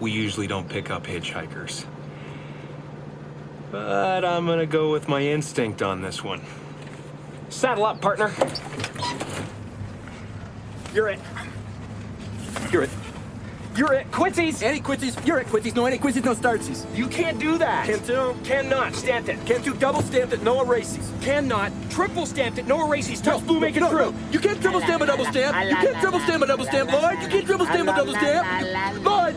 we 0.00 0.10
usually 0.10 0.46
don't 0.46 0.68
pick 0.68 0.90
up 0.90 1.06
hitchhikers. 1.06 1.84
But 3.70 4.24
I'm 4.24 4.46
gonna 4.46 4.66
go 4.66 4.90
with 4.90 5.08
my 5.08 5.20
instinct 5.20 5.82
on 5.82 6.02
this 6.02 6.24
one. 6.24 6.40
Saddle 7.50 7.84
up, 7.84 8.00
partner. 8.00 8.32
You're 10.92 11.08
it. 11.08 11.20
You're 12.72 12.82
it. 12.82 12.90
You're 13.76 13.92
it. 13.92 14.10
Quincy's. 14.10 14.62
Any 14.62 14.80
quincies? 14.80 15.24
You're 15.24 15.38
it. 15.38 15.46
quincies. 15.46 15.74
No 15.76 15.86
any 15.86 15.96
quincies, 15.96 16.24
no 16.24 16.34
startsies. 16.34 16.84
You 16.96 17.06
can't 17.06 17.38
do 17.38 17.56
that. 17.58 17.86
Can't 17.86 18.04
do. 18.04 18.36
Cannot. 18.42 18.94
Stamped 18.94 19.28
it. 19.28 19.38
Can't 19.46 19.64
do 19.64 19.72
double 19.74 20.02
stamped 20.02 20.32
it, 20.32 20.42
no 20.42 20.60
erases. 20.62 21.10
Cannot. 21.20 21.72
Triple 21.88 22.26
stamped 22.26 22.58
it. 22.58 22.66
No 22.66 22.84
erases. 22.84 23.20
Touch 23.20 23.46
blue, 23.46 23.60
make 23.60 23.76
it 23.76 23.80
no, 23.80 23.88
through. 23.88 24.10
no. 24.12 24.14
You 24.32 24.40
can't 24.40 24.60
triple 24.60 24.80
stamp 24.80 25.02
a 25.02 25.06
double 25.06 25.24
stamp. 25.26 25.56
You 25.70 25.76
can't 25.76 26.00
triple 26.00 26.20
stamp 26.20 26.42
a 26.42 26.46
double 26.46 26.64
stamp, 26.64 26.92
Lloyd. 26.92 27.22
You 27.22 27.28
can't 27.28 27.46
triple 27.46 27.66
stamp 27.66 27.88
a 27.88 27.96
double 27.96 28.12
stamp. 28.12 29.04
Lloyd, 29.04 29.36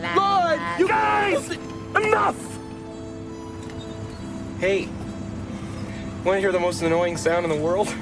you 0.78 0.88
Guys! 0.88 1.50
Enough! 1.94 2.58
Hey. 4.58 4.88
Want 6.24 6.36
to 6.36 6.40
hear 6.40 6.52
the 6.52 6.60
most 6.60 6.82
annoying 6.82 7.16
sound 7.16 7.44
in 7.44 7.50
the 7.50 7.62
world? 7.62 7.94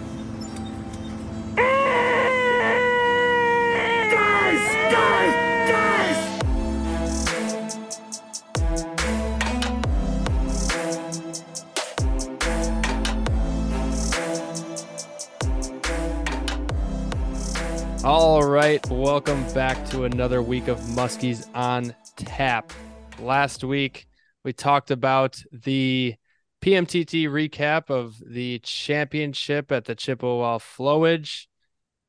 Back 19.55 19.87
to 19.91 20.05
another 20.05 20.41
week 20.41 20.69
of 20.69 20.79
Muskies 20.81 21.47
on 21.55 21.95
Tap. 22.17 22.73
Last 23.19 23.63
week, 23.63 24.07
we 24.45 24.55
talked 24.55 24.91
about 24.91 25.43
the 25.53 26.15
PMTT 26.63 27.29
recap 27.29 27.91
of 27.91 28.17
the 28.27 28.61
championship 28.61 29.71
at 29.71 29.85
the 29.85 29.95
Chippewa 29.95 30.57
Flowage. 30.57 31.49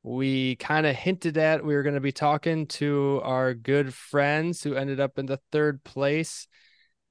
We 0.02 0.56
kind 0.56 0.86
of 0.86 0.96
hinted 0.96 1.36
at 1.36 1.62
we 1.62 1.74
were 1.74 1.82
going 1.82 1.96
to 1.96 2.00
be 2.00 2.12
talking 2.12 2.66
to 2.68 3.20
our 3.22 3.52
good 3.52 3.92
friends 3.92 4.62
who 4.62 4.74
ended 4.74 4.98
up 4.98 5.18
in 5.18 5.26
the 5.26 5.40
third 5.52 5.84
place. 5.84 6.48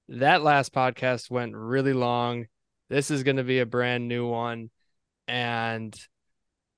That 0.07 0.41
last 0.41 0.73
podcast 0.73 1.29
went 1.29 1.55
really 1.55 1.93
long. 1.93 2.47
This 2.89 3.11
is 3.11 3.21
going 3.21 3.37
to 3.37 3.43
be 3.43 3.59
a 3.59 3.67
brand 3.67 4.07
new 4.07 4.27
one. 4.27 4.71
And 5.27 5.95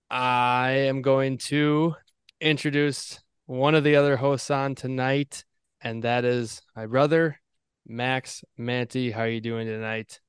I 0.09 0.72
am 0.72 1.01
going 1.01 1.38
to 1.38 1.95
introduce 2.41 3.22
one 3.45 3.75
of 3.75 3.83
the 3.83 3.95
other 3.95 4.17
hosts 4.17 4.49
on 4.51 4.75
tonight, 4.75 5.43
and 5.81 6.03
that 6.03 6.25
is 6.25 6.61
my 6.75 6.85
brother, 6.85 7.39
Max 7.88 8.43
Manti. 8.57 9.11
How 9.11 9.21
are 9.21 9.29
you 9.29 9.41
doing 9.41 9.67
tonight? 9.67 10.19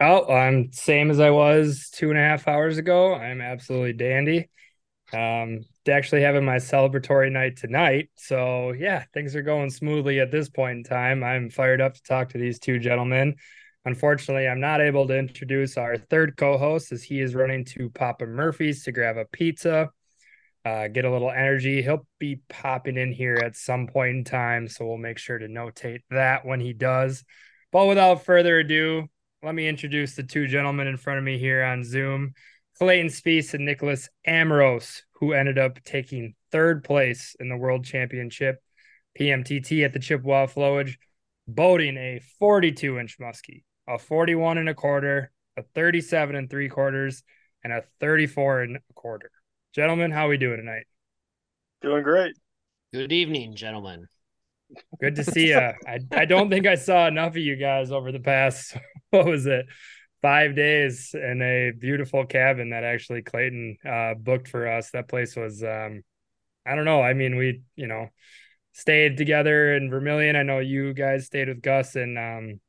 Oh, 0.00 0.32
I'm 0.32 0.72
same 0.72 1.10
as 1.10 1.20
I 1.20 1.30
was 1.30 1.90
two 1.92 2.10
and 2.10 2.18
a 2.18 2.22
half 2.22 2.46
hours 2.46 2.78
ago. 2.78 3.14
I'm 3.14 3.40
absolutely 3.40 3.94
dandy. 3.94 4.48
Um, 5.12 5.60
actually 5.88 6.22
having 6.22 6.44
my 6.44 6.56
celebratory 6.56 7.32
night 7.32 7.56
tonight. 7.56 8.10
So 8.16 8.72
yeah, 8.72 9.04
things 9.14 9.34
are 9.34 9.42
going 9.42 9.70
smoothly 9.70 10.20
at 10.20 10.30
this 10.30 10.48
point 10.48 10.78
in 10.78 10.84
time. 10.84 11.24
I'm 11.24 11.50
fired 11.50 11.80
up 11.80 11.94
to 11.94 12.02
talk 12.02 12.30
to 12.30 12.38
these 12.38 12.58
two 12.58 12.78
gentlemen. 12.78 13.36
Unfortunately, 13.84 14.46
I'm 14.46 14.60
not 14.60 14.80
able 14.80 15.06
to 15.08 15.18
introduce 15.18 15.76
our 15.78 15.96
third 15.96 16.36
co-host 16.36 16.92
as 16.92 17.02
he 17.02 17.20
is 17.20 17.34
running 17.34 17.64
to 17.66 17.88
Papa 17.90 18.26
Murphy's 18.26 18.84
to 18.84 18.92
grab 18.92 19.16
a 19.16 19.24
pizza, 19.24 19.90
uh, 20.68 20.88
get 20.88 21.04
a 21.04 21.10
little 21.10 21.30
energy. 21.30 21.82
He'll 21.82 22.06
be 22.18 22.40
popping 22.48 22.96
in 22.98 23.12
here 23.12 23.36
at 23.36 23.56
some 23.56 23.86
point 23.86 24.16
in 24.16 24.24
time, 24.24 24.68
so 24.68 24.86
we'll 24.86 24.98
make 24.98 25.18
sure 25.18 25.38
to 25.38 25.48
notate 25.48 26.00
that 26.10 26.44
when 26.44 26.60
he 26.60 26.72
does. 26.72 27.24
But 27.72 27.86
without 27.86 28.24
further 28.24 28.58
ado, 28.58 29.08
let 29.42 29.54
me 29.54 29.66
introduce 29.66 30.14
the 30.14 30.22
two 30.22 30.46
gentlemen 30.46 30.86
in 30.86 30.96
front 30.96 31.18
of 31.18 31.24
me 31.24 31.38
here 31.38 31.62
on 31.64 31.84
Zoom, 31.84 32.34
Clayton 32.78 33.08
Spiess 33.08 33.54
and 33.54 33.64
Nicholas 33.64 34.08
Amorose, 34.26 35.02
who 35.12 35.32
ended 35.32 35.58
up 35.58 35.82
taking 35.84 36.34
third 36.52 36.84
place 36.84 37.34
in 37.40 37.48
the 37.48 37.56
World 37.56 37.84
Championship 37.84 38.62
PMTT 39.18 39.84
at 39.84 39.92
the 39.92 39.98
Chippewa 39.98 40.46
Flowage, 40.46 40.96
boating 41.46 41.96
a 41.96 42.20
42 42.38 42.98
inch 42.98 43.18
muskie, 43.18 43.64
a 43.86 43.98
41 43.98 44.58
and 44.58 44.68
a 44.68 44.74
quarter, 44.74 45.30
a 45.56 45.62
37 45.62 46.36
and 46.36 46.50
three 46.50 46.68
quarters, 46.68 47.22
and 47.64 47.72
a 47.72 47.82
34 48.00 48.62
and 48.62 48.76
a 48.76 48.80
quarter. 48.94 49.30
Gentlemen, 49.74 50.10
how 50.10 50.26
are 50.26 50.30
we 50.30 50.38
doing 50.38 50.56
tonight? 50.56 50.86
Doing 51.82 52.02
great. 52.02 52.34
Good 52.92 53.12
evening, 53.12 53.54
gentlemen. 53.54 54.06
Good 55.00 55.16
to 55.16 55.24
see 55.24 55.48
you. 55.48 55.58
I, 55.86 55.98
I 56.10 56.24
don't 56.24 56.48
think 56.48 56.66
I 56.66 56.74
saw 56.74 57.06
enough 57.06 57.32
of 57.32 57.38
you 57.38 57.56
guys 57.56 57.92
over 57.92 58.10
the 58.10 58.20
past, 58.20 58.76
what 59.10 59.26
was 59.26 59.46
it, 59.46 59.66
five 60.22 60.56
days 60.56 61.14
in 61.14 61.42
a 61.42 61.72
beautiful 61.78 62.24
cabin 62.24 62.70
that 62.70 62.82
actually 62.82 63.22
Clayton 63.22 63.76
uh, 63.86 64.14
booked 64.14 64.48
for 64.48 64.66
us. 64.66 64.90
That 64.92 65.08
place 65.08 65.36
was, 65.36 65.62
um, 65.62 66.02
I 66.64 66.74
don't 66.74 66.86
know. 66.86 67.02
I 67.02 67.12
mean, 67.12 67.36
we, 67.36 67.62
you 67.76 67.86
know, 67.86 68.08
stayed 68.72 69.16
together 69.18 69.74
in 69.74 69.90
Vermilion. 69.90 70.34
I 70.34 70.44
know 70.44 70.60
you 70.60 70.94
guys 70.94 71.26
stayed 71.26 71.48
with 71.48 71.60
Gus 71.60 71.94
and 71.94 72.18
um, 72.18 72.60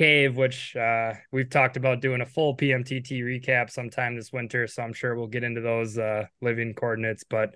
Cave, 0.00 0.34
which 0.34 0.74
uh, 0.76 1.12
we've 1.30 1.50
talked 1.50 1.76
about 1.76 2.00
doing 2.00 2.22
a 2.22 2.26
full 2.26 2.56
PMTT 2.56 3.22
recap 3.22 3.68
sometime 3.68 4.16
this 4.16 4.32
winter. 4.32 4.66
So 4.66 4.82
I'm 4.82 4.94
sure 4.94 5.14
we'll 5.14 5.26
get 5.26 5.44
into 5.44 5.60
those 5.60 5.98
uh, 5.98 6.24
living 6.40 6.72
coordinates. 6.72 7.22
But 7.28 7.54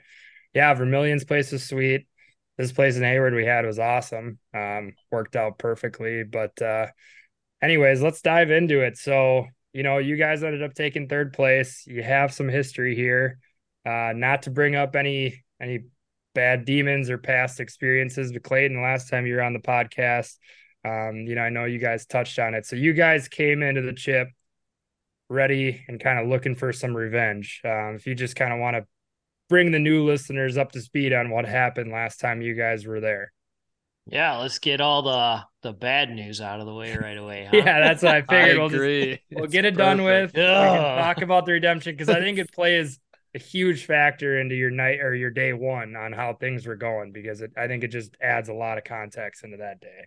yeah, 0.52 0.74
Vermilion's 0.74 1.24
place 1.24 1.52
was 1.52 1.66
sweet. 1.66 2.06
This 2.58 2.70
place 2.70 2.98
in 2.98 3.02
Hayward 3.02 3.32
we 3.32 3.46
had 3.46 3.64
was 3.64 3.78
awesome. 3.78 4.38
Um, 4.52 4.92
worked 5.10 5.36
out 5.36 5.56
perfectly. 5.56 6.22
But 6.22 6.60
uh, 6.60 6.88
anyways, 7.62 8.02
let's 8.02 8.20
dive 8.20 8.50
into 8.50 8.82
it. 8.82 8.98
So, 8.98 9.46
you 9.72 9.82
know, 9.82 9.96
you 9.96 10.16
guys 10.16 10.44
ended 10.44 10.62
up 10.62 10.74
taking 10.74 11.08
third 11.08 11.32
place. 11.32 11.84
You 11.86 12.02
have 12.02 12.34
some 12.34 12.50
history 12.50 12.94
here. 12.94 13.38
Uh, 13.86 14.12
not 14.14 14.42
to 14.42 14.50
bring 14.50 14.76
up 14.76 14.96
any 14.96 15.42
any 15.62 15.84
bad 16.34 16.66
demons 16.66 17.08
or 17.08 17.16
past 17.16 17.58
experiences, 17.58 18.32
but 18.32 18.42
Clayton, 18.42 18.82
last 18.82 19.08
time 19.08 19.26
you 19.26 19.36
were 19.36 19.42
on 19.42 19.54
the 19.54 19.60
podcast, 19.60 20.36
um, 20.84 21.24
you 21.26 21.34
know, 21.34 21.42
I 21.42 21.48
know 21.48 21.64
you 21.64 21.78
guys 21.78 22.06
touched 22.06 22.38
on 22.38 22.54
it. 22.54 22.66
So 22.66 22.76
you 22.76 22.92
guys 22.92 23.28
came 23.28 23.62
into 23.62 23.82
the 23.82 23.92
chip 23.92 24.28
ready 25.28 25.84
and 25.88 25.98
kind 26.00 26.18
of 26.18 26.28
looking 26.28 26.54
for 26.54 26.72
some 26.72 26.96
revenge. 26.96 27.60
Um, 27.64 27.94
if 27.96 28.06
you 28.06 28.14
just 28.14 28.36
kind 28.36 28.52
of 28.52 28.60
want 28.60 28.76
to 28.76 28.86
bring 29.48 29.72
the 29.72 29.78
new 29.78 30.04
listeners 30.04 30.56
up 30.56 30.72
to 30.72 30.80
speed 30.80 31.12
on 31.12 31.30
what 31.30 31.46
happened 31.46 31.92
last 31.92 32.20
time 32.20 32.42
you 32.42 32.54
guys 32.54 32.86
were 32.86 33.00
there. 33.00 33.32
Yeah, 34.06 34.36
let's 34.38 34.58
get 34.58 34.82
all 34.82 35.02
the 35.02 35.42
the 35.62 35.72
bad 35.72 36.10
news 36.10 36.42
out 36.42 36.60
of 36.60 36.66
the 36.66 36.74
way 36.74 36.94
right 36.96 37.16
away. 37.16 37.48
Huh? 37.50 37.56
Yeah, 37.56 37.80
that's 37.80 38.02
what 38.02 38.14
I 38.14 38.18
I 38.28 38.42
figured. 38.44 38.58
we'll, 38.58 38.68
just, 38.68 39.22
we'll 39.32 39.46
get 39.46 39.64
it 39.64 39.76
done 39.76 40.02
with. 40.04 40.34
perfect. 40.34 40.36
We 40.36 40.42
can 40.42 40.98
talk 40.98 41.22
about 41.22 41.46
the 41.46 41.52
redemption 41.52 41.94
because 41.94 42.10
I 42.10 42.20
think 42.20 42.38
it 42.38 42.52
plays 42.54 43.00
a 43.34 43.38
huge 43.38 43.86
factor 43.86 44.38
into 44.38 44.54
your 44.54 44.70
night 44.70 45.00
or 45.00 45.14
your 45.14 45.30
day 45.30 45.52
one 45.54 45.96
on 45.96 46.12
how 46.12 46.34
things 46.34 46.66
were 46.66 46.76
going 46.76 47.12
because 47.12 47.40
it, 47.40 47.52
I 47.56 47.66
think 47.66 47.82
it 47.82 47.88
just 47.88 48.16
adds 48.20 48.48
a 48.48 48.54
lot 48.54 48.78
of 48.78 48.84
context 48.84 49.42
into 49.42 49.56
that 49.56 49.80
day. 49.80 50.06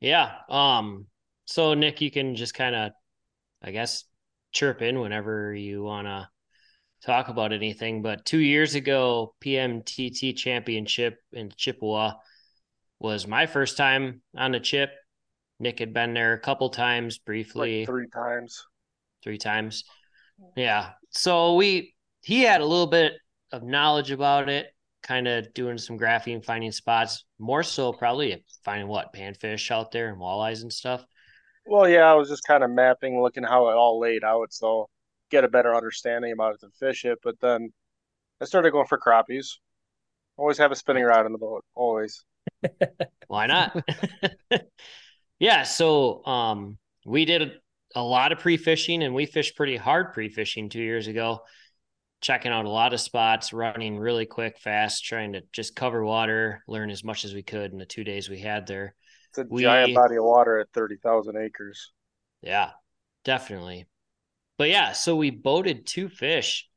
Yeah. 0.00 0.32
Um. 0.48 1.06
So 1.44 1.74
Nick, 1.74 2.00
you 2.00 2.10
can 2.10 2.36
just 2.36 2.54
kind 2.54 2.74
of, 2.74 2.92
I 3.62 3.70
guess, 3.70 4.04
chirp 4.52 4.82
in 4.82 5.00
whenever 5.00 5.54
you 5.54 5.82
want 5.82 6.06
to 6.06 6.28
talk 7.04 7.28
about 7.28 7.52
anything. 7.52 8.02
But 8.02 8.24
two 8.24 8.38
years 8.38 8.74
ago, 8.74 9.34
PMTT 9.44 10.36
Championship 10.36 11.18
in 11.32 11.50
Chippewa 11.56 12.12
was 12.98 13.26
my 13.26 13.46
first 13.46 13.76
time 13.76 14.22
on 14.36 14.52
the 14.52 14.60
chip. 14.60 14.90
Nick 15.58 15.78
had 15.78 15.92
been 15.92 16.14
there 16.14 16.32
a 16.32 16.40
couple 16.40 16.70
times 16.70 17.18
briefly. 17.18 17.80
Like 17.80 17.88
three 17.88 18.08
times. 18.08 18.64
three 19.22 19.38
times. 19.38 19.84
Yeah. 20.56 20.90
So 21.10 21.54
we 21.56 21.94
he 22.22 22.42
had 22.42 22.60
a 22.60 22.66
little 22.66 22.86
bit 22.86 23.14
of 23.52 23.62
knowledge 23.62 24.10
about 24.10 24.48
it, 24.48 24.66
kind 25.02 25.28
of 25.28 25.52
doing 25.54 25.78
some 25.78 25.98
graphing, 25.98 26.44
finding 26.44 26.72
spots, 26.72 27.24
more 27.38 27.62
so 27.62 27.92
probably 27.92 28.44
finding 28.64 28.88
what 28.88 29.12
panfish 29.14 29.70
out 29.70 29.90
there 29.90 30.08
and 30.08 30.20
walleyes 30.20 30.62
and 30.62 30.72
stuff. 30.72 31.04
Well, 31.66 31.88
yeah, 31.88 32.10
I 32.10 32.14
was 32.14 32.28
just 32.28 32.44
kind 32.44 32.64
of 32.64 32.70
mapping, 32.70 33.22
looking 33.22 33.44
how 33.44 33.68
it 33.68 33.74
all 33.74 34.00
laid 34.00 34.24
out, 34.24 34.52
so 34.52 34.88
get 35.30 35.44
a 35.44 35.48
better 35.48 35.74
understanding 35.74 36.32
about 36.32 36.54
it 36.54 36.60
to 36.60 36.68
fish 36.78 37.04
it. 37.04 37.18
But 37.22 37.40
then 37.40 37.72
I 38.40 38.44
started 38.44 38.72
going 38.72 38.86
for 38.86 38.98
crappies. 38.98 39.56
Always 40.36 40.58
have 40.58 40.72
a 40.72 40.76
spinning 40.76 41.04
rod 41.04 41.26
in 41.26 41.32
the 41.32 41.38
boat. 41.38 41.64
Always. 41.74 42.24
Why 43.28 43.46
not? 43.46 43.84
yeah, 45.38 45.62
so 45.62 46.24
um 46.26 46.78
we 47.06 47.24
did 47.24 47.52
a 47.94 48.02
lot 48.02 48.32
of 48.32 48.38
pre-fishing 48.38 49.02
and 49.02 49.14
we 49.14 49.26
fished 49.26 49.56
pretty 49.56 49.76
hard 49.76 50.12
pre-fishing 50.12 50.68
2 50.68 50.80
years 50.80 51.08
ago. 51.08 51.40
Checking 52.20 52.52
out 52.52 52.66
a 52.66 52.70
lot 52.70 52.92
of 52.92 53.00
spots, 53.00 53.52
running 53.52 53.98
really 53.98 54.26
quick, 54.26 54.58
fast, 54.58 55.04
trying 55.04 55.32
to 55.32 55.42
just 55.52 55.74
cover 55.74 56.04
water, 56.04 56.62
learn 56.68 56.90
as 56.90 57.02
much 57.02 57.24
as 57.24 57.32
we 57.32 57.42
could 57.42 57.72
in 57.72 57.78
the 57.78 57.86
2 57.86 58.04
days 58.04 58.28
we 58.28 58.38
had 58.40 58.66
there. 58.66 58.94
It's 59.30 59.38
a 59.38 59.44
We- 59.44 59.62
giant 59.62 59.94
body 59.94 60.16
of 60.16 60.24
water 60.24 60.58
at 60.58 60.68
thirty 60.72 60.96
thousand 60.96 61.36
acres. 61.36 61.92
Yeah, 62.42 62.70
definitely. 63.24 63.86
But 64.58 64.68
yeah, 64.70 64.92
so 64.92 65.16
we 65.16 65.30
boated 65.30 65.86
two 65.86 66.08
fish 66.08 66.68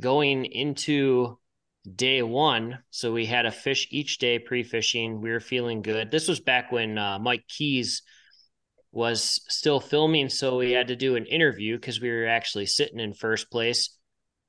going 0.00 0.46
into 0.46 1.38
day 1.96 2.22
one. 2.22 2.78
So 2.90 3.12
we 3.12 3.26
had 3.26 3.46
a 3.46 3.52
fish 3.52 3.88
each 3.90 4.18
day 4.18 4.38
pre 4.38 4.62
fishing. 4.62 5.20
We 5.20 5.30
were 5.30 5.40
feeling 5.40 5.82
good. 5.82 6.10
This 6.10 6.28
was 6.28 6.40
back 6.40 6.72
when 6.72 6.98
uh, 6.98 7.18
Mike 7.18 7.44
Keys 7.48 8.02
was 8.92 9.42
still 9.48 9.80
filming. 9.80 10.28
So 10.28 10.58
we 10.58 10.72
had 10.72 10.88
to 10.88 10.96
do 10.96 11.16
an 11.16 11.26
interview 11.26 11.76
because 11.76 12.00
we 12.00 12.10
were 12.10 12.26
actually 12.26 12.66
sitting 12.66 13.00
in 13.00 13.14
first 13.14 13.50
place, 13.50 13.90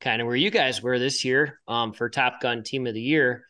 kind 0.03 0.21
of 0.21 0.27
where 0.27 0.35
you 0.35 0.51
guys 0.51 0.81
were 0.81 0.99
this 0.99 1.23
year 1.23 1.59
um, 1.67 1.93
for 1.93 2.09
Top 2.09 2.41
Gun 2.41 2.61
Team 2.61 2.85
of 2.85 2.93
the 2.93 3.01
Year. 3.01 3.45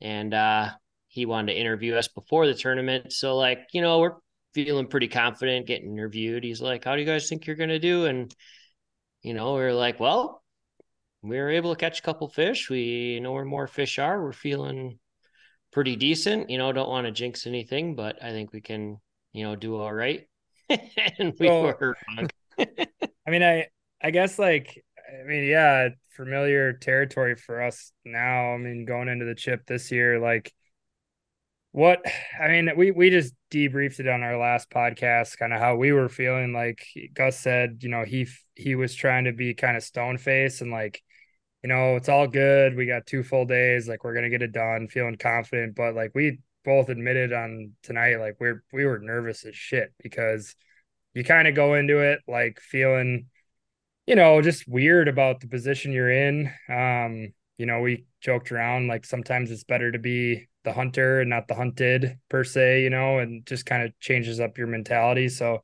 And 0.00 0.32
uh, 0.32 0.70
he 1.08 1.26
wanted 1.26 1.52
to 1.52 1.60
interview 1.60 1.94
us 1.94 2.08
before 2.08 2.46
the 2.46 2.54
tournament. 2.54 3.12
So, 3.12 3.36
like, 3.36 3.58
you 3.72 3.82
know, 3.82 3.98
we're 4.00 4.14
feeling 4.54 4.86
pretty 4.88 5.08
confident 5.08 5.66
getting 5.66 5.92
interviewed. 5.92 6.44
He's 6.44 6.62
like, 6.62 6.84
How 6.84 6.94
do 6.94 7.00
you 7.02 7.06
guys 7.06 7.28
think 7.28 7.46
you're 7.46 7.56
going 7.56 7.68
to 7.68 7.78
do? 7.78 8.06
And, 8.06 8.34
you 9.22 9.34
know, 9.34 9.54
we 9.54 9.60
are 9.62 9.74
like, 9.74 10.00
Well, 10.00 10.42
we 11.22 11.38
were 11.38 11.50
able 11.50 11.74
to 11.74 11.78
catch 11.78 12.00
a 12.00 12.02
couple 12.02 12.28
fish. 12.28 12.68
We 12.70 13.20
know 13.20 13.32
where 13.32 13.44
more 13.44 13.68
fish 13.68 13.98
are. 13.98 14.20
We're 14.20 14.32
feeling 14.32 14.98
pretty 15.72 15.94
decent. 15.96 16.50
You 16.50 16.58
know, 16.58 16.72
don't 16.72 16.88
want 16.88 17.06
to 17.06 17.12
jinx 17.12 17.46
anything, 17.46 17.94
but 17.94 18.22
I 18.22 18.30
think 18.30 18.52
we 18.52 18.60
can, 18.60 18.98
you 19.32 19.44
know, 19.44 19.54
do 19.56 19.76
all 19.76 19.92
right. 19.92 20.26
and 21.18 21.32
we 21.38 21.46
So- 21.46 21.62
were. 21.78 21.96
I 22.58 23.30
mean, 23.30 23.42
I 23.42 23.68
I 24.02 24.10
guess 24.10 24.38
like 24.38 24.82
I 25.12 25.24
mean, 25.24 25.44
yeah, 25.44 25.90
familiar 26.16 26.72
territory 26.72 27.36
for 27.36 27.62
us 27.62 27.92
now. 28.04 28.54
I 28.54 28.56
mean, 28.56 28.84
going 28.84 29.08
into 29.08 29.24
the 29.24 29.34
chip 29.34 29.66
this 29.66 29.90
year, 29.92 30.18
like 30.18 30.52
what 31.72 32.04
I 32.40 32.48
mean, 32.48 32.70
we 32.76 32.90
we 32.90 33.10
just 33.10 33.34
debriefed 33.50 34.00
it 34.00 34.08
on 34.08 34.22
our 34.22 34.36
last 34.38 34.70
podcast, 34.70 35.38
kind 35.38 35.52
of 35.52 35.60
how 35.60 35.76
we 35.76 35.92
were 35.92 36.08
feeling. 36.08 36.52
Like 36.52 36.86
Gus 37.14 37.38
said, 37.38 37.78
you 37.82 37.88
know, 37.88 38.04
he 38.04 38.26
he 38.54 38.74
was 38.74 38.94
trying 38.94 39.24
to 39.24 39.32
be 39.32 39.54
kind 39.54 39.76
of 39.76 39.82
stone 39.82 40.18
face 40.18 40.60
and 40.60 40.70
like, 40.70 41.02
you 41.62 41.68
know, 41.68 41.96
it's 41.96 42.08
all 42.08 42.26
good. 42.28 42.76
We 42.76 42.86
got 42.86 43.06
two 43.06 43.22
full 43.22 43.46
days, 43.46 43.88
like 43.88 44.04
we're 44.04 44.14
gonna 44.14 44.30
get 44.30 44.42
it 44.42 44.52
done, 44.52 44.88
feeling 44.88 45.16
confident. 45.16 45.74
But 45.76 45.94
like 45.94 46.12
we 46.14 46.38
both 46.64 46.88
admitted 46.90 47.32
on 47.32 47.72
tonight, 47.82 48.16
like 48.16 48.36
we're 48.40 48.62
we 48.72 48.84
were 48.86 48.98
nervous 48.98 49.44
as 49.44 49.54
shit 49.56 49.92
because 50.02 50.54
you 51.14 51.24
kind 51.24 51.48
of 51.48 51.54
go 51.54 51.74
into 51.74 51.98
it 52.00 52.20
like 52.28 52.60
feeling 52.60 53.26
you 54.12 54.16
know, 54.16 54.42
just 54.42 54.68
weird 54.68 55.08
about 55.08 55.40
the 55.40 55.48
position 55.48 55.90
you're 55.90 56.12
in. 56.12 56.52
Um, 56.68 57.32
you 57.56 57.64
know, 57.64 57.80
we 57.80 58.04
joked 58.20 58.52
around 58.52 58.86
like 58.86 59.06
sometimes 59.06 59.50
it's 59.50 59.64
better 59.64 59.90
to 59.90 59.98
be 59.98 60.48
the 60.64 60.72
hunter 60.74 61.22
and 61.22 61.30
not 61.30 61.48
the 61.48 61.54
hunted 61.54 62.18
per 62.28 62.44
se, 62.44 62.82
you 62.82 62.90
know, 62.90 63.20
and 63.20 63.46
just 63.46 63.64
kind 63.64 63.84
of 63.84 63.98
changes 64.00 64.38
up 64.38 64.58
your 64.58 64.66
mentality. 64.66 65.30
So, 65.30 65.62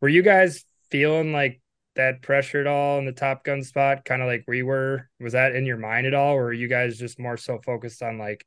were 0.00 0.08
you 0.08 0.22
guys 0.22 0.64
feeling 0.90 1.34
like 1.34 1.60
that 1.94 2.22
pressure 2.22 2.62
at 2.62 2.66
all 2.66 2.98
in 2.98 3.04
the 3.04 3.12
Top 3.12 3.44
Gun 3.44 3.62
spot, 3.62 4.06
kind 4.06 4.22
of 4.22 4.28
like 4.28 4.44
we 4.48 4.62
were? 4.62 5.10
Was 5.20 5.34
that 5.34 5.54
in 5.54 5.66
your 5.66 5.76
mind 5.76 6.06
at 6.06 6.14
all, 6.14 6.36
or 6.36 6.54
you 6.54 6.68
guys 6.68 6.96
just 6.96 7.20
more 7.20 7.36
so 7.36 7.58
focused 7.58 8.02
on 8.02 8.16
like 8.16 8.46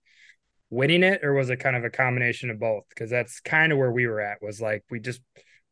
winning 0.72 1.04
it, 1.04 1.24
or 1.24 1.36
was 1.36 1.52
it 1.52 1.58
kind 1.58 1.76
of 1.76 1.84
a 1.84 1.92
combination 1.92 2.50
of 2.50 2.60
both? 2.60 2.86
Because 2.90 3.12
that's 3.12 3.40
kind 3.40 3.72
of 3.72 3.78
where 3.78 3.92
we 3.92 4.08
were 4.08 4.20
at. 4.20 4.42
Was 4.42 4.60
like 4.60 4.84
we 4.90 5.00
just 5.00 5.22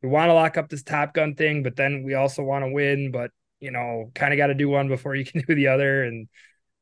we 0.04 0.10
want 0.10 0.30
to 0.30 0.36
lock 0.36 0.56
up 0.56 0.70
this 0.70 0.84
Top 0.84 1.16
Gun 1.16 1.34
thing, 1.34 1.64
but 1.64 1.76
then 1.76 2.04
we 2.04 2.14
also 2.14 2.44
want 2.44 2.64
to 2.64 2.72
win, 2.72 3.10
but 3.10 3.32
you 3.62 3.72
know, 3.72 4.12
kind 4.14 4.34
of 4.34 4.38
got 4.38 4.48
to 4.48 4.54
do 4.54 4.68
one 4.68 4.90
before 4.90 5.16
you 5.16 5.24
can 5.26 5.44
do 5.48 5.56
the 5.56 5.68
other, 5.68 6.04
and 6.04 6.28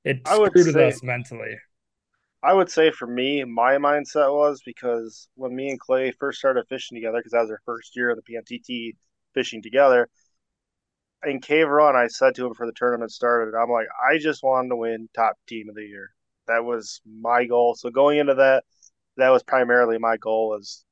it 0.04 0.28
I 0.28 0.38
would 0.38 0.52
screwed 0.52 0.68
with 0.68 0.78
us 0.78 1.04
mentally. 1.04 1.56
I 2.42 2.54
would 2.54 2.72
say 2.72 2.90
for 2.90 3.06
me, 3.06 3.44
my 3.44 3.74
mindset 3.74 4.34
was 4.34 4.62
because 4.66 5.28
when 5.36 5.54
me 5.54 5.70
and 5.70 5.80
Clay 5.80 6.12
first 6.12 6.40
started 6.40 6.66
fishing 6.70 6.96
together, 6.96 7.20
because 7.20 7.34
that 7.34 7.42
was 7.42 7.52
our 7.52 7.62
first 7.66 7.96
year 7.96 8.10
of 8.10 8.18
the 8.18 8.34
PMTT 8.34 8.96
fishing 9.34 9.62
together, 9.62 10.10
in 11.26 11.42
Cave 11.42 11.68
Run, 11.68 11.96
I 11.96 12.08
said 12.08 12.36
to 12.36 12.46
him 12.46 12.54
for 12.54 12.66
the 12.66 12.74
tournament 12.76 13.12
started, 13.12 13.58
I'm 13.58 13.70
like, 13.70 13.88
I 14.10 14.18
just 14.18 14.42
wanted 14.42 14.70
to 14.70 14.78
win 14.78 15.10
top 15.14 15.36
team 15.48 15.68
of 15.70 15.76
the 15.76 15.84
year. 15.84 16.12
That 16.48 16.64
was 16.64 17.02
my 17.06 17.46
goal. 17.46 17.76
So 17.76 17.90
going 17.90 18.20
into 18.20 18.36
that, 18.36 18.64
that 19.18 19.30
was 19.30 19.44
primarily 19.44 19.98
my 19.98 20.18
goal 20.18 20.50
was 20.50 20.86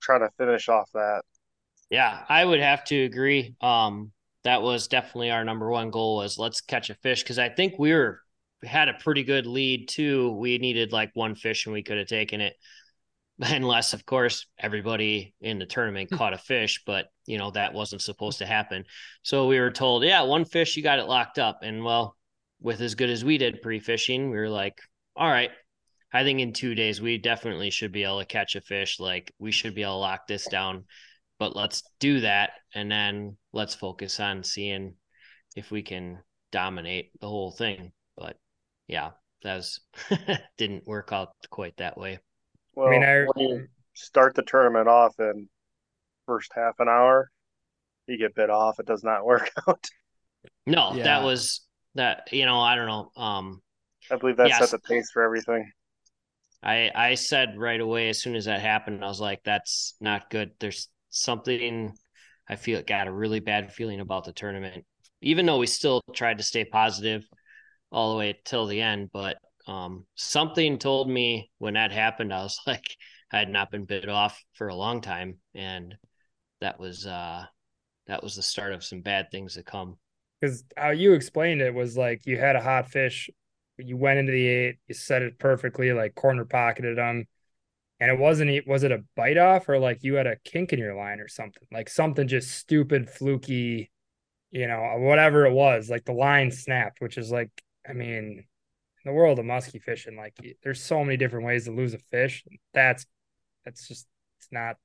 trying 0.00 0.20
to 0.20 0.30
finish 0.38 0.68
off 0.68 0.90
that. 0.94 1.22
Yeah, 1.90 2.24
I 2.28 2.44
would 2.44 2.60
have 2.60 2.82
to 2.84 3.04
agree. 3.04 3.54
Um, 3.60 4.10
that 4.44 4.62
was 4.62 4.88
definitely 4.88 5.30
our 5.30 5.44
number 5.44 5.70
one 5.70 5.90
goal 5.90 6.16
was 6.16 6.38
let's 6.38 6.60
catch 6.60 6.90
a 6.90 6.94
fish 6.94 7.22
because 7.22 7.38
I 7.38 7.48
think 7.48 7.78
we 7.78 7.92
were 7.92 8.20
had 8.62 8.88
a 8.88 8.94
pretty 8.94 9.24
good 9.24 9.46
lead 9.46 9.88
too. 9.88 10.32
We 10.32 10.58
needed 10.58 10.92
like 10.92 11.10
one 11.14 11.34
fish 11.34 11.66
and 11.66 11.72
we 11.72 11.82
could 11.82 11.98
have 11.98 12.06
taken 12.06 12.40
it. 12.40 12.54
Unless, 13.40 13.94
of 13.94 14.06
course, 14.06 14.46
everybody 14.58 15.34
in 15.40 15.58
the 15.58 15.66
tournament 15.66 16.10
hmm. 16.10 16.16
caught 16.16 16.34
a 16.34 16.38
fish, 16.38 16.82
but 16.86 17.06
you 17.26 17.38
know, 17.38 17.50
that 17.50 17.74
wasn't 17.74 18.02
supposed 18.02 18.38
to 18.38 18.46
happen. 18.46 18.84
So 19.22 19.48
we 19.48 19.58
were 19.58 19.70
told, 19.70 20.04
yeah, 20.04 20.22
one 20.22 20.44
fish, 20.44 20.76
you 20.76 20.82
got 20.82 20.98
it 20.98 21.08
locked 21.08 21.38
up. 21.38 21.60
And 21.62 21.84
well, 21.84 22.16
with 22.60 22.80
as 22.80 22.94
good 22.94 23.10
as 23.10 23.24
we 23.24 23.38
did 23.38 23.62
pre 23.62 23.80
fishing, 23.80 24.30
we 24.30 24.36
were 24.36 24.50
like, 24.50 24.78
all 25.16 25.28
right, 25.28 25.50
I 26.12 26.22
think 26.22 26.40
in 26.40 26.52
two 26.52 26.74
days 26.74 27.00
we 27.00 27.18
definitely 27.18 27.70
should 27.70 27.92
be 27.92 28.04
able 28.04 28.20
to 28.20 28.26
catch 28.26 28.56
a 28.56 28.60
fish. 28.60 29.00
Like 29.00 29.32
we 29.38 29.50
should 29.50 29.74
be 29.74 29.82
able 29.82 29.94
to 29.94 29.98
lock 29.98 30.26
this 30.26 30.46
down 30.46 30.84
but 31.38 31.56
let's 31.56 31.82
do 32.00 32.20
that 32.20 32.50
and 32.74 32.90
then 32.90 33.36
let's 33.52 33.74
focus 33.74 34.20
on 34.20 34.42
seeing 34.44 34.94
if 35.56 35.70
we 35.70 35.82
can 35.82 36.18
dominate 36.52 37.10
the 37.20 37.28
whole 37.28 37.50
thing 37.50 37.92
but 38.16 38.36
yeah 38.88 39.10
that 39.42 39.56
was 39.56 39.80
didn't 40.58 40.86
work 40.86 41.12
out 41.12 41.30
quite 41.50 41.76
that 41.76 41.96
way 41.98 42.18
Well, 42.74 42.88
mean, 42.90 43.02
I- 43.02 43.24
when 43.34 43.48
you 43.48 43.68
start 43.94 44.34
the 44.34 44.42
tournament 44.42 44.88
off 44.88 45.14
in 45.18 45.48
first 46.26 46.50
half 46.54 46.74
an 46.80 46.88
hour, 46.88 47.30
you 48.06 48.18
get 48.18 48.34
bit 48.34 48.50
off. 48.50 48.80
It 48.80 48.86
does 48.86 49.04
not 49.04 49.24
work 49.32 49.50
out. 49.68 49.84
no 50.66 50.94
Yeah. 50.96 51.04
that 51.04 51.24
was 51.24 51.62
that 51.94 52.28
you 52.32 52.46
know 52.46 52.60
i 52.60 52.74
don't 52.76 52.86
know 52.86 53.10
um 53.22 53.60
I 54.10 54.16
believe 54.16 54.36
that 54.36 54.48
Yes. 54.48 54.58
set 54.58 54.70
the 54.70 54.78
pace 54.80 55.10
for 55.12 55.22
everything. 55.22 55.70
i 56.62 56.90
i 56.94 57.14
said 57.14 57.58
right 57.58 57.80
away 57.80 58.08
as 58.08 58.20
soon 58.20 58.34
as 58.36 58.46
that 58.46 58.60
happened 58.60 59.04
i 59.04 59.08
was 59.08 59.20
like 59.20 59.40
that's 59.44 59.94
not 60.00 60.30
good 60.30 60.52
there's 60.60 60.88
something 61.14 61.92
i 62.48 62.56
feel 62.56 62.82
got 62.82 63.08
a 63.08 63.12
really 63.12 63.40
bad 63.40 63.72
feeling 63.72 64.00
about 64.00 64.24
the 64.24 64.32
tournament 64.32 64.84
even 65.24 65.46
though 65.46 65.58
we 65.58 65.66
still 65.66 66.02
tried 66.12 66.38
to 66.38 66.44
stay 66.44 66.64
positive 66.64 67.26
all 67.90 68.12
the 68.12 68.18
way 68.18 68.38
till 68.44 68.66
the 68.66 68.80
end. 68.80 69.10
But 69.12 69.38
um 69.66 70.04
something 70.14 70.78
told 70.78 71.08
me 71.08 71.50
when 71.56 71.72
that 71.72 71.90
happened 71.90 72.34
i 72.34 72.42
was 72.42 72.60
like 72.66 72.84
i 73.32 73.38
had 73.38 73.48
not 73.48 73.70
been 73.70 73.86
bit 73.86 74.08
off 74.08 74.42
for 74.52 74.68
a 74.68 74.74
long 74.74 75.00
time. 75.00 75.38
And 75.54 75.94
that 76.60 76.78
was 76.78 77.06
uh 77.06 77.44
that 78.06 78.22
was 78.22 78.36
the 78.36 78.42
start 78.42 78.72
of 78.74 78.84
some 78.84 79.00
bad 79.00 79.30
things 79.30 79.54
to 79.54 79.62
come. 79.62 79.96
Because 80.40 80.64
how 80.76 80.90
you 80.90 81.14
explained 81.14 81.62
it 81.62 81.72
was 81.72 81.96
like 81.96 82.26
you 82.26 82.36
had 82.36 82.56
a 82.56 82.60
hot 82.60 82.90
fish, 82.90 83.30
you 83.78 83.96
went 83.96 84.18
into 84.18 84.32
the 84.32 84.46
eight, 84.46 84.76
you 84.88 84.94
set 84.94 85.22
it 85.22 85.38
perfectly, 85.38 85.92
like 85.92 86.14
corner 86.14 86.44
pocketed 86.44 86.98
them, 86.98 87.24
and 88.00 88.10
it 88.10 88.18
wasn't. 88.18 88.66
Was 88.66 88.82
it 88.82 88.92
a 88.92 89.04
bite 89.16 89.38
off 89.38 89.68
or 89.68 89.78
like 89.78 90.02
you 90.02 90.14
had 90.14 90.26
a 90.26 90.36
kink 90.44 90.72
in 90.72 90.78
your 90.78 90.94
line 90.94 91.20
or 91.20 91.28
something? 91.28 91.62
Like 91.72 91.88
something 91.88 92.28
just 92.28 92.52
stupid, 92.52 93.08
fluky, 93.08 93.90
you 94.50 94.66
know, 94.66 94.82
uh, 94.82 94.98
whatever 94.98 95.46
it 95.46 95.52
was. 95.52 95.90
Like 95.90 96.04
the 96.04 96.12
line 96.12 96.50
snapped, 96.50 97.00
which 97.00 97.18
is 97.18 97.30
like, 97.30 97.50
I 97.88 97.92
mean, 97.92 98.44
in 99.04 99.04
the 99.04 99.12
world 99.12 99.38
of 99.38 99.44
musky 99.44 99.78
fishing, 99.78 100.16
like 100.16 100.34
there's 100.62 100.82
so 100.82 101.04
many 101.04 101.16
different 101.16 101.46
ways 101.46 101.64
to 101.64 101.72
lose 101.72 101.94
a 101.94 101.98
fish. 101.98 102.44
That's 102.72 103.06
that's 103.64 103.86
just 103.86 104.06
it's 104.38 104.48
not 104.50 104.76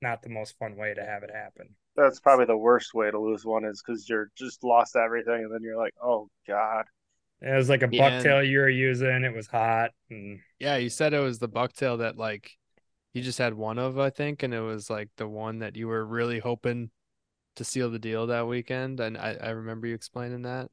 not 0.00 0.22
the 0.22 0.28
most 0.28 0.56
fun 0.58 0.76
way 0.76 0.94
to 0.94 1.04
have 1.04 1.22
it 1.22 1.30
happen. 1.34 1.74
That's 1.96 2.20
probably 2.20 2.46
the 2.46 2.56
worst 2.56 2.92
way 2.94 3.10
to 3.10 3.18
lose 3.18 3.44
one 3.44 3.64
is 3.64 3.82
because 3.84 4.08
you're 4.08 4.30
just 4.36 4.64
lost 4.64 4.96
everything, 4.96 5.44
and 5.44 5.52
then 5.52 5.62
you're 5.62 5.78
like, 5.78 5.94
oh 6.02 6.28
god. 6.46 6.84
It 7.40 7.54
was 7.54 7.68
like 7.68 7.82
a 7.82 7.88
Yeah, 7.90 8.08
and- 8.08 8.24
bucktail 8.24 8.48
you 8.48 8.58
were 8.58 8.68
using. 8.68 9.24
It 9.24 9.34
was 9.34 9.46
hot, 9.46 9.90
and 10.10 10.40
Yeah, 10.58 10.76
you 10.76 10.88
said 10.90 11.12
it 11.14 11.20
was 11.20 11.38
the 11.38 11.48
bucktail 11.48 11.98
that 11.98 12.16
like 12.16 12.52
you 13.12 13.22
just 13.22 13.38
had 13.38 13.54
one 13.54 13.78
of, 13.78 13.98
I 13.98 14.10
think, 14.10 14.42
and 14.42 14.52
it 14.54 14.60
was 14.60 14.90
like 14.90 15.08
the 15.16 15.28
one 15.28 15.58
that 15.60 15.76
you 15.76 15.86
were 15.88 16.04
really 16.04 16.38
hoping 16.40 16.90
to 17.56 17.64
seal 17.64 17.90
the 17.90 17.98
deal 17.98 18.26
that 18.26 18.48
weekend. 18.48 18.98
And 18.98 19.16
I, 19.16 19.36
I 19.40 19.50
remember 19.50 19.86
you 19.86 19.94
explaining 19.94 20.42
that. 20.42 20.70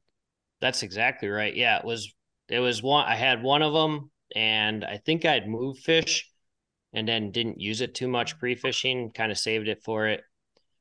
That's 0.60 0.82
exactly 0.82 1.28
right. 1.28 1.54
Yeah, 1.54 1.78
it 1.78 1.84
was 1.84 2.12
it 2.48 2.58
was 2.60 2.82
one 2.82 3.04
I 3.06 3.14
had 3.16 3.42
one 3.42 3.62
of 3.62 3.72
them 3.72 4.10
and 4.34 4.84
I 4.84 4.96
think 4.98 5.24
I'd 5.24 5.46
moved 5.48 5.82
fish 5.82 6.28
and 6.92 7.06
then 7.06 7.30
didn't 7.30 7.60
use 7.60 7.80
it 7.80 7.94
too 7.94 8.08
much 8.08 8.38
pre-fishing, 8.38 9.10
kind 9.12 9.30
of 9.32 9.38
saved 9.38 9.68
it 9.68 9.82
for 9.84 10.08
it. 10.08 10.22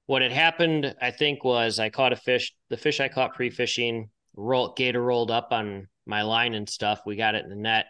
What 0.08 0.22
had 0.22 0.32
happened, 0.32 0.96
I 1.02 1.12
think, 1.12 1.44
was 1.44 1.80
I 1.80 1.90
caught 1.90 2.12
a 2.14 2.18
fish. 2.18 2.54
The 2.70 2.78
fish 2.78 3.00
I 3.00 3.08
caught 3.08 3.34
pre-fishing, 3.36 4.10
roll 4.36 4.74
gator 4.74 5.02
rolled 5.02 5.32
up 5.32 5.50
on 5.52 5.88
my 6.06 6.24
line 6.24 6.54
and 6.54 6.70
stuff. 6.70 7.02
We 7.06 7.16
got 7.16 7.36
it 7.36 7.44
in 7.44 7.50
the 7.50 7.56
net. 7.56 7.86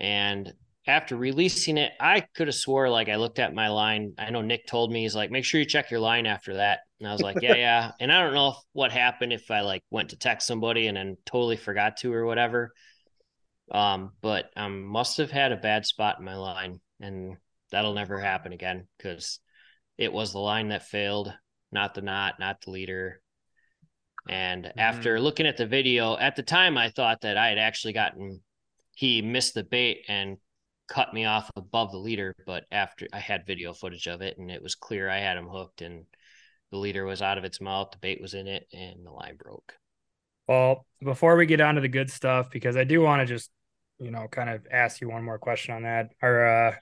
And 0.00 0.52
after 0.86 1.16
releasing 1.16 1.76
it, 1.76 1.92
I 2.00 2.20
could 2.34 2.48
have 2.48 2.54
swore 2.54 2.88
like 2.88 3.08
I 3.08 3.16
looked 3.16 3.38
at 3.38 3.54
my 3.54 3.68
line. 3.68 4.14
I 4.18 4.30
know 4.30 4.40
Nick 4.40 4.66
told 4.66 4.90
me 4.90 5.02
he's 5.02 5.14
like, 5.14 5.30
make 5.30 5.44
sure 5.44 5.60
you 5.60 5.66
check 5.66 5.90
your 5.90 6.00
line 6.00 6.26
after 6.26 6.54
that. 6.54 6.80
And 6.98 7.08
I 7.08 7.12
was 7.12 7.20
like, 7.20 7.42
yeah, 7.42 7.54
yeah. 7.56 7.90
And 8.00 8.10
I 8.10 8.22
don't 8.22 8.34
know 8.34 8.48
if, 8.48 8.56
what 8.72 8.90
happened 8.90 9.32
if 9.32 9.50
I 9.50 9.60
like 9.60 9.82
went 9.90 10.10
to 10.10 10.16
text 10.16 10.46
somebody 10.46 10.86
and 10.86 10.96
then 10.96 11.16
totally 11.26 11.56
forgot 11.56 11.98
to 11.98 12.12
or 12.12 12.24
whatever. 12.24 12.72
Um, 13.70 14.12
but 14.22 14.50
um, 14.56 14.82
must 14.84 15.18
have 15.18 15.30
had 15.30 15.52
a 15.52 15.56
bad 15.56 15.84
spot 15.84 16.18
in 16.18 16.24
my 16.24 16.36
line, 16.36 16.80
and 17.00 17.36
that'll 17.70 17.92
never 17.92 18.18
happen 18.18 18.54
again 18.54 18.88
because 18.96 19.40
it 19.98 20.10
was 20.10 20.32
the 20.32 20.38
line 20.38 20.68
that 20.68 20.88
failed, 20.88 21.34
not 21.70 21.94
the 21.94 22.00
knot, 22.00 22.36
not 22.40 22.62
the 22.62 22.70
leader. 22.70 23.20
And 24.28 24.72
after 24.76 25.20
looking 25.20 25.46
at 25.46 25.56
the 25.56 25.66
video, 25.66 26.16
at 26.16 26.36
the 26.36 26.42
time 26.42 26.76
I 26.76 26.90
thought 26.90 27.22
that 27.22 27.36
I 27.36 27.48
had 27.48 27.58
actually 27.58 27.92
gotten 27.94 28.40
he 28.94 29.22
missed 29.22 29.54
the 29.54 29.62
bait 29.62 30.04
and 30.08 30.38
cut 30.88 31.14
me 31.14 31.24
off 31.24 31.50
above 31.54 31.92
the 31.92 31.98
leader. 31.98 32.34
But 32.46 32.64
after 32.72 33.06
I 33.12 33.20
had 33.20 33.46
video 33.46 33.72
footage 33.72 34.08
of 34.08 34.22
it 34.22 34.38
and 34.38 34.50
it 34.50 34.62
was 34.62 34.74
clear 34.74 35.08
I 35.08 35.18
had 35.18 35.38
him 35.38 35.46
hooked 35.46 35.82
and 35.82 36.04
the 36.72 36.78
leader 36.78 37.04
was 37.04 37.22
out 37.22 37.38
of 37.38 37.44
its 37.44 37.60
mouth, 37.60 37.92
the 37.92 37.98
bait 37.98 38.20
was 38.20 38.34
in 38.34 38.46
it, 38.46 38.66
and 38.72 39.06
the 39.06 39.10
line 39.10 39.36
broke. 39.36 39.74
Well, 40.48 40.84
before 41.02 41.36
we 41.36 41.46
get 41.46 41.60
on 41.60 41.76
to 41.76 41.80
the 41.80 41.88
good 41.88 42.10
stuff, 42.10 42.50
because 42.50 42.76
I 42.76 42.84
do 42.84 43.00
want 43.00 43.20
to 43.20 43.26
just, 43.26 43.50
you 43.98 44.10
know, 44.10 44.26
kind 44.30 44.50
of 44.50 44.66
ask 44.70 45.00
you 45.00 45.08
one 45.08 45.22
more 45.22 45.38
question 45.38 45.74
on 45.74 45.82
that. 45.84 46.10
Our 46.20 46.68
uh, 46.68 46.74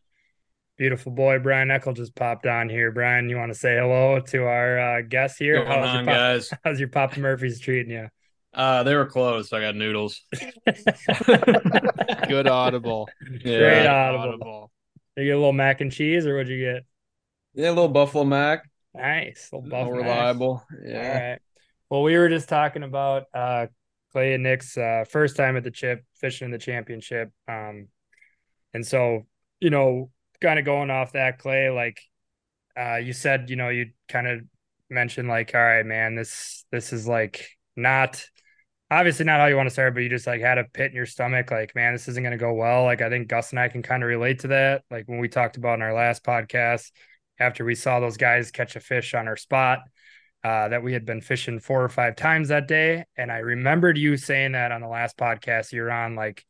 beautiful 0.77 1.13
boy 1.13 1.39
Brian 1.39 1.69
Eckel 1.69 1.95
just 1.97 2.15
popped 2.15 2.47
on 2.47 2.69
here. 2.69 2.93
Brian, 2.93 3.29
you 3.29 3.37
want 3.37 3.53
to 3.53 3.59
say 3.59 3.77
hello 3.77 4.21
to 4.21 4.45
our 4.45 4.79
uh, 4.79 5.03
guest 5.03 5.39
here? 5.39 5.65
Going 5.65 5.67
how's, 5.67 5.89
on, 5.89 5.95
your 5.97 6.05
Pop- 6.05 6.15
guys? 6.15 6.51
how's 6.65 6.81
your 6.81 6.89
Papa 6.89 7.21
Murphy's 7.21 7.61
treating 7.61 7.93
you? 7.93 8.09
Uh, 8.55 8.83
they 8.83 8.95
were 8.95 9.07
closed, 9.07 9.51
so 9.51 9.59
I 9.59 9.61
got 9.61 9.75
noodles. 9.77 10.23
Good 12.29 12.49
audible. 12.49 13.09
Yeah. 13.45 13.59
Great 13.59 13.87
audible. 13.87 14.71
You 15.17 15.25
get 15.25 15.33
a 15.33 15.37
little 15.37 15.53
mac 15.53 15.81
and 15.81 15.93
cheese, 15.93 16.27
or 16.27 16.37
what'd 16.37 16.49
you 16.49 16.65
get? 16.65 16.85
Yeah, 17.55 17.69
a 17.69 17.73
little 17.73 17.89
Buffalo 17.89 18.25
Mac. 18.25 18.69
Nice, 18.95 19.51
little 19.53 19.69
More 19.69 19.85
buff 19.85 19.93
reliable. 19.93 20.49
All 20.49 20.67
Yeah. 20.87 21.31
right. 21.31 21.39
Well, 21.91 22.03
we 22.03 22.17
were 22.17 22.29
just 22.29 22.49
talking 22.49 22.83
about 22.83 23.25
uh 23.35 23.67
Clay 24.13 24.35
and 24.35 24.43
Nick's 24.43 24.77
uh 24.77 25.05
first 25.09 25.37
time 25.37 25.57
at 25.57 25.65
the 25.65 25.71
chip, 25.71 26.03
fishing 26.19 26.47
in 26.47 26.51
the 26.51 26.59
championship. 26.59 27.31
Um 27.47 27.89
and 28.73 28.87
so, 28.87 29.27
you 29.61 29.71
know, 29.71 30.11
kind 30.41 30.59
of 30.59 30.65
going 30.65 30.91
off 30.91 31.13
that, 31.13 31.39
Clay, 31.39 31.71
like 31.71 32.01
uh 32.79 32.97
you 32.97 33.13
said, 33.13 33.51
you 33.51 33.57
know, 33.57 33.69
you 33.69 33.91
kind 34.09 34.27
of 34.27 34.41
mentioned 34.91 35.29
like, 35.29 35.55
all 35.55 35.61
right, 35.61 35.87
man, 35.87 36.15
this 36.15 36.65
this 36.71 36.93
is 36.93 37.07
like 37.09 37.49
not 37.77 38.25
obviously 38.91 39.25
not 39.25 39.41
how 39.41 39.47
you 39.47 39.57
want 39.57 39.67
to 39.67 39.73
start, 39.73 39.95
but 39.95 40.01
you 40.01 40.09
just 40.09 40.27
like 40.27 40.41
had 40.41 40.59
a 40.59 40.65
pit 40.65 40.91
in 40.91 40.97
your 40.97 41.07
stomach, 41.07 41.51
like, 41.51 41.75
man, 41.75 41.93
this 41.93 42.09
isn't 42.09 42.23
gonna 42.23 42.37
go 42.37 42.53
well. 42.55 42.85
Like 42.85 43.03
I 43.03 43.09
think 43.09 43.29
Gus 43.29 43.51
and 43.51 43.61
I 43.61 43.69
can 43.69 43.83
kind 43.83 44.03
of 44.03 44.09
relate 44.09 44.41
to 44.41 44.49
that. 44.49 44.85
Like 44.91 45.09
when 45.09 45.19
we 45.19 45.29
talked 45.29 45.57
about 45.57 45.75
in 45.75 45.83
our 45.83 45.95
last 45.95 46.25
podcast, 46.25 46.91
after 47.39 47.65
we 47.65 47.75
saw 47.75 48.01
those 48.01 48.17
guys 48.17 48.51
catch 48.51 48.77
a 48.77 48.81
fish 48.81 49.15
on 49.15 49.29
our 49.29 49.37
spot 49.37 49.81
uh, 50.45 50.69
that 50.69 50.83
we 50.83 50.93
had 50.93 51.05
been 51.05 51.21
fishing 51.21 51.59
four 51.59 51.83
or 51.83 51.89
five 51.89 52.17
times 52.17 52.49
that 52.49 52.69
day. 52.69 53.05
And 53.17 53.33
I 53.33 53.39
remembered 53.39 53.99
you 53.99 54.17
saying 54.17 54.53
that 54.53 54.73
on 54.73 54.81
the 54.81 54.89
last 54.89 55.17
podcast 55.17 55.73
you're 55.73 55.91
on, 55.91 56.15
like, 56.15 56.45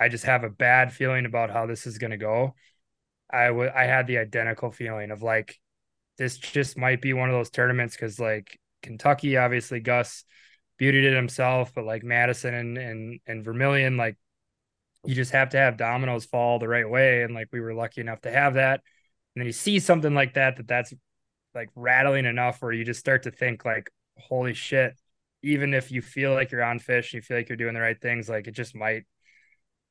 I 0.00 0.08
just 0.08 0.24
have 0.24 0.44
a 0.44 0.50
bad 0.50 0.92
feeling 0.92 1.26
about 1.26 1.50
how 1.50 1.66
this 1.66 1.86
is 1.86 1.98
going 1.98 2.10
to 2.12 2.16
go. 2.16 2.54
I 3.30 3.50
would, 3.50 3.70
I 3.70 3.84
had 3.84 4.06
the 4.06 4.18
identical 4.18 4.70
feeling 4.70 5.10
of 5.10 5.22
like, 5.22 5.58
this 6.18 6.38
just 6.38 6.78
might 6.78 7.02
be 7.02 7.12
one 7.12 7.28
of 7.28 7.34
those 7.34 7.50
tournaments 7.50 7.94
because 7.94 8.18
like 8.18 8.58
Kentucky, 8.82 9.36
obviously 9.36 9.80
Gus 9.80 10.24
beautied 10.80 11.04
it 11.04 11.14
himself, 11.14 11.72
but 11.74 11.84
like 11.84 12.02
Madison 12.04 12.54
and 12.54 12.78
and 12.78 13.20
and 13.26 13.44
Vermilion, 13.44 13.96
like 13.96 14.16
you 15.04 15.14
just 15.14 15.32
have 15.32 15.50
to 15.50 15.58
have 15.58 15.76
dominoes 15.76 16.24
fall 16.24 16.58
the 16.58 16.68
right 16.68 16.88
way, 16.88 17.22
and 17.22 17.34
like 17.34 17.48
we 17.52 17.60
were 17.60 17.74
lucky 17.74 18.00
enough 18.00 18.20
to 18.22 18.30
have 18.30 18.54
that. 18.54 18.80
And 19.34 19.42
then 19.42 19.46
you 19.46 19.52
see 19.52 19.78
something 19.78 20.14
like 20.14 20.34
that 20.34 20.56
that 20.56 20.68
that's 20.68 20.94
like 21.54 21.68
rattling 21.74 22.26
enough 22.26 22.62
where 22.62 22.72
you 22.72 22.84
just 22.84 23.00
start 23.00 23.24
to 23.24 23.30
think 23.30 23.64
like, 23.64 23.90
holy 24.18 24.54
shit, 24.54 24.94
even 25.42 25.74
if 25.74 25.90
you 25.90 26.02
feel 26.02 26.32
like 26.32 26.50
you're 26.50 26.62
on 26.62 26.78
fish, 26.78 27.14
you 27.14 27.20
feel 27.20 27.36
like 27.36 27.48
you're 27.48 27.56
doing 27.56 27.74
the 27.74 27.80
right 27.80 28.00
things, 28.00 28.28
like 28.28 28.46
it 28.46 28.52
just 28.52 28.74
might, 28.74 29.04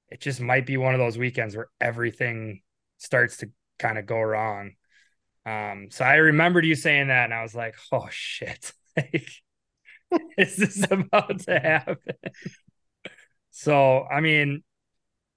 it 0.09 0.19
just 0.21 0.41
might 0.41 0.65
be 0.65 0.77
one 0.77 0.93
of 0.93 0.99
those 0.99 1.17
weekends 1.17 1.55
where 1.55 1.69
everything 1.79 2.61
starts 2.97 3.37
to 3.37 3.49
kind 3.79 3.97
of 3.97 4.05
go 4.05 4.21
wrong. 4.21 4.71
Um, 5.45 5.87
so 5.91 6.03
I 6.03 6.15
remembered 6.15 6.65
you 6.65 6.75
saying 6.75 7.09
that, 7.09 7.25
and 7.25 7.33
I 7.33 7.43
was 7.43 7.55
like, 7.55 7.75
oh 7.91 8.07
shit, 8.09 8.73
like, 8.97 9.29
is 10.37 10.55
this 10.55 10.83
about 10.89 11.39
to 11.41 11.59
happen? 11.59 11.97
so 13.51 14.03
I 14.03 14.21
mean, 14.21 14.63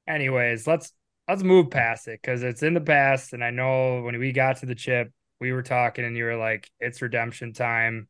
anyways, 0.07 0.67
let's 0.67 0.93
let's 1.29 1.43
move 1.43 1.71
past 1.71 2.09
it 2.09 2.21
because 2.23 2.43
it's 2.43 2.63
in 2.63 2.75
the 2.75 2.81
past, 2.81 3.33
and 3.33 3.45
I 3.45 3.51
know 3.51 4.03
when 4.03 4.19
we 4.19 4.33
got 4.33 4.59
to 4.59 4.67
the 4.67 4.75
chip, 4.75 5.13
we 5.41 5.53
were 5.53 5.63
talking, 5.63 6.05
and 6.05 6.17
you 6.17 6.25
were 6.25 6.37
like, 6.37 6.71
it's 6.81 7.03
redemption 7.03 7.53
time. 7.53 8.09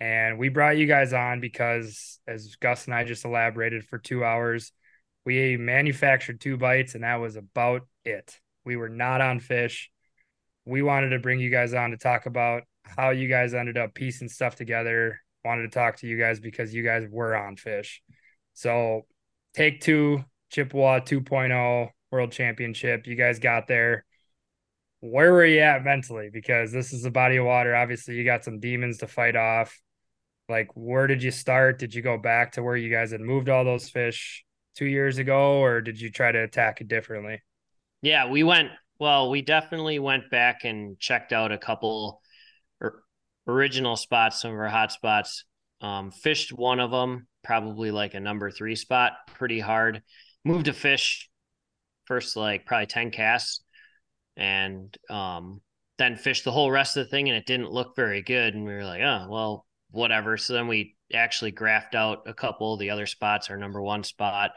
And 0.00 0.38
we 0.38 0.48
brought 0.48 0.76
you 0.76 0.86
guys 0.86 1.12
on 1.12 1.40
because, 1.40 2.18
as 2.26 2.56
Gus 2.56 2.86
and 2.86 2.94
I 2.94 3.04
just 3.04 3.24
elaborated 3.24 3.84
for 3.84 3.98
two 3.98 4.24
hours, 4.24 4.72
we 5.24 5.56
manufactured 5.56 6.40
two 6.40 6.56
bites, 6.56 6.94
and 6.94 7.04
that 7.04 7.20
was 7.20 7.36
about 7.36 7.82
it. 8.04 8.38
We 8.64 8.76
were 8.76 8.88
not 8.88 9.20
on 9.20 9.40
fish. 9.40 9.90
We 10.64 10.82
wanted 10.82 11.10
to 11.10 11.18
bring 11.18 11.40
you 11.40 11.50
guys 11.50 11.74
on 11.74 11.90
to 11.90 11.96
talk 11.96 12.26
about 12.26 12.62
how 12.84 13.10
you 13.10 13.28
guys 13.28 13.54
ended 13.54 13.76
up 13.76 13.94
piecing 13.94 14.28
stuff 14.28 14.56
together. 14.56 15.20
Wanted 15.44 15.62
to 15.62 15.68
talk 15.68 15.96
to 15.98 16.06
you 16.06 16.18
guys 16.18 16.40
because 16.40 16.72
you 16.72 16.84
guys 16.84 17.06
were 17.10 17.34
on 17.34 17.56
fish. 17.56 18.02
So, 18.54 19.06
take 19.54 19.80
two, 19.80 20.24
Chippewa 20.50 21.00
2.0 21.00 21.88
World 22.10 22.32
Championship. 22.32 23.06
You 23.06 23.16
guys 23.16 23.38
got 23.38 23.66
there. 23.66 24.04
Where 25.00 25.32
were 25.32 25.46
you 25.46 25.60
at 25.60 25.82
mentally? 25.82 26.30
Because 26.32 26.70
this 26.70 26.92
is 26.92 27.04
a 27.04 27.10
body 27.10 27.36
of 27.36 27.46
water. 27.46 27.74
Obviously, 27.74 28.14
you 28.14 28.24
got 28.24 28.44
some 28.44 28.60
demons 28.60 28.98
to 28.98 29.08
fight 29.08 29.34
off. 29.34 29.76
Like, 30.48 30.68
where 30.74 31.06
did 31.06 31.22
you 31.22 31.30
start? 31.30 31.78
Did 31.78 31.94
you 31.94 32.02
go 32.02 32.18
back 32.18 32.52
to 32.52 32.62
where 32.62 32.76
you 32.76 32.90
guys 32.90 33.10
had 33.10 33.20
moved 33.20 33.48
all 33.48 33.64
those 33.64 33.88
fish 33.88 34.44
two 34.76 34.86
years 34.86 35.18
ago, 35.18 35.60
or 35.62 35.80
did 35.80 36.00
you 36.00 36.10
try 36.10 36.30
to 36.30 36.42
attack 36.42 36.80
it 36.80 36.88
differently? 36.88 37.40
Yeah, 38.02 38.28
we 38.28 38.42
went. 38.42 38.70
Well, 38.98 39.30
we 39.30 39.42
definitely 39.42 39.98
went 39.98 40.30
back 40.30 40.64
and 40.64 40.98
checked 40.98 41.32
out 41.32 41.50
a 41.50 41.58
couple 41.58 42.20
original 43.46 43.96
spots, 43.96 44.42
some 44.42 44.52
of 44.52 44.58
our 44.58 44.68
hot 44.68 44.92
spots. 44.92 45.44
Um, 45.80 46.10
fished 46.12 46.52
one 46.52 46.78
of 46.78 46.90
them, 46.90 47.26
probably 47.42 47.90
like 47.90 48.14
a 48.14 48.20
number 48.20 48.50
three 48.50 48.76
spot, 48.76 49.12
pretty 49.34 49.58
hard. 49.58 50.02
Moved 50.44 50.66
to 50.66 50.72
fish 50.72 51.28
first, 52.04 52.36
like 52.36 52.66
probably 52.66 52.86
ten 52.86 53.10
casts, 53.10 53.62
and 54.36 54.96
um, 55.10 55.60
then 55.98 56.16
fished 56.16 56.44
the 56.44 56.52
whole 56.52 56.70
rest 56.70 56.96
of 56.96 57.04
the 57.04 57.10
thing, 57.10 57.28
and 57.28 57.36
it 57.36 57.46
didn't 57.46 57.70
look 57.70 57.96
very 57.96 58.22
good. 58.22 58.54
And 58.54 58.64
we 58.64 58.72
were 58.72 58.84
like, 58.84 59.02
oh 59.02 59.26
well, 59.28 59.66
whatever. 59.90 60.36
So 60.36 60.52
then 60.52 60.68
we 60.68 60.96
actually 61.12 61.52
graphed 61.52 61.94
out 61.94 62.22
a 62.26 62.34
couple 62.34 62.74
of 62.74 62.80
the 62.80 62.90
other 62.90 63.06
spots, 63.06 63.50
our 63.50 63.56
number 63.56 63.82
one 63.82 64.04
spot, 64.04 64.52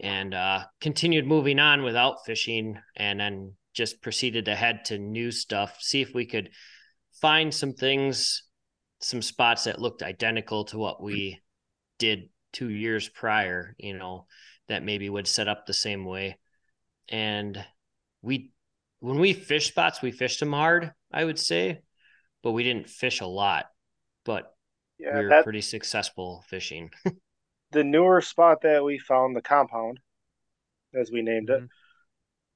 and 0.00 0.34
uh, 0.34 0.64
continued 0.80 1.26
moving 1.26 1.58
on 1.58 1.82
without 1.82 2.24
fishing, 2.24 2.78
and 2.96 3.20
then 3.20 3.54
just 3.74 4.02
proceeded 4.02 4.46
to 4.46 4.54
head 4.54 4.84
to 4.86 4.98
new 4.98 5.30
stuff, 5.30 5.76
see 5.80 6.02
if 6.02 6.14
we 6.14 6.26
could 6.26 6.50
find 7.20 7.52
some 7.52 7.72
things, 7.72 8.44
some 9.00 9.22
spots 9.22 9.64
that 9.64 9.80
looked 9.80 10.02
identical 10.02 10.64
to 10.66 10.78
what 10.78 11.02
we 11.02 11.40
did 11.98 12.28
two 12.52 12.68
years 12.68 13.08
prior, 13.08 13.74
you 13.78 13.96
know, 13.96 14.26
that 14.68 14.82
maybe 14.82 15.08
would 15.08 15.26
set 15.26 15.48
up 15.48 15.66
the 15.66 15.74
same 15.74 16.04
way. 16.04 16.38
And 17.08 17.64
we, 18.20 18.50
when 19.00 19.18
we 19.18 19.32
fish 19.32 19.68
spots, 19.68 20.02
we 20.02 20.10
fished 20.10 20.40
them 20.40 20.52
hard, 20.52 20.92
I 21.12 21.24
would 21.24 21.38
say, 21.38 21.80
but 22.42 22.52
we 22.52 22.62
didn't 22.62 22.88
fish 22.88 23.20
a 23.20 23.26
lot. 23.26 23.66
But 24.24 24.54
Yeah, 24.98 25.18
we 25.18 25.26
were 25.26 25.42
pretty 25.42 25.62
successful 25.62 26.44
fishing. 26.48 26.90
the 27.72 27.84
newer 27.84 28.20
spot 28.20 28.62
that 28.62 28.84
we 28.84 28.98
found, 28.98 29.36
the 29.36 29.42
compound, 29.42 30.00
as 30.94 31.10
we 31.12 31.22
named 31.22 31.50
it, 31.50 31.60
Mhm. 31.60 31.68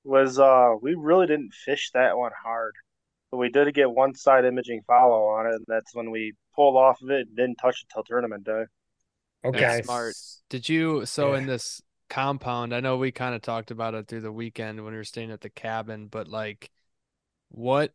was 0.04 0.38
uh 0.38 0.74
we 0.80 0.94
really 0.94 1.26
didn't 1.26 1.54
fish 1.54 1.90
that 1.94 2.16
one 2.18 2.32
hard. 2.44 2.74
But 3.30 3.38
we 3.38 3.50
did 3.50 3.74
get 3.74 3.90
one 3.90 4.14
side 4.14 4.44
imaging 4.44 4.82
follow 4.86 5.26
on 5.28 5.46
it, 5.46 5.54
and 5.56 5.64
that's 5.68 5.94
when 5.94 6.10
we 6.10 6.34
pulled 6.54 6.76
off 6.76 7.02
of 7.02 7.10
it 7.10 7.28
and 7.28 7.36
didn't 7.36 7.56
touch 7.56 7.82
it 7.82 7.88
till 7.92 8.04
tournament 8.04 8.44
day. 8.44 8.64
Okay, 9.44 9.60
That's 9.60 9.84
smart. 9.84 10.16
Did 10.48 10.68
you 10.68 11.06
so 11.06 11.32
Yeah. 11.32 11.38
in 11.38 11.46
this 11.46 11.82
compound? 12.08 12.74
I 12.74 12.80
know 12.80 12.96
we 12.96 13.12
kind 13.12 13.34
of 13.34 13.42
talked 13.42 13.70
about 13.70 13.94
it 13.94 14.08
through 14.08 14.22
the 14.22 14.32
weekend 14.32 14.82
when 14.84 14.92
we 14.92 14.98
were 14.98 15.04
staying 15.04 15.30
at 15.30 15.40
the 15.40 15.50
cabin, 15.50 16.08
but 16.08 16.28
like, 16.28 16.70
what 17.50 17.92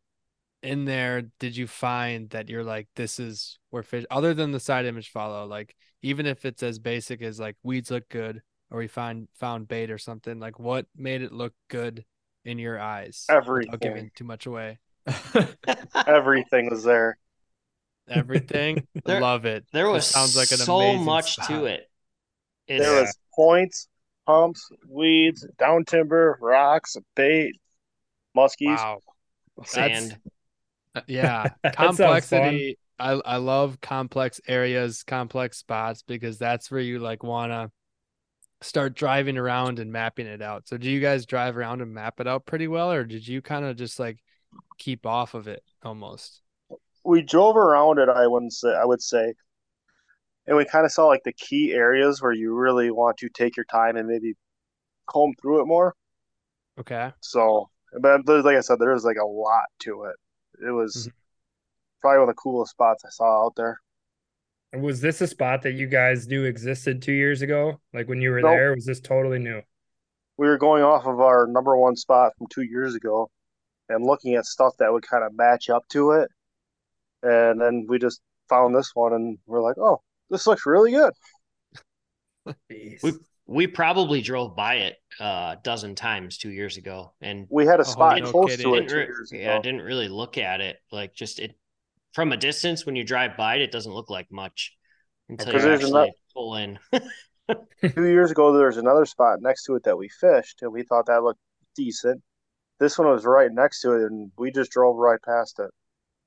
in 0.64 0.86
there 0.86 1.24
did 1.40 1.56
you 1.58 1.68
find 1.68 2.30
that 2.32 2.50
you're 2.50 2.64
like, 2.64 2.88
this 2.96 3.20
is 3.20 3.58
where 3.70 3.84
fish? 3.84 4.06
Other 4.12 4.34
than 4.34 4.52
the 4.52 4.60
side 4.60 4.86
image 4.86 5.10
follow, 5.10 5.46
like 5.46 5.76
even 6.02 6.26
if 6.26 6.46
it's 6.46 6.64
as 6.64 6.80
basic 6.80 7.22
as 7.22 7.40
like 7.40 7.56
weeds 7.64 7.92
look 7.92 8.08
good, 8.10 8.42
or 8.70 8.80
we 8.80 8.88
find 8.88 9.28
found 9.36 9.68
bait 9.68 9.92
or 9.92 9.98
something, 9.98 10.40
like 10.40 10.60
what 10.60 10.86
made 10.96 11.22
it 11.22 11.32
look 11.32 11.54
good 11.70 12.06
in 12.46 12.58
your 12.60 12.80
eyes? 12.80 13.26
everything 13.30 13.72
Without 13.72 13.86
Everything. 13.86 13.96
giving 13.96 14.12
too 14.16 14.24
much 14.24 14.46
away. 14.46 14.80
Everything 16.08 16.70
was 16.70 16.84
there. 16.84 17.18
Everything, 18.10 18.88
There- 19.06 19.22
love 19.22 19.46
it. 19.46 19.66
There 19.72 19.86
This 19.86 19.94
was 19.94 20.06
sounds 20.06 20.36
like 20.38 20.52
an 20.52 20.58
so 20.58 20.96
much 20.98 21.34
spot. 21.34 21.48
to 21.50 21.66
it. 21.66 21.90
It's, 22.68 22.84
There 22.86 23.02
was 23.02 23.18
points, 23.34 23.88
pumps, 24.26 24.70
weeds, 24.88 25.46
down 25.58 25.86
timber, 25.86 26.38
rocks, 26.42 26.96
bait, 27.16 27.54
muskies. 28.36 28.76
Wow. 28.78 29.00
That's- 29.58 29.72
sand. 29.72 30.18
Uh, 30.96 31.02
Yeah, 31.08 31.50
That 31.64 31.96
sounds 31.96 32.30
fun. 32.30 32.38
complexity. 32.38 32.78
I 33.00 33.12
I 33.14 33.38
love 33.38 33.82
complex 33.82 34.40
areas, 34.48 35.04
complex 35.04 35.58
spots 35.58 36.04
because 36.04 36.38
that's 36.38 36.70
where 36.70 36.82
you 36.82 37.00
like 37.00 37.24
want 37.24 37.52
to 37.52 37.72
start 38.62 38.96
driving 38.96 39.38
around 39.38 39.80
and 39.80 39.92
mapping 39.92 40.28
it 40.28 40.42
out. 40.42 40.68
So 40.68 40.78
do 40.78 40.90
you 40.90 41.00
guys 41.02 41.26
drive 41.26 41.58
around 41.58 41.82
and 41.82 41.94
map 41.94 42.20
it 42.20 42.28
out 42.28 42.46
pretty 42.46 42.68
well 42.68 42.92
or 42.92 43.04
did 43.04 43.28
you 43.28 43.42
kind 43.42 43.66
of 43.66 43.76
just 43.76 44.00
like 44.00 44.20
keep 44.78 45.06
off 45.06 45.34
of 45.34 45.48
it 45.48 45.64
almost? 45.84 46.42
we 47.04 47.22
drove 47.22 47.58
around 47.58 47.98
it 47.98 48.10
i 48.10 48.28
wouldn't 48.28 48.54
say 48.54 48.70
i 48.76 48.86
would 48.86 49.02
say 49.02 49.34
and 50.48 50.58
we 50.58 50.66
kind 50.66 50.86
of 50.86 50.92
saw 50.92 51.08
like 51.08 51.24
the 51.24 51.34
key 51.34 51.72
areas 51.72 52.22
where 52.22 52.32
you 52.32 52.54
really 52.54 52.92
want 52.92 53.18
to 53.18 53.30
take 53.30 53.56
your 53.56 53.66
time 53.66 53.96
and 53.96 54.08
maybe 54.08 54.34
comb 55.08 55.34
through 55.42 55.62
it 55.62 55.66
more. 55.68 55.96
Okay. 56.80 57.12
So, 57.22 57.70
but 58.00 58.28
like 58.28 58.58
I 58.58 58.62
said, 58.62 58.80
there 58.80 58.94
is 58.94 59.04
like 59.06 59.18
a 59.18 59.26
lot 59.26 59.66
to 59.82 60.04
it. 60.06 60.16
It 60.62 60.72
was 60.72 61.08
Mhm. 61.08 61.12
probably 62.02 62.20
one 62.20 62.30
of 62.30 62.36
the 62.36 62.40
coolest 62.42 62.72
spots 62.72 63.04
I 63.06 63.10
saw 63.10 63.46
out 63.46 63.56
there. 63.56 63.80
And 64.74 64.82
Was 64.84 65.02
this 65.02 65.20
a 65.22 65.28
spot 65.28 65.64
that 65.64 65.74
you 65.74 65.88
guys 65.88 66.28
knew 66.28 66.46
existed 66.46 67.02
two 67.02 67.12
years 67.12 67.42
ago? 67.42 67.82
Like 67.94 68.08
when 68.08 68.22
you 68.22 68.32
were 68.32 68.42
Nope. 68.42 68.52
there, 68.52 68.74
was 68.76 68.86
this 68.86 69.02
totally 69.02 69.40
new? 69.40 69.62
We 70.38 70.48
were 70.48 70.58
going 70.58 70.82
off 70.84 71.06
of 71.06 71.20
our 71.20 71.46
number 71.48 71.76
one 71.76 71.96
spot 71.96 72.34
from 72.38 72.48
two 72.48 72.64
years 72.64 72.96
ago 72.96 73.30
and 73.90 74.06
looking 74.06 74.36
at 74.36 74.46
stuff 74.46 74.74
that 74.78 74.92
would 74.92 75.06
kind 75.06 75.24
of 75.24 75.36
match 75.36 75.70
up 75.70 75.88
to 75.90 76.12
it. 76.12 76.32
And 77.22 77.60
then 77.62 77.86
we 77.88 78.00
just 78.00 78.22
found 78.50 78.74
this 78.74 78.92
one 78.96 79.14
and 79.14 79.38
we're 79.46 79.62
like, 79.62 79.78
oh, 79.78 80.02
this 80.30 80.48
looks 80.48 80.66
really 80.66 80.92
good. 80.92 81.14
We 83.04 83.14
we 83.52 83.68
probably 83.68 84.22
drove 84.22 84.56
by 84.56 84.76
it 84.76 84.96
uh, 85.20 85.56
a 85.58 85.60
dozen 85.62 85.94
times 85.96 86.38
two 86.38 86.50
years 86.52 86.78
ago, 86.78 87.14
and 87.22 87.48
We 87.50 87.66
had 87.66 87.80
a 87.82 87.86
spot 87.86 88.20
no 88.20 88.32
close 88.32 88.52
kidding. 88.56 88.72
to 88.72 88.76
it 88.76 88.88
two 88.90 88.96
re- 88.96 89.06
years 89.06 89.32
yeah, 89.34 89.58
I 89.58 89.62
didn't 89.62 89.82
really 89.82 90.08
look 90.08 90.38
at 90.38 90.62
it. 90.62 90.78
Like 90.92 91.14
just 91.14 91.40
it 91.40 91.56
from 92.14 92.32
a 92.32 92.38
distance 92.38 92.86
when 92.86 92.96
you 92.96 93.04
drive 93.04 93.36
by 93.36 93.56
it, 93.56 93.62
it 93.62 93.72
doesn't 93.72 93.94
look 93.94 94.10
like 94.10 94.32
much 94.32 94.74
until 95.28 95.54
you 95.54 95.74
actually 95.74 95.92
ano- 95.92 96.12
pull 96.34 96.56
in. 96.56 96.80
Two 97.96 98.08
years 98.08 98.32
ago, 98.32 98.54
there 98.54 98.68
was 98.68 98.78
another 98.78 99.06
spot 99.06 99.42
next 99.42 99.66
to 99.66 99.76
it 99.76 99.84
that 99.84 99.98
we 99.98 100.08
fished 100.08 100.62
and 100.62 100.72
we 100.72 100.84
thought 100.84 101.08
that 101.08 101.22
looked 101.22 101.42
decent. 101.76 102.22
This 102.80 102.98
one 102.98 103.10
was 103.10 103.26
right 103.26 103.52
next 103.52 103.82
to 103.82 103.94
it 103.94 104.04
and 104.04 104.32
we 104.38 104.52
just 104.52 104.72
drove 104.72 104.96
right 104.96 105.22
past 105.22 105.60
it. 105.60 105.72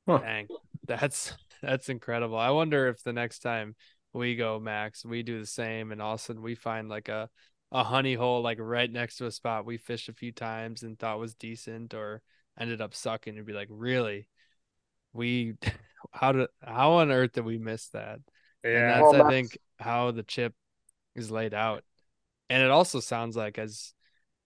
Dang. 0.06 0.48
That's 0.86 1.32
that's 1.62 1.88
incredible. 1.88 2.36
I 2.36 2.50
wonder 2.50 2.88
if 2.88 3.02
the 3.02 3.14
next 3.14 3.38
time 3.38 3.74
we 4.14 4.36
go, 4.36 4.60
Max, 4.60 5.04
we 5.04 5.22
do 5.22 5.40
the 5.40 5.46
same 5.46 5.92
and 5.92 6.00
all 6.02 6.14
of 6.14 6.20
a 6.20 6.22
sudden 6.22 6.42
we 6.42 6.54
find 6.54 6.88
like 6.88 7.08
a 7.08 7.28
a 7.72 7.82
honey 7.82 8.14
hole 8.14 8.40
like 8.42 8.58
right 8.60 8.90
next 8.90 9.16
to 9.16 9.26
a 9.26 9.32
spot 9.32 9.66
we 9.66 9.76
fished 9.78 10.08
a 10.08 10.12
few 10.12 10.30
times 10.30 10.84
and 10.84 10.96
thought 10.98 11.18
was 11.18 11.34
decent 11.34 11.92
or 11.94 12.22
ended 12.58 12.80
up 12.80 12.94
sucking 12.94 13.36
and 13.36 13.46
be 13.46 13.52
like, 13.52 13.68
really? 13.70 14.28
We 15.12 15.54
how 16.12 16.32
did 16.32 16.48
how 16.62 16.92
on 16.94 17.10
earth 17.10 17.32
did 17.32 17.44
we 17.44 17.58
miss 17.58 17.88
that? 17.88 18.20
And 18.72 18.88
Yeah. 18.88 18.88
that's 18.88 19.02
Well, 19.02 19.14
I 19.14 19.18
that's- 19.18 19.32
think 19.32 19.58
how 19.78 20.10
the 20.12 20.22
chip 20.22 20.54
is 21.14 21.30
laid 21.30 21.54
out. 21.54 21.84
And 22.50 22.62
it 22.62 22.70
also 22.70 23.00
sounds 23.00 23.36
like 23.36 23.58
as 23.58 23.94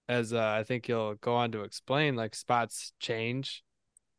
as 0.09 0.33
uh, 0.33 0.41
I 0.61 0.65
think 0.65 0.89
you'll 0.89 1.17
go 1.17 1.35
on 1.37 1.53
to 1.53 1.63
explain 1.63 2.17
like 2.17 2.35
spots 2.35 2.93
change 3.01 3.63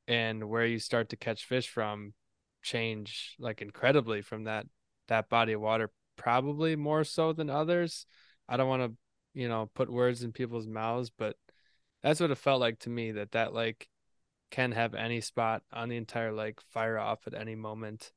and 0.07 0.49
where 0.49 0.65
you 0.65 0.79
start 0.79 1.09
to 1.09 1.17
catch 1.17 1.45
fish 1.45 1.69
from 1.69 2.13
change 2.61 3.35
like 3.39 3.61
incredibly 3.61 4.21
from 4.21 4.45
that 4.45 4.67
that 5.09 5.29
body 5.29 5.53
of 5.53 5.61
water 5.61 5.91
probably 6.15 6.75
more 6.75 7.03
so 7.03 7.33
than 7.33 7.49
others. 7.49 8.05
I 8.47 8.57
don't 8.57 8.69
want 8.69 8.83
to, 8.83 8.97
you 9.39 9.47
know, 9.47 9.69
put 9.73 9.91
words 9.91 10.23
in 10.23 10.31
people's 10.31 10.67
mouths, 10.67 11.11
but 11.15 11.35
that's 12.01 12.19
what 12.19 12.31
it 12.31 12.37
felt 12.37 12.61
like 12.61 12.79
to 12.79 12.89
me 12.89 13.11
that 13.13 13.31
that 13.33 13.53
lake 13.53 13.87
can 14.51 14.71
have 14.71 14.95
any 14.95 15.21
spot 15.21 15.61
on 15.71 15.89
the 15.89 15.97
entire 15.97 16.33
lake 16.33 16.59
fire 16.73 16.97
off 16.97 17.27
at 17.27 17.33
any 17.33 17.55
moment. 17.55 18.11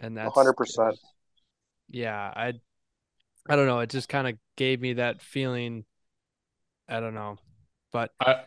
And 0.00 0.16
that's 0.16 0.34
100%. 0.34 0.96
yeah, 1.90 2.32
I 2.34 2.54
I 3.48 3.56
don't 3.56 3.66
know, 3.66 3.80
it 3.80 3.90
just 3.90 4.08
kind 4.08 4.26
of 4.26 4.36
gave 4.56 4.80
me 4.80 4.94
that 4.94 5.20
feeling 5.20 5.84
I 6.88 7.00
don't 7.00 7.14
know. 7.14 7.38
But 7.92 8.10
I 8.20 8.42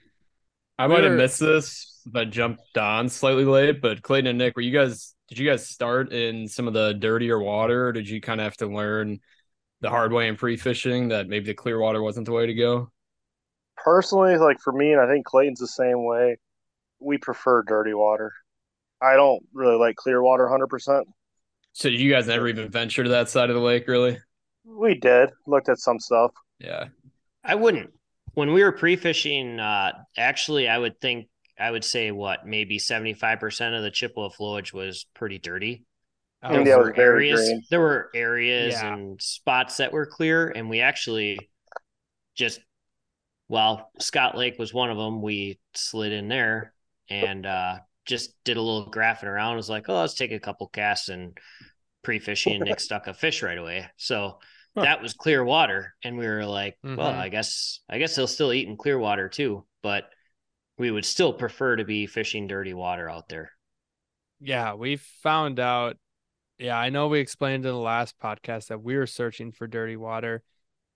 I 0.78 0.88
might 0.88 1.04
have 1.04 1.14
missed 1.14 1.40
this, 1.40 2.02
but 2.06 2.30
jumped 2.30 2.78
on 2.78 3.10
slightly 3.10 3.46
late. 3.46 3.82
But 3.82 4.02
Clayton 4.02 4.28
and 4.28 4.38
Nick, 4.38 4.56
were 4.56 4.62
you 4.62 4.78
guys? 4.78 5.15
Did 5.28 5.40
you 5.40 5.50
guys 5.50 5.68
start 5.68 6.14
in 6.14 6.48
some 6.48 6.68
of 6.68 6.74
the 6.74 6.94
dirtier 6.94 7.40
water, 7.40 7.88
or 7.88 7.92
did 7.92 8.08
you 8.08 8.22
kind 8.22 8.40
of 8.40 8.46
have 8.46 8.58
to 8.58 8.68
learn 8.68 9.20
the 9.82 9.90
hard 9.90 10.14
way 10.14 10.28
in 10.28 10.36
pre-fishing 10.36 11.10
that 11.10 11.28
maybe 11.28 11.46
the 11.46 11.54
clear 11.54 11.80
water 11.80 12.02
wasn't 12.02 12.26
the 12.26 12.32
way 12.32 12.46
to 12.46 12.54
go? 12.54 12.92
Personally, 13.78 14.38
like 14.38 14.60
for 14.60 14.72
me, 14.72 14.94
and 14.94 15.02
I 15.02 15.08
think 15.08 15.26
Clayton's 15.26 15.60
the 15.60 15.68
same 15.68 16.06
way, 16.06 16.38
we 17.00 17.18
prefer 17.18 17.64
dirty 17.64 17.94
water. 17.94 18.32
I 19.02 19.16
don't 19.16 19.44
really 19.54 19.78
like 19.78 19.96
clear 19.96 20.22
water 20.22 20.46
100%. 20.46 21.04
So 21.74 21.90
did 21.90 22.00
you 22.00 22.12
guys 22.12 22.28
never 22.28 22.48
even 22.48 22.70
venture 22.70 23.04
to 23.04 23.10
that 23.10 23.30
side 23.30 23.50
of 23.50 23.56
the 23.56 23.62
lake, 23.62 23.88
really? 23.88 24.18
We 24.64 24.96
did, 24.96 25.32
looked 25.46 25.70
at 25.70 25.80
some 25.80 26.00
stuff. 26.00 26.32
Yeah. 26.60 26.86
I 27.44 27.56
wouldn't. 27.56 27.92
When 28.34 28.54
we 28.54 28.64
were 28.64 28.72
pre-fishing, 28.72 29.60
uh, 29.60 29.92
actually, 30.18 30.68
I 30.68 30.78
would 30.78 31.00
think 31.02 31.28
I 31.58 31.72
would 31.72 31.84
say 31.84 32.12
what 32.12 32.46
maybe 32.46 32.80
seventy-five 32.80 33.40
percent 33.40 33.76
of 33.76 33.84
the 33.84 33.92
Chippewa 33.92 34.30
flowage 34.30 34.74
was 34.74 35.06
pretty 35.14 35.40
dirty. 35.40 35.86
I 36.42 36.64
There 36.64 36.78
were 36.78 36.96
areas. 36.96 37.40
green. 37.40 37.64
There 37.72 37.80
were 37.80 38.10
areas 38.14 38.74
Yeah. 38.74 38.94
and 38.94 39.22
spots 39.22 39.78
that 39.78 39.92
were 39.92 40.06
clear, 40.06 40.50
and 40.50 40.70
we 40.70 40.82
actually 40.82 41.40
just 42.36 42.60
well, 43.48 43.92
Scott 44.00 44.36
Lake 44.38 44.58
was 44.58 44.74
one 44.74 44.90
of 44.90 44.98
them. 44.98 45.22
We 45.22 45.60
slid 45.76 46.12
in 46.12 46.28
there 46.28 46.74
and 47.10 47.46
uh, 47.46 47.78
just 48.06 48.34
did 48.44 48.58
a 48.58 48.62
little 48.62 48.92
graphing 48.92 49.26
around. 49.26 49.54
It 49.54 49.58
was 49.58 49.70
like, 49.70 49.88
oh, 49.88 50.00
let's 50.00 50.16
take 50.16 50.32
a 50.32 50.40
couple 50.40 50.68
casts 50.68 51.10
and 51.10 51.38
pre-fishing. 52.04 52.62
Nick 52.62 52.80
stuck 52.82 53.06
a 53.08 53.14
fish 53.14 53.44
right 53.44 53.58
away. 53.58 53.86
So 53.98 54.40
Huh. 54.76 54.82
that 54.82 55.02
was 55.02 55.14
clear 55.14 55.42
water, 55.44 55.96
and 56.04 56.18
we 56.18 56.28
were 56.28 56.44
like, 56.46 56.76
well, 56.84 56.98
Mhm. 57.14 57.18
I 57.18 57.30
guess 57.30 57.80
I 57.88 57.98
guess 57.98 58.14
they'll 58.16 58.28
still 58.28 58.52
eat 58.52 58.68
in 58.68 58.76
clear 58.76 59.00
water 59.00 59.30
too, 59.30 59.66
but 59.82 60.10
we 60.78 60.92
would 60.92 61.06
still 61.06 61.34
prefer 61.34 61.76
to 61.76 61.86
be 61.86 62.08
fishing 62.08 62.48
dirty 62.48 62.74
water 62.74 63.10
out 63.10 63.30
there. 63.30 63.52
Yeah, 64.40 64.74
we 64.74 64.98
found 64.98 65.60
out. 65.60 65.98
Yeah, 66.58 66.78
I 66.78 66.90
know 66.90 67.08
we 67.08 67.20
explained 67.20 67.66
in 67.66 67.72
the 67.72 67.78
last 67.78 68.16
podcast 68.20 68.68
that 68.68 68.82
we 68.82 68.96
were 68.98 69.08
searching 69.08 69.52
for 69.52 69.68
dirty 69.68 69.98
water. 69.98 70.44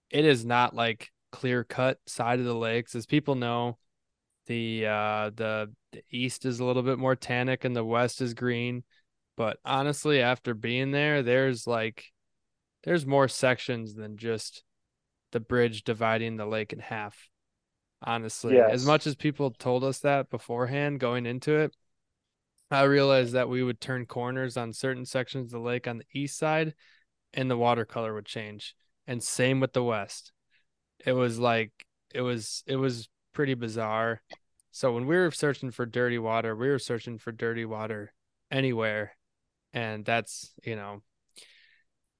It 0.10 0.26
is 0.26 0.46
not 0.46 0.76
like 0.76 1.10
clear 1.32 1.63
cut 1.63 1.98
side 2.08 2.39
of 2.39 2.46
the 2.46 2.56
lakes. 2.56 2.96
As 2.96 3.06
people 3.06 3.36
know, 3.36 3.78
the 4.48 4.86
uh 4.88 5.32
the, 5.36 5.72
the 5.92 6.04
east 6.10 6.46
is 6.46 6.60
a 6.60 6.65
little 6.65 6.84
bit 6.84 6.98
more 6.98 7.15
tannic 7.15 7.65
and 7.65 7.76
the 7.76 7.84
west 7.84 8.22
is 8.22 8.34
green. 8.34 8.84
But 9.38 9.58
honestly, 9.63 10.22
after 10.22 10.54
being 10.54 10.92
there, 10.92 11.24
there's 11.24 11.68
like 11.68 12.06
there's 12.84 13.06
more 13.06 13.28
sections 13.28 13.94
than 13.94 14.18
just 14.18 14.63
the 15.32 15.39
bridge 15.39 15.84
dividing 15.84 16.38
the 16.38 16.46
lake 16.46 16.74
in 16.74 16.80
half. 16.80 17.30
Honestly, 18.02 18.64
as 18.70 18.86
much 18.86 19.06
as 19.08 19.16
people 19.16 19.52
told 19.52 19.84
us 19.84 20.00
that 20.00 20.30
beforehand 20.30 21.00
going 21.00 21.26
into 21.26 21.58
it, 21.58 21.76
I 22.72 22.84
realized 22.84 23.34
that 23.34 23.50
we 23.50 23.64
would 23.64 23.82
turn 23.82 24.06
corners 24.06 24.56
on 24.56 24.74
certain 24.74 25.06
sections 25.06 25.48
of 25.48 25.52
the 25.52 25.60
lake 25.60 25.88
on 25.88 25.98
the 25.98 26.06
east 26.14 26.38
side 26.38 26.76
and 27.34 27.50
the 27.50 27.58
watercolor 27.58 28.14
would 28.14 28.26
change. 28.26 28.76
And 29.08 29.24
same 29.24 29.60
with 29.60 29.74
the 29.74 29.84
west. 29.84 30.32
It 31.06 31.14
was 31.14 31.40
like 31.40 31.72
it 32.14 32.22
was 32.22 32.64
it 32.68 32.76
was 32.76 33.10
pretty 33.34 33.54
bizarre. 33.54 34.22
So 34.72 34.94
when 34.94 35.08
we 35.08 35.16
were 35.16 35.32
searching 35.32 35.72
for 35.72 35.86
dirty 35.86 36.20
water, 36.20 36.56
we 36.56 36.70
were 36.70 36.80
searching 36.80 37.18
for 37.18 37.32
dirty 37.32 37.66
water 37.66 38.14
anywhere. 38.52 39.14
And 39.74 40.06
that's, 40.06 40.52
you 40.64 40.76
know, 40.76 41.02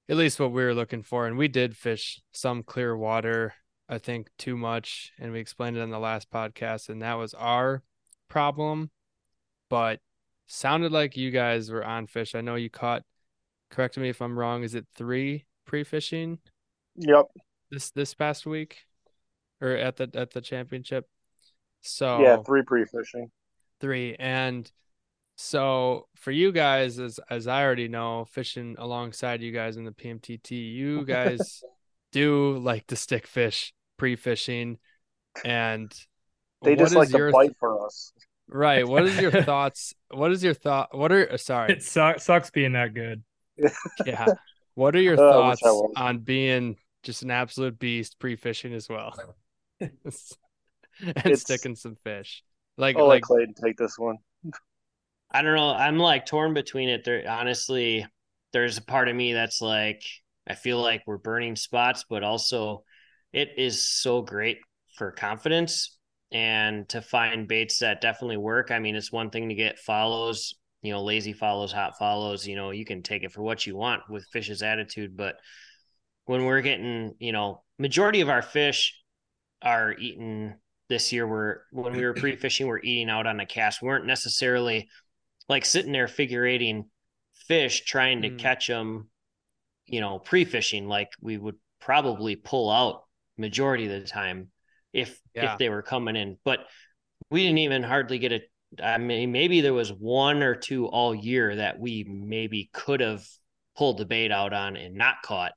at 0.08 0.16
least 0.16 0.40
what 0.40 0.52
we 0.52 0.64
were 0.64 0.74
looking 0.74 1.02
for. 1.02 1.26
And 1.26 1.38
we 1.38 1.48
did 1.48 1.76
fish 1.76 2.20
some 2.32 2.62
clear 2.64 2.96
water, 2.96 3.54
I 3.90 3.98
think 3.98 4.30
too 4.38 4.56
much. 4.56 5.12
And 5.18 5.32
we 5.32 5.40
explained 5.40 5.76
it 5.76 5.80
on 5.80 5.90
the 5.90 5.98
last 5.98 6.30
podcast. 6.30 6.88
And 6.88 7.02
that 7.02 7.14
was 7.14 7.34
our 7.34 7.82
problem. 8.28 8.90
But 9.68 10.00
sounded 10.46 10.92
like 10.92 11.16
you 11.16 11.30
guys 11.30 11.70
were 11.70 11.84
on 11.84 12.06
fish. 12.06 12.34
I 12.34 12.40
know 12.40 12.54
you 12.54 12.70
caught, 12.70 13.02
correct 13.70 13.98
me 13.98 14.08
if 14.08 14.22
I'm 14.22 14.38
wrong, 14.38 14.62
is 14.62 14.74
it 14.74 14.86
three 14.94 15.44
pre 15.66 15.84
fishing 15.84 16.38
Yep. 16.96 17.26
this 17.70 17.90
this 17.90 18.14
past 18.14 18.46
week 18.46 18.78
or 19.60 19.70
at 19.70 19.96
the 19.96 20.10
at 20.14 20.30
the 20.32 20.40
championship? 20.40 21.06
So 21.82 22.22
Yeah, 22.22 22.36
three 22.44 22.62
pre-fishing. 22.62 23.30
three 23.80 24.14
and 24.18 24.70
so 25.36 26.06
for 26.16 26.30
you 26.30 26.52
guys 26.52 26.98
as 26.98 27.18
as 27.30 27.46
i 27.46 27.62
already 27.64 27.88
know 27.88 28.26
fishing 28.26 28.76
alongside 28.78 29.40
you 29.40 29.50
guys 29.52 29.78
in 29.78 29.84
the 29.84 29.90
pmtt 29.92 30.50
you 30.50 31.02
guys 31.06 31.62
do 32.12 32.58
like 32.58 32.86
to 32.86 32.94
stick 32.96 33.26
fish 33.26 33.72
pre-fishing 34.00 34.78
and 35.44 35.92
They 36.62 36.74
just 36.76 36.92
is 36.92 36.96
like 36.96 37.10
to 37.10 37.18
your 37.18 37.32
bite 37.32 37.56
for 37.60 37.84
us. 37.86 38.12
right 38.48 38.86
what 38.88 39.04
is 39.04 39.18
your 39.20 39.30
thoughts 39.44 39.94
what 40.10 40.32
is 40.32 40.42
your 40.42 40.54
thought 40.54 40.96
what 40.96 41.12
are 41.12 41.36
sorry 41.38 41.72
It 41.74 41.82
su- 41.82 42.14
sucks 42.18 42.50
being 42.50 42.72
that 42.72 42.94
good. 42.94 43.22
yeah 44.06 44.26
what 44.74 44.96
are 44.96 45.00
your 45.00 45.14
Uh, 45.14 45.32
thoughts 45.32 45.62
wish 45.62 45.70
I 45.96 46.00
on 46.08 46.18
being 46.20 46.76
just 47.02 47.22
an 47.22 47.30
absolute 47.30 47.78
beast 47.78 48.18
pre-fishing 48.18 48.72
as 48.74 48.88
well 48.88 49.14
and 49.80 49.90
It's- 51.00 51.42
sticking 51.42 51.76
some 51.76 51.96
fish 51.96 52.42
like 52.78 52.96
I'll 52.96 53.06
like 53.08 53.22
Clayton 53.22 53.54
take 53.62 53.76
this 53.76 53.98
one. 53.98 54.16
I 55.30 55.42
don't 55.42 55.54
know. 55.54 55.70
I'm 55.72 55.98
like 55.98 56.26
torn 56.26 56.54
between 56.54 56.88
it. 56.88 57.04
There, 57.04 57.22
honestly, 57.28 58.06
there's 58.52 58.78
a 58.78 58.82
part 58.82 59.08
of 59.08 59.14
me 59.14 59.32
that's 59.34 59.60
like, 59.60 60.02
I 60.48 60.54
feel 60.54 60.80
like 60.80 61.02
we're 61.06 61.18
burning 61.18 61.56
spots, 61.56 62.04
but 62.08 62.24
also 62.24 62.84
it 63.32 63.50
is 63.56 63.86
so 63.86 64.22
great 64.22 64.58
for 64.96 65.12
confidence 65.12 65.96
and 66.32 66.88
to 66.88 67.00
find 67.02 67.48
baits 67.48 67.78
that 67.78 68.00
definitely 68.00 68.36
work. 68.36 68.70
I 68.70 68.78
mean, 68.78 68.96
it's 68.96 69.12
one 69.12 69.30
thing 69.30 69.48
to 69.48 69.54
get 69.54 69.78
follows, 69.78 70.54
you 70.82 70.92
know, 70.92 71.02
lazy 71.02 71.32
follows, 71.32 71.72
hot 71.72 71.98
follows, 71.98 72.46
you 72.46 72.56
know, 72.56 72.70
you 72.70 72.84
can 72.84 73.02
take 73.02 73.22
it 73.22 73.32
for 73.32 73.42
what 73.42 73.66
you 73.66 73.76
want 73.76 74.02
with 74.08 74.26
fish's 74.32 74.62
attitude. 74.62 75.16
But 75.16 75.36
when 76.26 76.44
we're 76.44 76.60
getting, 76.60 77.14
you 77.18 77.32
know, 77.32 77.62
majority 77.78 78.20
of 78.20 78.28
our 78.28 78.42
fish 78.42 78.96
are 79.62 79.92
eating 79.98 80.54
this 80.88 81.12
year 81.12 81.26
were 81.26 81.64
when 81.72 81.92
we 81.92 82.04
were 82.04 82.14
pre-fishing, 82.14 82.66
we're 82.66 82.80
eating 82.80 83.10
out 83.10 83.26
on 83.26 83.36
the 83.36 83.46
cast. 83.46 83.82
We 83.82 83.88
weren't 83.88 84.06
necessarily 84.06 84.88
like 85.48 85.64
sitting 85.64 85.92
there 85.92 86.08
figure 86.08 86.46
eighting 86.46 86.86
fish 87.46 87.84
trying 87.84 88.22
to 88.22 88.30
Mm. 88.30 88.38
catch 88.38 88.68
them, 88.68 89.08
you 89.86 90.00
know, 90.00 90.18
pre-fishing 90.18 90.86
like 90.88 91.10
we 91.20 91.36
would 91.36 91.56
probably 91.80 92.36
pull 92.36 92.70
out 92.70 93.04
majority 93.40 93.86
of 93.86 94.02
the 94.02 94.08
time 94.08 94.50
if 94.92 95.20
Yeah. 95.34 95.48
if 95.48 95.58
they 95.58 95.68
were 95.70 95.82
coming 95.82 96.16
in. 96.16 96.38
But 96.44 96.60
we 97.30 97.44
didn't 97.44 97.58
even 97.58 97.82
hardly 97.82 98.18
get 98.18 98.32
a 98.32 98.42
I 98.84 98.98
mean 98.98 99.32
maybe 99.32 99.60
there 99.62 99.74
was 99.74 99.92
one 99.92 100.42
or 100.42 100.54
two 100.54 100.86
all 100.88 101.14
year 101.14 101.56
that 101.56 101.78
we 101.80 102.04
maybe 102.04 102.70
could 102.72 103.00
have 103.00 103.26
pulled 103.76 103.98
the 103.98 104.06
bait 104.06 104.32
out 104.32 104.52
on 104.52 104.76
and 104.76 104.94
not 104.96 105.22
caught. 105.24 105.52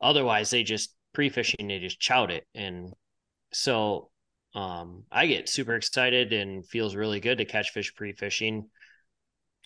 Otherwise 0.00 0.50
they 0.50 0.62
just 0.62 0.94
pre-fishing 1.14 1.68
they 1.68 1.78
just 1.78 2.00
chowed 2.00 2.30
it 2.30 2.46
and 2.54 2.92
so 3.52 4.10
um 4.54 5.04
I 5.12 5.26
get 5.26 5.48
super 5.48 5.74
excited 5.76 6.32
and 6.32 6.66
feels 6.68 6.96
really 6.96 7.20
good 7.20 7.38
to 7.38 7.44
catch 7.46 7.70
fish 7.70 7.94
pre-fishing 7.94 8.70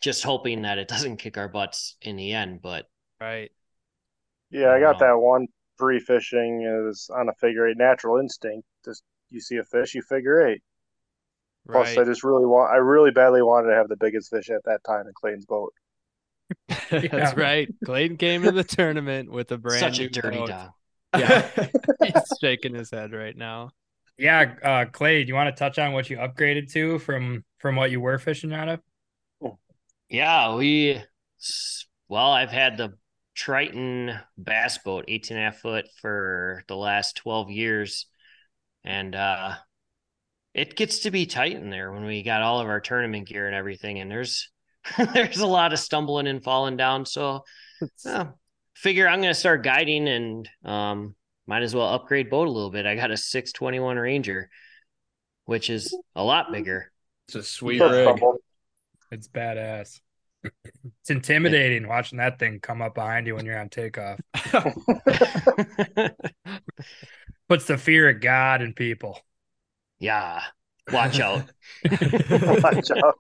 just 0.03 0.25
hoping 0.25 0.63
that 0.63 0.79
it 0.79 0.89
doesn't 0.95 1.19
kick 1.19 1.37
our 1.39 1.49
butts 1.49 1.97
in 2.03 2.17
the 2.17 2.33
end 2.33 2.63
but 2.63 2.87
Right. 3.21 3.51
Yeah, 4.51 4.73
I 4.73 4.81
got 4.81 4.99
Wow. 4.99 4.99
that 4.99 5.19
one 5.19 5.49
pre 5.77 6.01
fishing 6.01 6.63
is 6.63 7.11
on 7.15 7.29
a 7.29 7.35
figure 7.35 7.67
eight 7.69 7.77
natural 7.77 8.19
instinct. 8.19 8.67
Just 8.85 9.03
you 9.31 9.41
see 9.41 9.57
a 9.57 9.65
fish, 9.65 9.95
you 9.95 10.03
figure 10.03 10.47
eight. 10.47 10.63
Plus, 11.71 11.97
I 11.97 12.05
just 12.05 12.23
really 12.23 12.47
want, 12.47 12.71
I 12.73 12.77
really 12.77 13.11
badly 13.11 13.43
wanted 13.43 13.71
to 13.71 13.75
have 13.75 13.89
the 13.89 13.97
biggest 13.97 14.31
fish 14.31 14.51
at 14.51 14.63
that 14.67 14.85
time 14.85 15.07
in 15.09 15.13
Clayton's 15.15 15.47
boat. 15.47 15.73
That's 16.91 17.37
right. 17.37 17.69
Clayton 17.85 18.19
came 18.19 18.45
to 18.45 18.53
the 18.53 18.63
tournament 18.63 19.33
with 19.33 19.51
a 19.51 19.59
brand 19.59 19.81
such 19.81 19.99
new 19.99 20.07
a 20.07 20.09
dirty 20.09 20.39
boat. 20.39 20.49
dog 20.49 20.71
Yeah. 21.17 21.51
He's 22.05 22.39
shaking 22.41 22.75
his 22.75 22.91
head 22.91 23.13
right 23.13 23.37
now. 23.37 23.71
Yeah, 24.19 24.55
uh, 24.63 24.85
Clay, 24.87 25.25
do 25.25 25.29
you 25.29 25.35
want 25.35 25.55
to 25.55 25.59
touch 25.59 25.79
on 25.79 25.93
what 25.93 26.09
you 26.09 26.17
upgraded 26.17 26.73
to 26.73 26.99
from 27.01 27.45
from 27.59 27.77
what 27.77 27.91
you 27.91 28.01
were 28.01 28.19
fishing 28.19 28.53
out 28.53 28.69
of? 28.69 28.81
Yeah, 30.09 30.55
we 30.55 31.03
well, 32.09 32.31
I've 32.31 32.51
had 32.51 32.79
the 32.79 32.95
Triton 33.37 34.19
bass 34.39 34.79
boat, 34.79 35.05
18 35.09 35.37
and 35.37 35.47
a 35.47 35.51
half 35.51 35.61
foot 35.61 35.87
for 36.01 36.65
the 36.69 36.77
last 36.77 37.17
12 37.17 37.51
years. 37.51 38.07
And 38.85 39.15
uh 39.15 39.55
it 40.55 40.75
gets 40.75 41.01
to 41.01 41.11
be 41.11 41.27
tight 41.27 41.53
in 41.53 41.69
there 41.69 41.93
when 41.93 42.07
we 42.07 42.23
got 42.23 42.41
all 42.41 42.61
of 42.61 42.69
our 42.69 42.81
tournament 42.81 43.29
gear 43.29 43.47
and 43.47 43.55
everything. 43.55 44.01
And 44.01 44.11
there's 44.11 44.51
there's 45.15 45.41
a 45.41 45.47
lot 45.47 45.73
of 45.73 45.79
stumbling 45.79 46.27
and 46.27 46.43
falling 46.43 46.77
down. 46.77 47.05
So 47.05 47.45
uh, 48.07 48.27
figure 48.75 49.07
I'm 49.07 49.21
gonna 49.21 49.35
start 49.35 49.63
guiding 49.63 50.09
and 50.09 50.49
um 50.65 51.15
might 51.47 51.63
as 51.63 51.75
well 51.75 51.89
upgrade 51.89 52.31
boat 52.31 52.49
a 52.49 52.51
little 52.51 52.71
bit. 52.71 52.87
I 52.87 52.97
got 52.97 53.11
a 53.11 53.17
621 53.17 53.99
Ranger, 53.99 54.51
which 55.45 55.71
is 55.71 55.97
a 56.15 56.25
lot 56.25 56.51
bigger. 56.51 56.91
It's 57.29 57.37
a 57.37 57.43
sweet 57.43 57.79
That's 57.79 57.93
rig. 57.93 58.23
It's 59.13 59.29
badass. 59.29 60.01
It's 61.01 61.11
intimidating 61.11 61.89
watching 61.89 62.19
that 62.19 62.39
thing 62.39 62.61
come 62.61 62.83
up 62.83 62.95
behind 62.95 63.27
you 63.27 63.35
when 63.35 63.47
you're 63.47 63.59
on 63.59 63.69
takeoff. 63.69 64.21
Puts 67.49 67.67
the 67.67 67.79
fear 67.79 68.11
of 68.11 68.21
God 68.21 68.63
in 68.63 68.75
people. 68.75 69.19
yeah. 69.99 70.43
Watch 70.93 71.19
out. 71.19 71.51
Watch 71.91 72.91
out. 72.93 73.17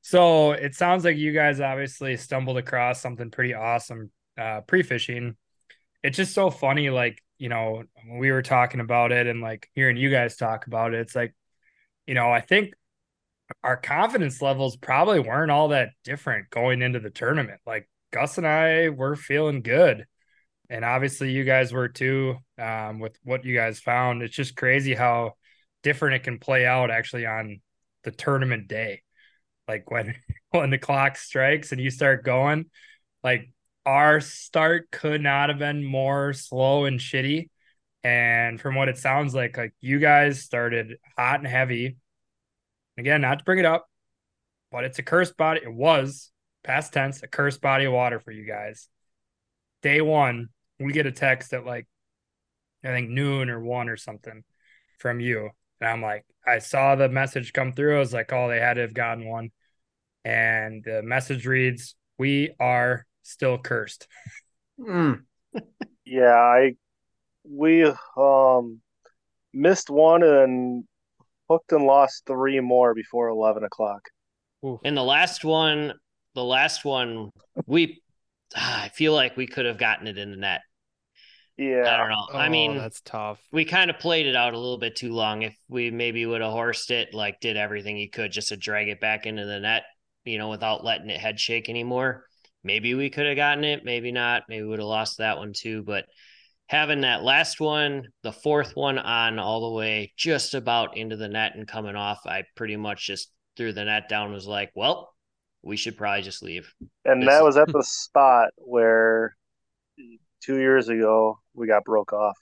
So 0.00 0.52
it 0.52 0.74
sounds 0.74 1.04
like 1.04 1.18
you 1.18 1.32
guys 1.32 1.60
obviously 1.60 2.16
stumbled 2.16 2.56
across 2.56 3.00
something 3.00 3.30
pretty 3.30 3.54
awesome 3.54 4.10
uh, 4.36 4.62
pre 4.62 4.82
fishing. 4.82 5.36
It's 6.02 6.16
just 6.16 6.34
so 6.34 6.50
funny, 6.50 6.90
like, 6.90 7.22
you 7.38 7.48
know, 7.48 7.84
when 8.06 8.18
we 8.18 8.32
were 8.32 8.42
talking 8.42 8.80
about 8.80 9.12
it 9.12 9.26
and 9.26 9.40
like 9.40 9.68
hearing 9.74 9.96
you 9.96 10.10
guys 10.10 10.36
talk 10.36 10.66
about 10.66 10.94
it, 10.94 11.00
it's 11.00 11.14
like, 11.14 11.34
you 12.06 12.14
know, 12.14 12.30
I 12.30 12.40
think 12.40 12.72
our 13.62 13.76
confidence 13.76 14.40
levels 14.42 14.76
probably 14.76 15.20
weren't 15.20 15.50
all 15.50 15.68
that 15.68 15.90
different 16.04 16.50
going 16.50 16.82
into 16.82 17.00
the 17.00 17.10
tournament. 17.10 17.60
Like 17.66 17.88
Gus 18.12 18.38
and 18.38 18.46
I 18.46 18.88
were 18.90 19.16
feeling 19.16 19.62
good. 19.62 20.06
And 20.68 20.84
obviously 20.84 21.32
you 21.32 21.44
guys 21.44 21.72
were 21.72 21.88
too, 21.88 22.36
um, 22.58 23.00
with 23.00 23.16
what 23.24 23.44
you 23.44 23.54
guys 23.54 23.80
found. 23.80 24.22
It's 24.22 24.36
just 24.36 24.56
crazy 24.56 24.94
how 24.94 25.34
different 25.82 26.16
it 26.16 26.22
can 26.24 26.38
play 26.38 26.66
out 26.66 26.90
actually 26.90 27.26
on 27.26 27.60
the 28.04 28.10
tournament 28.10 28.68
day 28.68 29.02
like 29.68 29.90
when 29.90 30.14
when 30.50 30.70
the 30.70 30.78
clock 30.78 31.16
strikes 31.16 31.72
and 31.72 31.80
you 31.80 31.90
start 31.90 32.24
going 32.24 32.66
like 33.22 33.50
our 33.86 34.20
start 34.20 34.90
could 34.90 35.22
not 35.22 35.48
have 35.48 35.58
been 35.58 35.84
more 35.84 36.32
slow 36.32 36.84
and 36.84 37.00
shitty 37.00 37.48
and 38.02 38.60
from 38.60 38.74
what 38.74 38.88
it 38.88 38.98
sounds 38.98 39.34
like 39.34 39.56
like 39.56 39.74
you 39.80 39.98
guys 39.98 40.42
started 40.42 40.96
hot 41.16 41.40
and 41.40 41.48
heavy 41.48 41.96
again 43.00 43.20
not 43.20 43.38
to 43.40 43.44
bring 43.44 43.58
it 43.58 43.64
up 43.64 43.86
but 44.70 44.84
it's 44.84 44.98
a 44.98 45.02
cursed 45.02 45.36
body. 45.36 45.60
It 45.62 45.72
was 45.72 46.30
past 46.62 46.92
tense 46.92 47.22
a 47.22 47.28
cursed 47.28 47.60
body 47.60 47.86
of 47.86 47.92
water 47.92 48.20
for 48.20 48.30
you 48.30 48.44
guys. 48.44 48.88
Day 49.82 50.00
one 50.00 50.48
we 50.78 50.92
get 50.92 51.06
a 51.06 51.12
text 51.12 51.52
at 51.52 51.66
like 51.66 51.86
i 52.82 52.88
think 52.88 53.10
noon 53.10 53.50
or 53.50 53.60
one 53.60 53.88
or 53.88 53.96
something 53.96 54.44
from 54.98 55.20
you. 55.20 55.50
And 55.80 55.90
i'm 55.90 56.02
like 56.02 56.24
i 56.46 56.58
saw 56.58 56.94
the 56.94 57.08
message 57.08 57.52
come 57.52 57.72
through. 57.72 57.96
I 57.96 58.00
was 58.00 58.12
like 58.12 58.32
oh 58.32 58.48
they 58.48 58.60
had 58.60 58.74
to 58.74 58.82
have 58.82 58.94
gotten 58.94 59.26
one. 59.26 59.50
And 60.22 60.84
the 60.84 61.02
message 61.02 61.46
reads, 61.46 61.94
"We 62.18 62.54
are 62.60 63.06
still 63.22 63.56
cursed." 63.58 64.06
Mm. 64.78 65.22
Yeah, 66.04 66.34
I 66.34 66.74
we 67.44 67.84
um 68.16 68.80
missed 69.54 69.90
one 69.90 70.22
and 70.24 70.84
hooked 71.50 71.72
and 71.72 71.84
lost 71.84 72.24
three 72.26 72.60
more 72.60 72.94
before 72.94 73.28
eleven 73.28 73.64
o'clock. 73.64 74.02
And 74.84 74.96
the 74.96 75.02
last 75.02 75.44
one, 75.44 75.94
the 76.34 76.44
last 76.44 76.84
one, 76.84 77.30
we, 77.66 78.02
ah, 78.56 78.84
I 78.84 78.88
feel 78.90 79.12
like 79.14 79.36
we 79.36 79.46
could 79.46 79.66
have 79.66 79.78
gotten 79.78 80.06
it 80.06 80.18
in 80.18 80.30
the 80.30 80.36
net. 80.36 80.60
Yeah, 81.56 81.94
I 81.94 81.96
don't 81.96 82.08
know. 82.08 82.28
I 82.32 82.46
Oh, 82.46 82.50
mean, 82.50 82.76
that's 82.76 83.00
tough. 83.02 83.40
we 83.52 83.64
kind 83.64 83.90
of 83.90 83.98
played 83.98 84.26
it 84.26 84.36
out 84.36 84.54
a 84.54 84.58
little 84.58 84.78
bit 84.78 84.96
too 84.96 85.12
long. 85.12 85.42
If 85.42 85.56
we 85.68 85.90
maybe 85.90 86.24
would 86.26 86.40
have 86.40 86.52
horsed 86.52 86.90
it, 86.90 87.14
like 87.14 87.40
did 87.40 87.56
everything 87.56 87.96
you 87.96 88.10
could 88.10 88.32
just 88.32 88.48
to 88.48 88.56
drag 88.56 88.88
it 88.88 89.00
back 89.00 89.26
into 89.26 89.44
the 89.44 89.60
net, 89.60 89.84
you 90.24 90.38
know, 90.38 90.48
without 90.48 90.84
letting 90.84 91.10
it 91.10 91.20
head 91.20 91.40
shake 91.40 91.68
anymore, 91.68 92.24
maybe 92.62 92.94
we 92.94 93.10
could 93.10 93.26
have 93.26 93.36
gotten 93.36 93.64
it. 93.64 93.84
Maybe 93.84 94.12
not. 94.12 94.44
Maybe 94.48 94.62
we 94.62 94.68
would 94.68 94.78
have 94.78 94.88
lost 94.88 95.18
that 95.18 95.38
one 95.38 95.52
too. 95.54 95.82
But 95.82 96.06
having 96.70 97.00
that 97.00 97.24
last 97.24 97.58
one, 97.58 98.06
the 98.22 98.30
fourth 98.30 98.76
one 98.76 98.96
on 98.96 99.40
all 99.40 99.68
the 99.68 99.76
way 99.76 100.12
just 100.16 100.54
about 100.54 100.96
into 100.96 101.16
the 101.16 101.26
net 101.26 101.56
and 101.56 101.66
coming 101.66 101.96
off, 101.96 102.20
I 102.26 102.44
pretty 102.54 102.76
much 102.76 103.08
just 103.08 103.32
threw 103.56 103.72
the 103.72 103.84
net 103.84 104.08
down. 104.08 104.32
Was 104.32 104.46
like, 104.46 104.70
well, 104.76 105.12
we 105.62 105.76
should 105.76 105.96
probably 105.96 106.22
just 106.22 106.44
leave. 106.44 106.72
and 107.04 107.22
this 107.22 107.28
that 107.28 107.38
is- 107.38 107.42
was 107.42 107.56
at 107.56 107.66
the 107.72 107.82
spot 107.82 108.50
where 108.56 109.36
two 110.40 110.58
years 110.58 110.88
ago 110.88 111.40
we 111.54 111.66
got 111.66 111.82
broke 111.84 112.12
off. 112.12 112.38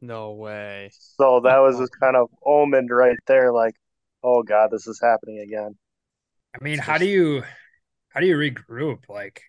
No 0.00 0.32
way. 0.34 0.90
So 0.92 1.40
that 1.40 1.58
was 1.58 1.76
uh-huh. 1.76 1.84
just 1.84 1.98
kind 1.98 2.14
of 2.14 2.28
omened 2.44 2.90
right 2.90 3.16
there, 3.26 3.50
like, 3.52 3.74
oh 4.22 4.42
God, 4.42 4.70
this 4.70 4.86
is 4.86 5.00
happening 5.02 5.40
again. 5.40 5.76
I 6.54 6.62
mean, 6.62 6.74
It's 6.74 6.82
how 6.82 6.92
just- 6.94 7.04
do 7.04 7.08
you 7.08 7.42
how 8.10 8.20
do 8.20 8.26
you 8.26 8.36
regroup? 8.36 9.08
Like, 9.08 9.40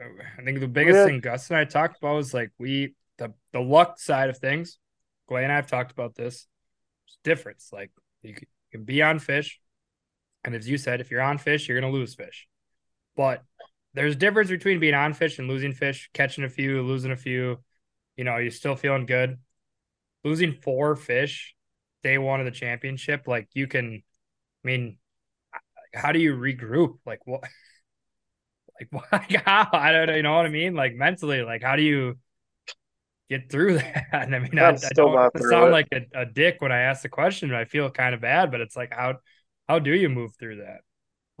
I 0.00 0.42
think 0.42 0.60
the 0.60 0.68
biggest 0.68 0.96
Yeah. 0.98 1.06
thing 1.06 1.20
Gus 1.20 1.50
and 1.50 1.56
I 1.56 1.64
talked 1.64 1.98
about 1.98 2.16
was 2.16 2.34
like 2.34 2.50
we 2.58 2.94
the 3.18 3.32
the 3.52 3.60
luck 3.60 3.98
side 3.98 4.28
of 4.30 4.38
things. 4.38 4.78
Clay 5.28 5.44
and 5.44 5.52
I 5.52 5.56
have 5.56 5.66
talked 5.66 5.92
about 5.92 6.14
this. 6.14 6.46
It's 7.06 7.18
difference. 7.22 7.70
Like 7.72 7.90
you 8.22 8.34
can, 8.34 8.46
you 8.72 8.78
can 8.78 8.84
be 8.84 9.02
on 9.02 9.18
fish, 9.18 9.60
and 10.44 10.54
as 10.54 10.68
you 10.68 10.78
said, 10.78 11.00
if 11.00 11.10
you're 11.10 11.22
on 11.22 11.38
fish, 11.38 11.68
you're 11.68 11.80
gonna 11.80 11.92
lose 11.92 12.14
fish. 12.14 12.48
But 13.16 13.42
there's 13.94 14.14
a 14.14 14.18
difference 14.18 14.50
between 14.50 14.80
being 14.80 14.94
on 14.94 15.14
fish 15.14 15.38
and 15.38 15.48
losing 15.48 15.72
fish, 15.72 16.10
catching 16.12 16.44
a 16.44 16.48
few, 16.48 16.82
losing 16.82 17.12
a 17.12 17.16
few. 17.16 17.58
You 18.16 18.24
know, 18.24 18.36
you're 18.38 18.50
still 18.50 18.76
feeling 18.76 19.06
good. 19.06 19.38
Losing 20.24 20.52
four 20.52 20.96
fish 20.96 21.54
day 22.02 22.18
one 22.18 22.40
of 22.40 22.46
the 22.46 22.52
championship, 22.52 23.26
like 23.26 23.48
you 23.54 23.66
can. 23.66 24.02
I 24.64 24.66
mean, 24.66 24.98
how 25.94 26.12
do 26.12 26.18
you 26.18 26.34
regroup? 26.34 26.98
Like 27.06 27.26
what? 27.26 27.44
Like 28.80 28.88
why? 29.10 29.26
How? 29.44 29.68
I 29.72 29.92
don't 29.92 30.06
know. 30.08 30.14
You 30.16 30.22
know 30.22 30.34
what 30.36 30.46
I 30.46 30.50
mean? 30.50 30.74
Like 30.74 30.94
mentally, 30.94 31.42
like 31.42 31.62
how 31.62 31.76
do 31.76 31.82
you 31.82 32.18
get 33.28 33.50
through 33.50 33.78
that? 33.78 34.06
I 34.12 34.38
mean, 34.38 34.58
I, 34.58 34.68
I'm 34.68 34.74
I 34.84 34.92
still 34.92 34.94
don't 34.94 35.14
not 35.14 35.32
sound 35.38 35.70
it. 35.70 35.72
like 35.72 35.88
a, 35.92 36.22
a 36.22 36.26
dick 36.26 36.56
when 36.60 36.72
I 36.72 36.80
ask 36.82 37.02
the 37.02 37.08
question. 37.08 37.48
But 37.50 37.58
I 37.58 37.64
feel 37.64 37.90
kind 37.90 38.14
of 38.14 38.20
bad, 38.20 38.50
but 38.50 38.60
it's 38.60 38.76
like 38.76 38.92
how 38.92 39.16
how 39.68 39.78
do 39.78 39.92
you 39.94 40.08
move 40.08 40.32
through 40.38 40.56
that? 40.56 40.80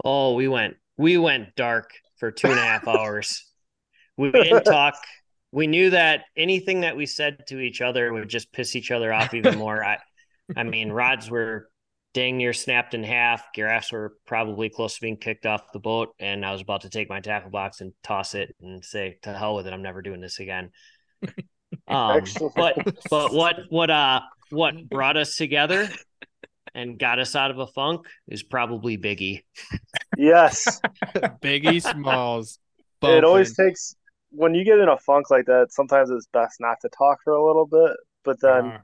Oh, 0.04 0.34
we 0.34 0.48
went 0.48 0.76
we 0.96 1.18
went 1.18 1.54
dark 1.56 1.90
for 2.18 2.30
two 2.30 2.50
and 2.50 2.58
a 2.58 2.62
half 2.62 2.88
hours. 2.88 3.44
We 4.16 4.30
didn't 4.32 4.64
talk. 4.64 4.94
We 5.52 5.66
knew 5.66 5.90
that 5.90 6.24
anything 6.36 6.80
that 6.80 6.96
we 6.96 7.06
said 7.06 7.46
to 7.48 7.60
each 7.60 7.80
other 7.80 8.12
would 8.12 8.28
just 8.28 8.52
piss 8.52 8.74
each 8.76 8.90
other 8.90 9.12
off 9.12 9.34
even 9.34 9.58
more. 9.58 9.84
I 9.84 9.98
I 10.56 10.64
mean, 10.64 10.90
rods 10.92 11.30
were 11.30 11.70
dang 12.14 12.38
near 12.38 12.52
snapped 12.54 12.94
in 12.94 13.04
half. 13.04 13.52
Giraffes 13.54 13.92
were 13.92 14.14
probably 14.26 14.70
close 14.70 14.94
to 14.94 15.00
being 15.02 15.18
kicked 15.18 15.44
off 15.44 15.72
the 15.72 15.78
boat, 15.80 16.14
and 16.18 16.46
I 16.46 16.52
was 16.52 16.62
about 16.62 16.82
to 16.82 16.88
take 16.90 17.10
my 17.10 17.20
tackle 17.20 17.50
box 17.50 17.80
and 17.82 17.92
toss 18.02 18.34
it 18.34 18.54
and 18.62 18.82
say, 18.84 19.18
"To 19.22 19.32
hell 19.34 19.56
with 19.56 19.66
it! 19.66 19.72
I'm 19.74 19.82
never 19.82 20.00
doing 20.00 20.20
this 20.22 20.38
again." 20.40 20.70
Um, 21.88 22.22
but 22.54 22.76
but 23.10 23.32
what 23.34 23.56
what 23.68 23.90
uh 23.90 24.20
what 24.50 24.88
brought 24.88 25.16
us 25.16 25.36
together 25.36 25.88
and 26.74 26.98
got 26.98 27.18
us 27.18 27.34
out 27.34 27.50
of 27.50 27.58
a 27.58 27.66
funk 27.66 28.06
is 28.28 28.42
probably 28.44 28.96
Biggie. 28.96 29.42
Yes. 30.16 30.80
Biggie 31.42 31.82
Smalls. 31.82 32.58
it 33.02 33.24
always 33.24 33.54
bumping. 33.54 33.70
takes 33.72 33.96
when 34.30 34.54
you 34.54 34.64
get 34.64 34.78
in 34.78 34.88
a 34.88 34.96
funk 34.98 35.30
like 35.30 35.46
that. 35.46 35.72
Sometimes 35.72 36.10
it's 36.10 36.26
best 36.32 36.56
not 36.60 36.78
to 36.82 36.88
talk 36.96 37.18
for 37.24 37.32
a 37.32 37.44
little 37.44 37.66
bit. 37.66 37.96
But 38.24 38.40
then 38.40 38.66
Uh, 38.66 38.78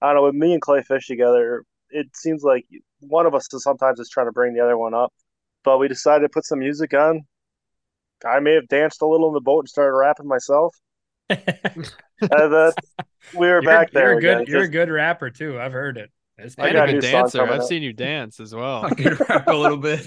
I 0.00 0.06
don't 0.06 0.16
know. 0.16 0.22
With 0.24 0.34
me 0.36 0.52
and 0.52 0.62
Clay 0.62 0.82
fish 0.82 1.06
together, 1.08 1.64
it 1.90 2.08
seems 2.14 2.42
like 2.42 2.66
one 3.00 3.26
of 3.26 3.34
us 3.34 3.52
is 3.52 3.62
sometimes 3.62 4.00
is 4.00 4.08
trying 4.08 4.26
to 4.26 4.32
bring 4.32 4.54
the 4.54 4.60
other 4.60 4.76
one 4.76 4.94
up. 4.94 5.12
But 5.64 5.78
we 5.78 5.88
decided 5.88 6.22
to 6.22 6.28
put 6.28 6.44
some 6.44 6.60
music 6.60 6.94
on. 6.94 7.22
I 8.24 8.40
may 8.40 8.54
have 8.54 8.68
danced 8.68 9.02
a 9.02 9.06
little 9.06 9.28
in 9.28 9.34
the 9.34 9.40
boat 9.40 9.60
and 9.60 9.68
started 9.68 9.96
rapping 9.96 10.28
myself. 10.28 10.74
and 11.28 11.40
then 12.20 12.72
we 13.34 13.46
were 13.46 13.46
you're, 13.46 13.62
back 13.62 13.90
there. 13.92 14.10
You're 14.10 14.18
a 14.18 14.20
good. 14.20 14.40
again. 14.42 14.52
You're 14.54 14.62
a 14.62 14.68
good 14.68 14.90
rapper 14.90 15.30
too. 15.30 15.60
I've 15.60 15.72
heard 15.72 15.98
it. 15.98 16.10
It's 16.38 16.54
I 16.58 16.68
And 16.68 16.74
got 16.74 16.88
a 16.88 16.90
a 16.90 16.94
good 16.94 17.02
dancer. 17.02 17.42
I've 17.42 17.60
up. 17.60 17.66
seen 17.66 17.82
you 17.82 17.92
dance 17.92 18.40
as 18.40 18.54
well. 18.54 18.86
I 18.86 18.90
could 18.94 19.18
rap 19.28 19.48
a 19.48 19.56
little 19.56 19.78
bit. 19.78 20.06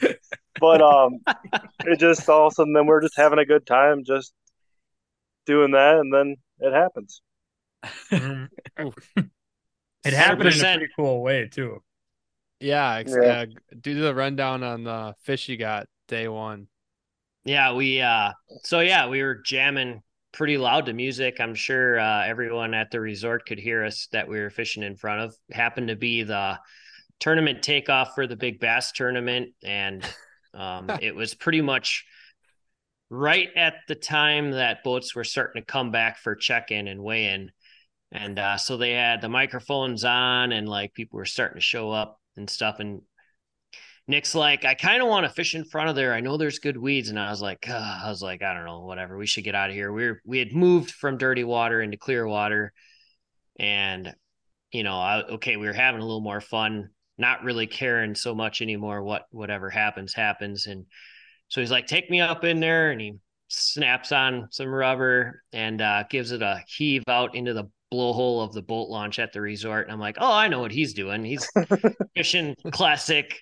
but 0.60 0.82
um, 0.82 1.20
it 1.84 1.98
just 1.98 2.28
all 2.28 2.48
of 2.48 2.52
a 2.52 2.54
sudden 2.54 2.72
then 2.72 2.86
we're 2.86 3.00
just 3.00 3.16
having 3.16 3.38
a 3.38 3.44
good 3.44 3.66
time, 3.66 4.04
just 4.04 4.32
doing 5.46 5.72
that, 5.72 5.98
and 5.98 6.12
then 6.12 6.36
it 6.60 6.72
happens. 6.72 7.22
It 10.04 10.12
happened 10.12 10.48
in 10.48 10.60
a 10.60 10.76
pretty 10.78 10.92
cool 10.96 11.22
way 11.22 11.48
too. 11.48 11.82
Yeah, 12.60 12.94
ex- 12.94 13.12
Yeah. 13.14 13.40
uh, 13.42 13.46
do 13.80 14.00
the 14.00 14.14
rundown 14.14 14.62
on 14.62 14.84
the 14.84 15.14
fish 15.22 15.48
you 15.48 15.56
got 15.56 15.86
day 16.08 16.28
one. 16.28 16.68
Yeah, 17.44 17.74
we 17.74 18.00
uh 18.00 18.32
so 18.64 18.80
yeah, 18.80 19.08
we 19.08 19.22
were 19.22 19.36
jamming 19.36 20.02
pretty 20.32 20.58
loud 20.58 20.86
to 20.86 20.92
music. 20.92 21.40
I'm 21.40 21.54
sure 21.54 21.98
uh 21.98 22.24
everyone 22.26 22.74
at 22.74 22.90
the 22.90 23.00
resort 23.00 23.46
could 23.46 23.58
hear 23.58 23.84
us 23.84 24.08
that 24.12 24.28
we 24.28 24.38
were 24.38 24.50
fishing 24.50 24.82
in 24.82 24.96
front 24.96 25.22
of. 25.22 25.34
Happened 25.50 25.88
to 25.88 25.96
be 25.96 26.22
the 26.24 26.58
tournament 27.20 27.62
takeoff 27.62 28.14
for 28.14 28.26
the 28.26 28.36
big 28.36 28.60
bass 28.60 28.92
tournament 28.92 29.50
and 29.64 30.04
um 30.54 30.90
it 31.02 31.14
was 31.14 31.34
pretty 31.34 31.60
much 31.60 32.04
right 33.10 33.48
at 33.56 33.74
the 33.88 33.94
time 33.94 34.50
that 34.52 34.84
boats 34.84 35.14
were 35.14 35.24
starting 35.24 35.62
to 35.62 35.66
come 35.66 35.90
back 35.90 36.18
for 36.18 36.34
check-in 36.34 36.86
and 36.88 37.02
weigh-in. 37.02 37.50
And 38.12 38.38
uh 38.38 38.56
so 38.56 38.76
they 38.76 38.92
had 38.92 39.20
the 39.20 39.28
microphones 39.28 40.04
on 40.04 40.52
and 40.52 40.68
like 40.68 40.94
people 40.94 41.18
were 41.18 41.24
starting 41.24 41.56
to 41.56 41.62
show 41.62 41.90
up 41.90 42.20
and 42.36 42.48
stuff 42.48 42.80
and 42.80 43.02
Nick's 44.08 44.34
like, 44.34 44.64
I 44.64 44.74
kind 44.74 45.02
of 45.02 45.08
want 45.08 45.26
to 45.26 45.32
fish 45.32 45.54
in 45.54 45.66
front 45.66 45.90
of 45.90 45.94
there. 45.94 46.14
I 46.14 46.20
know 46.20 46.38
there's 46.38 46.60
good 46.60 46.78
weeds, 46.78 47.10
and 47.10 47.18
I 47.18 47.30
was 47.30 47.42
like, 47.42 47.68
"Ugh," 47.68 48.00
I 48.04 48.08
was 48.08 48.22
like, 48.22 48.42
I 48.42 48.54
don't 48.54 48.64
know, 48.64 48.80
whatever. 48.80 49.18
We 49.18 49.26
should 49.26 49.44
get 49.44 49.54
out 49.54 49.68
of 49.68 49.76
here. 49.76 49.92
We 49.92 50.04
are 50.06 50.22
we 50.24 50.38
had 50.38 50.54
moved 50.54 50.92
from 50.92 51.18
dirty 51.18 51.44
water 51.44 51.82
into 51.82 51.98
clear 51.98 52.26
water, 52.26 52.72
and 53.60 54.14
you 54.72 54.82
know, 54.82 54.96
I, 54.98 55.22
okay, 55.24 55.56
we 55.56 55.66
were 55.66 55.74
having 55.74 56.00
a 56.00 56.04
little 56.04 56.22
more 56.22 56.40
fun, 56.40 56.88
not 57.18 57.44
really 57.44 57.66
caring 57.66 58.14
so 58.14 58.34
much 58.34 58.62
anymore. 58.62 59.02
What 59.02 59.26
whatever 59.30 59.68
happens, 59.68 60.14
happens. 60.14 60.66
And 60.66 60.86
so 61.48 61.60
he's 61.60 61.70
like, 61.70 61.86
take 61.86 62.10
me 62.10 62.20
up 62.22 62.44
in 62.44 62.60
there, 62.60 62.90
and 62.90 63.00
he 63.00 63.18
snaps 63.48 64.10
on 64.10 64.48
some 64.50 64.68
rubber 64.68 65.42
and 65.52 65.82
uh, 65.82 66.04
gives 66.08 66.32
it 66.32 66.40
a 66.42 66.62
heave 66.66 67.02
out 67.08 67.34
into 67.34 67.52
the 67.52 67.70
blowhole 67.92 68.44
of 68.44 68.52
the 68.52 68.62
boat 68.62 68.88
launch 68.88 69.18
at 69.18 69.32
the 69.32 69.40
resort. 69.40 69.86
And 69.86 69.92
I'm 69.92 70.00
like, 70.00 70.16
oh, 70.20 70.32
I 70.32 70.48
know 70.48 70.60
what 70.60 70.72
he's 70.72 70.94
doing. 70.94 71.24
He's 71.24 71.48
fishing 72.14 72.54
classic 72.72 73.40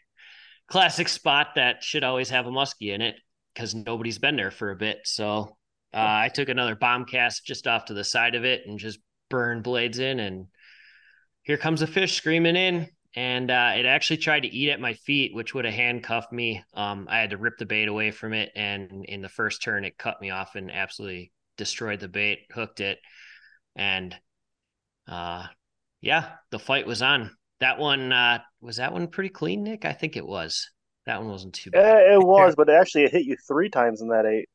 classic 0.68 1.09
spot 1.09 1.48
that 1.56 1.82
should 1.82 2.04
always 2.04 2.30
have 2.30 2.46
a 2.46 2.50
muskie 2.50 2.92
in 2.92 3.00
it 3.00 3.16
because 3.54 3.74
nobody's 3.74 4.18
been 4.18 4.37
there 4.37 4.50
for 4.50 4.70
a 4.70 4.76
bit. 4.76 4.98
So 5.04 5.56
uh, 5.94 5.98
I 6.24 6.28
took 6.28 6.48
another 6.48 6.74
bomb 6.74 7.04
cast 7.04 7.46
just 7.46 7.66
off 7.66 7.87
to 7.87 7.94
the 7.94 8.04
side 8.04 8.35
of 8.35 8.44
it 8.44 8.62
and 8.66 8.78
just 8.78 8.98
burned 9.30 9.62
blades 9.62 9.98
in, 9.98 10.20
and 10.20 10.46
here 11.42 11.56
comes 11.56 11.82
a 11.82 11.87
fish 11.87 12.14
screaming 12.14 12.56
in. 12.56 12.88
And 13.14 13.50
uh, 13.50 13.72
it 13.74 13.87
actually 13.87 14.18
tried 14.18 14.40
to 14.40 14.54
eat 14.54 14.70
at 14.70 14.78
my 14.78 14.92
feet, 14.92 15.35
which 15.35 15.54
would 15.54 15.64
have 15.64 15.72
handcuffed 15.72 16.32
me. 16.32 16.62
Um, 16.74 17.06
I 17.11 17.18
had 17.18 17.30
to 17.30 17.38
rip 17.38 17.56
the 17.56 17.64
bait 17.64 17.88
away 17.88 18.11
from 18.11 18.35
it, 18.35 18.52
and 18.54 19.06
in 19.06 19.22
the 19.22 19.28
first 19.30 19.62
turn, 19.62 19.87
it 19.87 19.96
cut 19.96 20.20
me 20.20 20.28
off 20.28 20.54
and 20.54 20.70
absolutely 20.70 21.32
destroyed 21.56 22.00
the 22.00 22.09
bait, 22.09 22.40
hooked 22.52 22.80
it, 22.80 22.98
and 23.74 24.14
uh, 25.09 25.47
yeah, 26.01 26.37
the 26.51 26.59
fight 26.59 26.87
was 26.87 27.03
on 27.03 27.37
that 27.61 27.79
one 27.79 28.12
uh 28.12 28.38
was 28.61 28.77
that 28.77 28.92
one 28.92 29.09
pretty 29.09 29.31
clean 29.31 29.64
nick 29.64 29.85
i 29.87 29.92
think 29.92 30.16
it 30.16 30.27
was 30.27 30.71
that 31.07 31.21
one 31.21 31.31
wasn't 31.31 31.55
too 31.55 31.71
bad 31.71 31.85
Yeah, 31.85 32.14
it 32.14 32.23
was, 32.27 32.55
but 32.57 32.69
actually 32.71 33.05
it 33.05 33.12
hit 33.12 33.25
you 33.25 33.37
three 33.37 33.69
times 33.69 34.01
in 34.01 34.09
that 34.09 34.27
eight. 34.27 34.49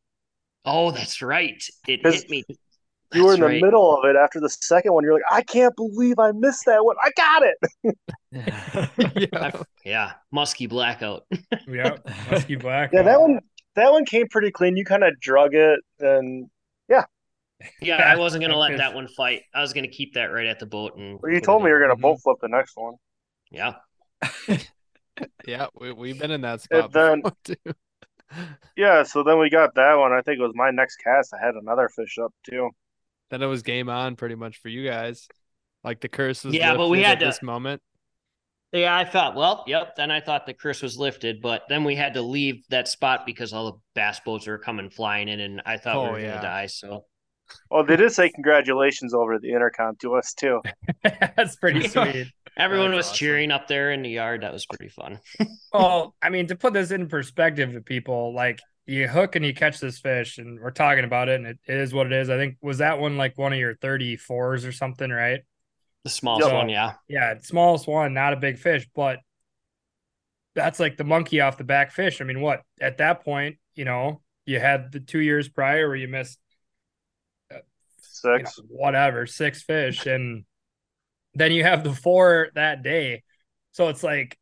oh 0.65 0.91
that's 0.91 1.21
right 1.21 1.63
It 1.87 2.01
hit 2.05 2.29
me 2.29 2.43
You 3.13 3.23
were 3.25 3.33
in 3.33 3.39
That's 3.39 3.41
the 3.41 3.49
right. 3.49 3.65
middle 3.65 3.97
of 3.97 4.05
it 4.05 4.15
after 4.17 4.39
the 4.39 4.49
second 4.49 4.93
one. 4.93 5.03
You're 5.03 5.13
like, 5.15 5.23
I 5.31 5.41
can't 5.43 5.75
believe 5.75 6.19
I 6.19 6.31
missed 6.33 6.65
that 6.65 6.85
one. 6.85 6.97
I 7.03 7.11
got 7.17 7.43
it. 7.43 7.95
yeah. 9.15 9.51
Yeah 9.83 10.11
musky 10.31 10.67
blackout 10.67 11.23
Yep. 11.67 12.05
Musky 12.25 12.55
black. 12.55 12.93
Yeah, 12.93 13.03
that 13.03 13.21
one 13.21 13.39
that 13.75 13.91
one 13.91 14.05
came 14.05 14.27
pretty 14.27 14.51
clean. 14.51 14.77
You 14.77 14.85
kind 14.85 15.03
of 15.03 15.19
drug 15.19 15.53
it, 15.55 15.79
and 15.99 16.49
yeah 16.89 17.05
i 17.83 18.15
wasn't 18.17 18.41
gonna 18.41 18.57
let 18.57 18.77
that 18.77 18.93
one 18.93 19.07
fight 19.07 19.41
i 19.53 19.61
was 19.61 19.73
gonna 19.73 19.87
keep 19.87 20.13
that 20.13 20.25
right 20.25 20.47
at 20.47 20.59
the 20.59 20.65
boat 20.65 20.95
and 20.97 21.19
well, 21.21 21.31
you 21.31 21.39
told 21.41 21.63
me 21.63 21.69
you're 21.69 21.81
gonna 21.81 21.95
Mhm. 21.95 22.01
boat 22.01 22.19
flip 22.21 22.37
the 22.41 22.47
next 22.47 22.73
one. 22.75 22.95
yeah 23.51 23.73
Yeah, 25.45 25.67
we, 25.79 25.91
we've 25.91 26.17
been 26.19 26.31
in 26.31 26.41
that 26.41 26.61
spot 26.61 26.91
then- 26.91 27.21
before 27.21 27.37
too. 27.43 27.55
Yeah, 28.77 29.03
so 29.03 29.23
then 29.23 29.37
we 29.39 29.49
got 29.49 29.75
that 29.75 29.95
one. 29.95 30.13
I 30.13 30.21
think 30.21 30.39
it 30.39 30.41
was 30.41 30.53
my 30.55 30.71
next 30.71 30.95
cast. 30.97 31.33
I 31.33 31.45
had 31.45 31.55
another 31.55 31.89
fish 31.89 32.17
up 32.17 32.33
too. 32.49 32.69
Then 33.29 33.41
it 33.43 33.45
was 33.47 33.61
game 33.61 33.89
on 33.89 34.15
pretty 34.15 34.35
much 34.35 34.57
for 34.61 34.69
you 34.69 34.87
guys. 34.87 35.27
Like 35.83 35.99
the 35.99 36.07
curse 36.07 36.43
was 36.45 36.55
Yeah, 36.55 36.75
but 36.75 36.87
we 36.87 36.99
lifted 36.99 37.07
had 37.07 37.17
at 37.17 37.19
to- 37.19 37.25
this 37.25 37.41
moment. 37.43 37.81
yeah 38.73 38.95
i 38.95 39.03
thought 39.03 39.35
well 39.35 39.65
yep 39.67 39.97
then 39.97 40.09
i 40.11 40.21
thought 40.21 40.45
the 40.45 40.53
curse 40.53 40.81
was 40.81 40.97
lifted 40.97 41.41
but 41.41 41.63
then 41.67 41.83
we 41.83 41.93
had 41.93 42.13
to 42.13 42.21
leave 42.21 42.63
that 42.69 42.87
spot 42.87 43.25
because 43.25 43.51
all 43.51 43.65
the 43.73 43.77
bass 43.95 44.21
boats 44.23 44.47
were 44.47 44.57
coming 44.57 44.89
flying 44.89 45.27
in 45.27 45.41
and 45.41 45.61
i 45.65 45.75
thought 45.75 46.01
we 46.03 46.07
Oh, 46.07 46.11
were 46.13 46.19
yeah. 46.21 46.29
gonna 46.35 46.41
die 46.41 46.65
so 46.67 47.03
Well, 47.71 47.83
they 47.83 47.95
did 47.95 48.11
say 48.11 48.29
congratulations 48.29 49.13
over 49.13 49.39
the 49.39 49.51
intercom 49.51 49.95
to 49.97 50.15
us 50.15 50.33
too. 50.33 50.61
That's 51.03 51.55
pretty 51.55 51.83
sweet. 51.83 52.31
everyone 52.57 52.93
That's 52.93 52.95
was 52.95 53.11
awesome. 53.11 53.11
cheering 53.11 53.51
up 53.51 53.67
there 53.67 53.91
in 53.91 54.01
the 54.01 54.09
yard 54.09 54.41
that 54.41 54.53
was 54.53 54.65
pretty 54.65 54.89
fun 54.89 55.19
Well, 55.73 56.15
I 56.21 56.29
mean, 56.29 56.47
to 56.47 56.55
put 56.55 56.73
this 56.73 56.91
in 56.91 57.07
perspective 57.07 57.71
to 57.73 57.81
people, 57.81 58.33
like 58.33 58.65
you 58.85 59.07
hook 59.07 59.35
and 59.35 59.45
you 59.45 59.53
catch 59.53 59.79
this 59.79 59.99
fish, 59.99 60.37
and 60.37 60.59
we're 60.59 60.71
talking 60.71 61.05
about 61.05 61.29
it, 61.29 61.35
and 61.35 61.47
it, 61.47 61.59
it 61.65 61.77
is 61.77 61.93
what 61.93 62.07
it 62.07 62.13
is. 62.13 62.29
I 62.29 62.37
think 62.37 62.57
was 62.61 62.79
that 62.79 62.99
one 62.99 63.17
like 63.17 63.37
one 63.37 63.53
of 63.53 63.59
your 63.59 63.75
34s 63.75 64.65
or 64.65 64.71
something, 64.71 65.09
right? 65.09 65.41
the 66.03 66.09
smallest 66.09 66.51
Yep. 66.51 66.51
one 66.51 66.69
yeah 66.69 66.95
Yeah, 67.07 67.35
smallest 67.41 67.87
one, 67.87 68.13
not 68.13 68.33
a 68.33 68.37
big 68.37 68.57
fish, 68.59 68.87
but 68.95 69.19
that's 70.55 70.79
like 70.79 70.97
the 70.97 71.03
monkey 71.03 71.41
off 71.41 71.57
the 71.57 71.63
back 71.63 71.91
fish. 71.91 72.21
I 72.21 72.25
mean, 72.25 72.41
what 72.41 72.61
at 72.79 72.97
that 72.97 73.23
point, 73.23 73.57
you 73.75 73.85
know, 73.85 74.21
you 74.45 74.59
had 74.59 74.91
the 74.91 74.99
two 74.99 75.19
years 75.19 75.47
prior 75.47 75.87
where 75.87 75.95
you 75.95 76.07
missed 76.07 76.39
you 76.49 76.50
know, 78.23 78.37
Six. 78.37 78.59
whatever, 78.67 79.25
six 79.25 79.61
fish, 79.63 80.05
and 80.05 80.45
then 81.35 81.51
you 81.51 81.63
have 81.63 81.83
the 81.83 81.93
four 81.93 82.49
that 82.55 82.83
day. 82.83 83.23
So 83.71 83.87
it's 83.89 84.03
like, 84.03 84.37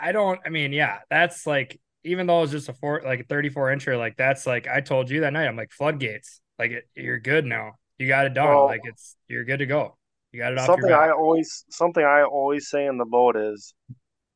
I 0.00 0.12
don't. 0.12 0.40
I 0.44 0.50
mean, 0.50 0.72
yeah, 0.72 1.00
that's 1.10 1.46
like 1.46 1.80
even 2.04 2.26
though 2.26 2.42
it's 2.42 2.52
just 2.52 2.68
a 2.68 2.72
four, 2.74 3.02
like 3.04 3.20
a 3.20 3.24
thirty-four 3.24 3.68
incher, 3.68 3.98
like 3.98 4.16
that's 4.16 4.46
like 4.46 4.68
I 4.68 4.80
told 4.80 5.10
you 5.10 5.20
that 5.20 5.32
night. 5.32 5.46
I'm 5.46 5.56
like 5.56 5.72
floodgates. 5.72 6.40
Like 6.58 6.70
it, 6.72 6.88
you're 6.94 7.18
good 7.18 7.44
now. 7.44 7.72
You 7.98 8.08
got 8.08 8.26
it 8.26 8.34
done. 8.34 8.46
Well, 8.46 8.66
like 8.66 8.82
it's 8.84 9.16
you're 9.28 9.44
good 9.44 9.58
to 9.58 9.66
go. 9.66 9.96
You 10.32 10.40
got 10.40 10.52
it 10.52 10.58
off 10.58 10.66
Something 10.66 10.90
your 10.90 11.02
I 11.02 11.10
always 11.10 11.64
something 11.70 12.04
I 12.04 12.22
always 12.22 12.68
say 12.68 12.86
in 12.86 12.98
the 12.98 13.04
boat 13.04 13.36
is 13.36 13.74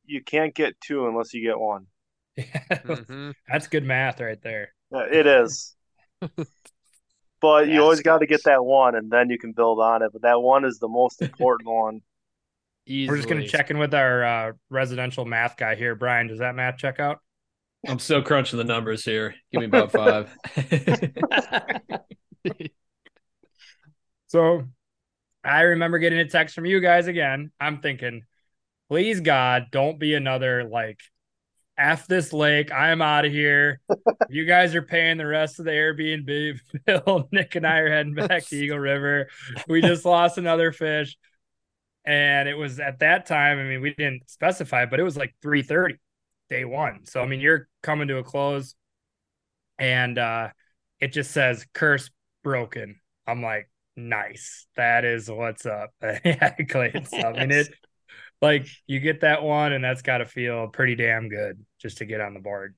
you 0.05 0.21
can't 0.21 0.53
get 0.53 0.79
two 0.81 1.07
unless 1.07 1.33
you 1.33 1.41
get 1.41 1.59
one. 1.59 1.87
Mhm. 2.37 3.33
That's 3.47 3.67
good 3.67 3.83
math 3.83 4.19
right 4.19 4.41
there. 4.41 4.73
Yeah, 4.91 5.05
It 5.11 5.27
is. 5.27 5.75
But 7.43 7.67
Yeah, 7.67 7.73
you 7.73 7.81
always 7.83 8.01
got 8.01 8.19
to 8.19 8.25
get 8.25 8.45
that 8.45 8.63
one, 8.63 8.95
and 8.95 9.11
then 9.11 9.29
you 9.29 9.37
can 9.37 9.51
build 9.51 9.81
on 9.81 10.01
it. 10.01 10.13
But 10.13 10.21
that 10.21 10.41
one 10.41 10.63
is 10.63 10.79
the 10.79 10.87
most 10.87 11.21
important 11.21 11.69
one. 11.69 12.01
We're 12.87 13.17
just 13.17 13.29
gonna 13.29 13.47
check 13.47 13.69
in 13.69 13.77
with 13.77 13.93
our 13.93 14.23
uh, 14.23 14.51
residential 14.69 15.25
math 15.25 15.57
guy 15.57 15.75
here, 15.75 15.93
Brian. 15.93 16.27
Does 16.27 16.39
that 16.39 16.55
math 16.55 16.77
check 16.77 16.99
out? 16.99 17.19
I'm 17.85 17.99
still 17.99 18.21
crunching 18.21 18.57
the 18.57 18.63
numbers 18.63 19.03
here. 19.03 19.35
Give 19.51 19.59
me 19.59 19.67
about 19.67 19.91
five. 19.91 20.33
So 24.33 24.63
I 25.43 25.61
remember 25.61 25.99
getting 25.99 26.17
a 26.17 26.27
text 26.27 26.55
from 26.55 26.65
you 26.65 26.79
guys 26.79 27.05
again. 27.05 27.51
I'm 27.59 27.81
thinking, 27.81 28.23
please 28.89 29.21
God, 29.21 29.67
don't 29.69 29.99
be 29.99 30.15
another 30.15 30.63
like 30.63 30.99
F 31.77 32.07
this 32.07 32.33
lake. 32.33 32.71
I'm 32.71 33.01
out 33.01 33.25
of 33.25 33.31
here. 33.31 33.79
you 34.29 34.45
guys 34.45 34.75
are 34.75 34.81
paying 34.81 35.17
the 35.17 35.25
rest 35.25 35.59
of 35.59 35.65
the 35.65 35.71
Airbnb 35.71 36.59
bill. 36.85 37.27
Nick 37.31 37.55
and 37.55 37.65
I 37.65 37.79
are 37.79 37.89
heading 37.89 38.13
back 38.13 38.45
to 38.47 38.55
Eagle 38.55 38.79
River. 38.79 39.29
We 39.67 39.81
just 39.81 40.05
lost 40.05 40.37
another 40.37 40.71
fish. 40.71 41.17
And 42.05 42.49
it 42.49 42.55
was 42.55 42.79
at 42.79 42.99
that 42.99 43.25
time, 43.25 43.59
I 43.59 43.63
mean, 43.63 43.81
we 43.81 43.93
didn't 43.93 44.29
specify, 44.29 44.85
but 44.85 44.99
it 44.99 45.03
was 45.03 45.17
like 45.17 45.33
3:30 45.41 45.97
day 46.49 46.65
one. 46.65 47.05
So 47.05 47.21
I 47.21 47.25
mean, 47.25 47.39
you're 47.39 47.67
coming 47.81 48.09
to 48.09 48.17
a 48.17 48.23
close 48.23 48.75
and 49.79 50.17
uh 50.17 50.49
it 50.99 51.13
just 51.13 51.31
says 51.31 51.65
curse 51.73 52.09
broken. 52.43 52.99
I'm 53.25 53.41
like, 53.41 53.69
nice. 53.95 54.67
That 54.75 55.05
is 55.05 55.31
what's 55.31 55.65
up. 55.65 55.91
yeah, 56.01 56.51
Clayton. 56.69 57.07
I 57.13 57.31
mean 57.31 57.51
it 57.51 57.73
like 58.43 58.67
you 58.87 58.99
get 58.99 59.21
that 59.21 59.41
one 59.41 59.71
and 59.71 59.83
that's 59.83 60.01
gotta 60.01 60.25
feel 60.25 60.67
pretty 60.67 60.95
damn 60.95 61.29
good 61.29 61.65
just 61.79 61.99
to 61.99 62.05
get 62.05 62.19
on 62.19 62.33
the 62.33 62.41
board. 62.41 62.75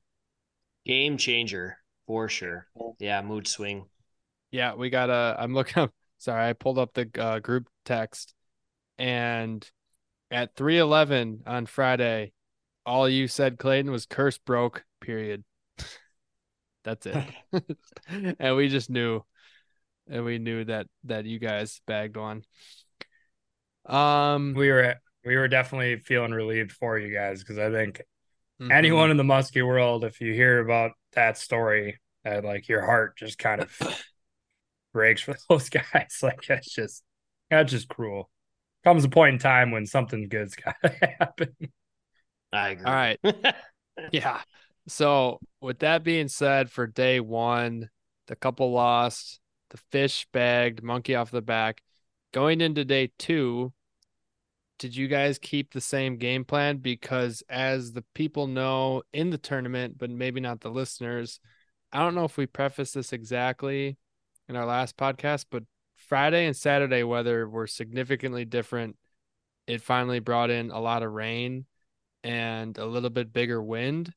Game 0.86 1.18
changer 1.18 1.78
for 2.06 2.30
sure. 2.30 2.68
Yeah, 3.00 3.24
mood 3.24 3.48
swing. 3.48 3.88
Yeah, 4.52 4.76
we 4.76 4.92
got 4.92 5.10
a. 5.10 5.36
I'm 5.40 5.56
looking 5.56 5.84
up. 5.84 5.92
Sorry, 6.20 6.48
I 6.48 6.54
pulled 6.54 6.78
up 6.78 6.94
the 6.94 7.10
uh, 7.20 7.40
group 7.40 7.68
text, 7.84 8.36
and 9.00 9.68
at 10.30 10.56
3:11 10.56 11.42
on 11.48 11.66
Friday, 11.66 12.32
all 12.86 13.10
you 13.10 13.28
said, 13.28 13.58
Clayton, 13.58 13.92
was 13.92 14.06
curse 14.06 14.38
broke. 14.38 14.86
Period. 15.02 15.44
That's 16.84 17.08
it. 17.08 17.18
and 18.40 18.56
we 18.56 18.70
just 18.70 18.92
knew, 18.92 19.24
and 20.08 20.24
we 20.24 20.38
knew 20.38 20.64
that 20.66 20.86
that 21.06 21.26
you 21.26 21.40
guys 21.40 21.82
bagged 21.88 22.18
one. 22.18 22.44
Um, 23.88 24.54
We 24.56 24.72
were 24.72 24.96
we 25.26 25.36
were 25.36 25.48
definitely 25.48 25.98
feeling 25.98 26.32
relieved 26.32 26.72
for 26.72 27.00
you 27.00 27.14
guys 27.14 27.40
because 27.40 27.58
I 27.58 27.72
think 27.72 28.02
mhm. 28.62 28.72
anyone 28.72 29.12
in 29.12 29.18
the 29.18 29.24
muskie 29.24 29.66
world, 29.66 30.04
if 30.04 30.22
you 30.22 30.34
hear 30.34 30.60
about 30.60 30.92
that 31.14 31.38
story, 31.38 32.00
uh, 32.26 32.42
like 32.44 32.68
your 32.68 32.82
heart 32.82 33.18
just 33.18 33.40
kind 33.40 33.62
of 33.62 34.04
breaks 34.94 35.22
for 35.22 35.36
those 35.50 35.70
guys. 35.70 36.20
Like 36.22 36.44
that's 36.48 36.72
just 36.72 37.04
that's 37.50 37.72
just 37.72 37.90
cruel. 37.90 38.30
Comes 38.84 39.04
a 39.04 39.10
point 39.10 39.34
in 39.34 39.40
time 39.40 39.72
when 39.72 39.86
something 39.88 40.28
good's 40.30 40.56
got 40.64 40.76
to 40.84 40.90
happen. 41.20 41.56
I 42.54 42.70
agree. 42.70 42.86
All 42.86 42.94
right. 42.94 43.20
Yeah. 44.12 44.42
So 44.90 45.40
with 45.62 45.80
that 45.80 46.04
being 46.04 46.28
said, 46.28 46.70
for 46.70 46.86
day 46.86 47.22
one, 47.22 47.90
the 48.28 48.36
couple 48.36 48.74
lost, 48.74 49.40
the 49.70 49.78
fish 49.78 50.28
bagged, 50.34 50.84
monkey 50.84 51.16
off 51.16 51.32
the 51.32 51.42
back. 51.42 51.82
Going 52.34 52.60
into 52.60 52.84
day 52.84 53.14
two, 53.18 53.72
did 54.78 54.96
you 54.96 55.08
guys 55.08 55.40
keep 55.40 55.72
the 55.72 55.82
same 55.82 56.18
game 56.18 56.44
plan? 56.44 56.78
Because 56.78 57.44
as 57.50 57.94
the 57.94 58.04
people 58.14 58.48
know 58.48 59.04
in 59.14 59.30
the 59.30 59.38
tournament, 59.38 59.98
but 59.98 60.10
maybe 60.10 60.40
not 60.40 60.62
the 60.62 60.70
listeners, 60.70 61.40
I 61.92 62.00
don't 62.00 62.16
know 62.16 62.26
if 62.26 62.38
we 62.38 62.46
prefaced 62.46 62.96
this 62.96 63.14
exactly 63.14 63.98
in 64.50 64.56
our 64.56 64.66
last 64.66 64.98
podcast, 64.98 65.46
but 65.50 65.64
Friday 65.96 66.46
and 66.46 66.56
Saturday 66.56 67.04
weather 67.04 67.48
were 67.48 67.68
significantly 67.68 68.44
different. 68.44 68.98
It 69.66 69.82
finally 69.82 70.20
brought 70.20 70.50
in 70.50 70.72
a 70.72 70.80
lot 70.80 71.04
of 71.04 71.12
rain 71.12 71.66
and 72.24 72.78
a 72.78 72.86
little 72.86 73.10
bit 73.10 73.32
bigger 73.32 73.62
wind. 73.64 74.14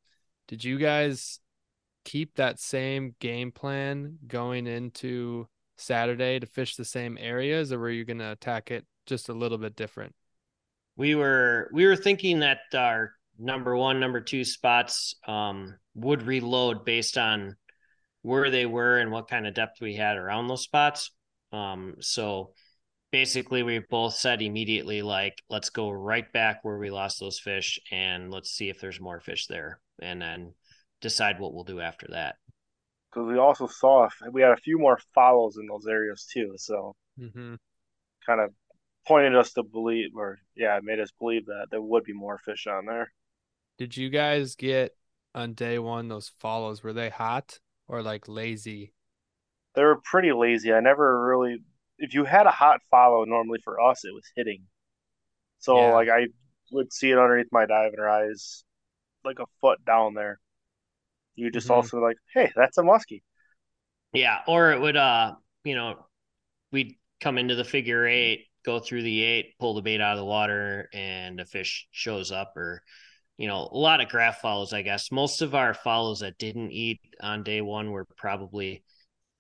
Did 0.49 0.65
you 0.65 0.79
guys 0.79 1.41
keep 2.05 2.35
that 2.35 2.59
same 2.59 3.15
game 3.21 3.53
plan 3.53 4.19
going 4.27 4.67
into 4.67 5.47
Saturday 5.77 6.41
to 6.41 6.47
fish 6.47 6.75
the 6.75 6.85
same 6.85 7.17
areas, 7.21 7.73
or 7.73 7.79
were 7.79 7.91
you 7.91 8.05
going 8.05 8.19
to 8.19 8.33
attack 8.33 8.71
it 8.71 8.85
just 9.07 9.29
a 9.29 9.35
little 9.35 9.59
bit 9.59 9.77
different? 9.77 10.15
We 10.99 11.17
were 11.17 11.71
we 11.75 11.87
were 11.87 11.97
thinking 11.97 12.41
that 12.41 12.61
our 12.75 13.13
number 13.39 13.77
one 13.77 14.01
number 14.01 14.21
two 14.23 14.45
spots 14.45 15.17
um 15.29 15.77
would 15.97 16.25
reload 16.25 16.85
based 16.87 17.19
on 17.19 17.57
where 18.23 18.51
they 18.51 18.67
were 18.67 18.99
and 18.99 19.11
what 19.13 19.29
kind 19.29 19.47
of 19.47 19.55
depth 19.55 19.81
we 19.81 19.95
had 19.97 20.17
around 20.17 20.49
those 20.49 20.63
spots 20.63 21.13
um 21.53 21.95
so 22.01 22.53
basically 23.13 23.63
we 23.63 23.81
both 23.91 24.15
said 24.15 24.43
immediately 24.43 25.03
like 25.03 25.43
let's 25.51 25.71
go 25.71 25.91
right 25.91 26.33
back 26.33 26.61
where 26.65 26.79
we 26.79 26.91
lost 26.91 27.21
those 27.21 27.41
fish 27.41 27.81
and 27.93 28.31
let's 28.33 28.51
see 28.51 28.71
if 28.71 28.81
there's 28.81 29.01
more 29.01 29.21
fish 29.21 29.47
there 29.49 29.81
and 30.03 30.23
then 30.23 30.55
decide 31.01 31.41
what 31.41 31.55
we'll 31.55 31.65
do 31.65 31.81
after 31.81 32.09
that 32.11 32.37
Because 33.11 33.27
we 33.29 33.37
also 33.39 33.67
saw 33.67 34.09
we 34.33 34.41
had 34.41 34.53
a 34.53 34.57
few 34.57 34.79
more 34.79 34.99
follows 35.15 35.59
in 35.59 35.67
those 35.67 35.87
areas 35.87 36.25
too, 36.33 36.55
so 36.57 36.97
Mm-hmm. 37.21 37.55
kind 38.27 38.41
of 38.41 38.53
pointed 39.09 39.37
us 39.37 39.55
to 39.55 39.65
believe, 39.65 40.11
or 40.17 40.39
yeah, 40.57 40.79
made 40.85 41.01
us 41.01 41.11
believe 41.19 41.47
that 41.47 41.69
there 41.73 41.83
would 41.83 42.05
be 42.05 42.15
more 42.15 42.39
fish 42.39 42.69
on 42.69 42.87
there. 42.87 43.13
Did 43.79 43.97
you 43.97 44.11
guys 44.11 44.55
get 44.57 44.97
on 45.35 45.55
day 45.55 45.79
one 45.79 46.09
those 46.09 46.29
follows? 46.29 46.83
Were 46.83 46.93
they 46.93 47.11
hot 47.11 47.61
or 47.87 48.03
like 48.03 48.29
lazy? 48.29 48.93
They 49.75 49.83
were 49.83 50.01
pretty 50.03 50.33
lazy. 50.33 50.73
I 50.75 50.81
never 50.81 51.27
really. 51.27 51.63
If 51.99 52.15
you 52.15 52.25
had 52.25 52.47
a 52.47 52.51
hot 52.51 52.81
follow, 52.91 53.25
normally 53.25 53.61
for 53.65 53.81
us 53.81 54.05
it 54.05 54.13
was 54.15 54.31
hitting. 54.37 54.67
So 55.61 55.77
Yeah. 55.77 55.93
like 55.93 56.09
I 56.11 56.29
would 56.73 56.93
see 56.93 57.11
it 57.11 57.19
underneath 57.19 57.53
my 57.53 57.67
diving 57.67 58.01
eyes, 58.01 58.65
like 59.25 59.41
a 59.41 59.47
foot 59.61 59.85
down 59.85 60.15
there. 60.15 60.41
You 61.37 61.51
just 61.51 61.71
Mhm. 61.71 61.71
also 61.71 62.01
like, 62.01 62.19
hey, 62.35 62.53
that's 62.57 62.79
a 62.79 62.83
muskie. 62.83 63.23
Yeah, 64.13 64.41
or 64.47 64.73
it 64.73 64.81
would 64.81 64.97
uh, 64.97 65.35
you 65.65 65.75
know, 65.75 66.07
we'd 66.73 66.97
come 67.21 67.39
into 67.39 67.57
the 67.57 67.65
figure 67.65 68.07
eight, 68.07 68.48
go 68.69 68.79
through 68.79 69.03
the 69.03 69.23
eight, 69.23 69.55
pull 69.59 69.75
the 69.75 69.83
bait 69.83 70.01
out 70.01 70.13
of 70.13 70.19
the 70.19 70.25
water, 70.25 70.89
and 70.93 71.41
a 71.41 71.45
fish 71.45 71.89
shows 71.91 72.31
up, 72.31 72.53
or 72.57 72.83
you 73.39 73.49
know, 73.49 73.69
a 73.73 73.79
lot 73.79 74.01
of 74.01 74.09
graph 74.09 74.41
follows, 74.41 74.73
I 74.73 74.83
guess. 74.83 75.13
Most 75.13 75.43
of 75.43 75.55
our 75.55 75.73
follows 75.73 76.21
that 76.21 76.39
didn't 76.39 76.73
eat 76.73 77.01
on 77.21 77.45
day 77.45 77.61
one 77.61 77.91
were 77.93 78.05
probably 78.17 78.83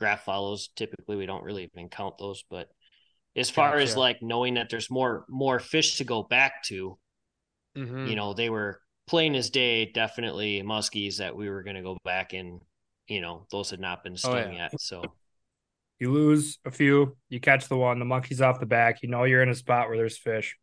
graph 0.01 0.25
follows. 0.25 0.71
Typically 0.77 1.17
we 1.17 1.27
don't 1.27 1.45
really 1.45 1.64
even 1.75 1.88
count 1.88 2.17
those, 2.19 2.45
but 2.49 2.69
as 3.37 3.51
far 3.51 3.77
as 3.77 3.97
like 3.97 4.23
knowing 4.23 4.55
that 4.55 4.69
there's 4.71 4.91
more 4.91 5.25
more 5.29 5.59
fish 5.59 5.99
to 5.99 6.05
go 6.05 6.23
back 6.23 6.62
to, 6.64 6.99
Mm-hmm. 7.77 8.09
you 8.09 8.17
know, 8.17 8.33
they 8.33 8.51
were 8.51 8.81
plain 9.07 9.35
as 9.35 9.51
day, 9.51 9.87
definitely 9.93 10.62
muskies 10.62 11.19
that 11.19 11.37
we 11.37 11.49
were 11.49 11.62
gonna 11.62 11.83
go 11.83 11.97
back 12.05 12.33
and 12.33 12.61
you 13.09 13.21
know, 13.21 13.47
those 13.51 13.71
had 13.71 13.81
not 13.81 14.05
been 14.05 14.14
Oh, 14.14 14.17
stung 14.19 14.53
yeah. 14.53 14.64
yet. 14.64 14.81
So 14.81 15.03
You 15.99 16.13
lose 16.13 16.59
a 16.65 16.71
few, 16.71 17.17
you 17.29 17.41
catch 17.41 17.69
the 17.69 17.77
one, 17.77 17.99
the 17.99 18.05
monkey's 18.05 18.41
off 18.41 18.61
the 18.61 18.67
back, 18.67 19.03
you 19.03 19.09
know 19.09 19.25
you're 19.25 19.43
in 19.43 19.49
a 19.49 19.55
spot 19.55 19.89
where 19.89 19.97
there's 19.97 20.19
fish. 20.19 20.57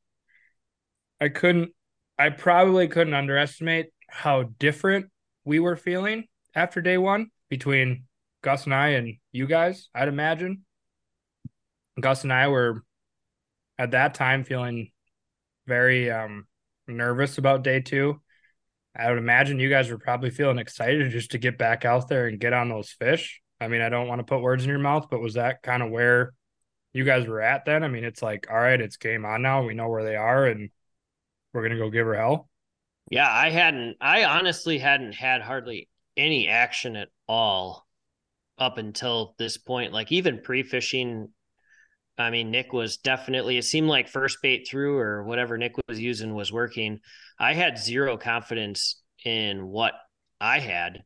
I 1.20 1.30
couldn't 1.30 1.72
I 2.18 2.30
probably 2.30 2.88
couldn't 2.88 3.14
underestimate 3.14 3.88
how 4.10 4.44
different 4.44 5.08
we 5.44 5.60
were 5.60 5.76
feeling 5.76 6.26
after 6.54 6.82
day 6.82 6.98
one 6.98 7.30
between 7.50 8.06
Gus 8.42 8.66
and 8.66 8.74
I 8.74 8.90
and 8.90 9.16
you 9.32 9.48
guys, 9.48 9.90
I'd 9.94 10.08
imagine. 10.08 10.64
Gus 12.00 12.24
and 12.24 12.32
I 12.34 12.48
were 12.48 12.84
at 13.78 13.92
that 13.92 14.14
time 14.14 14.44
feeling 14.44 14.92
very 15.68 16.12
um 16.12 16.46
nervous 16.88 17.38
about 17.38 17.64
day 17.64 17.82
two. 17.82 18.22
I 18.96 19.10
would 19.10 19.18
imagine 19.18 19.60
you 19.60 19.70
guys 19.70 19.90
were 19.90 19.98
probably 19.98 20.30
feeling 20.30 20.58
excited 20.60 21.12
just 21.12 21.32
to 21.32 21.38
get 21.38 21.58
back 21.58 21.84
out 21.84 22.08
there 22.08 22.28
and 22.28 22.40
get 22.40 22.54
on 22.54 22.70
those 22.70 22.90
fish. 22.92 23.42
I 23.60 23.68
mean, 23.68 23.82
I 23.82 23.90
don't 23.90 24.08
want 24.08 24.20
to 24.20 24.26
put 24.26 24.42
words 24.42 24.64
in 24.64 24.70
your 24.70 24.80
mouth, 24.80 25.08
but 25.10 25.22
was 25.22 25.36
that 25.36 25.62
kind 25.64 25.82
of 25.82 25.92
where 25.92 26.34
you 26.94 27.04
guys 27.04 27.28
were 27.28 27.42
at 27.42 27.66
then? 27.66 27.84
I 27.84 27.88
mean, 27.88 28.04
it's 28.04 28.22
like, 28.22 28.48
all 28.50 28.60
right, 28.60 28.80
it's 28.80 28.98
game 28.98 29.26
on 29.26 29.42
now. 29.42 29.64
We 29.64 29.74
know 29.74 29.90
where 29.90 30.04
they 30.04 30.16
are 30.16 30.46
and 30.46 30.70
we're 31.54 31.64
gonna 31.64 31.78
go 31.78 31.90
give 31.90 32.06
her 32.06 32.16
hell. 32.16 32.50
Yeah, 33.10 33.30
I 33.32 33.50
hadn't. 33.50 33.98
I 34.02 34.26
honestly 34.26 34.78
hadn't 34.78 35.14
had 35.14 35.42
hardly 35.42 35.90
any 36.18 36.48
action 36.48 36.96
at 36.96 37.10
all 37.28 37.86
up 38.58 38.78
until 38.78 39.36
this 39.38 39.58
point. 39.58 39.94
Like 39.94 40.12
even 40.12 40.42
pre-fishing, 40.42 41.30
I 42.18 42.30
mean, 42.30 42.52
Nick 42.52 42.74
was 42.74 42.98
definitely. 42.98 43.58
It 43.58 43.66
seemed 43.66 43.88
like 43.88 44.08
first 44.08 44.42
bait 44.42 44.68
through 44.68 44.98
or 44.98 45.24
whatever 45.24 45.58
Nick 45.58 45.76
was 45.88 46.00
using 46.00 46.34
was 46.34 46.52
working. 46.52 47.00
I 47.40 47.54
had 47.54 47.78
zero 47.78 48.18
confidence 48.18 49.02
in 49.24 49.68
what 49.68 49.94
I 50.40 50.60
had 50.60 51.04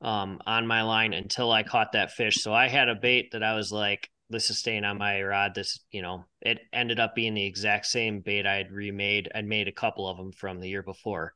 um, 0.00 0.40
on 0.46 0.66
my 0.66 0.82
line 0.82 1.12
until 1.12 1.52
I 1.52 1.62
caught 1.62 1.92
that 1.92 2.12
fish. 2.12 2.42
So 2.42 2.52
I 2.52 2.68
had 2.68 2.88
a 2.88 2.94
bait 2.94 3.32
that 3.32 3.42
I 3.42 3.54
was 3.54 3.70
like, 3.72 4.10
"This 4.28 4.50
is 4.50 4.58
staying 4.58 4.84
on 4.84 4.98
my 4.98 5.22
rod." 5.22 5.54
This, 5.54 5.80
you 5.90 6.02
know, 6.02 6.24
it 6.40 6.60
ended 6.72 7.00
up 7.00 7.14
being 7.14 7.34
the 7.34 7.46
exact 7.46 7.86
same 7.86 8.20
bait 8.20 8.46
I 8.46 8.56
had 8.56 8.72
remade. 8.72 9.30
I'd 9.34 9.46
made 9.46 9.68
a 9.68 9.72
couple 9.72 10.08
of 10.08 10.16
them 10.16 10.32
from 10.32 10.60
the 10.60 10.68
year 10.68 10.82
before, 10.82 11.34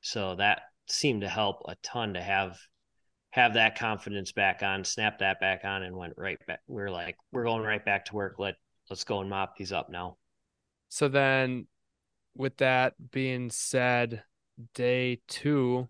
so 0.00 0.36
that 0.36 0.62
seemed 0.88 1.22
to 1.22 1.28
help 1.28 1.62
a 1.68 1.76
ton 1.82 2.14
to 2.14 2.22
have 2.22 2.58
have 3.32 3.54
that 3.54 3.78
confidence 3.78 4.32
back 4.32 4.62
on, 4.62 4.84
snap 4.84 5.20
that 5.20 5.40
back 5.40 5.64
on, 5.64 5.82
and 5.82 5.96
went 5.96 6.14
right 6.16 6.38
back. 6.46 6.60
We 6.66 6.82
are 6.82 6.90
like, 6.90 7.16
we're 7.30 7.44
going 7.44 7.62
right 7.62 7.84
back 7.84 8.06
to 8.06 8.14
work. 8.14 8.36
Let 8.38 8.56
let's 8.88 9.04
go 9.04 9.20
and 9.20 9.30
mop 9.30 9.56
these 9.56 9.72
up 9.72 9.88
now. 9.90 10.16
So 10.88 11.08
then, 11.08 11.66
with 12.34 12.56
that 12.56 12.94
being 13.12 13.50
said, 13.50 14.24
day 14.74 15.20
two, 15.28 15.88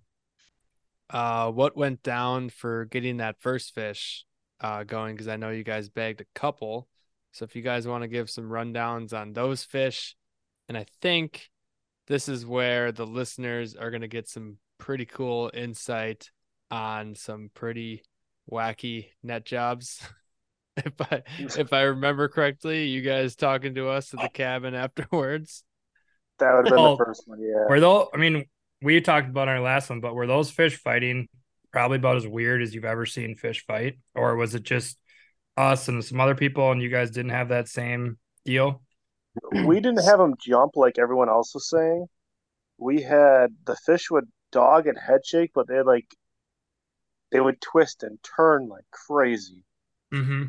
uh, 1.11 1.51
what 1.51 1.77
went 1.77 2.03
down 2.03 2.49
for 2.49 2.85
getting 2.87 3.19
that 3.19 3.41
first 3.41 3.75
fish 3.75 4.25
uh, 4.61 4.85
going? 4.85 5.15
Because 5.15 5.29
I 5.29 5.37
know 5.37 5.51
you 5.51 5.65
guys 5.65 5.89
bagged 5.89 6.21
a 6.21 6.27
couple. 6.35 6.89
So 7.33 7.45
if 7.45 7.55
you 7.55 7.63
guys 7.63 7.87
want 7.87 8.03
to 8.03 8.09
give 8.09 8.31
some 8.31 8.49
rundowns 8.49 9.13
on 9.13 9.33
those 9.33 9.65
fish, 9.65 10.17
and 10.69 10.79
I 10.79 10.87
think 11.01 11.49
this 12.07 12.29
is 12.29 12.47
where 12.47 12.93
the 12.93 13.07
listeners 13.07 13.75
are 13.75 13.91
going 13.91 14.01
to 14.03 14.09
get 14.09 14.29
some 14.29 14.59
pretty 14.79 15.05
cool 15.05 15.51
insight 15.53 16.31
on 16.71 17.15
some 17.15 17.51
pretty 17.55 18.03
wacky 18.51 19.09
net 19.23 19.45
jobs. 19.45 20.01
if 20.77 21.01
I 21.01 21.23
if 21.39 21.73
I 21.73 21.83
remember 21.83 22.29
correctly, 22.29 22.87
you 22.87 23.03
guys 23.03 23.37
talking 23.37 23.75
to 23.75 23.89
us 23.89 24.13
at 24.15 24.21
the 24.21 24.29
cabin 24.29 24.75
afterwards. 24.75 25.65
That 26.39 26.55
would 26.55 26.67
have 26.67 26.75
been 26.75 26.83
Well, 26.83 26.97
the 26.97 27.05
first 27.05 27.25
one, 27.27 27.41
yeah. 27.41 27.67
Were 27.69 27.81
those 27.81 28.09
I 28.15 28.17
mean, 28.17 28.45
we 28.83 29.01
talked 29.01 29.29
about 29.29 29.49
our 29.49 29.61
last 29.61 29.91
one, 29.91 30.01
but 30.01 30.15
were 30.15 30.27
those 30.27 30.51
fish 30.51 30.77
fighting 30.77 31.29
probably 31.73 31.97
about 31.99 32.17
as 32.17 32.27
weird 32.27 32.63
as 32.63 32.75
you've 32.75 32.85
ever 32.85 33.07
seen 33.07 33.37
fish 33.37 33.65
fight? 33.67 33.99
Or 34.15 34.37
was 34.37 34.55
it 34.55 34.63
just 34.63 34.99
us 35.57 35.89
and 35.89 36.05
some 36.05 36.21
other 36.21 36.35
people, 36.35 36.73
and 36.73 36.83
you 36.83 36.89
guys 36.89 37.11
didn't 37.11 37.33
have 37.33 37.49
that 37.49 37.69
same 37.69 38.19
deal. 38.45 38.83
we 39.67 39.77
didn't 39.77 40.05
have 40.05 40.19
them 40.19 40.35
jump 40.41 40.73
like 40.77 40.99
everyone 40.99 41.29
else 41.29 41.55
was 41.55 41.69
saying. 41.69 42.07
We 42.79 43.03
had 43.03 43.55
the 43.67 43.77
fish 43.77 44.11
would 44.11 44.29
dog 44.53 44.87
and 44.87 44.99
head 44.99 45.21
shake, 45.25 45.53
but 45.55 45.69
they 45.69 45.83
like 45.83 46.07
they 47.31 47.41
would 47.41 47.61
twist 47.61 48.03
and 48.03 48.19
turn 48.37 48.69
like 48.69 48.85
crazy. 48.91 49.65
Mm-hmm. 50.13 50.45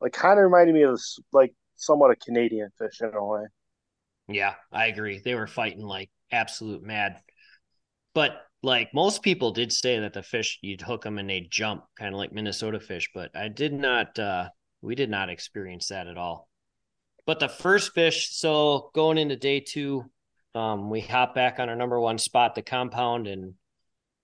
Like 0.00 0.12
kind 0.12 0.38
of 0.38 0.44
reminded 0.44 0.74
me 0.74 0.82
of 0.82 0.92
this, 0.92 1.18
like 1.32 1.52
somewhat 1.76 2.10
a 2.10 2.16
Canadian 2.16 2.70
fish 2.78 3.00
in 3.02 3.14
a 3.14 3.24
way. 3.24 3.44
Yeah, 4.28 4.54
I 4.72 4.86
agree. 4.86 5.18
They 5.18 5.34
were 5.34 5.48
fighting 5.48 5.84
like 5.84 6.10
absolute 6.30 6.82
mad. 6.82 7.20
But 8.14 8.42
like 8.62 8.92
most 8.92 9.22
people 9.22 9.52
did 9.52 9.72
say 9.72 10.00
that 10.00 10.12
the 10.12 10.22
fish 10.22 10.58
you'd 10.62 10.82
hook 10.82 11.02
them 11.02 11.18
and 11.18 11.28
they'd 11.28 11.50
jump, 11.50 11.84
kind 11.98 12.14
of 12.14 12.18
like 12.18 12.32
Minnesota 12.32 12.80
fish. 12.80 13.10
But 13.14 13.36
I 13.36 13.48
did 13.48 13.72
not. 13.72 14.18
uh 14.18 14.48
We 14.82 14.94
did 14.94 15.10
not 15.10 15.30
experience 15.30 15.88
that 15.88 16.06
at 16.06 16.16
all. 16.18 16.48
But 17.26 17.38
the 17.38 17.48
first 17.48 17.92
fish, 17.94 18.30
so 18.30 18.90
going 18.94 19.18
into 19.18 19.36
day 19.36 19.60
two, 19.60 20.04
um, 20.54 20.90
we 20.90 21.00
hop 21.00 21.34
back 21.34 21.60
on 21.60 21.68
our 21.68 21.76
number 21.76 22.00
one 22.00 22.18
spot, 22.18 22.54
the 22.54 22.62
compound, 22.62 23.26
and 23.28 23.54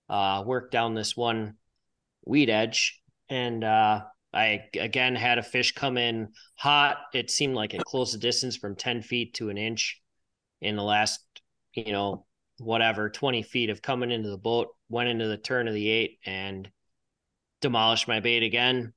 uh, 0.09 0.43
work 0.45 0.71
down 0.71 0.93
this 0.93 1.15
one 1.15 1.55
weed 2.25 2.49
edge. 2.49 3.01
And 3.29 3.63
uh, 3.63 4.01
I 4.33 4.65
again 4.79 5.15
had 5.15 5.37
a 5.37 5.43
fish 5.43 5.73
come 5.73 5.97
in 5.97 6.29
hot. 6.55 6.97
It 7.13 7.31
seemed 7.31 7.55
like 7.55 7.73
it 7.73 7.83
closed 7.85 8.13
the 8.13 8.19
distance 8.19 8.57
from 8.57 8.75
10 8.75 9.01
feet 9.01 9.35
to 9.35 9.49
an 9.49 9.57
inch 9.57 10.01
in 10.61 10.75
the 10.75 10.83
last, 10.83 11.19
you 11.73 11.91
know, 11.91 12.25
whatever, 12.59 13.09
20 13.09 13.43
feet 13.43 13.69
of 13.69 13.81
coming 13.81 14.11
into 14.11 14.29
the 14.29 14.37
boat, 14.37 14.69
went 14.89 15.09
into 15.09 15.27
the 15.27 15.37
turn 15.37 15.67
of 15.67 15.73
the 15.73 15.89
eight 15.89 16.19
and 16.25 16.69
demolished 17.61 18.07
my 18.07 18.19
bait 18.19 18.43
again. 18.43 18.93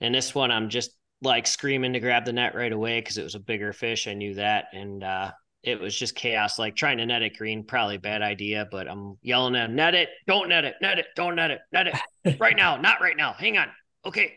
And 0.00 0.14
this 0.14 0.34
one, 0.34 0.50
I'm 0.50 0.68
just 0.68 0.90
like 1.22 1.46
screaming 1.46 1.94
to 1.94 2.00
grab 2.00 2.24
the 2.24 2.32
net 2.32 2.54
right 2.54 2.72
away 2.72 3.00
because 3.00 3.16
it 3.18 3.24
was 3.24 3.34
a 3.34 3.40
bigger 3.40 3.72
fish. 3.72 4.06
I 4.06 4.14
knew 4.14 4.34
that. 4.34 4.66
And 4.72 5.02
uh, 5.02 5.32
it 5.62 5.80
was 5.80 5.96
just 5.96 6.14
chaos, 6.14 6.58
like 6.58 6.76
trying 6.76 6.98
to 6.98 7.06
net 7.06 7.22
it 7.22 7.36
green, 7.36 7.64
probably 7.64 7.96
a 7.96 8.00
bad 8.00 8.22
idea, 8.22 8.68
but 8.70 8.88
I'm 8.88 9.16
yelling 9.22 9.56
at 9.56 9.70
him, 9.70 9.76
net 9.76 9.94
it, 9.94 10.10
don't 10.26 10.48
net 10.48 10.64
it, 10.64 10.74
net 10.82 10.98
it, 10.98 11.06
don't 11.16 11.36
net 11.36 11.50
it, 11.50 11.60
net 11.72 11.86
it 12.24 12.38
right 12.40 12.56
now, 12.56 12.76
not 12.76 13.00
right 13.00 13.16
now. 13.16 13.32
Hang 13.32 13.56
on. 13.58 13.68
Okay. 14.04 14.34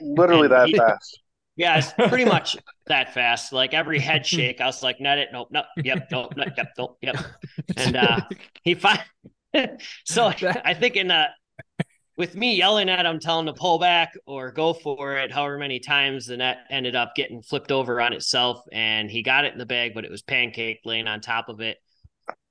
Literally 0.00 0.46
And 0.46 0.52
that 0.52 0.68
he- 0.68 0.76
fast. 0.76 1.19
Yeah, 1.56 1.78
it's 1.78 1.92
pretty 1.92 2.24
much 2.36 2.56
that 2.86 3.14
fast. 3.14 3.52
Like 3.52 3.74
every 3.74 3.98
head 3.98 4.26
shake, 4.26 4.60
I 4.60 4.66
was 4.66 4.82
like, 4.82 5.00
net 5.00 5.18
it, 5.18 5.28
nope, 5.32 5.48
nope, 5.50 5.66
yep, 5.82 6.08
nope, 6.10 6.34
nope, 6.36 6.48
yep, 6.56 6.72
nope, 6.78 6.98
yep. 7.02 7.16
And 7.76 7.96
uh 7.96 8.20
he 8.64 8.74
find 8.74 9.00
so 10.04 10.32
I 10.64 10.74
think 10.74 10.96
in 10.96 11.10
uh 11.10 11.26
with 12.16 12.34
me 12.34 12.54
yelling 12.54 12.90
at 12.90 13.06
him, 13.06 13.18
telling 13.18 13.48
him 13.48 13.54
to 13.54 13.58
pull 13.58 13.78
back 13.78 14.12
or 14.26 14.52
go 14.52 14.74
for 14.74 15.16
it, 15.16 15.32
however 15.32 15.56
many 15.56 15.80
times 15.80 16.26
the 16.26 16.36
net 16.36 16.58
ended 16.68 16.94
up 16.94 17.14
getting 17.14 17.40
flipped 17.40 17.72
over 17.72 17.98
on 17.98 18.12
itself, 18.12 18.60
and 18.72 19.10
he 19.10 19.22
got 19.22 19.46
it 19.46 19.54
in 19.54 19.58
the 19.58 19.64
bag, 19.64 19.94
but 19.94 20.04
it 20.04 20.10
was 20.10 20.20
pancake 20.20 20.80
laying 20.84 21.06
on 21.06 21.22
top 21.22 21.48
of 21.48 21.60
it, 21.60 21.78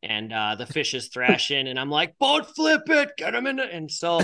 and 0.02 0.34
uh, 0.34 0.56
the 0.56 0.66
fish 0.66 0.96
is 0.96 1.10
thrashing, 1.10 1.68
and 1.68 1.80
I'm 1.80 1.92
like, 1.92 2.18
boat 2.18 2.48
flip 2.56 2.82
it, 2.88 3.12
get 3.16 3.36
him 3.36 3.46
in 3.46 3.60
it, 3.60 3.70
and 3.72 3.92
so 3.92 4.22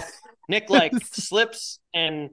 Nick 0.49 0.69
like 0.69 0.93
slips 1.03 1.79
and 1.93 2.31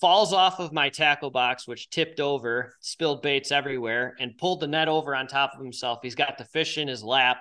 falls 0.00 0.32
off 0.32 0.58
of 0.60 0.72
my 0.72 0.88
tackle 0.88 1.30
box, 1.30 1.66
which 1.66 1.90
tipped 1.90 2.20
over, 2.20 2.74
spilled 2.80 3.22
baits 3.22 3.50
everywhere, 3.52 4.14
and 4.20 4.36
pulled 4.38 4.60
the 4.60 4.66
net 4.66 4.88
over 4.88 5.14
on 5.14 5.26
top 5.26 5.52
of 5.54 5.60
himself. 5.60 6.00
He's 6.02 6.14
got 6.14 6.38
the 6.38 6.44
fish 6.44 6.78
in 6.78 6.88
his 6.88 7.02
lap, 7.02 7.38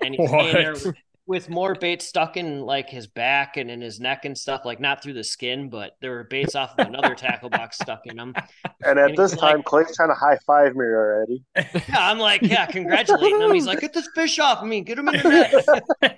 and 0.00 0.14
he's 0.14 0.30
there 0.30 0.72
with, 0.72 0.94
with 1.26 1.48
more 1.48 1.74
baits 1.74 2.06
stuck 2.06 2.36
in 2.36 2.60
like 2.60 2.90
his 2.90 3.06
back 3.06 3.56
and 3.56 3.70
in 3.70 3.80
his 3.80 4.00
neck 4.00 4.24
and 4.24 4.36
stuff, 4.36 4.62
like 4.64 4.80
not 4.80 5.02
through 5.02 5.12
the 5.14 5.22
skin, 5.24 5.70
but 5.70 5.92
there 6.00 6.10
were 6.10 6.24
baits 6.24 6.54
off 6.56 6.74
of 6.78 6.86
another 6.88 7.14
tackle 7.14 7.48
box 7.48 7.78
stuck 7.78 8.00
in 8.06 8.18
him. 8.18 8.34
And 8.64 8.74
And 8.84 8.98
at 8.98 9.10
he's 9.10 9.16
this 9.18 9.36
time, 9.36 9.58
like- 9.58 9.64
Clay's 9.64 9.96
trying 9.96 10.08
to 10.10 10.14
high 10.14 10.38
five 10.46 10.74
me 10.74 10.84
already. 10.84 11.44
Yeah, 11.88 12.10
I'm 12.10 12.18
like, 12.18 12.42
yeah, 12.42 12.66
congratulating 12.66 13.40
him. 13.40 13.52
He's 13.54 13.66
like, 13.66 13.80
get 13.80 13.92
this 13.92 14.08
fish 14.14 14.38
off 14.40 14.62
of 14.62 14.68
me, 14.68 14.80
get 14.80 14.98
him 14.98 15.08
in 15.08 15.14
the 15.22 15.64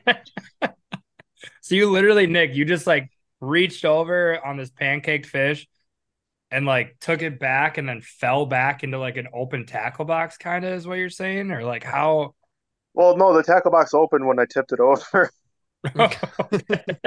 net. 0.04 0.76
So 1.60 1.74
you 1.74 1.90
literally, 1.90 2.26
Nick, 2.26 2.54
you 2.54 2.64
just 2.66 2.86
like 2.86 3.10
reached 3.48 3.84
over 3.84 4.44
on 4.44 4.56
this 4.56 4.70
pancaked 4.70 5.26
fish 5.26 5.66
and 6.50 6.66
like 6.66 6.96
took 7.00 7.22
it 7.22 7.40
back 7.40 7.78
and 7.78 7.88
then 7.88 8.00
fell 8.00 8.46
back 8.46 8.84
into 8.84 8.98
like 8.98 9.16
an 9.16 9.28
open 9.34 9.66
tackle 9.66 10.04
box, 10.04 10.36
kind 10.36 10.64
of 10.64 10.72
is 10.72 10.86
what 10.86 10.98
you're 10.98 11.10
saying, 11.10 11.50
or 11.50 11.64
like 11.64 11.82
how? 11.82 12.34
Well, 12.92 13.16
no, 13.16 13.34
the 13.34 13.42
tackle 13.42 13.72
box 13.72 13.92
opened 13.92 14.26
when 14.26 14.38
I 14.38 14.46
tipped 14.46 14.72
it 14.72 14.80
over. 14.80 15.30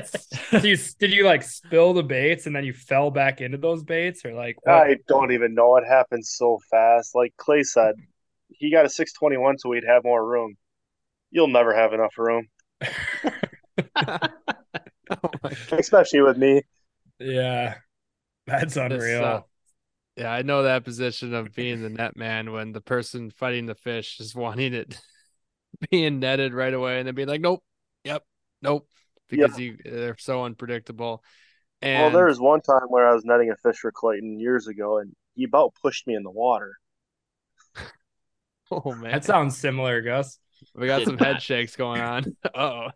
so 0.06 0.58
you 0.62 0.78
did 1.00 1.12
you 1.12 1.26
like 1.26 1.42
spill 1.42 1.94
the 1.94 2.04
baits 2.04 2.46
and 2.46 2.56
then 2.56 2.64
you 2.64 2.74
fell 2.74 3.10
back 3.10 3.42
into 3.42 3.58
those 3.58 3.84
baits, 3.84 4.24
or 4.24 4.34
like 4.34 4.58
what? 4.64 4.76
I 4.76 4.98
don't 5.08 5.32
even 5.32 5.56
know. 5.56 5.78
It 5.78 5.86
happened 5.88 6.26
so 6.26 6.60
fast. 6.70 7.16
Like 7.16 7.34
Clay 7.38 7.64
said, 7.64 7.96
he 8.50 8.70
got 8.72 8.86
a 8.86 8.90
621 8.90 9.58
so 9.60 9.70
we'd 9.70 9.84
have 9.88 10.04
more 10.04 10.24
room. 10.24 10.58
You'll 11.32 11.48
never 11.48 11.74
have 11.74 11.94
enough 11.94 12.14
room, 12.18 12.48
Oh 15.24 15.50
especially 15.72 16.22
with 16.22 16.38
me. 16.38 16.62
yeah, 17.20 17.76
that's 18.46 18.76
unreal. 18.76 19.24
uh, 19.24 19.42
Yeah, 20.16 20.32
I 20.32 20.42
know 20.42 20.64
that 20.64 20.84
position 20.84 21.34
of 21.34 21.54
being 21.56 21.82
the 21.82 21.90
net 21.90 22.16
man 22.16 22.52
when 22.52 22.72
the 22.72 22.82
person 22.82 23.30
fighting 23.32 23.66
the 23.66 23.76
fish 23.76 24.20
is 24.20 24.36
wanting 24.36 24.74
it 24.74 25.00
being 25.92 26.20
netted 26.20 26.54
right 26.54 26.74
away 26.74 27.00
and 27.00 27.08
then 27.08 27.16
being 27.16 27.28
like, 27.28 27.42
nope, 27.42 27.64
yep, 28.04 28.24
nope, 28.62 28.88
because 29.30 29.58
you 29.58 29.78
they're 29.84 30.18
so 30.18 30.44
unpredictable. 30.44 31.24
And 31.82 32.02
Well, 32.02 32.12
there 32.12 32.28
was 32.28 32.40
one 32.40 32.62
time 32.62 32.88
where 32.90 33.08
I 33.08 33.14
was 33.14 33.24
netting 33.26 33.52
a 33.52 33.56
fish 33.56 33.78
for 33.78 33.92
Clayton 33.92 34.40
years 34.40 34.68
ago, 34.68 34.98
and 34.98 35.16
he 35.36 35.44
about 35.44 35.76
pushed 35.82 36.08
me 36.08 36.16
in 36.16 36.24
the 36.24 36.32
water. 36.32 36.74
oh 38.72 38.94
man, 38.94 39.12
that 39.12 39.26
sounds 39.26 39.58
similar, 39.58 40.02
Gus. 40.02 40.40
we 40.76 40.88
got 40.88 41.04
some 41.04 41.18
head 41.18 41.42
shakes 41.42 41.76
going 41.76 42.02
on. 42.02 42.36
oh. 42.56 42.88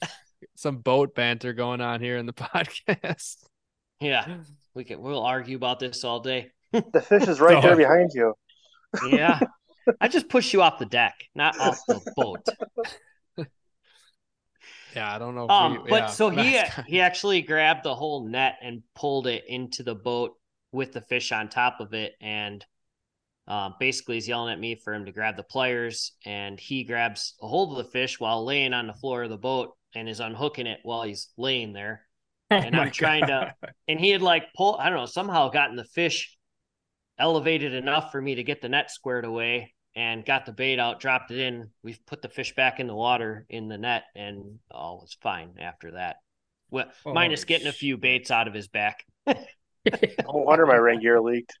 Some 0.56 0.78
boat 0.78 1.14
banter 1.14 1.52
going 1.52 1.80
on 1.80 2.00
here 2.00 2.16
in 2.16 2.26
the 2.26 2.32
podcast. 2.32 3.36
Yeah, 4.00 4.38
we 4.74 4.84
can 4.84 5.00
we'll 5.00 5.22
argue 5.22 5.56
about 5.56 5.78
this 5.78 6.04
all 6.04 6.20
day. 6.20 6.50
The 6.72 7.00
fish 7.00 7.28
is 7.28 7.40
right 7.40 7.62
there 7.62 7.76
behind 7.76 8.10
you. 8.14 8.34
Yeah. 9.08 9.40
I 10.00 10.08
just 10.08 10.28
pushed 10.28 10.52
you 10.52 10.60
off 10.62 10.78
the 10.78 10.86
deck, 10.86 11.14
not 11.34 11.58
off 11.58 11.80
the 11.88 12.00
boat. 12.14 12.46
Yeah, 14.94 15.14
I 15.14 15.18
don't 15.18 15.34
know. 15.34 15.44
If 15.44 15.50
Um, 15.50 15.82
we, 15.84 15.90
but 15.90 16.02
yeah, 16.02 16.06
so 16.08 16.28
he 16.28 16.36
Matt's 16.36 16.86
he 16.86 17.00
actually 17.00 17.42
grabbed 17.42 17.82
the 17.84 17.94
whole 17.94 18.28
net 18.28 18.58
and 18.62 18.82
pulled 18.94 19.26
it 19.26 19.44
into 19.48 19.82
the 19.82 19.94
boat 19.94 20.38
with 20.72 20.92
the 20.92 21.00
fish 21.00 21.32
on 21.32 21.48
top 21.48 21.80
of 21.80 21.94
it, 21.94 22.14
and 22.20 22.64
um, 23.48 23.74
basically 23.80 24.16
he's 24.16 24.28
yelling 24.28 24.52
at 24.52 24.60
me 24.60 24.74
for 24.74 24.92
him 24.92 25.06
to 25.06 25.12
grab 25.12 25.36
the 25.36 25.42
pliers, 25.42 26.12
and 26.26 26.60
he 26.60 26.84
grabs 26.84 27.34
a 27.40 27.48
hold 27.48 27.70
of 27.72 27.84
the 27.84 27.90
fish 27.90 28.20
while 28.20 28.44
laying 28.44 28.74
on 28.74 28.86
the 28.86 28.92
floor 28.94 29.22
of 29.22 29.30
the 29.30 29.38
boat 29.38 29.74
and 29.94 30.08
is 30.08 30.20
unhooking 30.20 30.66
it 30.66 30.80
while 30.82 31.02
he's 31.02 31.28
laying 31.36 31.72
there. 31.72 32.06
And 32.50 32.74
Oh 32.74 32.78
I'm 32.78 32.84
my 32.86 32.90
trying 32.90 33.26
to- 33.28 33.54
And 33.88 33.98
he 34.00 34.10
had 34.10 34.22
like 34.22 34.52
pulled, 34.54 34.78
I 34.80 34.90
don't 34.90 34.98
know, 34.98 35.06
somehow 35.06 35.48
gotten 35.48 35.76
the 35.76 35.84
fish 35.84 36.36
elevated 37.18 37.74
enough 37.74 38.12
for 38.12 38.20
me 38.20 38.36
to 38.36 38.42
get 38.44 38.60
the 38.62 38.68
net 38.68 38.90
squared 38.90 39.24
away 39.24 39.74
and 39.94 40.24
got 40.24 40.46
the 40.46 40.52
bait 40.52 40.78
out, 40.78 41.00
dropped 41.00 41.30
it 41.30 41.38
in. 41.38 41.70
We've 41.82 42.04
put 42.06 42.22
the 42.22 42.28
fish 42.28 42.54
back 42.54 42.80
in 42.80 42.86
the 42.86 42.94
water 42.94 43.44
in 43.48 43.68
the 43.68 43.76
net, 43.78 44.04
and 44.16 44.58
all 44.70 45.00
was 45.00 45.16
fine 45.20 45.54
after 45.60 45.92
that. 45.92 46.16
Well, 46.70 46.86
Oh, 47.04 47.12
minus 47.12 47.44
getting 47.44 47.66
a 47.66 47.72
few 47.72 47.98
baits 47.98 48.30
out 48.30 48.48
of 48.48 48.54
his 48.54 48.68
back. 48.68 49.04
No 49.86 50.32
wonder 50.32 50.64
my 50.64 50.76
ring 50.76 51.00
gear 51.00 51.20
leaked. 51.20 51.58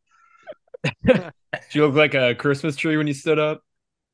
Did 1.04 1.32
you 1.72 1.86
look 1.86 1.94
like 1.94 2.14
a 2.14 2.34
Christmas 2.34 2.76
tree 2.76 2.96
when 2.96 3.06
you 3.06 3.14
stood 3.14 3.38
up? 3.38 3.62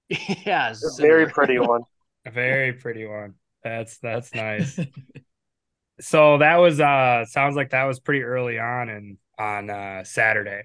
yeah, 0.09 0.73
A 0.73 1.01
very 1.01 1.27
pretty 1.29 1.59
one. 1.59 1.83
A 2.25 2.31
very 2.31 2.73
pretty 2.73 3.07
one. 3.07 3.35
That's 3.63 3.99
that's 3.99 4.35
nice. 4.35 4.79
so 6.01 6.39
that 6.39 6.57
was 6.57 6.81
uh 6.81 7.25
sounds 7.27 7.57
like 7.57 7.71
that 7.71 7.85
was 7.85 8.01
pretty 8.01 8.23
early 8.23 8.59
on 8.59 8.89
and 8.89 9.19
on 9.39 9.71
uh 9.71 10.05
Saturday. 10.05 10.63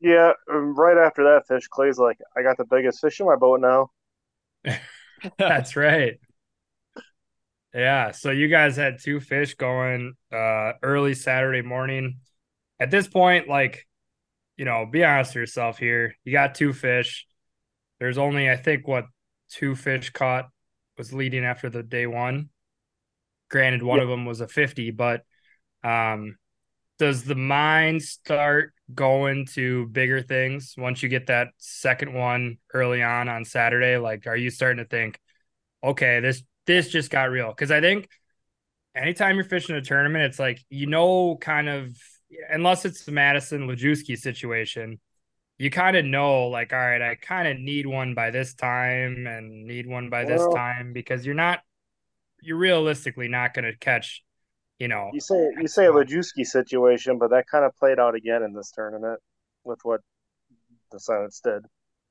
Yeah, 0.00 0.32
um, 0.52 0.74
right 0.74 0.98
after 0.98 1.22
that 1.24 1.46
fish, 1.46 1.68
Clay's 1.68 1.98
like, 1.98 2.18
I 2.36 2.42
got 2.42 2.56
the 2.56 2.64
biggest 2.64 3.00
fish 3.00 3.20
in 3.20 3.26
my 3.26 3.36
boat 3.36 3.60
now. 3.60 3.90
That's 5.38 5.76
right. 5.76 6.18
Yeah, 7.74 8.10
so 8.10 8.30
you 8.30 8.48
guys 8.48 8.76
had 8.76 8.98
two 9.00 9.20
fish 9.20 9.54
going 9.54 10.14
uh 10.32 10.72
early 10.82 11.14
Saturday 11.14 11.62
morning. 11.62 12.18
At 12.80 12.90
this 12.90 13.06
point, 13.06 13.48
like, 13.48 13.86
you 14.56 14.64
know, 14.64 14.86
be 14.90 15.04
honest 15.04 15.30
with 15.30 15.42
yourself 15.42 15.78
here. 15.78 16.16
You 16.24 16.32
got 16.32 16.54
two 16.54 16.72
fish. 16.72 17.26
There's 18.00 18.18
only, 18.18 18.50
I 18.50 18.56
think, 18.56 18.88
what 18.88 19.04
two 19.50 19.76
fish 19.76 20.10
caught 20.10 20.48
was 21.02 21.12
leading 21.12 21.44
after 21.44 21.68
the 21.68 21.82
day 21.82 22.06
one. 22.06 22.48
Granted, 23.50 23.82
one 23.82 23.98
of 23.98 24.08
them 24.08 24.24
was 24.24 24.40
a 24.40 24.46
50, 24.46 24.92
but 24.92 25.22
um 25.82 26.36
does 26.98 27.24
the 27.24 27.34
mind 27.34 28.00
start 28.00 28.72
going 28.94 29.46
to 29.46 29.86
bigger 29.88 30.22
things 30.22 30.74
once 30.78 31.02
you 31.02 31.08
get 31.08 31.26
that 31.26 31.48
second 31.58 32.12
one 32.12 32.58
early 32.72 33.02
on 33.02 33.28
on 33.28 33.44
Saturday? 33.44 33.96
Like, 33.96 34.28
are 34.28 34.36
you 34.36 34.50
starting 34.50 34.78
to 34.78 34.88
think, 34.88 35.18
okay, 35.82 36.20
this 36.20 36.44
this 36.66 36.88
just 36.88 37.10
got 37.10 37.30
real? 37.30 37.48
Because 37.48 37.72
I 37.72 37.80
think 37.80 38.08
anytime 38.94 39.34
you're 39.34 39.44
fishing 39.44 39.74
a 39.74 39.82
tournament, 39.82 40.24
it's 40.26 40.38
like 40.38 40.62
you 40.70 40.86
know, 40.86 41.36
kind 41.40 41.68
of, 41.68 41.96
unless 42.48 42.84
it's 42.84 43.04
the 43.04 43.12
Madison 43.12 43.66
Lajewski 43.66 44.16
situation, 44.16 45.00
you 45.62 45.70
kind 45.70 45.96
of 45.96 46.04
know, 46.04 46.48
like, 46.48 46.72
all 46.72 46.78
right, 46.80 47.00
I 47.00 47.14
kind 47.14 47.46
of 47.46 47.56
need 47.56 47.86
one 47.86 48.14
by 48.14 48.32
this 48.32 48.52
time 48.52 49.28
and 49.28 49.64
need 49.64 49.86
one 49.86 50.10
by 50.10 50.24
this 50.24 50.44
time 50.52 50.92
because 50.92 51.24
you're 51.24 51.36
not, 51.36 51.60
you're 52.40 52.56
realistically 52.56 53.28
not 53.28 53.54
going 53.54 53.66
to 53.66 53.76
catch, 53.78 54.24
you 54.80 54.88
know, 54.88 55.10
You 55.12 55.20
say 55.20 55.52
you 55.60 55.68
say 55.68 55.86
a 55.86 55.92
Lajewski 55.92 56.44
situation, 56.44 57.16
but 57.16 57.30
that 57.30 57.46
kind 57.48 57.64
of 57.64 57.76
played 57.76 58.00
out 58.00 58.16
again 58.16 58.42
in 58.42 58.54
this 58.54 58.72
tournament 58.72 59.20
with 59.62 59.78
what 59.84 60.00
the 60.90 60.98
Silence 60.98 61.40
did. 61.44 61.64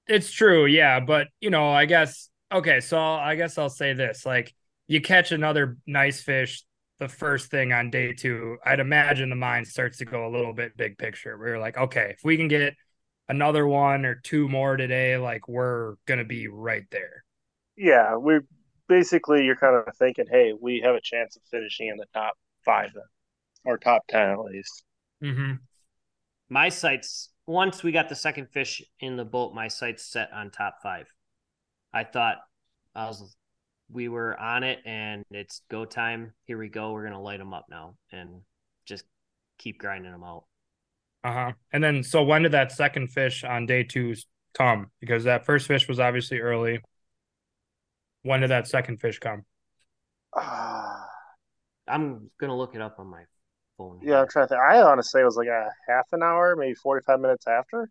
It's 0.07 0.31
true, 0.31 0.65
yeah, 0.65 1.01
but 1.01 1.27
you 1.41 1.49
know, 1.49 1.71
I 1.71 1.83
guess 1.83 2.29
okay, 2.53 2.79
so 2.79 2.97
I 2.97 3.35
guess 3.35 3.57
I'll 3.57 3.69
say 3.69 3.91
this, 3.91 4.25
like 4.25 4.55
you 4.87 5.01
catch 5.01 5.33
another 5.33 5.75
nice 5.85 6.21
fish 6.21 6.63
the 6.99 7.09
first 7.09 7.51
thing 7.51 7.73
on 7.73 7.89
day 7.89 8.13
2, 8.13 8.59
I'd 8.65 8.79
imagine 8.79 9.29
the 9.29 9.35
mind 9.35 9.67
starts 9.67 9.97
to 9.97 10.05
go 10.05 10.25
a 10.25 10.31
little 10.31 10.53
bit 10.53 10.77
big 10.77 10.97
picture. 10.97 11.37
We're 11.37 11.59
like, 11.59 11.77
okay, 11.77 12.13
if 12.15 12.23
we 12.23 12.37
can 12.37 12.47
get 12.47 12.75
another 13.31 13.65
one 13.65 14.05
or 14.05 14.15
two 14.15 14.49
more 14.49 14.75
today, 14.75 15.17
like 15.17 15.47
we're 15.47 15.95
going 16.05 16.17
to 16.19 16.25
be 16.25 16.49
right 16.49 16.85
there. 16.91 17.23
Yeah, 17.77 18.17
we 18.17 18.39
basically 18.87 19.45
you're 19.45 19.55
kind 19.55 19.75
of 19.75 19.95
thinking, 19.97 20.25
hey, 20.29 20.53
we 20.59 20.81
have 20.83 20.95
a 20.95 21.01
chance 21.01 21.37
of 21.37 21.41
finishing 21.49 21.87
in 21.87 21.95
the 21.95 22.05
top 22.13 22.33
five 22.65 22.91
then, 22.93 23.03
or 23.63 23.77
top 23.77 24.03
ten 24.09 24.29
at 24.29 24.39
least. 24.39 24.83
Mhm. 25.23 25.59
My 26.49 26.67
sights 26.69 27.29
once 27.47 27.83
we 27.83 27.91
got 27.93 28.09
the 28.09 28.15
second 28.15 28.47
fish 28.47 28.81
in 28.99 29.15
the 29.15 29.25
boat, 29.25 29.53
my 29.55 29.69
sights 29.69 30.03
set 30.05 30.31
on 30.33 30.51
top 30.51 30.75
five. 30.83 31.07
I 31.93 32.03
thought 32.03 32.37
I 32.93 33.07
was 33.07 33.35
we 33.89 34.09
were 34.09 34.37
on 34.39 34.63
it 34.63 34.79
and 34.85 35.23
it's 35.31 35.61
go 35.69 35.85
time. 35.85 36.33
Here 36.45 36.57
we 36.57 36.67
go. 36.67 36.91
We're 36.91 37.03
gonna 37.03 37.21
light 37.21 37.39
them 37.39 37.53
up 37.53 37.67
now 37.69 37.95
and 38.11 38.41
just 38.85 39.05
keep 39.57 39.79
grinding 39.79 40.11
them 40.11 40.23
out. 40.23 40.43
Uh-huh. 41.23 41.51
And 41.71 41.83
then 41.83 42.03
so 42.03 42.23
when 42.23 42.43
did 42.43 42.53
that 42.53 42.71
second 42.71 43.09
fish 43.09 43.43
on 43.43 43.65
day 43.65 43.83
2 43.83 44.15
come? 44.53 44.87
Because 44.99 45.23
that 45.25 45.45
first 45.45 45.67
fish 45.67 45.87
was 45.87 45.99
obviously 45.99 46.39
early. 46.39 46.79
When 48.23 48.41
did 48.41 48.49
that 48.49 48.67
second 48.67 48.97
fish 48.99 49.19
come? 49.19 49.45
Ah, 50.33 51.07
I'm 51.87 52.29
gonna 52.39 52.55
look 52.57 52.75
it 52.75 52.81
up 52.81 52.99
on 52.99 53.07
my 53.07 53.23
phone. 53.77 53.99
yeah, 54.03 54.21
I'm 54.21 54.27
trying 54.29 54.45
to 54.45 54.49
think. 54.49 54.61
I 54.61 54.81
honestly 54.81 55.21
it 55.21 55.25
was 55.25 55.37
like 55.37 55.47
a 55.47 55.69
half 55.87 56.07
an 56.13 56.23
hour, 56.23 56.55
maybe 56.55 56.75
forty 56.75 57.03
five 57.05 57.19
minutes 57.19 57.47
after. 57.47 57.89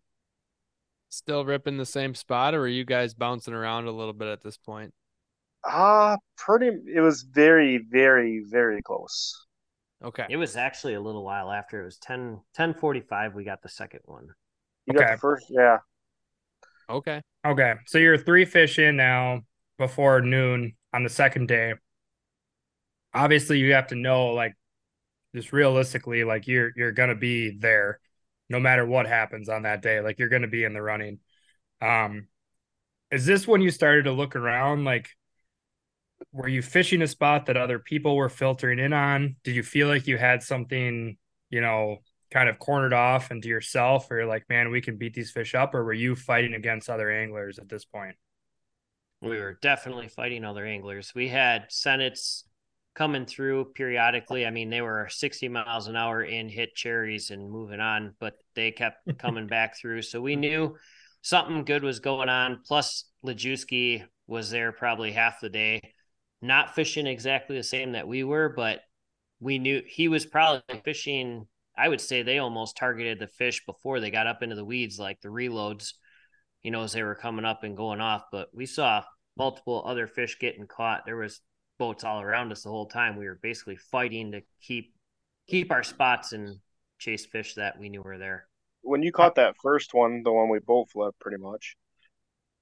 Still 1.11 1.45
ripping 1.45 1.77
the 1.77 1.85
same 1.85 2.15
spot, 2.15 2.55
or 2.55 2.63
are 2.63 2.69
you 2.69 2.85
guys 2.85 3.15
bouncing 3.15 3.53
around 3.55 3.87
a 3.87 3.93
little 3.93 4.13
bit 4.15 4.29
at 4.29 4.43
this 4.43 4.57
point? 4.57 4.95
Ah, 5.65 6.17
pretty. 6.37 6.69
It 6.95 7.01
was 7.01 7.23
very, 7.23 7.79
very, 7.79 8.41
very 8.47 8.83
close. 8.83 9.47
Okay. 10.03 10.29
It 10.29 10.37
was 10.39 10.57
actually 10.57 10.95
a 10.95 11.01
little 11.01 11.25
while 11.25 11.51
after. 11.51 11.83
It 11.83 11.85
was 11.85 11.99
10 11.99 12.41
1045 12.55 13.35
we 13.35 13.45
got 13.45 13.63
the 13.63 13.69
second 13.69 14.01
one. 14.07 14.35
You 14.87 14.95
got 14.95 15.03
Okay. 15.03 15.11
the 15.11 15.17
first, 15.17 15.47
yeah. 15.51 15.79
Okay. 16.89 17.23
Okay, 17.47 17.75
so 17.87 17.97
you're 17.99 18.19
three 18.19 18.45
fish 18.45 18.79
in 18.79 18.97
now 18.97 19.41
before 19.79 20.21
noon 20.21 20.75
on 20.93 21.05
the 21.05 21.09
second 21.09 21.49
day. 21.49 21.73
Obviously, 23.15 23.59
you 23.59 23.73
have 23.75 23.89
to 23.89 23.95
know, 23.97 24.29
like, 24.29 24.55
just 25.35 25.53
realistically, 25.53 26.25
like 26.25 26.49
you're 26.49 26.73
you're 26.77 26.93
gonna 26.93 27.15
be 27.17 27.59
there, 27.59 28.01
no 28.49 28.61
matter 28.61 28.87
what 28.87 29.07
happens 29.07 29.49
on 29.49 29.63
that 29.63 29.83
day. 29.83 30.01
Like 30.01 30.19
you're 30.19 30.29
gonna 30.31 30.49
be 30.49 30.65
in 30.65 30.75
the 30.75 30.83
running. 30.83 31.21
Um, 31.83 32.29
is 33.11 33.27
this 33.27 33.49
when 33.49 33.63
you 33.63 33.71
started 33.71 34.05
to 34.05 34.13
look 34.13 34.37
around? 34.37 34.85
Like, 34.85 35.11
were 36.33 36.49
you 36.49 36.63
fishing 36.63 37.03
a 37.03 37.07
spot 37.07 37.47
that 37.47 37.57
other 37.57 37.79
people 37.79 38.17
were 38.17 38.29
filtering 38.29 38.79
in 38.79 38.93
on? 38.93 39.37
Did 39.45 39.57
you 39.57 39.63
feel 39.63 39.89
like 39.89 40.07
you 40.07 40.19
had 40.19 40.43
something, 40.43 41.17
you 41.51 41.61
know, 41.61 41.99
kind 42.31 42.49
of 42.49 42.59
cornered 42.59 42.93
off 42.93 43.31
into 43.31 43.49
yourself, 43.49 44.11
or 44.11 44.19
you're 44.19 44.27
like, 44.27 44.49
man, 44.49 44.71
we 44.71 44.81
can 44.81 44.97
beat 44.97 45.15
these 45.15 45.31
fish 45.31 45.55
up, 45.55 45.75
or 45.75 45.85
were 45.85 45.93
you 45.93 46.15
fighting 46.15 46.55
against 46.55 46.89
other 46.89 47.11
anglers 47.11 47.59
at 47.59 47.69
this 47.69 47.85
point? 47.85 48.17
we 49.23 49.39
were 49.39 49.59
definitely 49.61 50.09
fighting 50.09 50.45
other 50.45 50.65
anglers. 50.65 51.13
We 51.15 51.29
had 51.29 51.67
senates 51.69 52.45
coming 52.95 53.27
through 53.27 53.73
periodically. 53.75 54.47
I 54.47 54.51
mean, 54.51 54.71
they 54.71 54.81
were 54.81 55.09
60 55.11 55.49
miles 55.49 55.87
an 55.87 55.97
hour 55.97 56.23
in, 56.23 56.49
hit 56.49 56.75
cherries 56.75 57.31
and 57.31 57.51
moving 57.51 57.81
on, 57.81 58.15
but 58.19 58.35
they 58.55 58.71
kept 58.71 59.07
coming 59.19 59.47
back 59.47 59.77
through. 59.77 60.03
So 60.03 60.21
we 60.21 60.37
knew 60.37 60.77
something 61.23 61.65
good 61.65 61.83
was 61.83 62.01
going 62.01 62.29
on. 62.29 62.61
Plus, 62.67 63.05
Lajewski 63.25 64.05
was 64.27 64.51
there 64.51 64.73
probably 64.73 65.13
half 65.13 65.41
the 65.41 65.51
day, 65.51 65.81
not 66.43 66.75
fishing 66.75 67.07
exactly 67.07 67.57
the 67.57 67.63
same 67.63 67.93
that 67.93 68.09
we 68.09 68.25
were, 68.25 68.49
but 68.49 68.81
we 69.41 69.59
knew 69.59 69.83
he 69.87 70.09
was 70.09 70.27
probably 70.27 70.81
fishing. 70.85 71.47
I 71.77 71.89
would 71.89 72.01
say 72.01 72.23
they 72.23 72.39
almost 72.39 72.77
targeted 72.77 73.19
the 73.19 73.27
fish 73.27 73.65
before 73.65 74.01
they 74.01 74.11
got 74.11 74.27
up 74.27 74.43
into 74.43 74.57
the 74.57 74.65
weeds, 74.65 74.99
like 74.99 75.21
the 75.21 75.29
reloads 75.29 75.93
you 76.63 76.71
know, 76.71 76.83
as 76.83 76.93
they 76.93 77.03
were 77.03 77.15
coming 77.15 77.45
up 77.45 77.65
and 77.65 77.77
going 77.77 78.01
off. 78.01 78.25
But 78.31 78.49
we 78.53 78.67
saw 78.67 79.03
multiple 79.37 79.83
other 79.87 80.07
fish 80.07 80.39
getting 80.39 80.67
caught. 80.67 81.07
There 81.07 81.17
was 81.17 81.41
boats 81.79 82.05
all 82.05 82.21
around 82.21 82.53
us 82.53 82.63
the 82.63 82.71
whole 82.71 82.87
time. 82.87 83.17
We 83.17 83.27
were 83.27 83.39
basically 83.43 83.77
fighting 83.77 84.33
to 84.33 84.43
keep 84.63 84.95
keep 85.47 85.73
our 85.73 85.83
spots 85.83 86.33
and 86.33 86.59
chase 86.99 87.27
fish 87.27 87.55
that 87.55 87.79
we 87.79 87.89
knew 87.89 88.03
were 88.03 88.19
there. 88.19 88.47
When 88.83 89.03
you 89.03 89.13
caught 89.13 89.35
that 89.35 89.57
first 89.63 89.95
one, 89.95 90.23
the 90.23 90.33
one 90.33 90.49
we 90.49 90.59
both 90.59 90.91
flipped 90.91 91.19
pretty 91.19 91.43
much. 91.43 91.77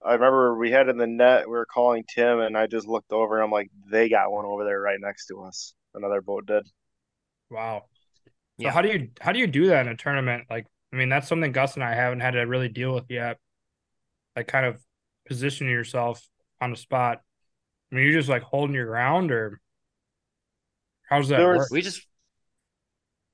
I 0.04 0.12
remember 0.14 0.56
we 0.56 0.70
had 0.70 0.88
in 0.88 0.96
the 0.96 1.06
net, 1.06 1.46
we 1.48 1.52
were 1.52 1.66
calling 1.66 2.04
Tim, 2.08 2.40
and 2.40 2.56
I 2.56 2.66
just 2.66 2.86
looked 2.86 3.12
over 3.12 3.36
and 3.36 3.44
I'm 3.44 3.50
like, 3.50 3.68
they 3.90 4.08
got 4.08 4.30
one 4.30 4.44
over 4.44 4.64
there 4.64 4.80
right 4.80 4.98
next 5.00 5.26
to 5.26 5.42
us. 5.42 5.74
Another 5.94 6.20
boat 6.20 6.46
did. 6.46 6.66
Wow. 7.50 7.84
So 8.24 8.30
Yeah. 8.66 8.70
how 8.70 8.82
do 8.82 8.88
you 8.88 9.10
how 9.20 9.32
do 9.32 9.38
you 9.40 9.46
do 9.46 9.66
that 9.68 9.86
in 9.86 9.92
a 9.92 9.96
tournament? 9.96 10.44
Like, 10.48 10.66
I 10.92 10.96
mean, 10.96 11.08
that's 11.08 11.26
something 11.28 11.50
Gus 11.52 11.74
and 11.74 11.82
I 11.84 11.94
haven't 11.94 12.20
had 12.20 12.32
to 12.32 12.40
really 12.42 12.68
deal 12.68 12.94
with 12.94 13.06
yet. 13.10 13.38
Like, 14.36 14.46
kind 14.46 14.66
of 14.66 14.80
positioning 15.26 15.72
yourself 15.72 16.24
on 16.60 16.70
the 16.70 16.76
spot. 16.76 17.20
I 17.90 17.94
mean, 17.94 18.04
you're 18.04 18.12
just 18.14 18.28
like 18.28 18.42
holding 18.42 18.74
your 18.74 18.86
ground, 18.86 19.32
or 19.32 19.60
how's 21.08 21.28
that 21.28 21.40
was- 21.40 21.58
work? 21.58 21.70
We 21.70 21.82
just 21.82 22.06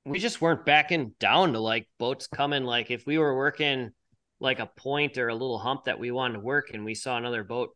we 0.05 0.19
just 0.19 0.39
weren't 0.41 0.65
backing 0.65 1.13
down 1.19 1.53
to 1.53 1.59
like 1.59 1.87
boats 1.99 2.27
coming. 2.27 2.63
Like 2.63 2.91
if 2.91 3.05
we 3.05 3.17
were 3.17 3.35
working 3.35 3.91
like 4.39 4.59
a 4.59 4.65
point 4.65 5.17
or 5.17 5.29
a 5.29 5.33
little 5.33 5.57
hump 5.57 5.85
that 5.85 5.99
we 5.99 6.11
wanted 6.11 6.35
to 6.35 6.39
work 6.39 6.71
and 6.73 6.83
we 6.83 6.95
saw 6.95 7.17
another 7.17 7.43
boat, 7.43 7.69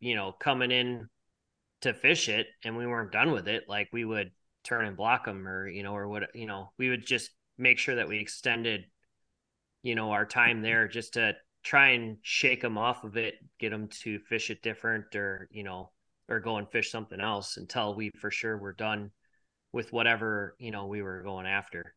you 0.00 0.14
know, 0.14 0.32
coming 0.32 0.70
in 0.70 1.08
to 1.80 1.94
fish 1.94 2.28
it 2.28 2.46
and 2.62 2.76
we 2.76 2.86
weren't 2.86 3.12
done 3.12 3.30
with 3.32 3.48
it, 3.48 3.64
like 3.68 3.88
we 3.92 4.04
would 4.04 4.30
turn 4.64 4.86
and 4.86 4.96
block 4.96 5.24
them 5.24 5.46
or, 5.46 5.68
you 5.68 5.82
know, 5.82 5.94
or 5.94 6.08
what, 6.08 6.34
you 6.34 6.46
know, 6.46 6.70
we 6.78 6.88
would 6.88 7.06
just 7.06 7.30
make 7.58 7.78
sure 7.78 7.96
that 7.96 8.08
we 8.08 8.18
extended, 8.18 8.84
you 9.82 9.94
know, 9.94 10.10
our 10.10 10.26
time 10.26 10.62
there 10.62 10.88
just 10.88 11.14
to 11.14 11.34
try 11.62 11.90
and 11.90 12.18
shake 12.22 12.60
them 12.60 12.78
off 12.78 13.04
of 13.04 13.16
it, 13.16 13.34
get 13.58 13.70
them 13.70 13.88
to 13.88 14.18
fish 14.18 14.50
it 14.50 14.62
different 14.62 15.14
or, 15.16 15.48
you 15.50 15.62
know, 15.62 15.90
or 16.28 16.40
go 16.40 16.56
and 16.56 16.70
fish 16.70 16.90
something 16.90 17.20
else 17.20 17.56
until 17.56 17.94
we 17.94 18.10
for 18.18 18.30
sure 18.30 18.56
were 18.56 18.72
done 18.72 19.10
with 19.72 19.92
whatever, 19.92 20.54
you 20.58 20.70
know, 20.70 20.86
we 20.86 21.02
were 21.02 21.22
going 21.22 21.46
after. 21.46 21.94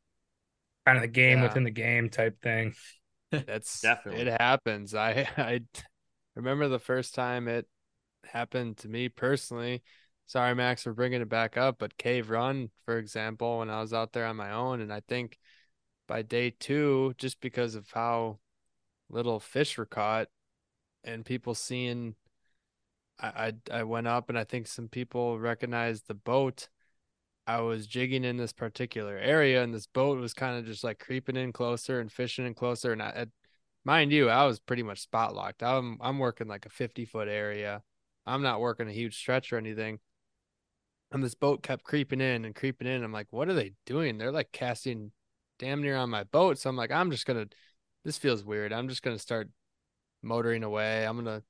Kind 0.86 0.97
of 0.97 1.01
the 1.03 1.08
game 1.08 1.39
Yeah. 1.39 1.47
within 1.47 1.64
the 1.64 1.72
game 1.72 2.10
type 2.10 2.41
thing. 2.41 2.74
That's 3.47 3.82
Definitely. 3.82 4.28
it 4.28 4.39
happens. 4.39 4.95
I 4.95 5.28
I 5.38 5.61
remember 6.36 6.67
the 6.67 6.80
first 6.80 7.15
time 7.15 7.47
it 7.47 7.67
happened 8.23 8.78
to 8.78 8.88
me 8.88 9.09
personally. 9.09 9.84
Sorry, 10.25 10.53
Max, 10.55 10.84
for 10.84 10.93
bringing 10.93 11.21
it 11.21 11.30
back 11.30 11.55
up, 11.55 11.78
but 11.80 11.97
Cave 11.97 12.30
Run, 12.30 12.69
for 12.86 12.97
example, 12.97 13.59
when 13.59 13.69
I 13.69 13.80
was 13.80 13.93
out 13.93 14.11
there 14.11 14.25
on 14.25 14.36
my 14.36 14.51
own, 14.51 14.82
and 14.82 14.91
I 14.91 14.99
think 15.07 15.38
by 16.05 16.21
day 16.21 16.49
two, 16.49 17.13
just 17.17 17.39
because 17.39 17.75
of 17.75 17.89
how 17.91 18.39
little 19.09 19.39
fish 19.39 19.78
were 19.78 19.86
caught, 19.86 20.28
and 21.03 21.23
people 21.25 21.55
seeing, 21.55 22.15
I 23.19 23.53
I, 23.71 23.80
I 23.80 23.84
went 23.84 24.07
up, 24.07 24.30
and 24.30 24.38
I 24.38 24.43
think 24.43 24.67
some 24.67 24.89
people 24.89 25.39
recognized 25.39 26.07
the 26.07 26.13
boat. 26.13 26.67
I 27.48 27.62
was 27.62 27.88
jigging 27.88 28.26
in 28.26 28.36
this 28.36 28.52
particular 28.52 29.18
area, 29.18 29.64
and 29.64 29.74
this 29.74 29.88
boat 29.88 30.20
was 30.20 30.34
kind 30.34 30.60
of 30.60 30.66
just 30.66 30.84
like 30.84 31.00
creeping 31.00 31.38
in 31.38 31.54
closer 31.54 32.02
and 32.02 32.12
fishing 32.12 32.45
in 32.45 32.54
closer. 32.54 32.91
And 32.91 33.02
I, 33.02 33.06
I- 33.08 33.26
mind 33.86 34.12
you, 34.12 34.30
I 34.30 34.45
was 34.45 34.60
pretty 34.60 34.84
much 34.84 35.00
spot 35.00 35.34
locked. 35.34 35.64
I'm 35.64 35.98
I'm 36.02 36.20
working 36.20 36.48
like 36.48 36.66
a 36.66 36.70
50 36.70 37.06
foot 37.06 37.30
area. 37.30 37.82
I'm 38.26 38.41
not 38.41 38.60
working 38.60 38.89
a 38.89 38.91
huge 38.93 39.18
stretch 39.18 39.54
or 39.54 39.58
anything. 39.58 40.00
And 41.12 41.24
this 41.24 41.36
boat 41.36 41.64
kept 41.64 41.86
creeping 41.86 42.20
in 42.20 42.43
and 42.43 42.54
creeping 42.54 42.88
in. 42.88 43.02
I'm 43.02 43.14
like, 43.14 43.28
what 43.32 43.48
are 43.48 43.54
they 43.54 43.72
doing? 43.86 44.18
They're 44.18 44.32
like 44.32 44.52
casting 44.52 45.14
damn 45.58 45.82
near 45.82 45.95
on 45.95 46.10
my 46.10 46.26
boat. 46.26 46.58
So 46.60 46.70
I'm 46.70 46.76
like, 46.76 46.91
I'm 46.91 47.12
just 47.12 47.26
gonna. 47.26 47.45
This 48.04 48.18
feels 48.18 48.43
weird. 48.43 48.74
I'm 48.74 48.89
just 48.89 49.04
gonna 49.04 49.20
start 49.20 49.50
motoring 50.22 50.64
away. 50.64 51.06
I'm 51.06 51.16
gonna 51.16 51.43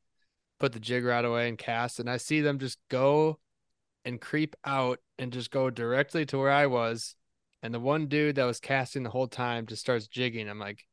put 0.59 0.73
the 0.73 0.79
jig 0.79 1.03
rod 1.05 1.25
away 1.25 1.49
and 1.49 1.57
cast. 1.57 1.99
And 1.99 2.07
I 2.09 2.17
see 2.17 2.41
them 2.41 2.59
just 2.59 2.77
go 2.89 3.39
and 4.05 4.21
creep 4.21 4.55
out 4.65 4.99
and 5.19 5.33
just 5.33 5.51
go 5.51 5.69
directly 5.69 6.25
to 6.27 6.37
where 6.37 6.51
I 6.51 6.67
was. 6.67 7.15
And 7.63 7.73
the 7.73 7.79
one 7.79 8.07
dude 8.07 8.35
that 8.35 8.45
was 8.45 8.59
casting 8.59 9.03
the 9.03 9.09
whole 9.09 9.27
time 9.27 9.65
just 9.65 9.81
starts 9.81 10.07
jigging. 10.07 10.49
I'm 10.49 10.59
like, 10.59 10.85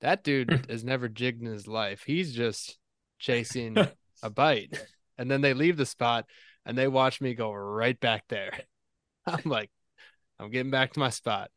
that 0.00 0.22
dude 0.22 0.66
has 0.70 0.84
never 0.84 1.08
jigged 1.08 1.42
in 1.42 1.48
his 1.48 1.66
life. 1.66 2.02
He's 2.06 2.34
just 2.34 2.78
chasing 3.18 3.76
a 4.22 4.30
bite. 4.30 4.78
And 5.18 5.30
then 5.30 5.40
they 5.40 5.54
leave 5.54 5.76
the 5.76 5.86
spot 5.86 6.26
and 6.66 6.76
they 6.76 6.88
watch 6.88 7.20
me 7.20 7.34
go 7.34 7.52
right 7.52 7.98
back 7.98 8.24
there. 8.28 8.52
I'm 9.26 9.42
like, 9.44 9.70
I'm 10.38 10.50
getting 10.50 10.70
back 10.70 10.92
to 10.92 11.00
my 11.00 11.10
spot. 11.10 11.50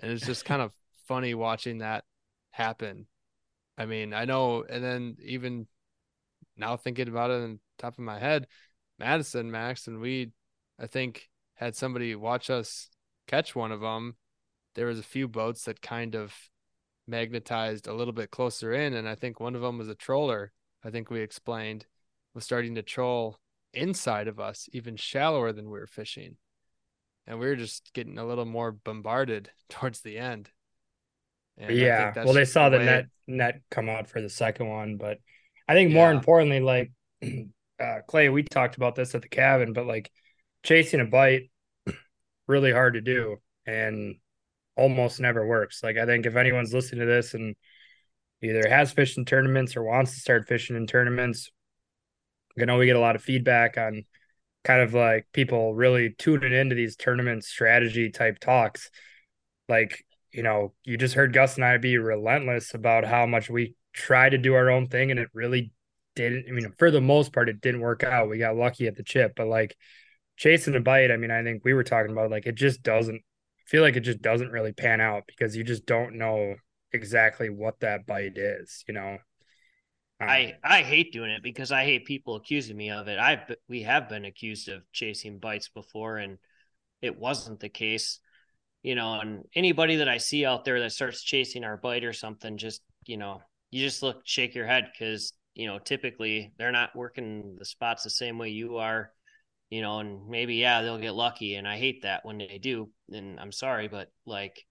And 0.00 0.10
it's 0.10 0.26
just 0.26 0.44
kind 0.44 0.60
of 0.60 0.72
funny 1.06 1.34
watching 1.34 1.78
that 1.78 2.04
happen. 2.50 3.06
I 3.78 3.86
mean, 3.86 4.12
I 4.12 4.24
know, 4.24 4.64
and 4.68 4.82
then 4.82 5.16
even 5.24 5.66
now 6.56 6.76
thinking 6.76 7.08
about 7.08 7.30
it 7.30 7.42
on 7.42 7.60
top 7.78 7.94
of 7.94 8.04
my 8.04 8.18
head, 8.18 8.46
Madison, 8.98 9.50
Max, 9.50 9.86
and 9.86 10.00
we, 10.00 10.30
I 10.78 10.86
think, 10.86 11.28
had 11.54 11.76
somebody 11.76 12.14
watch 12.14 12.50
us 12.50 12.88
catch 13.26 13.54
one 13.54 13.72
of 13.72 13.80
them. 13.80 14.16
There 14.74 14.86
was 14.86 14.98
a 14.98 15.04
few 15.04 15.28
boats 15.28 15.64
that 15.64 15.80
kind 15.80 16.14
of 16.14 16.34
magnetized 17.06 17.86
a 17.86 17.94
little 17.94 18.12
bit 18.12 18.30
closer 18.30 18.72
in, 18.72 18.94
and 18.94 19.08
I 19.08 19.14
think 19.14 19.40
one 19.40 19.54
of 19.54 19.62
them 19.62 19.78
was 19.78 19.88
a 19.88 19.94
troller. 19.94 20.52
I 20.84 20.90
think 20.90 21.10
we 21.10 21.20
explained 21.20 21.86
was 22.34 22.44
starting 22.44 22.74
to 22.74 22.82
troll 22.82 23.38
inside 23.72 24.28
of 24.28 24.40
us, 24.40 24.68
even 24.72 24.96
shallower 24.96 25.52
than 25.52 25.66
we 25.66 25.78
were 25.78 25.86
fishing, 25.86 26.36
and 27.26 27.38
we 27.38 27.46
were 27.46 27.56
just 27.56 27.92
getting 27.94 28.18
a 28.18 28.26
little 28.26 28.44
more 28.44 28.72
bombarded 28.72 29.50
towards 29.68 30.00
the 30.00 30.18
end. 30.18 30.50
And 31.56 31.76
yeah, 31.76 32.12
well, 32.16 32.34
they 32.34 32.44
saw 32.44 32.68
the, 32.68 32.78
the 32.78 32.84
net 32.84 33.06
net 33.28 33.60
come 33.70 33.88
out 33.88 34.08
for 34.08 34.20
the 34.20 34.28
second 34.28 34.68
one, 34.68 34.96
but 34.96 35.18
I 35.68 35.74
think 35.74 35.92
more 35.92 36.10
importantly, 36.10 36.60
like 36.60 36.90
uh, 37.80 37.98
Clay, 38.06 38.28
we 38.28 38.42
talked 38.42 38.76
about 38.76 38.94
this 38.94 39.14
at 39.14 39.22
the 39.22 39.28
cabin, 39.28 39.72
but 39.72 39.86
like 39.86 40.10
chasing 40.62 41.00
a 41.00 41.04
bite, 41.04 41.50
really 42.46 42.72
hard 42.72 42.94
to 42.94 43.00
do, 43.00 43.36
and 43.66 44.16
almost 44.76 45.20
never 45.20 45.46
works. 45.46 45.82
Like 45.82 45.96
I 45.96 46.06
think 46.06 46.26
if 46.26 46.36
anyone's 46.36 46.74
listening 46.74 47.00
to 47.00 47.06
this 47.06 47.34
and 47.34 47.56
either 48.42 48.68
has 48.68 48.92
fished 48.92 49.18
in 49.18 49.24
tournaments 49.24 49.76
or 49.76 49.82
wants 49.82 50.14
to 50.14 50.20
start 50.20 50.48
fishing 50.48 50.76
in 50.76 50.86
tournaments, 50.86 51.50
I 52.60 52.64
know 52.64 52.78
we 52.78 52.86
get 52.86 52.96
a 52.96 53.00
lot 53.00 53.16
of 53.16 53.22
feedback 53.22 53.78
on 53.78 54.04
kind 54.64 54.80
of 54.80 54.94
like 54.94 55.26
people 55.32 55.74
really 55.74 56.14
tuning 56.18 56.52
into 56.52 56.74
these 56.74 56.96
tournament 56.96 57.44
strategy 57.44 58.10
type 58.10 58.38
talks. 58.38 58.90
Like, 59.68 60.04
you 60.32 60.42
know, 60.42 60.72
you 60.84 60.96
just 60.96 61.14
heard 61.14 61.32
Gus 61.32 61.56
and 61.56 61.64
I 61.64 61.76
be 61.78 61.98
relentless 61.98 62.74
about 62.74 63.04
how 63.04 63.26
much 63.26 63.50
we 63.50 63.74
try 63.92 64.28
to 64.28 64.38
do 64.38 64.54
our 64.54 64.70
own 64.70 64.88
thing 64.88 65.10
and 65.10 65.20
it 65.20 65.28
really 65.32 65.72
didn't. 66.14 66.46
I 66.48 66.52
mean, 66.52 66.72
for 66.78 66.90
the 66.90 67.00
most 67.00 67.32
part, 67.32 67.48
it 67.48 67.60
didn't 67.60 67.80
work 67.80 68.02
out. 68.02 68.28
We 68.28 68.38
got 68.38 68.56
lucky 68.56 68.86
at 68.86 68.96
the 68.96 69.02
chip, 69.02 69.32
but 69.36 69.46
like 69.46 69.76
chasing 70.36 70.74
a 70.74 70.80
bite, 70.80 71.10
I 71.10 71.16
mean, 71.16 71.30
I 71.30 71.42
think 71.42 71.64
we 71.64 71.74
were 71.74 71.84
talking 71.84 72.12
about 72.12 72.30
like 72.30 72.46
it 72.46 72.54
just 72.54 72.82
doesn't 72.82 73.22
feel 73.66 73.82
like 73.82 73.96
it 73.96 74.00
just 74.00 74.22
doesn't 74.22 74.50
really 74.50 74.72
pan 74.72 75.00
out 75.00 75.24
because 75.26 75.56
you 75.56 75.64
just 75.64 75.86
don't 75.86 76.16
know 76.16 76.54
exactly 76.92 77.50
what 77.50 77.80
that 77.80 78.06
bite 78.06 78.36
is, 78.36 78.84
you 78.86 78.94
know. 78.94 79.18
Um, 80.20 80.28
I 80.28 80.54
I 80.62 80.82
hate 80.82 81.12
doing 81.12 81.30
it 81.30 81.42
because 81.42 81.72
I 81.72 81.84
hate 81.84 82.04
people 82.04 82.36
accusing 82.36 82.76
me 82.76 82.90
of 82.90 83.08
it. 83.08 83.18
I 83.18 83.44
we 83.68 83.82
have 83.82 84.08
been 84.08 84.24
accused 84.24 84.68
of 84.68 84.82
chasing 84.92 85.38
bites 85.38 85.68
before 85.68 86.18
and 86.18 86.38
it 87.02 87.18
wasn't 87.18 87.60
the 87.60 87.68
case. 87.68 88.20
You 88.82 88.94
know, 88.94 89.18
and 89.18 89.44
anybody 89.54 89.96
that 89.96 90.10
I 90.10 90.18
see 90.18 90.44
out 90.44 90.64
there 90.66 90.78
that 90.80 90.92
starts 90.92 91.22
chasing 91.22 91.64
our 91.64 91.78
bite 91.78 92.04
or 92.04 92.12
something 92.12 92.58
just, 92.58 92.82
you 93.06 93.16
know, 93.16 93.40
you 93.70 93.82
just 93.82 94.02
look 94.02 94.20
shake 94.24 94.54
your 94.54 94.66
head 94.66 94.90
cuz 94.98 95.32
you 95.54 95.66
know, 95.66 95.78
typically 95.78 96.52
they're 96.58 96.72
not 96.72 96.96
working 96.96 97.56
the 97.58 97.64
spots 97.64 98.02
the 98.04 98.10
same 98.10 98.38
way 98.38 98.50
you 98.50 98.76
are 98.78 99.10
you 99.74 99.82
know, 99.82 99.98
and 99.98 100.28
maybe 100.28 100.54
yeah, 100.54 100.82
they'll 100.82 100.98
get 100.98 101.14
lucky, 101.14 101.56
and 101.56 101.66
I 101.66 101.76
hate 101.76 102.02
that 102.02 102.24
when 102.24 102.38
they 102.38 102.58
do, 102.58 102.90
and 103.10 103.40
I'm 103.40 103.50
sorry, 103.50 103.88
but 103.88 104.08
like, 104.24 104.64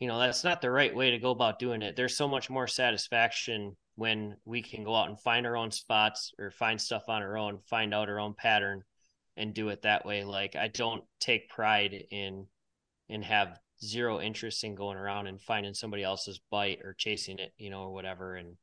you 0.00 0.06
know, 0.06 0.18
that's 0.18 0.44
not 0.44 0.60
the 0.60 0.70
right 0.70 0.94
way 0.94 1.12
to 1.12 1.18
go 1.18 1.30
about 1.30 1.58
doing 1.58 1.80
it. 1.80 1.96
There's 1.96 2.14
so 2.14 2.28
much 2.28 2.50
more 2.50 2.66
satisfaction 2.66 3.74
when 3.94 4.36
we 4.44 4.60
can 4.60 4.84
go 4.84 4.94
out 4.94 5.08
and 5.08 5.18
find 5.18 5.46
our 5.46 5.56
own 5.56 5.70
spots 5.70 6.32
or 6.38 6.50
find 6.50 6.78
stuff 6.78 7.04
on 7.08 7.22
our 7.22 7.38
own, 7.38 7.60
find 7.70 7.94
out 7.94 8.10
our 8.10 8.20
own 8.20 8.34
pattern, 8.34 8.82
and 9.38 9.54
do 9.54 9.70
it 9.70 9.80
that 9.82 10.04
way. 10.04 10.24
Like 10.24 10.56
I 10.56 10.68
don't 10.68 11.04
take 11.20 11.48
pride 11.48 11.94
in 12.10 12.46
and 13.08 13.24
have 13.24 13.58
zero 13.82 14.20
interest 14.20 14.62
in 14.62 14.74
going 14.74 14.98
around 14.98 15.26
and 15.26 15.40
finding 15.40 15.72
somebody 15.72 16.02
else's 16.02 16.38
bite 16.50 16.80
or 16.84 16.92
chasing 16.92 17.38
it, 17.38 17.52
you 17.56 17.70
know, 17.70 17.84
or 17.84 17.92
whatever, 17.94 18.34
and 18.36 18.56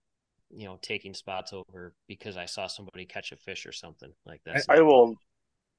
you 0.50 0.66
know, 0.66 0.78
taking 0.82 1.14
spots 1.14 1.54
over 1.54 1.94
because 2.08 2.38
I 2.38 2.46
saw 2.46 2.68
somebody 2.68 3.06
catch 3.06 3.32
a 3.32 3.38
fish 3.38 3.66
or 3.66 3.72
something 3.72 4.12
like 4.26 4.42
that. 4.46 4.66
I, 4.70 4.78
I 4.78 4.82
will 4.82 5.16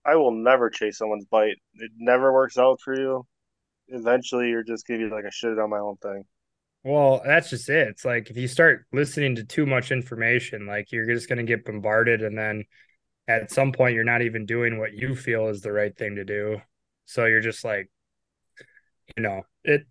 I 0.04 0.16
will 0.16 0.32
never 0.32 0.70
chase 0.70 0.98
someone's 0.98 1.26
bite. 1.26 1.56
It 1.74 1.90
never 1.98 2.32
works 2.32 2.58
out 2.58 2.80
for 2.80 2.94
you. 2.94 3.26
Eventually, 3.88 4.48
you're 4.50 4.64
just 4.64 4.86
gonna 4.86 5.00
be 5.00 5.14
like, 5.14 5.24
I 5.24 5.30
should 5.30 5.50
have 5.50 5.58
done 5.58 5.70
my 5.70 5.78
own 5.78 5.96
thing. 5.96 6.24
Well, 6.86 7.20
that's 7.24 7.50
just 7.50 7.68
it. 7.68 7.88
It's 7.88 8.04
like 8.04 8.30
if 8.30 8.36
you 8.36 8.46
start 8.46 8.86
listening 8.92 9.34
to 9.34 9.44
too 9.44 9.66
much 9.66 9.90
information, 9.90 10.68
like 10.68 10.92
you're 10.92 11.12
just 11.12 11.28
going 11.28 11.38
to 11.38 11.42
get 11.42 11.64
bombarded. 11.64 12.22
And 12.22 12.38
then 12.38 12.62
at 13.26 13.50
some 13.50 13.72
point, 13.72 13.96
you're 13.96 14.04
not 14.04 14.22
even 14.22 14.46
doing 14.46 14.78
what 14.78 14.92
you 14.92 15.16
feel 15.16 15.48
is 15.48 15.62
the 15.62 15.72
right 15.72 15.96
thing 15.96 16.14
to 16.14 16.24
do. 16.24 16.60
So 17.04 17.24
you're 17.24 17.40
just 17.40 17.64
like, 17.64 17.90
you 19.16 19.22
know, 19.24 19.42
it, 19.64 19.80
it, 19.80 19.86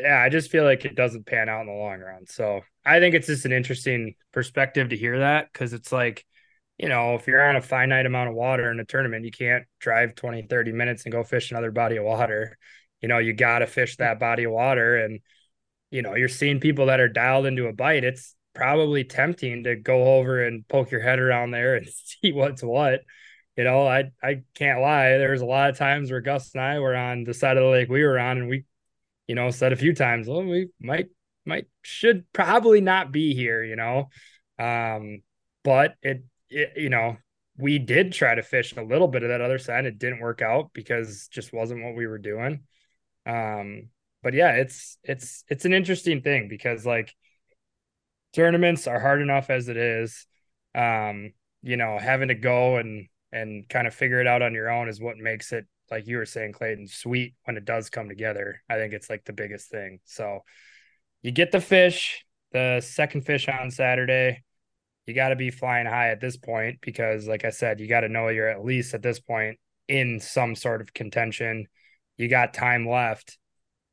yeah, 0.00 0.20
I 0.20 0.28
just 0.28 0.50
feel 0.50 0.64
like 0.64 0.84
it 0.84 0.94
doesn't 0.94 1.26
pan 1.26 1.48
out 1.48 1.62
in 1.62 1.66
the 1.66 1.72
long 1.72 2.00
run. 2.00 2.26
So 2.26 2.62
I 2.84 3.00
think 3.00 3.14
it's 3.14 3.26
just 3.26 3.44
an 3.44 3.52
interesting 3.52 4.14
perspective 4.32 4.90
to 4.90 4.96
hear 4.96 5.20
that 5.20 5.52
because 5.52 5.72
it's 5.72 5.92
like, 5.92 6.24
you 6.78 6.88
know, 6.88 7.14
if 7.14 7.26
you're 7.26 7.46
on 7.46 7.56
a 7.56 7.62
finite 7.62 8.06
amount 8.06 8.30
of 8.30 8.34
water 8.34 8.70
in 8.70 8.80
a 8.80 8.84
tournament, 8.84 9.24
you 9.24 9.30
can't 9.30 9.64
drive 9.80 10.14
20, 10.14 10.42
30 10.42 10.72
minutes 10.72 11.04
and 11.04 11.12
go 11.12 11.22
fish 11.22 11.50
another 11.50 11.70
body 11.70 11.96
of 11.96 12.04
water. 12.04 12.56
You 13.02 13.08
know, 13.08 13.18
you 13.18 13.32
got 13.32 13.60
to 13.60 13.66
fish 13.66 13.96
that 13.96 14.18
body 14.18 14.44
of 14.44 14.52
water. 14.52 14.96
And, 14.96 15.20
you 15.90 16.02
know, 16.02 16.14
you're 16.14 16.28
seeing 16.28 16.60
people 16.60 16.86
that 16.86 17.00
are 17.00 17.08
dialed 17.08 17.46
into 17.46 17.66
a 17.66 17.72
bite. 17.72 18.04
It's 18.04 18.34
probably 18.54 19.04
tempting 19.04 19.64
to 19.64 19.76
go 19.76 20.16
over 20.18 20.44
and 20.44 20.66
poke 20.68 20.90
your 20.90 21.00
head 21.00 21.18
around 21.18 21.50
there 21.50 21.76
and 21.76 21.86
see 22.04 22.32
what's 22.32 22.62
what. 22.62 23.00
You 23.56 23.64
know, 23.64 23.86
I 23.86 24.10
I 24.22 24.42
can't 24.54 24.80
lie. 24.80 25.18
There 25.18 25.32
was 25.32 25.42
a 25.42 25.46
lot 25.46 25.70
of 25.70 25.76
times 25.76 26.10
where 26.10 26.20
Gus 26.20 26.54
and 26.54 26.62
I 26.62 26.78
were 26.78 26.94
on 26.94 27.24
the 27.24 27.34
side 27.34 27.56
of 27.56 27.62
the 27.62 27.68
lake 27.68 27.88
we 27.88 28.04
were 28.04 28.18
on, 28.18 28.38
and 28.38 28.48
we, 28.48 28.64
you 29.30 29.36
know, 29.36 29.48
said 29.50 29.72
a 29.72 29.76
few 29.76 29.94
times, 29.94 30.26
well, 30.26 30.42
we 30.42 30.70
might 30.80 31.06
might 31.46 31.66
should 31.82 32.24
probably 32.32 32.80
not 32.80 33.12
be 33.12 33.32
here, 33.32 33.62
you 33.62 33.76
know. 33.76 34.08
Um, 34.58 35.22
but 35.62 35.94
it 36.02 36.24
it, 36.48 36.72
you 36.74 36.90
know, 36.90 37.16
we 37.56 37.78
did 37.78 38.12
try 38.12 38.34
to 38.34 38.42
fish 38.42 38.74
a 38.76 38.82
little 38.82 39.06
bit 39.06 39.22
of 39.22 39.28
that 39.28 39.40
other 39.40 39.60
side. 39.60 39.84
It 39.84 40.00
didn't 40.00 40.18
work 40.18 40.42
out 40.42 40.72
because 40.72 41.28
just 41.28 41.52
wasn't 41.52 41.84
what 41.84 41.94
we 41.94 42.08
were 42.08 42.18
doing. 42.18 42.64
Um, 43.24 43.90
but 44.20 44.34
yeah, 44.34 44.54
it's 44.54 44.98
it's 45.04 45.44
it's 45.48 45.64
an 45.64 45.74
interesting 45.74 46.22
thing 46.22 46.48
because 46.48 46.84
like 46.84 47.14
tournaments 48.34 48.88
are 48.88 48.98
hard 48.98 49.22
enough 49.22 49.48
as 49.48 49.68
it 49.68 49.76
is. 49.76 50.26
Um, 50.74 51.34
you 51.62 51.76
know, 51.76 52.00
having 52.00 52.28
to 52.28 52.34
go 52.34 52.78
and 52.78 53.06
and 53.30 53.68
kind 53.68 53.86
of 53.86 53.94
figure 53.94 54.20
it 54.20 54.26
out 54.26 54.42
on 54.42 54.54
your 54.54 54.70
own 54.70 54.88
is 54.88 55.00
what 55.00 55.18
makes 55.18 55.52
it 55.52 55.68
like 55.90 56.06
you 56.06 56.18
were 56.18 56.26
saying, 56.26 56.52
Clayton, 56.52 56.86
sweet 56.88 57.34
when 57.44 57.56
it 57.56 57.64
does 57.64 57.90
come 57.90 58.08
together. 58.08 58.62
I 58.68 58.76
think 58.76 58.92
it's 58.92 59.10
like 59.10 59.24
the 59.24 59.32
biggest 59.32 59.70
thing. 59.70 60.00
So 60.04 60.40
you 61.22 61.32
get 61.32 61.52
the 61.52 61.60
fish, 61.60 62.24
the 62.52 62.80
second 62.80 63.22
fish 63.22 63.48
on 63.48 63.70
Saturday 63.70 64.42
you 65.10 65.14
got 65.14 65.30
to 65.30 65.36
be 65.36 65.50
flying 65.50 65.86
high 65.86 66.10
at 66.10 66.20
this 66.20 66.36
point 66.36 66.78
because, 66.80 67.26
like 67.26 67.44
I 67.44 67.50
said, 67.50 67.80
you 67.80 67.88
got 67.88 68.02
to 68.02 68.08
know 68.08 68.28
you're 68.28 68.48
at 68.48 68.64
least 68.64 68.94
at 68.94 69.02
this 69.02 69.18
point 69.18 69.58
in 69.88 70.20
some 70.20 70.54
sort 70.54 70.80
of 70.80 70.94
contention. 70.94 71.66
You 72.16 72.28
got 72.28 72.54
time 72.54 72.88
left. 72.88 73.36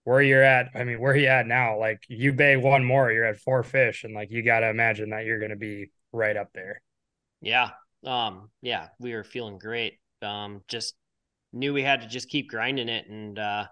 Where 0.03 0.21
you're 0.21 0.43
at, 0.43 0.69
I 0.75 0.83
mean, 0.83 1.01
where 1.01 1.15
you 1.15 1.27
at 1.27 1.47
now? 1.47 1.79
Like 1.79 2.03
you 2.07 2.33
bay 2.33 2.55
one 2.55 2.85
more, 2.85 3.11
you're 3.11 3.25
at 3.25 3.39
four 3.39 3.63
fish, 3.63 4.03
and 4.03 4.13
like 4.13 4.29
you 4.31 4.43
got 4.43 4.59
to 4.59 4.69
imagine 4.69 5.09
that 5.09 5.25
you're 5.25 5.39
going 5.39 5.51
to 5.51 5.57
be 5.57 5.91
right 6.13 6.37
up 6.37 6.49
there. 6.53 6.81
Yeah, 7.41 7.71
um, 8.05 8.49
yeah, 8.61 8.87
we 8.99 9.13
were 9.13 9.23
feeling 9.23 9.57
great. 9.57 9.99
Um, 10.21 10.61
just 10.67 10.93
knew 11.53 11.73
we 11.73 11.83
had 11.83 12.01
to 12.01 12.07
just 12.07 12.29
keep 12.29 12.49
grinding 12.49 12.89
it, 12.89 13.07
and 13.09 13.37
uh, 13.37 13.65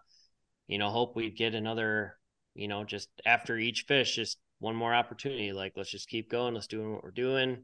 you 0.68 0.78
know, 0.78 0.90
hope 0.90 1.16
we'd 1.16 1.38
get 1.38 1.56
another, 1.56 2.18
you 2.54 2.68
know, 2.68 2.84
just 2.84 3.10
after 3.26 3.58
each 3.58 3.86
fish, 3.88 4.16
just 4.16 4.38
one 4.60 4.76
more 4.76 4.94
opportunity. 4.94 5.52
Like, 5.52 5.74
let's 5.76 5.92
just 5.92 6.10
keep 6.10 6.30
going. 6.30 6.54
Let's 6.54 6.68
do 6.68 6.92
what 6.92 7.04
we're 7.04 7.12
doing. 7.12 7.64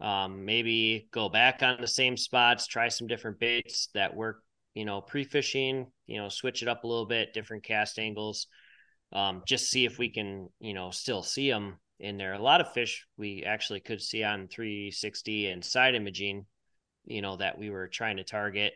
Um, 0.00 0.44
maybe 0.44 1.08
go 1.12 1.28
back 1.28 1.62
on 1.62 1.80
the 1.80 1.86
same 1.86 2.16
spots, 2.16 2.66
try 2.66 2.88
some 2.88 3.06
different 3.06 3.38
baits 3.38 3.88
that 3.94 4.14
work, 4.14 4.42
you 4.74 4.84
know, 4.84 5.00
pre 5.00 5.24
fishing, 5.24 5.86
you 6.06 6.20
know, 6.20 6.28
switch 6.28 6.62
it 6.62 6.68
up 6.68 6.84
a 6.84 6.86
little 6.86 7.06
bit, 7.06 7.32
different 7.32 7.64
cast 7.64 7.98
angles. 7.98 8.46
Um, 9.12 9.42
just 9.46 9.70
see 9.70 9.84
if 9.84 9.98
we 9.98 10.10
can, 10.10 10.48
you 10.60 10.74
know, 10.74 10.90
still 10.90 11.22
see 11.22 11.48
them 11.50 11.78
in 12.00 12.18
there. 12.18 12.34
A 12.34 12.42
lot 12.42 12.60
of 12.60 12.72
fish 12.72 13.06
we 13.16 13.44
actually 13.44 13.80
could 13.80 14.02
see 14.02 14.24
on 14.24 14.48
360 14.48 15.46
and 15.48 15.64
side 15.64 15.94
imaging, 15.94 16.46
you 17.04 17.22
know, 17.22 17.36
that 17.36 17.58
we 17.58 17.70
were 17.70 17.88
trying 17.88 18.16
to 18.16 18.24
target. 18.24 18.72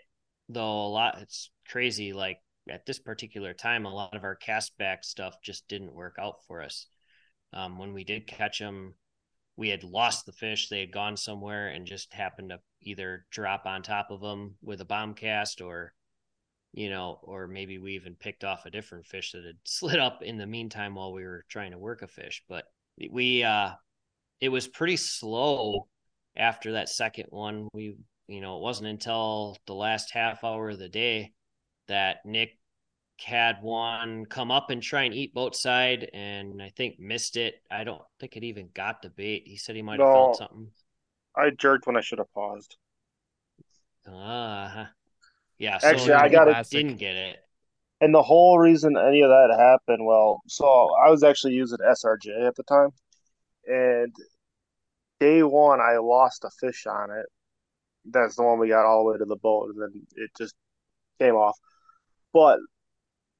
Though 0.48 0.86
a 0.86 0.88
lot, 0.88 1.18
it's 1.20 1.50
crazy. 1.68 2.12
Like 2.12 2.40
at 2.68 2.86
this 2.86 2.98
particular 2.98 3.54
time, 3.54 3.84
a 3.84 3.94
lot 3.94 4.14
of 4.14 4.24
our 4.24 4.34
cast 4.34 4.76
back 4.78 5.04
stuff 5.04 5.36
just 5.42 5.68
didn't 5.68 5.94
work 5.94 6.16
out 6.18 6.44
for 6.46 6.62
us. 6.62 6.86
Um, 7.52 7.78
when 7.78 7.92
we 7.92 8.04
did 8.04 8.26
catch 8.26 8.58
them, 8.58 8.94
we 9.56 9.68
had 9.68 9.84
lost 9.84 10.26
the 10.26 10.32
fish. 10.32 10.68
They 10.68 10.80
had 10.80 10.92
gone 10.92 11.16
somewhere 11.16 11.68
and 11.68 11.86
just 11.86 12.12
happened 12.12 12.50
to 12.50 12.60
either 12.82 13.26
drop 13.30 13.66
on 13.66 13.82
top 13.82 14.10
of 14.10 14.20
them 14.20 14.54
with 14.62 14.80
a 14.80 14.84
bomb 14.84 15.14
cast 15.14 15.60
or, 15.60 15.94
you 16.72 16.90
know, 16.90 17.18
or 17.22 17.48
maybe 17.48 17.78
we 17.78 17.94
even 17.94 18.14
picked 18.14 18.44
off 18.44 18.66
a 18.66 18.70
different 18.70 19.06
fish 19.06 19.32
that 19.32 19.44
had 19.44 19.56
slid 19.64 19.98
up 19.98 20.22
in 20.22 20.38
the 20.38 20.46
meantime 20.46 20.94
while 20.94 21.12
we 21.12 21.24
were 21.24 21.44
trying 21.48 21.72
to 21.72 21.78
work 21.78 22.02
a 22.02 22.08
fish. 22.08 22.44
But 22.48 22.64
we, 23.10 23.42
uh, 23.42 23.70
it 24.40 24.50
was 24.50 24.68
pretty 24.68 24.96
slow 24.96 25.88
after 26.36 26.72
that 26.72 26.88
second 26.88 27.26
one. 27.30 27.68
We, 27.72 27.96
you 28.28 28.40
know, 28.40 28.56
it 28.58 28.62
wasn't 28.62 28.88
until 28.88 29.56
the 29.66 29.74
last 29.74 30.12
half 30.12 30.44
hour 30.44 30.70
of 30.70 30.78
the 30.78 30.88
day 30.88 31.32
that 31.88 32.24
Nick 32.24 32.58
had 33.20 33.62
one 33.62 34.26
come 34.26 34.50
up 34.50 34.70
and 34.70 34.82
try 34.82 35.02
and 35.02 35.14
eat 35.14 35.34
boat 35.34 35.56
side 35.56 36.08
and 36.12 36.62
I 36.62 36.68
think 36.68 37.00
missed 37.00 37.36
it. 37.36 37.54
I 37.70 37.82
don't 37.84 38.02
think 38.20 38.36
it 38.36 38.44
even 38.44 38.68
got 38.74 39.02
the 39.02 39.10
bait. 39.10 39.42
He 39.46 39.56
said 39.56 39.74
he 39.74 39.82
might 39.82 39.98
have 39.98 40.08
No. 40.08 40.12
felt 40.12 40.36
something. 40.36 40.68
I 41.34 41.50
jerked 41.50 41.86
when 41.86 41.96
I 41.96 42.00
should 42.00 42.18
have 42.18 42.32
paused. 42.32 42.76
Uh, 44.06 44.86
yeah. 45.58 45.78
Actually, 45.82 46.12
I 46.12 46.28
got 46.28 46.48
it. 46.48 46.70
Didn't 46.70 46.98
get 46.98 47.16
it. 47.16 47.38
And 48.00 48.14
the 48.14 48.22
whole 48.22 48.58
reason 48.58 48.96
any 48.96 49.22
of 49.22 49.30
that 49.30 49.56
happened, 49.58 50.06
well, 50.06 50.40
so 50.46 50.64
I 51.04 51.10
was 51.10 51.24
actually 51.24 51.54
using 51.54 51.78
SRJ 51.78 52.46
at 52.46 52.54
the 52.54 52.62
time, 52.62 52.90
and 53.66 54.14
day 55.18 55.42
one 55.42 55.80
I 55.80 55.96
lost 55.96 56.44
a 56.44 56.50
fish 56.60 56.86
on 56.86 57.10
it. 57.10 57.26
That's 58.10 58.36
the 58.36 58.42
one 58.42 58.58
we 58.58 58.68
got 58.68 58.86
all 58.86 59.04
the 59.04 59.12
way 59.12 59.18
to 59.18 59.24
the 59.24 59.36
boat, 59.36 59.70
and 59.70 59.82
then 59.82 60.06
it 60.16 60.30
just 60.36 60.54
came 61.18 61.34
off. 61.34 61.58
But 62.32 62.58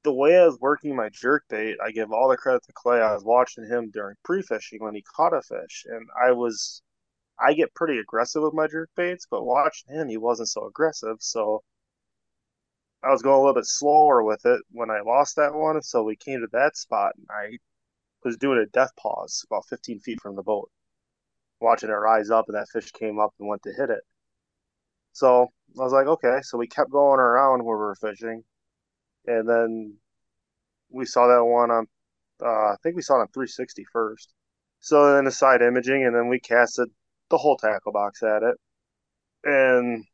the 0.05 0.12
way 0.12 0.39
I 0.39 0.47
was 0.47 0.59
working 0.61 0.97
my 0.97 1.09
jerk 1.11 1.45
bait, 1.49 1.77
I 1.85 1.91
give 1.91 2.12
all 2.12 2.29
the 2.29 2.37
credit 2.37 2.62
to 2.64 2.73
Clay. 2.73 3.01
I 3.01 3.14
was 3.14 3.25
watching 3.25 3.64
him 3.64 3.91
during 3.91 4.16
pre-fishing 4.25 4.81
when 4.83 4.95
he 4.95 5.03
caught 5.03 5.35
a 5.35 5.43
fish, 5.43 5.85
and 5.89 6.09
I 6.23 6.33
was, 6.33 6.83
I 7.39 7.55
get 7.55 7.75
pretty 7.75 7.99
aggressive 7.99 8.43
with 8.43 8.55
my 8.55 8.66
jerk 8.66 8.91
baits, 8.97 9.27
but 9.31 9.45
watching 9.45 9.95
him, 9.95 10.09
he 10.09 10.16
wasn't 10.16 10.49
so 10.49 10.66
aggressive, 10.66 11.16
so. 11.21 11.62
I 13.01 13.11
was 13.11 13.23
going 13.23 13.37
a 13.37 13.39
little 13.39 13.55
bit 13.55 13.64
slower 13.66 14.25
with 14.25 14.45
it 14.45 14.61
when 14.73 14.91
I 14.91 15.03
lost 15.03 15.37
that 15.37 15.55
one, 15.55 15.81
so 15.83 16.03
we 16.03 16.16
came 16.16 16.41
to 16.41 16.49
that 16.53 16.77
spot, 16.77 17.12
and 17.16 17.27
I 17.31 17.59
was 18.25 18.37
doing 18.37 18.59
a 18.59 18.66
death 18.66 18.91
pause 18.97 19.45
about 19.49 19.69
15 19.69 20.01
feet 20.01 20.21
from 20.21 20.35
the 20.35 20.43
boat, 20.43 20.69
watching 21.61 21.91
it 21.91 21.93
rise 21.93 22.31
up, 22.31 22.47
and 22.49 22.57
that 22.57 22.69
fish 22.73 22.91
came 22.91 23.21
up 23.21 23.35
and 23.39 23.49
went 23.49 23.62
to 23.62 23.73
hit 23.73 23.91
it. 23.91 24.03
So 25.19 25.51
I 25.79 25.83
was 25.83 25.93
like, 25.93 26.07
okay. 26.07 26.39
So 26.43 26.59
we 26.59 26.69
kept 26.69 26.93
going 26.93 27.19
around 27.19 27.64
where 27.64 27.77
we 27.77 27.83
were 27.83 27.97
fishing, 27.97 28.45
and 29.27 29.49
then 29.49 29.97
we 30.91 31.05
saw 31.05 31.27
that 31.27 31.45
one 31.45 31.73
on, 31.73 31.87
uh, 32.41 32.73
I 32.73 32.77
think 32.83 32.95
we 32.95 33.03
saw 33.03 33.16
it 33.16 33.23
on 33.23 33.29
360 33.29 33.85
first. 33.93 34.33
So 34.79 35.14
then 35.14 35.25
the 35.25 35.33
side 35.33 35.61
imaging, 35.61 36.05
and 36.05 36.14
then 36.14 36.29
we 36.29 36.39
casted 36.39 36.89
the 37.31 37.39
whole 37.39 37.57
tackle 37.57 37.91
box 37.91 38.23
at 38.23 38.45
it, 38.45 38.55
and 39.43 40.05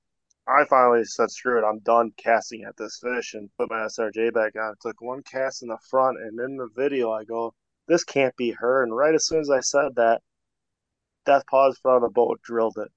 I 0.49 0.65
finally 0.71 1.05
said, 1.05 1.31
screw 1.31 1.59
it, 1.59 1.69
I'm 1.69 1.81
done 1.81 2.13
casting 2.17 2.65
at 2.65 2.77
this 2.79 2.99
fish 3.03 3.35
and 3.35 3.51
put 3.59 3.71
my 3.71 3.87
SRJ 3.87 4.33
back 4.33 4.57
on. 4.57 4.73
I 4.73 4.75
Took 4.81 5.03
one 5.03 5.23
cast 5.23 5.63
in 5.63 5.69
the 5.69 5.79
front, 5.91 6.17
and 6.19 6.41
in 6.41 6.57
the 6.57 6.69
video, 6.75 7.13
I 7.13 7.25
go, 7.25 7.53
this 7.89 8.05
can't 8.05 8.35
be 8.37 8.53
her. 8.53 8.83
And 8.83 8.97
right 8.97 9.15
as 9.15 9.27
soon 9.27 9.41
as 9.41 9.51
I 9.51 9.61
said 9.61 9.97
that, 9.97 10.23
death 11.27 11.45
pause 11.47 11.79
front 11.79 12.05
of 12.05 12.09
the 12.09 12.15
boat 12.15 12.41
drilled 12.43 12.79
it. 12.79 12.91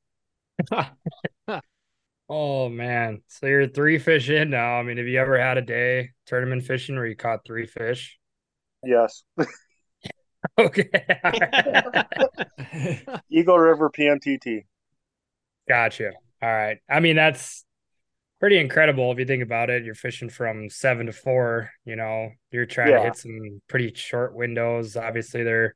Oh 2.29 2.69
man. 2.69 3.21
So 3.27 3.47
you're 3.47 3.67
three 3.67 3.99
fish 3.99 4.29
in 4.29 4.49
now. 4.49 4.79
I 4.79 4.83
mean, 4.83 4.97
have 4.97 5.07
you 5.07 5.19
ever 5.19 5.39
had 5.39 5.57
a 5.57 5.61
day 5.61 6.11
tournament 6.25 6.63
fishing 6.63 6.95
where 6.95 7.05
you 7.05 7.15
caught 7.15 7.45
three 7.45 7.65
fish? 7.65 8.17
Yes. 8.83 9.23
Okay. 10.57 10.89
Eagle 13.29 13.59
River 13.59 13.89
PMTT. 13.89 14.65
Gotcha. 15.67 16.11
All 16.41 16.49
right. 16.49 16.77
I 16.89 16.99
mean, 16.99 17.15
that's 17.15 17.65
pretty 18.39 18.57
incredible 18.57 19.11
if 19.11 19.19
you 19.19 19.25
think 19.25 19.43
about 19.43 19.69
it. 19.69 19.83
You're 19.83 19.95
fishing 19.95 20.29
from 20.29 20.69
seven 20.69 21.07
to 21.07 21.11
four, 21.11 21.71
you 21.85 21.95
know, 21.95 22.29
you're 22.51 22.65
trying 22.65 22.93
to 22.93 23.01
hit 23.01 23.17
some 23.17 23.61
pretty 23.67 23.93
short 23.95 24.33
windows. 24.33 24.95
Obviously, 24.95 25.43
there 25.43 25.73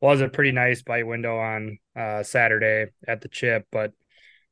was 0.00 0.20
a 0.20 0.28
pretty 0.28 0.52
nice 0.52 0.82
bite 0.82 1.06
window 1.06 1.38
on 1.38 1.78
uh, 1.96 2.22
Saturday 2.22 2.86
at 3.06 3.20
the 3.20 3.28
chip, 3.28 3.66
but 3.72 3.92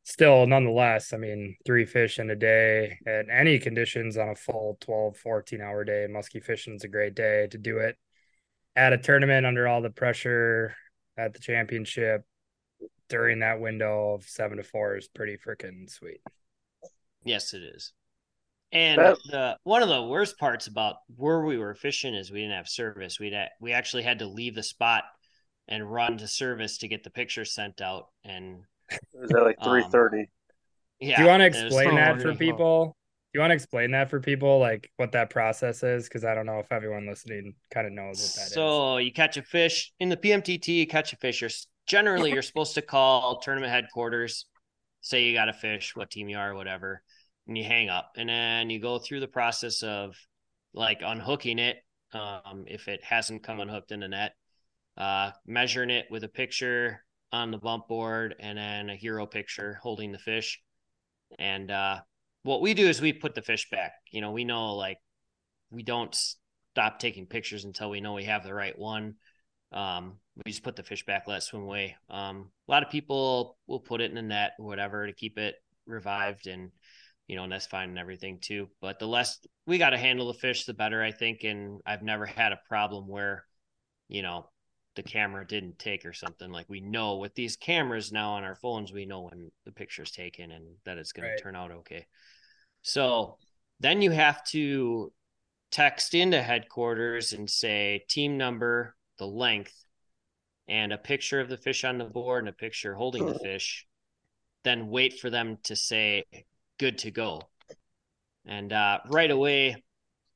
still, 0.02 0.46
nonetheless, 0.46 1.12
I 1.12 1.16
mean, 1.16 1.56
three 1.64 1.84
fish 1.84 2.18
in 2.18 2.30
a 2.30 2.36
day 2.36 2.98
at 3.06 3.26
any 3.30 3.58
conditions 3.58 4.16
on 4.16 4.28
a 4.28 4.34
full 4.34 4.76
12, 4.80 5.16
14 5.16 5.60
hour 5.60 5.84
day. 5.84 6.06
Muskie 6.10 6.42
fishing 6.42 6.74
is 6.74 6.84
a 6.84 6.88
great 6.88 7.14
day 7.14 7.46
to 7.50 7.58
do 7.58 7.78
it 7.78 7.96
at 8.76 8.92
a 8.92 8.98
tournament 8.98 9.46
under 9.46 9.66
all 9.66 9.82
the 9.82 9.90
pressure 9.90 10.74
at 11.16 11.34
the 11.34 11.40
championship 11.40 12.24
during 13.08 13.40
that 13.40 13.60
window 13.60 14.14
of 14.14 14.24
seven 14.24 14.56
to 14.56 14.62
four 14.62 14.96
is 14.96 15.08
pretty 15.08 15.36
freaking 15.36 15.90
sweet. 15.90 16.20
Yes, 17.24 17.52
it 17.52 17.62
is. 17.62 17.92
And 18.72 18.98
the 18.98 19.56
one 19.64 19.82
of 19.82 19.88
the 19.88 20.04
worst 20.04 20.38
parts 20.38 20.68
about 20.68 20.96
where 21.16 21.42
we 21.44 21.58
were 21.58 21.74
fishing 21.74 22.14
is 22.14 22.30
we 22.30 22.40
didn't 22.40 22.56
have 22.56 22.68
service. 22.68 23.18
We 23.18 23.30
would 23.30 23.48
we 23.60 23.72
actually 23.72 24.04
had 24.04 24.20
to 24.20 24.26
leave 24.26 24.54
the 24.54 24.62
spot 24.62 25.04
and 25.66 25.90
run 25.90 26.18
to 26.18 26.28
service 26.28 26.78
to 26.78 26.88
get 26.88 27.02
the 27.02 27.10
picture 27.10 27.44
sent 27.44 27.80
out. 27.80 28.06
And 28.24 28.62
It 28.90 29.00
was 29.20 29.30
at 29.32 29.42
like 29.42 29.56
Um, 29.60 29.70
330. 29.70 30.30
yeah, 31.00 31.16
Do 31.16 31.22
you 31.22 31.28
want 31.28 31.40
to 31.40 31.46
explain 31.46 31.94
that 31.96 32.20
for 32.20 32.34
people? 32.34 32.96
Do 33.32 33.38
you 33.38 33.40
want 33.40 33.50
to 33.52 33.54
explain 33.54 33.92
that 33.92 34.10
for 34.10 34.18
people, 34.20 34.58
like 34.58 34.90
what 34.96 35.12
that 35.12 35.30
process 35.30 35.82
is? 35.84 36.04
Because 36.08 36.24
I 36.24 36.34
don't 36.34 36.46
know 36.46 36.58
if 36.58 36.72
everyone 36.72 37.06
listening 37.06 37.54
kind 37.72 37.86
of 37.86 37.92
knows 37.92 38.20
what 38.20 38.34
that 38.34 38.46
is. 38.48 38.52
so 38.52 38.96
you 38.96 39.12
catch 39.12 39.36
a 39.36 39.42
fish 39.42 39.92
in 40.00 40.08
the 40.08 40.16
PMTT. 40.16 40.66
You 40.68 40.86
catch 40.86 41.12
a 41.12 41.16
fish. 41.16 41.40
You're 41.40 41.50
generally 41.86 42.32
you're 42.32 42.42
supposed 42.42 42.74
to 42.74 42.82
call 42.82 43.38
tournament 43.38 43.72
headquarters, 43.72 44.46
say 45.00 45.22
you 45.24 45.32
got 45.32 45.48
a 45.48 45.52
fish, 45.52 45.94
what 45.94 46.10
team 46.10 46.28
you 46.28 46.38
are, 46.38 46.54
whatever, 46.54 47.02
and 47.46 47.56
you 47.56 47.62
hang 47.64 47.88
up, 47.88 48.12
and 48.16 48.28
then 48.28 48.68
you 48.68 48.80
go 48.80 48.98
through 48.98 49.20
the 49.20 49.28
process 49.28 49.82
of 49.82 50.16
like 50.74 51.00
unhooking 51.04 51.58
it 51.60 51.76
um, 52.12 52.64
if 52.66 52.88
it 52.88 53.02
hasn't 53.04 53.44
come 53.44 53.60
unhooked 53.60 53.92
in 53.92 54.00
the 54.00 54.08
net, 54.08 54.34
uh, 54.96 55.30
measuring 55.46 55.90
it 55.90 56.06
with 56.10 56.24
a 56.24 56.28
picture 56.28 57.04
on 57.32 57.50
the 57.50 57.58
bump 57.58 57.88
board, 57.88 58.34
and 58.38 58.58
then 58.58 58.90
a 58.90 58.96
hero 58.96 59.26
picture 59.26 59.78
holding 59.82 60.12
the 60.12 60.18
fish, 60.18 60.60
and 61.38 61.70
uh, 61.70 62.00
what 62.42 62.62
we 62.62 62.74
do 62.74 62.88
is 62.88 63.00
we 63.00 63.12
put 63.12 63.34
the 63.34 63.42
fish 63.42 63.68
back. 63.70 63.92
You 64.10 64.20
know, 64.20 64.32
we 64.32 64.44
know 64.44 64.74
like 64.74 64.98
we 65.70 65.82
don't 65.82 66.14
stop 66.72 66.98
taking 66.98 67.26
pictures 67.26 67.64
until 67.64 67.90
we 67.90 68.00
know 68.00 68.14
we 68.14 68.24
have 68.24 68.44
the 68.44 68.54
right 68.54 68.78
one. 68.78 69.14
Um, 69.72 70.18
we 70.44 70.50
just 70.50 70.64
put 70.64 70.76
the 70.76 70.82
fish 70.82 71.04
back, 71.04 71.24
let 71.26 71.38
it 71.38 71.42
swim 71.42 71.62
away. 71.62 71.96
Um, 72.08 72.50
a 72.68 72.70
lot 72.70 72.82
of 72.82 72.90
people 72.90 73.58
will 73.66 73.80
put 73.80 74.00
it 74.00 74.10
in 74.10 74.16
the 74.16 74.22
net 74.22 74.52
or 74.58 74.66
whatever 74.66 75.06
to 75.06 75.12
keep 75.12 75.38
it 75.38 75.54
revived 75.86 76.46
and 76.46 76.70
you 77.30 77.36
know, 77.36 77.44
and 77.44 77.52
that's 77.52 77.66
fine 77.66 77.90
and 77.90 77.98
everything 77.98 78.40
too. 78.40 78.68
But 78.80 78.98
the 78.98 79.06
less 79.06 79.38
we 79.64 79.78
got 79.78 79.90
to 79.90 79.98
handle 79.98 80.26
the 80.26 80.38
fish, 80.40 80.64
the 80.64 80.74
better, 80.74 81.00
I 81.00 81.12
think. 81.12 81.44
And 81.44 81.80
I've 81.86 82.02
never 82.02 82.26
had 82.26 82.50
a 82.50 82.58
problem 82.66 83.06
where, 83.06 83.44
you 84.08 84.22
know, 84.22 84.50
the 84.96 85.02
camera 85.02 85.46
didn't 85.46 85.78
take 85.78 86.04
or 86.04 86.12
something. 86.12 86.50
Like 86.50 86.68
we 86.68 86.80
know 86.80 87.16
with 87.16 87.34
these 87.34 87.56
cameras 87.56 88.12
now 88.12 88.32
on 88.32 88.44
our 88.44 88.56
phones, 88.56 88.92
we 88.92 89.06
know 89.06 89.22
when 89.22 89.50
the 89.64 89.72
picture's 89.72 90.10
taken 90.10 90.50
and 90.50 90.66
that 90.84 90.98
it's 90.98 91.12
going 91.12 91.28
Right. 91.28 91.36
to 91.36 91.42
turn 91.42 91.56
out 91.56 91.70
okay. 91.70 92.06
So 92.82 93.38
then 93.78 94.02
you 94.02 94.10
have 94.10 94.44
to 94.48 95.12
text 95.70 96.14
into 96.14 96.42
headquarters 96.42 97.32
and 97.32 97.48
say 97.48 98.04
team 98.08 98.36
number, 98.36 98.96
the 99.18 99.26
length, 99.26 99.84
and 100.66 100.92
a 100.92 100.98
picture 100.98 101.40
of 101.40 101.48
the 101.48 101.56
fish 101.56 101.84
on 101.84 101.98
the 101.98 102.04
board 102.04 102.40
and 102.40 102.48
a 102.48 102.52
picture 102.52 102.94
holding 102.94 103.26
the 103.26 103.38
fish. 103.42 103.86
Then 104.64 104.88
wait 104.88 105.20
for 105.20 105.30
them 105.30 105.58
to 105.64 105.76
say 105.76 106.24
good 106.78 106.98
to 106.98 107.10
go. 107.10 107.40
And 108.46 108.72
uh, 108.72 108.98
right 109.08 109.30
away, 109.30 109.82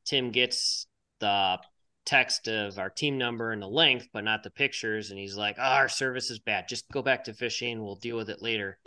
Tim 0.04 0.30
gets 0.30 0.86
the 1.20 1.58
text 2.04 2.48
of 2.48 2.78
our 2.78 2.90
team 2.90 3.18
number 3.18 3.52
and 3.52 3.62
the 3.62 3.68
length, 3.68 4.08
but 4.12 4.24
not 4.24 4.42
the 4.42 4.50
pictures. 4.50 5.10
And 5.10 5.18
he's 5.18 5.36
like, 5.36 5.56
oh, 5.58 5.62
our 5.62 5.88
service 5.88 6.30
is 6.30 6.38
bad. 6.38 6.68
Just 6.68 6.90
go 6.90 7.02
back 7.02 7.24
to 7.24 7.34
fishing. 7.34 7.82
We'll 7.82 7.96
deal 7.96 8.16
with 8.16 8.30
it 8.30 8.42
later. 8.42 8.78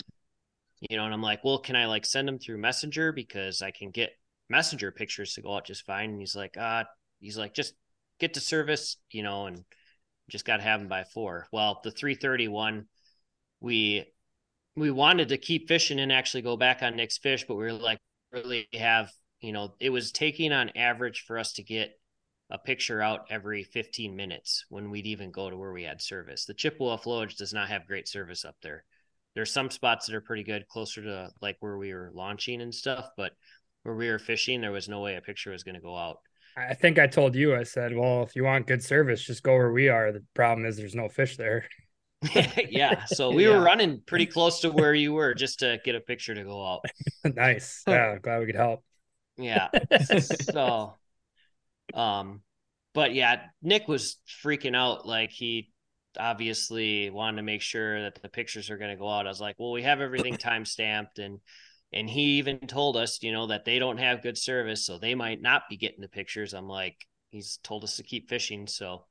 You 0.90 0.98
know, 0.98 1.06
and 1.06 1.14
I'm 1.14 1.24
like, 1.24 1.44
well, 1.44 1.60
can 1.60 1.76
I 1.76 1.88
like 1.88 2.06
send 2.06 2.28
them 2.28 2.38
through 2.38 2.60
Messenger 2.60 3.12
because 3.12 3.62
I 3.62 3.72
can 3.72 3.90
get 3.90 4.12
Messenger 4.50 4.92
pictures 4.92 5.34
to 5.34 5.42
go 5.42 5.56
out 5.56 5.66
just 5.66 5.86
fine. 5.86 6.12
And 6.12 6.20
he's 6.20 6.36
like, 6.36 6.56
uh, 6.58 6.84
he's 7.20 7.38
like, 7.38 7.54
just 7.54 7.74
get 8.20 8.36
to 8.36 8.40
service, 8.40 8.98
you 9.12 9.24
know, 9.24 9.48
and 9.48 9.64
just 10.30 10.46
got 10.46 10.58
to 10.58 10.64
have 10.64 10.80
them 10.80 10.90
by 10.90 11.04
four. 11.04 11.48
Well, 11.52 11.82
the 11.84 11.92
331, 11.92 12.86
we 13.60 14.06
we 14.76 14.92
wanted 14.92 15.30
to 15.30 15.38
keep 15.38 15.68
fishing 15.68 16.00
and 16.00 16.12
actually 16.12 16.44
go 16.44 16.56
back 16.56 16.84
on 16.84 16.96
Nick's 16.96 17.18
fish, 17.18 17.46
but 17.48 17.56
we 17.56 17.64
were 17.64 17.74
like, 17.74 17.98
really 18.32 18.68
have, 18.74 19.12
you 19.42 19.52
know, 19.52 19.74
it 19.80 19.90
was 19.90 20.12
taking 20.12 20.52
on 20.52 20.70
average 20.76 21.24
for 21.26 21.40
us 21.40 21.54
to 21.54 21.64
get 21.64 22.00
a 22.50 22.58
picture 22.58 23.02
out 23.02 23.26
every 23.30 23.64
15 23.64 24.16
minutes 24.16 24.66
when 24.70 24.90
we'd 24.90 25.08
even 25.08 25.32
go 25.32 25.50
to 25.50 25.58
where 25.58 25.74
we 25.74 25.84
had 25.84 26.02
service. 26.02 26.46
The 26.46 26.54
Chippewa 26.54 26.98
flowage 26.98 27.38
does 27.38 27.54
not 27.54 27.70
have 27.70 27.88
great 27.88 28.08
service 28.08 28.46
up 28.46 28.56
there. 28.62 28.84
There's 29.36 29.52
some 29.52 29.70
spots 29.70 30.06
that 30.08 30.16
are 30.16 30.22
pretty 30.22 30.44
good 30.44 30.68
closer 30.68 31.02
to 31.04 31.32
like 31.42 31.58
where 31.60 31.78
we 31.78 31.94
were 31.94 32.12
launching 32.14 32.62
and 32.62 32.74
stuff, 32.74 33.10
but 33.18 33.34
where 33.84 33.96
we 33.96 34.10
were 34.10 34.20
fishing, 34.20 34.62
there 34.62 34.72
was 34.72 34.90
no 34.90 35.02
way 35.02 35.16
a 35.16 35.22
picture 35.22 35.52
was 35.52 35.64
going 35.64 35.76
to 35.76 35.82
go 35.82 35.96
out. 35.96 36.20
I 36.56 36.74
think 36.74 36.98
I 36.98 37.06
told 37.08 37.36
you, 37.36 37.56
I 37.56 37.64
said, 37.64 37.96
well, 37.96 38.24
if 38.24 38.36
you 38.36 38.44
want 38.44 38.66
good 38.68 38.84
service, 38.84 39.24
just 39.24 39.44
go 39.44 39.54
where 39.54 39.72
we 39.72 39.90
are. 39.90 40.12
The 40.12 40.24
problem 40.34 40.66
is 40.66 40.76
there's 40.76 40.96
no 40.96 41.08
fish 41.08 41.38
there. 41.38 41.66
yeah. 42.70 43.06
So 43.06 43.32
we 43.32 43.46
Yeah. 43.46 43.50
were 43.50 43.62
running 43.62 44.02
pretty 44.06 44.26
close 44.26 44.62
to 44.62 44.72
where 44.72 44.94
you 44.94 45.14
were 45.14 45.34
just 45.34 45.60
to 45.60 45.80
get 45.84 45.96
a 45.96 46.00
picture 46.00 46.34
to 46.34 46.44
go 46.44 46.66
out. 46.66 46.82
nice. 47.24 47.84
Yeah, 47.88 48.18
glad 48.20 48.40
we 48.40 48.46
could 48.48 48.56
help. 48.56 48.84
Yeah. 49.38 49.70
so 50.20 50.98
um 51.94 52.42
but 52.94 53.14
yeah, 53.14 53.44
Nick 53.62 53.88
was 53.88 54.18
freaking 54.44 54.76
out 54.76 55.06
like 55.08 55.32
he 55.32 55.72
obviously 56.20 57.10
wanted 57.12 57.38
to 57.38 57.44
make 57.44 57.62
sure 57.62 58.02
that 58.04 58.22
the 58.22 58.30
pictures 58.30 58.70
are 58.70 58.78
going 58.78 58.90
to 58.92 58.98
go 58.98 59.10
out. 59.10 59.28
I 59.28 59.30
was 59.30 59.42
like, 59.42 59.56
"Well, 59.60 59.72
we 59.72 59.84
have 59.84 60.02
everything 60.02 60.38
time 60.40 60.66
stamped 60.66 61.20
and 61.20 61.40
And 61.94 62.10
he 62.10 62.38
even 62.40 62.60
told 62.62 62.98
us, 62.98 63.24
you 63.24 63.32
know, 63.34 63.48
that 63.48 63.66
they 63.66 63.80
don't 63.80 63.98
have 64.00 64.24
good 64.24 64.38
service, 64.38 64.86
so 64.86 65.00
they 65.00 65.16
might 65.16 65.42
not 65.42 65.64
be 65.70 65.78
getting 65.78 66.02
the 66.02 66.10
pictures. 66.10 66.54
I'm 66.54 66.70
like, 66.70 66.98
he's 67.32 67.60
told 67.64 67.84
us 67.86 67.98
to 67.98 68.04
keep 68.04 68.30
fishing, 68.30 68.68
so 68.68 69.06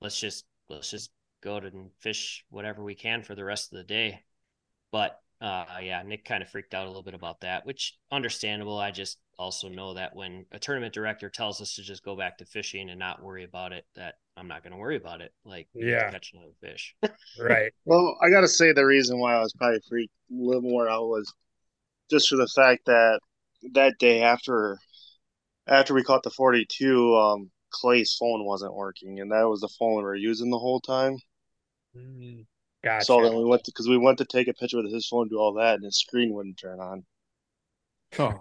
let's 0.00 0.18
just 0.20 0.44
let's 0.68 0.90
just 0.90 1.10
go 1.42 1.56
and 1.58 1.90
fish 2.00 2.44
whatever 2.50 2.82
we 2.84 2.94
can 2.94 3.22
for 3.22 3.34
the 3.34 3.44
rest 3.44 3.72
of 3.72 3.78
the 3.78 3.84
day. 3.84 4.24
But 4.92 5.18
uh, 5.40 5.64
yeah, 5.82 6.02
Nick 6.02 6.24
kind 6.24 6.42
of 6.42 6.50
freaked 6.50 6.74
out 6.74 6.86
a 6.86 6.88
little 6.88 7.02
bit 7.02 7.14
about 7.14 7.40
that, 7.40 7.66
which 7.66 7.98
understandable. 8.10 8.78
I 8.78 8.90
just 8.92 9.18
also 9.38 9.68
know 9.68 9.94
that 9.94 10.14
when 10.14 10.46
a 10.52 10.58
tournament 10.58 10.94
director 10.94 11.28
tells 11.28 11.60
us 11.60 11.74
to 11.76 11.82
just 11.82 12.04
go 12.04 12.16
back 12.16 12.38
to 12.38 12.44
fishing 12.44 12.90
and 12.90 12.98
not 12.98 13.22
worry 13.22 13.44
about 13.44 13.72
it, 13.72 13.86
that 13.94 14.16
I'm 14.36 14.48
not 14.48 14.62
going 14.62 14.72
to 14.72 14.78
worry 14.78 14.96
about 14.96 15.20
it. 15.20 15.32
Like, 15.44 15.68
Yeah. 15.74 16.10
catch 16.10 16.32
another 16.32 16.52
fish. 16.60 16.94
Right. 17.38 17.72
Well, 17.86 18.16
I 18.20 18.28
gotta 18.28 18.46
say 18.46 18.72
the 18.72 18.84
reason 18.84 19.18
why 19.18 19.34
I 19.34 19.40
was 19.40 19.54
probably 19.54 19.80
freaked 19.88 20.12
a 20.30 20.34
little 20.34 20.60
more 20.60 20.86
out 20.86 21.08
was 21.08 21.32
just 22.10 22.28
for 22.28 22.36
the 22.36 22.46
fact 22.46 22.84
that 22.86 23.20
that 23.72 23.98
day 23.98 24.22
after 24.22 24.78
after 25.66 25.94
we 25.94 26.02
caught 26.02 26.22
the 26.22 26.30
42, 26.30 27.16
um, 27.16 27.50
Clay's 27.70 28.14
phone 28.14 28.44
wasn't 28.44 28.74
working, 28.74 29.20
and 29.20 29.32
that 29.32 29.48
was 29.48 29.60
the 29.60 29.68
phone 29.78 29.96
we 29.96 30.02
were 30.02 30.14
using 30.14 30.50
the 30.50 30.58
whole 30.58 30.80
time. 30.80 31.16
Gotcha. 32.82 33.06
So 33.06 33.22
then 33.22 33.36
we 33.36 33.44
went 33.44 33.64
because 33.64 33.88
we 33.88 33.96
went 33.96 34.18
to 34.18 34.24
take 34.24 34.48
a 34.48 34.54
picture 34.54 34.82
with 34.82 34.92
his 34.92 35.06
phone, 35.06 35.28
do 35.28 35.38
all 35.38 35.54
that, 35.54 35.76
and 35.76 35.84
his 35.84 35.98
screen 35.98 36.34
wouldn't 36.34 36.58
turn 36.58 36.80
on. 36.80 37.04
Oh, 38.18 38.40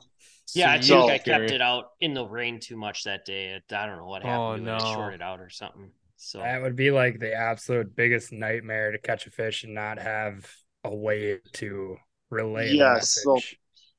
yeah, 0.54 0.72
I 0.74 0.80
So 0.82 1.02
think 1.08 1.12
I 1.12 1.18
scary. 1.20 1.48
kept 1.48 1.52
it 1.56 1.62
out 1.62 1.86
in 2.00 2.14
the 2.14 2.26
rain 2.26 2.60
too 2.60 2.78
much 2.78 3.04
that 3.06 3.26
day. 3.26 3.50
It, 3.56 3.74
I 3.74 3.86
don't 3.86 3.98
know 3.98 4.06
what 4.08 4.24
happened. 4.24 4.42
Oh, 4.42 4.56
to 4.66 4.72
it. 4.72 4.76
It 4.76 4.84
no. 4.84 4.94
shorted 4.94 5.22
out 5.22 5.40
or 5.40 5.50
something. 5.50 5.92
So 6.18 6.40
That 6.40 6.62
would 6.62 6.76
be 6.76 6.92
like 6.92 7.20
the 7.20 7.34
absolute 7.34 7.96
biggest 7.96 8.32
nightmare 8.32 8.92
to 8.92 9.00
catch 9.00 9.26
a 9.26 9.32
fish 9.32 9.64
and 9.64 9.74
not 9.74 9.98
have 10.00 10.48
a 10.84 10.96
way 10.96 11.40
to 11.54 11.98
relay 12.30 12.70
the 12.70 12.76
Yes, 12.76 13.18
so- 13.24 13.40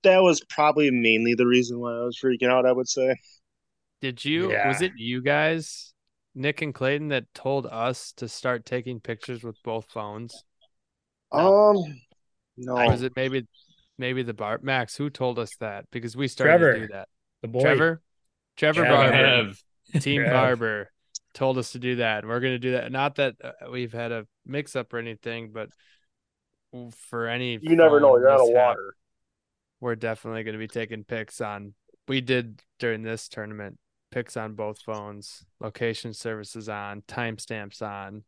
That 0.04 0.18
was 0.22 0.40
probably 0.48 0.90
mainly 0.90 1.34
the 1.34 1.46
reason 1.46 1.80
why 1.80 1.92
I 1.92 2.02
was 2.02 2.18
freaking 2.22 2.48
out. 2.48 2.66
I 2.66 2.72
would 2.72 2.88
say. 2.88 3.16
Did 4.00 4.24
you? 4.24 4.48
Was 4.66 4.82
it 4.82 4.92
you 4.96 5.22
guys, 5.22 5.94
Nick 6.34 6.60
and 6.62 6.74
Clayton, 6.74 7.08
that 7.08 7.32
told 7.34 7.66
us 7.66 8.12
to 8.16 8.28
start 8.28 8.66
taking 8.66 8.98
pictures 9.00 9.44
with 9.44 9.56
both 9.62 9.86
phones? 9.90 10.44
Um, 11.30 11.76
no, 12.56 12.76
Or 12.76 12.88
was 12.90 13.02
it 13.02 13.12
maybe, 13.14 13.46
maybe 13.98 14.22
the 14.22 14.34
bar 14.34 14.58
Max? 14.62 14.96
Who 14.96 15.10
told 15.10 15.38
us 15.38 15.50
that? 15.60 15.86
Because 15.90 16.16
we 16.16 16.28
started 16.28 16.58
to 16.74 16.80
do 16.80 16.92
that. 16.92 17.08
the 17.42 17.48
boy 17.48 17.60
Trevor, 17.62 18.02
Trevor 18.56 18.80
Trevor. 18.84 18.96
Barber, 18.96 19.16
Have. 19.16 20.02
Team 20.02 20.20
Trev. 20.22 20.32
Barber, 20.32 20.90
told 21.34 21.58
us 21.58 21.72
to 21.72 21.78
do 21.78 21.96
that. 21.96 22.26
We're 22.26 22.40
gonna 22.40 22.58
do 22.58 22.72
that. 22.72 22.90
Not 22.92 23.16
that 23.16 23.34
uh, 23.42 23.70
we've 23.70 23.92
had 23.92 24.12
a 24.12 24.26
mix 24.46 24.76
up 24.76 24.92
or 24.92 24.98
anything, 24.98 25.50
but 25.52 25.68
for 27.08 27.26
any 27.26 27.58
you 27.60 27.76
never 27.76 28.00
know. 28.00 28.16
You're 28.16 28.30
out 28.30 28.40
of 28.40 28.48
water. 28.48 28.96
we're 29.80 29.94
definitely 29.94 30.42
going 30.42 30.54
to 30.54 30.58
be 30.58 30.68
taking 30.68 31.04
pics 31.04 31.40
on 31.40 31.74
we 32.08 32.20
did 32.20 32.62
during 32.78 33.02
this 33.02 33.28
tournament 33.28 33.78
pics 34.10 34.36
on 34.36 34.54
both 34.54 34.80
phones 34.80 35.44
location 35.60 36.14
services 36.14 36.68
on 36.68 37.02
timestamps 37.02 37.82
on 37.82 38.24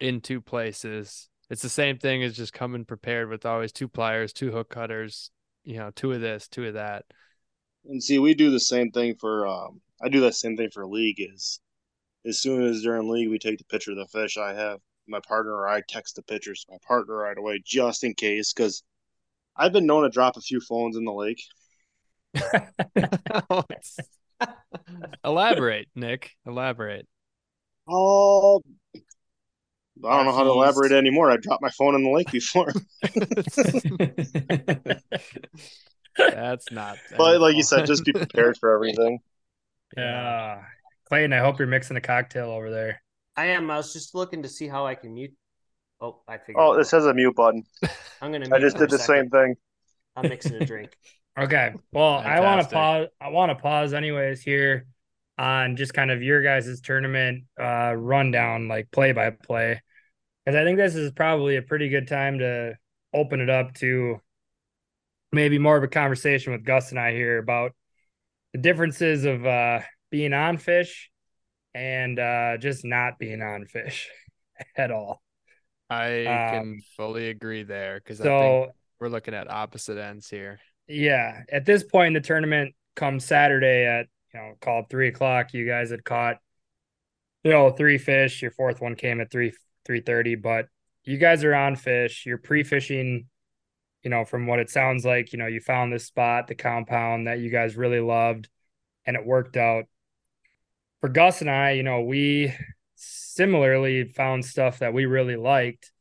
in 0.00 0.20
two 0.20 0.40
places 0.40 1.28
it's 1.52 1.60
the 1.60 1.68
same 1.68 1.98
thing 1.98 2.22
as 2.22 2.34
just 2.34 2.54
coming 2.54 2.86
prepared 2.86 3.28
with 3.28 3.44
always 3.44 3.72
two 3.72 3.86
pliers 3.86 4.32
two 4.32 4.50
hook 4.50 4.70
cutters 4.70 5.30
you 5.64 5.76
know 5.76 5.90
two 5.94 6.10
of 6.10 6.20
this 6.22 6.48
two 6.48 6.64
of 6.64 6.74
that 6.74 7.04
And 7.84 8.02
see, 8.02 8.18
we 8.18 8.32
do 8.32 8.50
the 8.50 8.58
same 8.58 8.90
thing 8.90 9.16
for 9.20 9.46
um 9.46 9.82
I 10.02 10.08
do 10.08 10.20
that 10.22 10.34
same 10.34 10.56
thing 10.56 10.70
for 10.72 10.86
league 10.86 11.18
is 11.18 11.60
as 12.26 12.40
soon 12.40 12.62
as 12.62 12.82
during 12.82 13.08
league 13.08 13.28
we 13.28 13.38
take 13.38 13.58
the 13.58 13.64
picture 13.64 13.90
of 13.90 13.98
the 13.98 14.06
fish, 14.06 14.38
I 14.38 14.54
have 14.54 14.78
my 15.06 15.20
partner 15.28 15.52
or 15.52 15.68
I 15.68 15.82
text 15.86 16.16
the 16.16 16.22
pictures 16.22 16.64
to 16.64 16.72
my 16.72 16.78
partner 16.86 17.16
right 17.16 17.36
away 17.36 17.60
just 17.64 18.02
in 18.02 18.14
case 18.14 18.52
because 18.52 18.82
I've 19.54 19.72
been 19.72 19.86
known 19.86 20.04
to 20.04 20.08
drop 20.08 20.38
a 20.38 20.40
few 20.40 20.60
phones 20.60 20.96
in 20.96 21.04
the 21.04 21.12
lake. 21.12 21.42
elaborate 25.24 25.88
nick 25.94 26.30
elaborate 26.46 27.06
Oh, 27.88 28.62
I 30.04 30.16
don't 30.16 30.26
know 30.26 30.32
how 30.32 30.44
to 30.44 30.50
elaborate 30.50 30.92
anymore. 30.92 31.30
I 31.30 31.36
dropped 31.36 31.62
my 31.62 31.70
phone 31.70 31.94
in 31.94 32.02
the 32.02 32.10
lake 32.10 32.30
before, 32.30 32.72
that's 36.16 36.70
not 36.72 36.98
but 37.16 37.40
like 37.40 37.56
you 37.56 37.62
said, 37.62 37.86
just 37.86 38.04
be 38.04 38.12
prepared 38.12 38.56
for 38.58 38.74
everything. 38.74 39.20
Yeah. 39.96 40.62
Clayton, 41.08 41.32
I 41.32 41.38
hope 41.38 41.58
you're 41.58 41.68
mixing 41.68 41.96
a 41.96 42.00
cocktail 42.00 42.50
over 42.50 42.70
there. 42.70 43.02
I 43.36 43.46
am. 43.46 43.70
I 43.70 43.76
was 43.76 43.92
just 43.92 44.14
looking 44.14 44.42
to 44.42 44.48
see 44.48 44.66
how 44.66 44.86
I 44.86 44.94
can 44.94 45.14
mute. 45.14 45.32
Oh, 46.00 46.20
I 46.26 46.38
figured. 46.38 46.56
Oh, 46.58 46.76
this 46.76 46.90
has 46.90 47.06
a 47.06 47.14
mute 47.14 47.36
button. 47.36 47.64
I'm 48.20 48.32
gonna. 48.32 48.48
I 48.52 48.58
just 48.58 48.76
did 48.76 48.90
the 48.90 48.98
second. 48.98 49.24
same 49.24 49.30
thing. 49.30 49.54
I'm 50.16 50.28
mixing 50.28 50.54
a 50.54 50.64
drink. 50.64 50.90
Okay. 51.38 51.72
Well, 51.92 52.18
I 52.18 52.40
want 52.40 52.60
to 52.60 52.68
pause. 52.68 53.08
I 53.18 53.30
want 53.30 53.48
to 53.48 53.54
pause, 53.54 53.94
anyways, 53.94 54.42
here 54.42 54.86
on 55.42 55.76
just 55.76 55.94
kind 55.94 56.12
of 56.12 56.22
your 56.22 56.42
guys' 56.42 56.80
tournament 56.82 57.46
uh, 57.60 57.94
rundown, 57.96 58.68
like 58.68 58.92
play 58.92 59.12
by 59.12 59.30
play, 59.32 59.82
because 60.46 60.58
I 60.60 60.64
think 60.64 60.78
this 60.78 60.96
is 60.96 61.12
probably 61.12 61.56
a 61.56 61.62
pretty 61.62 61.90
good 61.90 62.08
time 62.08 62.40
to 62.40 62.76
open 63.14 63.40
it 63.42 63.50
up 63.50 63.74
to 63.76 64.20
maybe 65.32 65.58
more 65.58 65.76
of 65.76 65.82
a 65.82 65.88
conversation 65.88 66.52
with 66.52 66.64
Gus 66.64 66.90
and 66.90 67.00
I 67.00 67.12
here 67.12 67.38
about 67.38 67.72
the 68.52 68.58
differences 68.60 69.24
of 69.24 69.46
uh, 69.46 69.80
being 70.10 70.32
on 70.34 70.58
fish 70.58 71.10
and 71.74 72.18
uh, 72.18 72.58
just 72.58 72.84
not 72.84 73.18
being 73.18 73.42
on 73.42 73.66
fish 73.66 74.10
at 74.76 74.90
all. 74.90 75.22
i 75.90 76.24
Um, 76.26 76.50
can 76.50 76.80
fully 76.96 77.28
agree 77.28 77.62
there 77.64 77.98
because 77.98 78.20
i 78.20 78.24
So 78.24 78.38
think 78.38 78.74
we're 79.00 79.08
looking 79.08 79.34
at 79.34 79.50
opposite 79.50 79.98
ends 79.98 80.28
here 80.28 80.60
yeah, 80.88 81.42
at 81.50 81.64
this 81.64 81.82
point 81.84 82.08
in 82.08 82.12
the 82.14 82.20
tournament, 82.20 82.74
come 82.96 83.20
Saturday 83.20 83.86
at 83.86 84.06
you 84.32 84.40
know, 84.40 84.54
called 84.60 84.88
three 84.88 85.08
o'clock, 85.08 85.52
you 85.54 85.66
guys 85.66 85.90
had 85.90 86.04
caught, 86.04 86.38
you 87.44 87.50
know, 87.50 87.70
three 87.70 87.98
fish. 87.98 88.42
Your 88.42 88.50
fourth 88.50 88.80
one 88.80 88.94
came 88.94 89.20
at 89.20 89.30
three 89.30 89.52
three 89.84 90.00
thirty, 90.00 90.34
but 90.34 90.66
you 91.04 91.18
guys 91.18 91.44
are 91.44 91.54
on 91.54 91.76
fish. 91.76 92.24
You're 92.26 92.38
pre-fishing. 92.38 93.26
You 94.04 94.10
know, 94.10 94.24
from 94.24 94.48
what 94.48 94.58
it 94.58 94.68
sounds 94.68 95.04
like, 95.04 95.32
you 95.32 95.38
know, 95.38 95.46
you 95.46 95.60
found 95.60 95.92
this 95.92 96.06
spot, 96.06 96.48
the 96.48 96.56
compound 96.56 97.28
that 97.28 97.38
you 97.38 97.50
guys 97.50 97.76
really 97.76 98.00
loved, 98.00 98.48
and 99.06 99.16
it 99.16 99.24
worked 99.24 99.56
out. 99.56 99.84
For 101.00 101.08
Gus 101.08 101.40
and 101.40 101.48
I, 101.48 101.72
you 101.72 101.84
know, 101.84 102.00
we 102.00 102.52
similarly 102.96 104.04
found 104.04 104.44
stuff 104.44 104.80
that 104.80 104.92
we 104.92 105.06
really 105.06 105.36
liked 105.36 105.92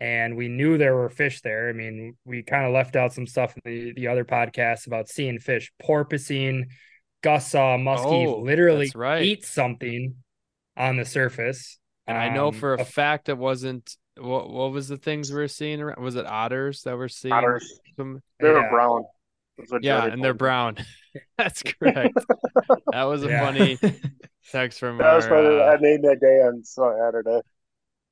and 0.00 0.36
we 0.36 0.48
knew 0.48 0.78
there 0.78 0.94
were 0.94 1.08
fish 1.08 1.40
there. 1.40 1.68
I 1.68 1.72
mean, 1.72 2.16
we 2.24 2.42
kind 2.42 2.64
of 2.64 2.72
left 2.72 2.94
out 2.94 3.12
some 3.12 3.26
stuff 3.26 3.54
in 3.56 3.62
the, 3.64 3.92
the 3.92 4.08
other 4.08 4.24
podcasts 4.24 4.86
about 4.86 5.08
seeing 5.08 5.40
fish, 5.40 5.72
porpoising. 5.82 6.66
Gus 7.22 7.50
saw 7.50 7.76
muskie 7.76 8.26
Oh, 8.26 8.40
literally 8.40 8.90
right. 8.94 9.22
eat 9.24 9.44
something 9.44 10.16
on 10.76 10.96
the 10.96 11.04
surface. 11.04 11.78
And 12.06 12.16
I 12.16 12.28
know 12.34 12.48
Um, 12.48 12.54
for 12.54 12.74
a 12.74 12.80
a- 12.80 12.84
fact 12.84 13.28
it 13.28 13.36
wasn't 13.38 13.96
what 14.16 14.50
what 14.50 14.72
was 14.72 14.88
the 14.88 14.96
things 14.96 15.30
we 15.30 15.36
were 15.38 15.48
seeing 15.48 15.80
around? 15.80 16.02
Was 16.02 16.16
it 16.16 16.26
otters 16.26 16.82
that 16.82 16.96
we're 16.96 17.08
seeing? 17.08 17.32
Otters. 17.34 17.80
Some, 17.96 18.22
They 18.40 18.48
were 18.48 18.60
Yeah. 18.60 18.70
brown. 18.70 19.04
Yeah, 19.80 20.00
Jody 20.02 20.12
and 20.12 20.24
they're 20.24 20.34
brown. 20.34 20.76
That's 21.38 21.62
correct. 21.62 22.16
that 22.92 23.04
was 23.04 23.24
a 23.24 23.28
Yeah. 23.28 23.44
funny 23.44 23.78
text 24.52 24.78
from 24.78 24.98
That 24.98 25.14
was 25.14 25.24
our, 25.24 25.30
probably 25.30 25.60
uh, 25.60 25.64
I 25.64 25.76
named 25.76 26.04
that 26.04 26.20
day 26.20 26.40
on 26.42 26.64
Saturday. 26.64 27.40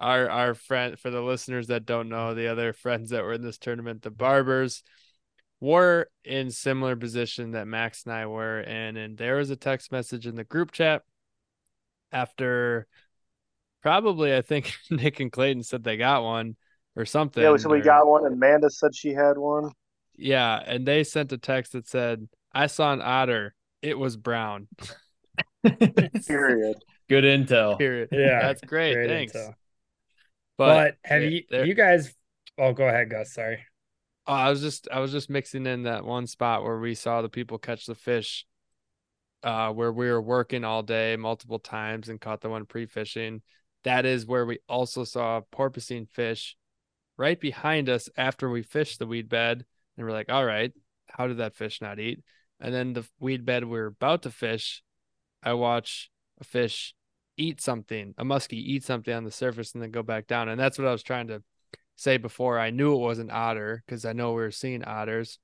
our 0.01 0.29
our 0.29 0.55
friend 0.55 0.99
for 0.99 1.11
the 1.11 1.21
listeners 1.23 1.69
that 1.69 1.87
don't 1.87 2.09
know 2.09 2.35
the 2.35 2.49
other 2.49 2.73
friends 2.73 3.11
that 3.11 3.23
were 3.25 3.33
in 3.35 3.43
this 3.43 3.59
tournament 3.59 4.03
the 4.03 4.11
barbers 4.11 4.83
were 5.61 6.09
in 6.25 6.51
similar 6.51 6.97
position 6.97 7.53
that 7.53 7.67
max 7.67 8.05
and 8.05 8.13
i 8.15 8.27
were 8.27 8.61
in 8.61 8.97
and 8.97 9.17
there 9.17 9.37
was 9.37 9.51
a 9.51 9.57
text 9.57 9.91
message 9.91 10.27
in 10.27 10.35
the 10.37 10.45
group 10.45 10.71
chat 10.73 11.03
after 12.13 12.87
probably 13.83 14.35
i 14.35 14.43
think 14.43 14.73
nick 14.91 15.21
and 15.21 15.33
clayton 15.33 15.63
said 15.63 15.83
they 15.83 15.97
got 15.97 16.23
one 16.23 16.57
or 16.95 17.05
something 17.05 17.43
Yeah, 17.43 17.57
so 17.57 17.69
we 17.71 17.79
or- 17.79 17.83
got 17.83 18.07
one, 18.07 18.25
and 18.27 18.35
Amanda 18.35 18.71
said 18.71 18.95
she 18.95 19.11
had 19.13 19.39
one. 19.39 19.71
yeah 20.17 20.63
and 20.65 20.87
they 20.87 21.05
sent 21.05 21.33
a 21.33 21.39
text 21.39 21.73
that 21.73 21.89
said 21.89 22.29
i 22.53 22.67
saw 22.67 22.93
an 22.93 23.01
otter 23.03 23.55
it 23.83 23.99
was 23.99 24.17
brown 24.17 24.69
Period. 26.27 26.77
Good 27.09 27.25
intel. 27.25 27.79
period 27.79 28.09
Yeah, 28.13 28.41
that's 28.41 28.61
great, 28.63 28.95
great 28.95 29.09
thanks 29.09 29.33
intel. 29.35 29.55
but, 30.57 30.95
But, 31.03 31.09
have 31.09 31.23
yeah, 31.23 31.29
you 31.51 31.65
you 31.65 31.75
guys? 31.75 32.15
Oh, 32.59 32.73
go 32.73 32.87
ahead, 32.89 33.11
Gus. 33.11 33.35
Sorry. 33.35 33.59
Oh, 34.27 34.33
I 34.33 34.51
was 34.51 34.61
just 34.61 34.89
I 34.91 35.01
was 35.01 35.13
just 35.13 35.31
mixing 35.31 35.67
in 35.67 35.85
that 35.85 36.05
one 36.05 36.27
spot 36.27 36.65
where 36.65 36.79
we 36.79 36.95
saw 36.95 37.23
the 37.23 37.29
people 37.29 37.59
catch 37.59 37.87
the 37.87 37.95
fish 37.95 38.45
uh 39.43 39.71
where 39.73 39.93
we 39.93 40.07
were 40.11 40.21
working 40.21 40.65
all 40.65 40.83
day 40.83 41.17
multiple 41.17 41.59
times 41.59 42.09
and 42.09 42.21
caught 42.21 42.41
the 42.41 42.49
one 42.49 42.67
pre-fishing. 42.67 43.43
That 43.85 44.05
is 44.05 44.27
where 44.27 44.45
we 44.45 44.59
also 44.69 45.05
saw 45.05 45.43
porpoising 45.53 46.09
fish 46.09 46.57
right 47.17 47.39
behind 47.41 47.89
us 47.89 48.09
after 48.17 48.51
we 48.51 48.63
fished 48.63 48.99
the 48.99 49.07
weed 49.07 49.29
bed 49.29 49.65
and 49.97 50.07
we're 50.07 50.13
like, 50.13 50.31
"All 50.31 50.45
right, 50.45 50.73
how 51.07 51.29
did 51.29 51.39
that 51.39 51.55
fish 51.55 51.81
not 51.81 52.01
eat?" 52.01 52.23
And 52.59 52.75
then 52.75 52.95
the 52.95 53.07
weed 53.21 53.45
bed 53.45 53.65
we 53.65 53.79
are 53.79 53.87
about 53.87 54.23
to 54.23 54.31
fish, 54.31 54.83
I 55.43 55.53
watch 55.53 56.11
a 56.41 56.45
fish 56.45 56.95
eat 57.37 57.61
something, 57.61 58.15
a 58.19 58.25
muskie 58.25 58.55
eat 58.55 58.83
something 58.83 59.15
on 59.15 59.25
the 59.25 59.31
surface 59.31 59.73
and 59.75 59.83
then 59.83 59.91
go 59.91 60.03
back 60.03 60.27
down. 60.27 60.49
And 60.49 60.59
that's 60.59 60.79
what 60.79 60.89
I 60.89 60.93
was 60.93 61.03
trying 61.03 61.29
to 61.29 61.43
say 61.97 62.19
before. 62.19 62.59
I 62.59 62.71
knew 62.71 62.95
it 62.95 63.01
wasn't 63.01 63.33
otter 63.33 63.83
because 63.85 64.05
I 64.05 64.13
know 64.13 64.31
we 64.31 64.43
were 64.43 64.51
seeing 64.51 64.85
otters. 64.85 65.39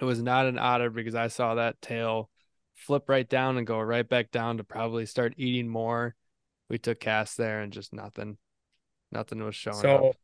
It 0.00 0.04
was 0.04 0.22
not 0.22 0.46
an 0.46 0.58
otter 0.58 0.90
because 0.90 1.14
I 1.14 1.28
saw 1.28 1.54
that 1.54 1.80
tail 1.80 2.30
flip 2.74 3.08
right 3.08 3.28
down 3.28 3.58
and 3.58 3.66
go 3.66 3.80
right 3.80 4.08
back 4.08 4.30
down 4.30 4.56
to 4.56 4.64
probably 4.64 5.06
start 5.06 5.34
eating 5.36 5.68
more. 5.68 6.14
We 6.68 6.78
took 6.78 7.00
casts 7.00 7.36
there 7.36 7.60
and 7.60 7.72
just 7.72 7.92
nothing, 7.92 8.36
nothing 9.10 9.42
was 9.42 9.54
showing 9.54 9.76
So 9.76 10.08
up. 10.08 10.16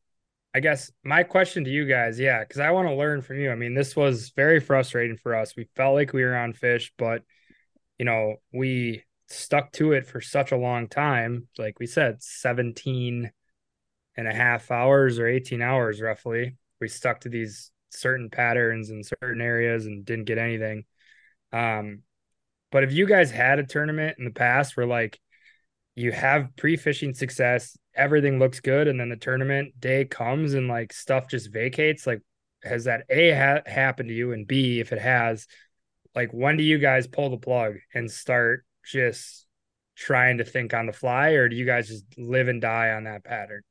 I 0.54 0.60
guess 0.60 0.92
my 1.02 1.24
question 1.24 1.64
to 1.64 1.70
you 1.70 1.84
guys, 1.84 2.18
yeah, 2.18 2.40
because 2.40 2.60
I 2.60 2.70
want 2.70 2.86
to 2.86 2.94
learn 2.94 3.22
from 3.22 3.40
you. 3.40 3.50
I 3.50 3.56
mean, 3.56 3.74
this 3.74 3.96
was 3.96 4.30
very 4.36 4.60
frustrating 4.60 5.16
for 5.16 5.34
us. 5.34 5.56
We 5.56 5.68
felt 5.74 5.94
like 5.94 6.12
we 6.12 6.22
were 6.22 6.36
on 6.36 6.52
fish, 6.52 6.92
but 6.96 7.22
you 7.98 8.04
know, 8.04 8.36
we 8.52 9.02
stuck 9.28 9.72
to 9.72 9.92
it 9.92 10.06
for 10.06 10.20
such 10.20 10.52
a 10.52 10.56
long 10.56 10.88
time. 10.88 11.48
Like 11.58 11.80
we 11.80 11.86
said, 11.86 12.22
17 12.22 13.32
and 14.16 14.28
a 14.28 14.34
half 14.34 14.70
hours 14.70 15.18
or 15.18 15.26
18 15.26 15.62
hours 15.62 16.00
roughly. 16.00 16.56
We 16.80 16.88
stuck 16.88 17.20
to 17.20 17.28
these 17.28 17.70
certain 17.90 18.30
patterns 18.30 18.90
in 18.90 19.02
certain 19.02 19.40
areas 19.40 19.86
and 19.86 20.04
didn't 20.04 20.24
get 20.24 20.38
anything. 20.38 20.84
Um, 21.52 22.02
but 22.70 22.82
if 22.82 22.92
you 22.92 23.06
guys 23.06 23.30
had 23.30 23.58
a 23.58 23.64
tournament 23.64 24.16
in 24.18 24.24
the 24.24 24.30
past 24.30 24.76
where 24.76 24.86
like 24.86 25.20
you 25.94 26.10
have 26.10 26.56
pre-fishing 26.56 27.14
success, 27.14 27.76
everything 27.94 28.38
looks 28.38 28.60
good, 28.60 28.88
and 28.88 28.98
then 28.98 29.08
the 29.08 29.16
tournament 29.16 29.78
day 29.78 30.04
comes 30.04 30.54
and 30.54 30.66
like 30.66 30.92
stuff 30.92 31.28
just 31.28 31.52
vacates, 31.52 32.06
like 32.06 32.20
has 32.64 32.84
that 32.84 33.04
A 33.10 33.30
ha- 33.30 33.62
happened 33.70 34.08
to 34.08 34.14
you? 34.14 34.32
And 34.32 34.46
B, 34.46 34.80
if 34.80 34.92
it 34.92 35.00
has, 35.00 35.46
like 36.14 36.32
when 36.32 36.56
do 36.56 36.64
you 36.64 36.78
guys 36.78 37.06
pull 37.06 37.30
the 37.30 37.36
plug 37.36 37.74
and 37.94 38.10
start 38.10 38.64
just 38.84 39.46
trying 39.96 40.38
to 40.38 40.44
think 40.44 40.74
on 40.74 40.86
the 40.86 40.92
fly, 40.92 41.30
or 41.30 41.48
do 41.48 41.56
you 41.56 41.64
guys 41.64 41.88
just 41.88 42.04
live 42.18 42.48
and 42.48 42.60
die 42.60 42.90
on 42.90 43.04
that 43.04 43.24
pattern? 43.24 43.62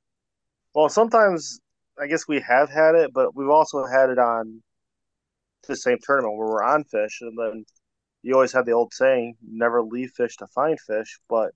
Well, 0.74 0.90
sometimes 0.90 1.60
I 2.00 2.08
guess 2.08 2.28
we 2.28 2.42
have 2.42 2.70
had 2.70 2.96
it, 2.96 3.14
but 3.14 3.36
we've 3.36 3.50
also 3.50 3.86
had 3.86 4.10
it 4.10 4.18
on 4.18 4.64
the 5.68 5.76
same 5.76 5.98
tournament 6.02 6.38
where 6.38 6.48
we're 6.48 6.64
on 6.64 6.84
fish, 6.86 7.20
and 7.22 7.38
then 7.38 7.66
you 8.22 8.34
always 8.34 8.54
have 8.54 8.66
the 8.66 8.72
old 8.72 8.94
saying, 8.94 9.38
"Never 9.42 9.82
leave 9.84 10.12
fish 10.12 10.36
to 10.38 10.48
find 10.48 10.80
fish." 10.80 11.20
But 11.30 11.52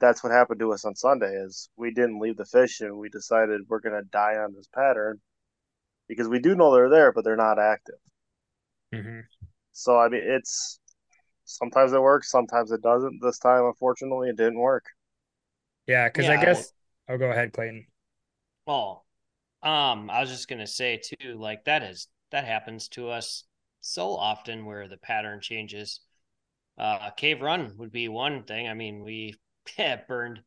that's 0.00 0.22
what 0.22 0.32
happened 0.32 0.60
to 0.60 0.72
us 0.72 0.84
on 0.84 0.94
Sunday. 0.96 1.32
Is 1.34 1.70
we 1.76 1.92
didn't 1.92 2.20
leave 2.20 2.36
the 2.36 2.44
fish, 2.44 2.80
and 2.80 2.98
we 2.98 3.08
decided 3.08 3.62
we're 3.68 3.80
going 3.80 4.00
to 4.00 4.08
die 4.10 4.36
on 4.36 4.54
this 4.54 4.68
pattern 4.74 5.20
because 6.08 6.28
we 6.28 6.38
do 6.40 6.54
know 6.54 6.74
they're 6.74 6.90
there, 6.90 7.12
but 7.12 7.24
they're 7.24 7.36
not 7.36 7.58
active. 7.58 7.98
Mm-hmm. 8.94 9.20
So 9.72 9.98
I 9.98 10.08
mean, 10.08 10.22
it's 10.24 10.80
sometimes 11.44 11.92
it 11.92 12.02
works, 12.02 12.30
sometimes 12.30 12.72
it 12.72 12.82
doesn't. 12.82 13.20
This 13.22 13.38
time, 13.38 13.64
unfortunately, 13.64 14.30
it 14.30 14.36
didn't 14.36 14.58
work. 14.58 14.84
Yeah, 15.86 16.08
because 16.08 16.26
Yeah, 16.26 16.32
I 16.32 16.40
I 16.40 16.44
guess. 16.44 16.72
Oh, 17.08 17.18
go 17.18 17.30
ahead, 17.30 17.52
Clayton. 17.52 17.86
Well, 18.66 19.06
um, 19.62 20.10
I 20.10 20.20
was 20.20 20.30
just 20.30 20.48
gonna 20.48 20.66
say 20.66 20.98
too, 20.98 21.34
like 21.38 21.64
that 21.64 21.82
is 21.82 22.08
that 22.30 22.44
happens 22.44 22.88
to 22.90 23.10
us 23.10 23.44
so 23.80 24.16
often 24.16 24.64
where 24.66 24.88
the 24.88 24.96
pattern 24.98 25.40
changes. 25.40 26.00
Uh, 26.78 27.10
cave 27.12 27.42
run 27.42 27.76
would 27.78 27.92
be 27.92 28.08
one 28.08 28.44
thing. 28.44 28.68
I 28.68 28.74
mean, 28.74 29.02
we 29.04 29.36
burned 30.08 30.42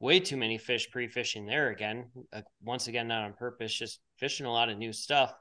way 0.00 0.20
too 0.20 0.36
many 0.38 0.58
fish 0.58 0.90
pre-fishing 0.90 1.46
there 1.46 1.70
again. 1.70 2.10
Uh, 2.32 2.42
once 2.62 2.88
again, 2.88 3.08
not 3.08 3.24
on 3.24 3.34
purpose, 3.34 3.74
just 3.74 4.00
fishing 4.18 4.46
a 4.46 4.52
lot 4.52 4.70
of 4.70 4.78
new 4.78 4.92
stuff, 4.92 5.34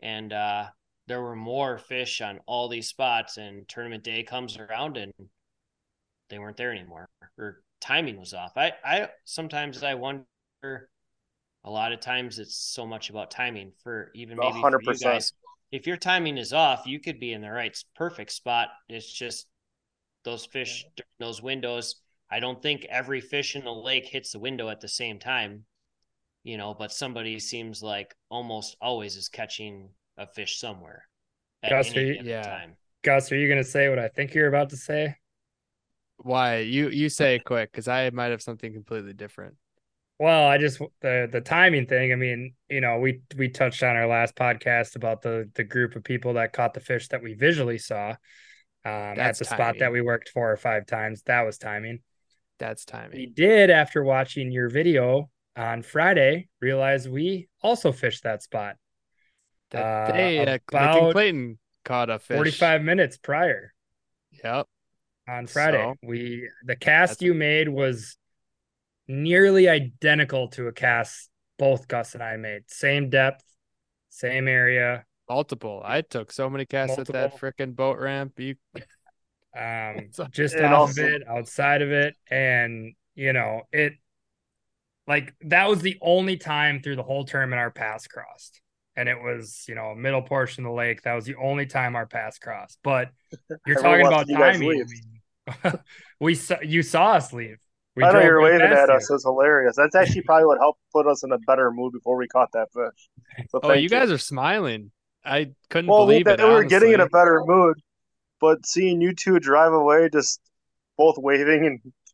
and 0.00 0.32
uh, 0.32 0.68
there 1.08 1.22
were 1.22 1.36
more 1.36 1.78
fish 1.78 2.20
on 2.22 2.40
all 2.46 2.68
these 2.68 2.88
spots. 2.88 3.38
And 3.38 3.68
tournament 3.68 4.04
day 4.04 4.22
comes 4.24 4.58
around, 4.58 4.96
and 4.98 5.14
they 6.28 6.38
weren't 6.38 6.56
there 6.56 6.72
anymore, 6.72 7.08
or 7.38 7.62
timing 7.80 8.18
was 8.18 8.34
off. 8.34 8.52
I, 8.56 8.72
I 8.84 9.08
sometimes 9.24 9.82
I 9.82 9.94
wonder 9.94 10.26
a 11.68 11.70
lot 11.70 11.92
of 11.92 12.00
times 12.00 12.38
it's 12.38 12.56
so 12.56 12.86
much 12.86 13.10
about 13.10 13.30
timing 13.30 13.72
for 13.82 14.10
even 14.14 14.38
A 14.38 14.40
maybe 14.40 14.62
for 14.62 14.80
you 14.82 14.98
guys. 14.98 15.32
If 15.70 15.86
your 15.86 15.98
timing 15.98 16.38
is 16.38 16.54
off, 16.54 16.86
you 16.86 16.98
could 16.98 17.20
be 17.20 17.34
in 17.34 17.42
the 17.42 17.50
right 17.50 17.76
perfect 17.94 18.32
spot. 18.32 18.68
It's 18.88 19.12
just 19.12 19.46
those 20.24 20.46
fish 20.46 20.86
during 20.96 21.08
those 21.18 21.42
windows. 21.42 21.96
I 22.30 22.40
don't 22.40 22.62
think 22.62 22.86
every 22.86 23.20
fish 23.20 23.54
in 23.54 23.64
the 23.64 23.72
lake 23.72 24.06
hits 24.06 24.32
the 24.32 24.38
window 24.38 24.70
at 24.70 24.80
the 24.80 24.88
same 24.88 25.18
time, 25.18 25.66
you 26.42 26.56
know, 26.56 26.72
but 26.72 26.90
somebody 26.90 27.38
seems 27.38 27.82
like 27.82 28.14
almost 28.30 28.74
always 28.80 29.14
is 29.16 29.28
catching 29.28 29.90
a 30.16 30.26
fish 30.26 30.58
somewhere 30.58 31.06
at 31.62 31.70
Gus, 31.70 31.90
any 31.90 31.98
are 31.98 32.04
you- 32.14 32.22
Yeah. 32.24 32.42
time. 32.42 32.76
Gus, 33.02 33.30
are 33.30 33.36
you 33.36 33.46
gonna 33.46 33.62
say 33.62 33.90
what 33.90 33.98
I 33.98 34.08
think 34.08 34.32
you're 34.32 34.48
about 34.48 34.70
to 34.70 34.76
say? 34.78 35.16
Why 36.16 36.60
you 36.60 36.88
you 36.88 37.08
say 37.20 37.34
it 37.34 37.44
quick 37.44 37.70
because 37.70 37.88
I 37.88 38.08
might 38.08 38.30
have 38.30 38.42
something 38.42 38.72
completely 38.72 39.12
different. 39.12 39.56
Well, 40.18 40.48
I 40.48 40.58
just 40.58 40.80
the 41.00 41.28
the 41.30 41.40
timing 41.40 41.86
thing. 41.86 42.12
I 42.12 42.16
mean, 42.16 42.54
you 42.68 42.80
know, 42.80 42.98
we 42.98 43.20
we 43.36 43.48
touched 43.48 43.82
on 43.82 43.96
our 43.96 44.08
last 44.08 44.34
podcast 44.34 44.96
about 44.96 45.22
the 45.22 45.48
the 45.54 45.64
group 45.64 45.94
of 45.94 46.02
people 46.02 46.34
that 46.34 46.52
caught 46.52 46.74
the 46.74 46.80
fish 46.80 47.08
that 47.08 47.22
we 47.22 47.34
visually 47.34 47.78
saw 47.78 48.10
um, 48.10 48.16
at 48.84 49.16
That's 49.16 49.38
the 49.38 49.44
spot 49.44 49.78
that 49.78 49.92
we 49.92 50.00
worked 50.00 50.30
four 50.30 50.50
or 50.50 50.56
five 50.56 50.86
times. 50.86 51.22
That 51.22 51.42
was 51.42 51.58
timing. 51.58 52.00
That's 52.58 52.84
timing. 52.84 53.16
We 53.16 53.26
did 53.26 53.70
after 53.70 54.02
watching 54.02 54.50
your 54.50 54.68
video 54.68 55.30
on 55.56 55.82
Friday 55.82 56.48
realize 56.60 57.08
we 57.08 57.48
also 57.62 57.92
fished 57.92 58.24
that 58.24 58.42
spot 58.42 58.74
That 59.70 59.84
uh, 59.84 60.12
day, 60.12 60.38
uh, 60.38 60.44
Nick 60.46 60.62
about 60.68 61.02
and 61.02 61.12
Clayton 61.12 61.58
caught 61.84 62.10
a 62.10 62.18
fish. 62.18 62.36
forty 62.36 62.50
five 62.50 62.82
minutes 62.82 63.18
prior. 63.18 63.72
Yep. 64.42 64.66
on 65.28 65.46
Friday. 65.46 65.82
So? 65.82 65.94
we 66.02 66.48
the 66.64 66.76
cast 66.76 67.22
you 67.22 67.34
made 67.34 67.68
was 67.68 68.16
nearly 69.08 69.68
identical 69.68 70.48
to 70.48 70.68
a 70.68 70.72
cast 70.72 71.30
both 71.58 71.88
Gus 71.88 72.14
and 72.14 72.22
I 72.22 72.36
made. 72.36 72.70
Same 72.70 73.10
depth, 73.10 73.42
same 74.10 74.46
area. 74.48 75.04
Multiple. 75.28 75.82
I 75.84 76.02
took 76.02 76.30
so 76.32 76.48
many 76.48 76.64
casts 76.66 76.98
at 76.98 77.06
that 77.08 77.30
Multiple. 77.32 77.38
freaking 77.52 77.74
boat 77.76 77.98
ramp. 77.98 78.38
You 78.38 78.54
Um 79.58 80.10
just 80.30 80.54
And 80.54 80.66
off 80.66 80.72
also- 80.80 81.02
of 81.02 81.08
it, 81.08 81.22
outside 81.28 81.82
of 81.82 81.90
it. 81.90 82.14
And 82.30 82.94
you 83.14 83.32
know, 83.32 83.62
it 83.72 83.94
like 85.06 85.34
that 85.46 85.68
was 85.68 85.80
the 85.80 85.96
only 86.02 86.36
time 86.36 86.80
through 86.82 86.96
the 86.96 87.02
whole 87.02 87.24
tournament 87.24 87.58
our 87.58 87.70
paths 87.70 88.06
crossed. 88.06 88.60
And 88.94 89.08
it 89.08 89.16
was, 89.22 89.64
you 89.68 89.74
know, 89.74 89.94
middle 89.94 90.22
portion 90.22 90.64
of 90.64 90.70
the 90.70 90.74
lake. 90.74 91.02
That 91.02 91.14
was 91.14 91.24
the 91.24 91.36
only 91.36 91.66
time 91.66 91.96
our 91.96 92.06
paths 92.06 92.38
crossed. 92.38 92.78
But 92.82 93.10
you're 93.66 93.80
talking 93.80 94.06
about 94.06 94.26
watched 94.28 94.60
timing. 94.60 94.84
I 95.64 95.68
mean, 95.70 95.78
we 96.20 96.34
saw 96.34 96.56
you 96.62 96.82
saw 96.82 97.12
us 97.12 97.32
leave. 97.32 97.58
We 97.98 98.04
I 98.04 98.12
know 98.12 98.20
you're 98.20 98.40
waving 98.42 98.60
at 98.62 98.88
you. 98.88 98.94
us. 98.94 99.10
It's 99.10 99.24
hilarious. 99.24 99.76
That's 99.76 99.94
actually 99.94 100.22
probably 100.22 100.46
what 100.46 100.58
helped 100.58 100.80
put 100.92 101.06
us 101.06 101.22
in 101.24 101.32
a 101.32 101.38
better 101.38 101.70
mood 101.70 101.92
before 101.92 102.16
we 102.16 102.26
caught 102.28 102.50
that 102.52 102.68
fish. 102.72 103.08
So 103.50 103.60
Oh, 103.62 103.68
thank 103.68 103.82
you 103.82 103.88
guys 103.88 104.10
are 104.10 104.18
smiling. 104.18 104.90
I 105.24 105.52
couldn't 105.70 105.90
well, 105.90 106.06
we, 106.06 106.22
believe 106.22 106.26
it. 106.26 106.38
we 106.38 106.44
were 106.50 106.64
getting 106.64 106.92
in 106.92 107.00
a 107.00 107.08
better 107.08 107.42
mood, 107.44 107.78
but 108.40 108.64
seeing 108.66 109.00
you 109.00 109.14
two 109.14 109.38
drive 109.40 109.72
away, 109.72 110.08
just 110.12 110.40
both 110.96 111.16
waving 111.18 111.66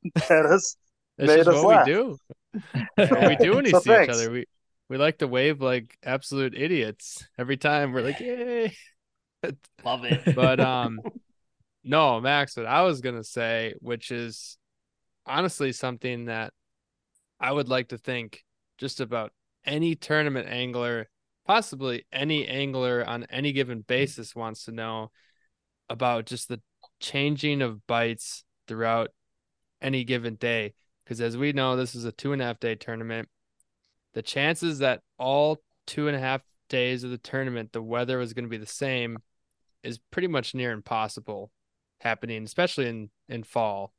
and 0.04 0.14
at 0.30 0.46
us, 0.46 0.76
It's 1.18 1.26
made 1.28 1.36
just 1.36 1.48
us 1.48 1.62
what 1.62 1.64
laugh. 1.64 1.86
we 1.86 1.92
do. 1.92 2.18
What 2.96 3.28
we 3.28 3.36
do 3.36 3.54
when 3.54 3.64
we 3.64 3.70
So 3.70 3.80
see 3.80 3.90
each 3.98 4.08
other. 4.08 4.30
We 4.30 4.46
we 4.88 4.96
like 4.96 5.18
to 5.18 5.26
wave 5.28 5.60
like 5.60 5.96
absolute 6.04 6.54
idiots 6.54 7.26
every 7.38 7.56
time. 7.56 7.92
We're 7.92 8.02
like, 8.02 8.20
yay. 8.20 8.74
Love 9.84 10.04
it. 10.04 10.22
But 10.34 10.60
um 10.60 11.00
no, 11.84 12.20
Max, 12.20 12.56
what 12.56 12.66
I 12.66 12.82
was 12.82 13.00
gonna 13.00 13.24
say, 13.24 13.74
which 13.80 14.10
is 14.10 14.56
honestly 15.26 15.72
something 15.72 16.26
that 16.26 16.52
I 17.40 17.52
would 17.52 17.68
like 17.68 17.88
to 17.88 17.98
think 17.98 18.44
just 18.78 19.00
about 19.00 19.32
any 19.64 19.94
tournament 19.94 20.48
angler, 20.48 21.08
possibly 21.46 22.06
any 22.12 22.46
angler 22.46 23.04
on 23.06 23.24
any 23.30 23.52
given 23.52 23.80
basis 23.80 24.34
wants 24.34 24.64
to 24.64 24.72
know 24.72 25.10
about 25.88 26.26
just 26.26 26.48
the 26.48 26.60
changing 27.00 27.62
of 27.62 27.86
bites 27.86 28.44
throughout 28.66 29.10
any 29.80 30.04
given 30.04 30.36
day. 30.36 30.74
Because 31.04 31.20
as 31.20 31.36
we 31.36 31.52
know, 31.52 31.76
this 31.76 31.94
is 31.94 32.04
a 32.04 32.12
two 32.12 32.32
and 32.32 32.40
a 32.40 32.46
half 32.46 32.60
day 32.60 32.74
tournament. 32.74 33.28
The 34.14 34.22
chances 34.22 34.78
that 34.78 35.02
all 35.18 35.62
two 35.86 36.08
and 36.08 36.16
a 36.16 36.20
half 36.20 36.40
days 36.68 37.04
of 37.04 37.10
the 37.10 37.18
tournament 37.18 37.72
the 37.72 37.82
weather 37.82 38.18
was 38.18 38.32
going 38.32 38.44
to 38.44 38.50
be 38.50 38.56
the 38.56 38.66
same 38.66 39.18
is 39.82 39.98
pretty 40.10 40.28
much 40.28 40.54
near 40.54 40.72
impossible 40.72 41.50
happening, 42.00 42.44
especially 42.44 42.88
in 42.88 43.10
in 43.28 43.42
fall 43.42 43.92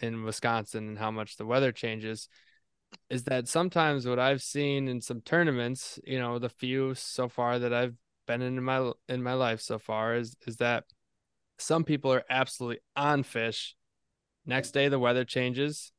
in 0.00 0.24
Wisconsin 0.24 0.88
and 0.88 0.98
how 0.98 1.10
much 1.10 1.36
the 1.36 1.46
weather 1.46 1.72
changes. 1.72 2.28
Is 3.10 3.24
that 3.24 3.48
sometimes 3.48 4.06
what 4.06 4.18
I've 4.18 4.42
seen 4.42 4.88
in 4.88 5.00
some 5.00 5.20
tournaments, 5.20 5.98
you 6.04 6.18
know, 6.18 6.38
the 6.38 6.48
few 6.48 6.94
so 6.94 7.28
far 7.28 7.58
that 7.58 7.72
I've 7.72 7.94
been 8.26 8.42
in 8.42 8.62
my 8.62 8.92
in 9.08 9.22
my 9.22 9.34
life 9.34 9.60
so 9.60 9.78
far 9.78 10.14
is 10.16 10.36
is 10.46 10.56
that 10.56 10.84
some 11.58 11.84
people 11.84 12.12
are 12.12 12.24
absolutely 12.28 12.80
on 12.94 13.22
fish. 13.22 13.76
Next 14.44 14.72
day 14.72 14.88
the 14.88 14.98
weather 14.98 15.24
changes, 15.24 15.92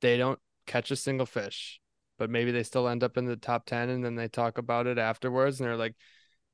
they 0.00 0.16
don't 0.16 0.38
catch 0.66 0.90
a 0.90 0.96
single 0.96 1.26
fish, 1.26 1.80
but 2.18 2.30
maybe 2.30 2.50
they 2.50 2.62
still 2.62 2.88
end 2.88 3.02
up 3.02 3.16
in 3.16 3.24
the 3.24 3.36
top 3.36 3.66
10 3.66 3.88
and 3.88 4.04
then 4.04 4.14
they 4.14 4.28
talk 4.28 4.58
about 4.58 4.86
it 4.86 4.98
afterwards 4.98 5.60
and 5.60 5.68
they're 5.68 5.76
like, 5.76 5.94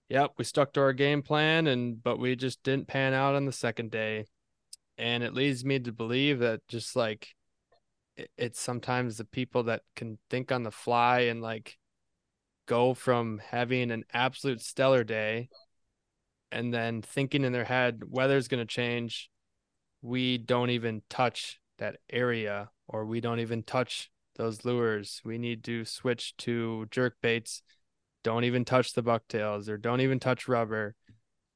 "Yep, 0.09 0.35
we 0.39 0.45
stuck 0.45 0.72
to 0.74 0.80
our 0.80 0.93
game 0.93 1.22
plan 1.22 1.66
and 1.66 2.03
but 2.03 2.18
we 2.18 2.37
just 2.37 2.62
didn't 2.62 2.89
pan 2.89 3.14
out 3.14 3.35
on 3.35 3.47
the 3.47 3.53
second 3.53 3.91
day." 3.91 4.26
And 4.97 5.22
it 5.24 5.34
leads 5.34 5.64
me 5.64 5.78
to 5.80 5.92
believe 5.92 6.38
that 6.40 6.61
just 6.68 6.95
like 6.95 7.34
it's 8.36 8.61
sometimes 8.61 9.16
the 9.16 9.24
people 9.24 9.64
that 9.64 9.82
can 9.97 10.18
think 10.30 10.53
on 10.53 10.62
the 10.62 10.70
fly 10.70 11.20
and 11.20 11.42
like 11.42 11.76
go 12.66 12.95
from 12.95 13.40
having 13.51 13.90
an 13.90 14.05
absolute 14.12 14.61
stellar 14.61 15.05
day 15.05 15.49
and 16.53 16.72
then 16.72 17.03
thinking 17.03 17.45
in 17.45 17.53
their 17.53 17.64
head 17.64 18.03
weather's 18.09 18.49
going 18.49 18.61
to 18.61 18.72
change. 18.72 19.30
We 20.03 20.38
don't 20.38 20.70
even 20.70 21.03
touch 21.11 21.61
that 21.78 21.97
area 22.11 22.70
or 22.86 23.05
we 23.05 23.20
don't 23.20 23.40
even 23.40 23.62
touch 23.62 24.11
those 24.36 24.64
lures. 24.64 25.20
We 25.24 25.38
need 25.38 25.64
to 25.64 25.84
switch 25.84 26.36
to 26.38 26.86
jerk 26.90 27.16
baits. 27.20 27.62
Don't 28.22 28.45
even 28.45 28.64
touch 28.64 28.92
the 28.92 29.03
bucktails 29.03 29.68
or 29.68 29.76
don't 29.76 30.01
even 30.01 30.20
touch 30.20 30.49
rubber. 30.49 30.95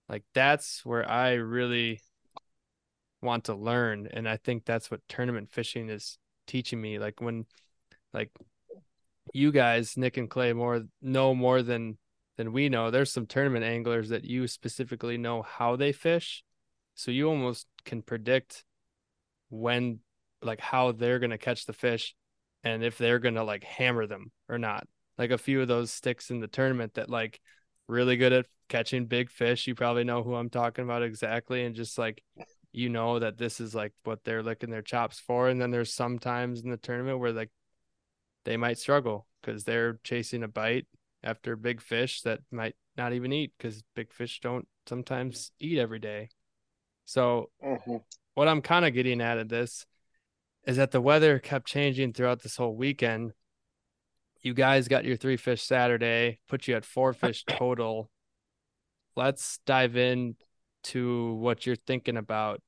Like 0.09 0.24
that's 0.34 0.84
where 0.84 1.09
i 1.09 1.34
really 1.34 2.01
want 3.23 3.45
to 3.45 3.55
learn 3.55 4.09
and 4.12 4.29
i 4.29 4.37
think 4.37 4.64
that's 4.64 4.91
what 4.91 5.01
tournament 5.09 5.51
fishing 5.51 5.89
is 5.89 6.19
teaching 6.47 6.81
me 6.81 6.99
like 6.99 7.21
when 7.21 7.45
like 8.12 8.31
you 9.35 9.53
guys 9.53 9.97
nick 9.97 10.16
and 10.16 10.31
clay 10.31 10.53
more 10.53 10.83
know 11.03 11.35
more 11.35 11.62
than 11.62 11.99
than 12.37 12.53
we 12.53 12.69
know 12.69 12.91
there's 12.91 13.12
some 13.12 13.27
tournament 13.27 13.64
anglers 13.64 14.09
that 14.11 14.25
you 14.25 14.47
specifically 14.47 15.19
know 15.19 15.43
how 15.43 15.77
they 15.77 15.93
fish 15.93 16.45
so 16.95 17.11
you 17.11 17.29
almost 17.29 17.66
can 17.85 18.03
predict 18.03 18.64
when 19.51 20.01
like 20.43 20.61
how 20.61 20.93
they're 20.93 21.19
going 21.19 21.31
to 21.31 21.39
catch 21.39 21.64
the 21.66 21.73
fish 21.73 22.14
and 22.64 22.83
if 22.83 22.99
they're 22.99 23.19
going 23.19 23.35
to 23.35 23.45
like 23.45 23.64
hammer 23.64 24.07
them 24.07 24.31
or 24.49 24.59
not. 24.59 24.87
Like 25.16 25.31
a 25.31 25.39
few 25.39 25.62
of 25.62 25.69
those 25.69 25.91
sticks 25.91 26.31
in 26.31 26.41
the 26.41 26.49
tournament 26.49 26.95
that 26.95 27.09
like 27.09 27.41
really 27.87 28.16
good 28.16 28.33
at 28.33 28.47
catching 28.69 29.07
big 29.07 29.31
fish 29.31 29.66
you 29.66 29.75
probably 29.75 30.05
know 30.05 30.23
who 30.23 30.35
i'm 30.35 30.51
talking 30.51 30.85
about 30.85 31.03
exactly 31.03 31.64
and 31.64 31.75
just 31.75 31.97
like 31.97 32.23
you 32.73 32.89
know 32.89 33.19
that 33.19 33.39
this 33.39 33.61
is 33.61 33.75
like 33.75 33.93
what 34.05 34.25
they're 34.25 34.43
licking 34.43 34.71
their 34.71 34.83
chops 34.83 35.19
for 35.19 35.49
and 35.49 35.61
then 35.61 35.71
there's 35.71 35.93
some 35.93 36.19
times 36.19 36.62
in 36.62 36.71
the 36.71 36.77
tournament 36.77 37.19
where 37.19 37.33
like 37.33 37.51
they 38.45 38.57
might 38.57 38.79
struggle 38.79 39.27
because 39.41 39.64
they're 39.64 39.99
chasing 40.05 40.43
a 40.43 40.49
bite 40.49 40.87
after 41.23 41.57
big 41.57 41.81
fish 41.81 42.23
that 42.23 42.41
might 42.51 42.77
not 42.97 43.12
even 43.12 43.33
eat 43.33 43.53
because 43.57 43.83
big 43.95 44.12
fish 44.12 44.41
don't 44.41 44.69
sometimes 44.87 45.53
eat 45.61 45.79
every 45.79 45.99
day 45.99 46.29
so 47.05 47.51
hmm 47.61 47.99
what 48.39 48.47
I'm 48.47 48.62
kind 48.62 48.85
of 48.85 48.95
getting 48.95 49.21
at 49.21 49.39
at 49.39 49.49
this 49.49 49.85
is 50.64 50.77
that 50.77 50.93
the 50.93 51.01
weather 51.01 51.41
kept 51.41 51.66
changing 51.66 52.12
throughout 52.12 52.41
this 52.41 52.57
whole 52.57 52.77
weekend. 52.77 53.33
You 54.43 54.55
guys 54.55 54.87
got 54.87 55.05
your 55.05 55.16
three 55.16 55.37
fish 55.37 55.62
Saturday, 55.62 56.39
put 56.49 56.69
you 56.69 56.77
at 56.77 56.85
four 56.85 57.12
fish 57.12 57.45
total. 57.49 58.11
Let's 59.16 59.59
dive 59.66 59.97
in 59.97 60.37
to 60.85 61.35
what 61.35 61.66
you're 61.66 61.76
thinking 61.76 62.16
about 62.16 62.61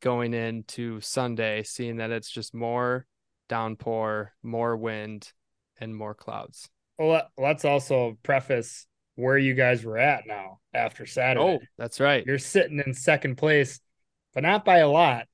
going 0.00 0.32
into 0.34 1.00
Sunday, 1.00 1.62
seeing 1.62 1.96
that 1.96 2.10
it's 2.10 2.30
just 2.30 2.54
more 2.54 3.06
downpour, 3.48 4.32
more 4.42 4.76
wind, 4.76 5.32
and 5.78 5.94
more 5.94 6.14
clouds. 6.14 6.68
Well, 6.98 7.08
let- 7.08 7.28
let's 7.36 7.64
also 7.64 8.18
preface 8.22 8.86
where 9.16 9.36
you 9.38 9.54
guys 9.54 9.84
were 9.84 9.98
at 9.98 10.26
now 10.26 10.60
after 10.72 11.04
Saturday. 11.06 11.40
Oh, 11.44 11.58
that's 11.76 12.00
right. 12.00 12.24
You're 12.24 12.38
sitting 12.38 12.80
in 12.84 12.94
second 12.94 13.36
place, 13.36 13.80
but 14.32 14.42
not 14.42 14.64
by 14.64 14.78
a 14.78 14.88
lot, 14.88 15.26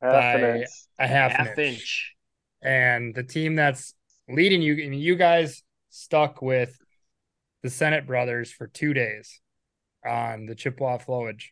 Half 0.00 0.36
an 0.36 0.40
By- 0.42 0.58
inch. 0.60 0.68
a 0.98 1.06
half, 1.08 1.32
Half 1.32 1.46
an 1.46 1.64
inch. 1.64 1.68
inch. 1.74 2.14
And 2.62 3.14
the 3.14 3.24
team 3.24 3.56
that's 3.56 3.94
leading 4.28 4.62
you, 4.62 4.74
and 4.84 4.94
you 4.94 5.16
guys 5.16 5.62
stuck 5.90 6.40
with 6.42 6.78
the 7.62 7.70
Senate 7.70 8.06
brothers 8.06 8.52
for 8.52 8.68
two 8.68 8.94
days 8.94 9.40
on 10.06 10.46
the 10.46 10.54
Chippewa 10.54 10.98
flowage. 10.98 11.46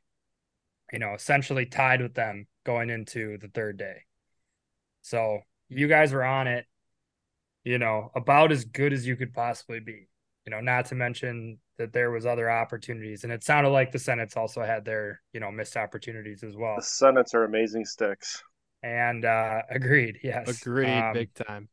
You 0.93 1.01
know, 1.01 1.15
essentially 1.15 1.67
tied 1.67 2.01
with 2.01 2.15
them 2.15 2.47
going 2.65 2.91
into 2.91 3.39
the 3.39 3.49
third 3.49 3.77
day. 3.77 4.03
So 5.03 5.41
you 5.69 5.89
guys 5.89 6.13
were 6.13 6.23
on 6.25 6.47
it, 6.47 6.65
you 7.65 7.79
know, 7.79 8.11
about 8.15 8.53
as 8.53 8.65
good 8.65 8.93
as 8.93 9.07
you 9.07 9.17
could 9.17 9.33
possibly 9.35 9.81
be. 9.81 10.09
You 10.47 10.51
know, 10.51 10.61
not 10.61 10.87
to 10.87 10.95
mention 10.95 11.59
that 11.77 11.93
there 11.93 12.11
was 12.13 12.25
other 12.25 12.49
opportunities, 12.49 13.25
and 13.25 13.33
it 13.33 13.43
sounded 13.43 13.71
like 13.71 13.91
the 13.91 13.99
Senates 13.99 14.37
also 14.37 14.63
had 14.63 14.85
their, 14.85 15.21
you 15.33 15.41
know, 15.41 15.51
missed 15.51 15.77
opportunities 15.77 16.45
as 16.45 16.57
well. 16.57 16.77
The 16.77 16.83
Senates 16.83 17.35
are 17.35 17.43
amazing 17.45 17.85
sticks. 17.85 18.43
And 18.83 19.25
uh 19.25 19.63
agreed, 19.69 20.21
yes, 20.23 20.63
Agreed, 20.63 20.89
Um, 20.89 21.13
big 21.15 21.35
time. 21.35 21.69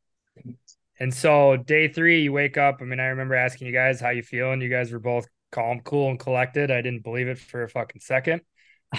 and 0.99 1.13
so 1.13 1.55
day 1.57 1.87
three, 1.87 2.23
you 2.23 2.31
wake 2.31 2.57
up. 2.57 2.77
I 2.81 2.85
mean, 2.85 2.99
I 2.99 3.05
remember 3.07 3.35
asking 3.35 3.67
you 3.67 3.73
guys 3.73 3.99
how 4.01 4.09
you 4.09 4.23
feeling. 4.23 4.59
You 4.61 4.69
guys 4.69 4.91
were 4.91 4.99
both 4.99 5.27
calm, 5.53 5.79
cool, 5.81 6.09
and 6.09 6.19
collected. 6.19 6.71
I 6.71 6.81
didn't 6.81 7.03
believe 7.03 7.27
it 7.29 7.37
for 7.37 7.63
a 7.63 7.69
fucking 7.69 8.01
second. 8.01 8.41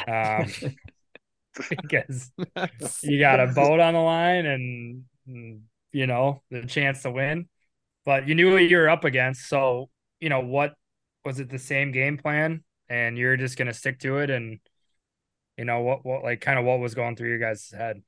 Um, 0.08 0.46
because 1.70 2.32
you 3.02 3.18
got 3.20 3.38
a 3.40 3.46
boat 3.46 3.78
on 3.78 3.94
the 3.94 4.00
line 4.00 4.46
and, 4.46 5.04
and, 5.26 5.62
you 5.92 6.08
know 6.08 6.42
the 6.50 6.66
chance 6.66 7.02
to 7.02 7.10
win, 7.12 7.48
but 8.04 8.26
you 8.26 8.34
knew 8.34 8.52
what 8.52 8.68
you 8.68 8.76
were 8.76 8.88
up 8.88 9.04
against. 9.04 9.48
So 9.48 9.90
you 10.18 10.28
know 10.28 10.40
what 10.40 10.74
was 11.24 11.38
it 11.38 11.48
the 11.48 11.58
same 11.60 11.92
game 11.92 12.18
plan, 12.18 12.64
and 12.88 13.16
you're 13.16 13.36
just 13.36 13.56
gonna 13.56 13.72
stick 13.72 14.00
to 14.00 14.18
it, 14.18 14.28
and 14.28 14.58
you 15.56 15.64
know 15.64 15.82
what 15.82 16.04
what 16.04 16.24
like 16.24 16.40
kind 16.40 16.58
of 16.58 16.64
what 16.64 16.80
was 16.80 16.96
going 16.96 17.14
through 17.14 17.28
your 17.28 17.38
guys' 17.38 17.70
head. 17.70 18.02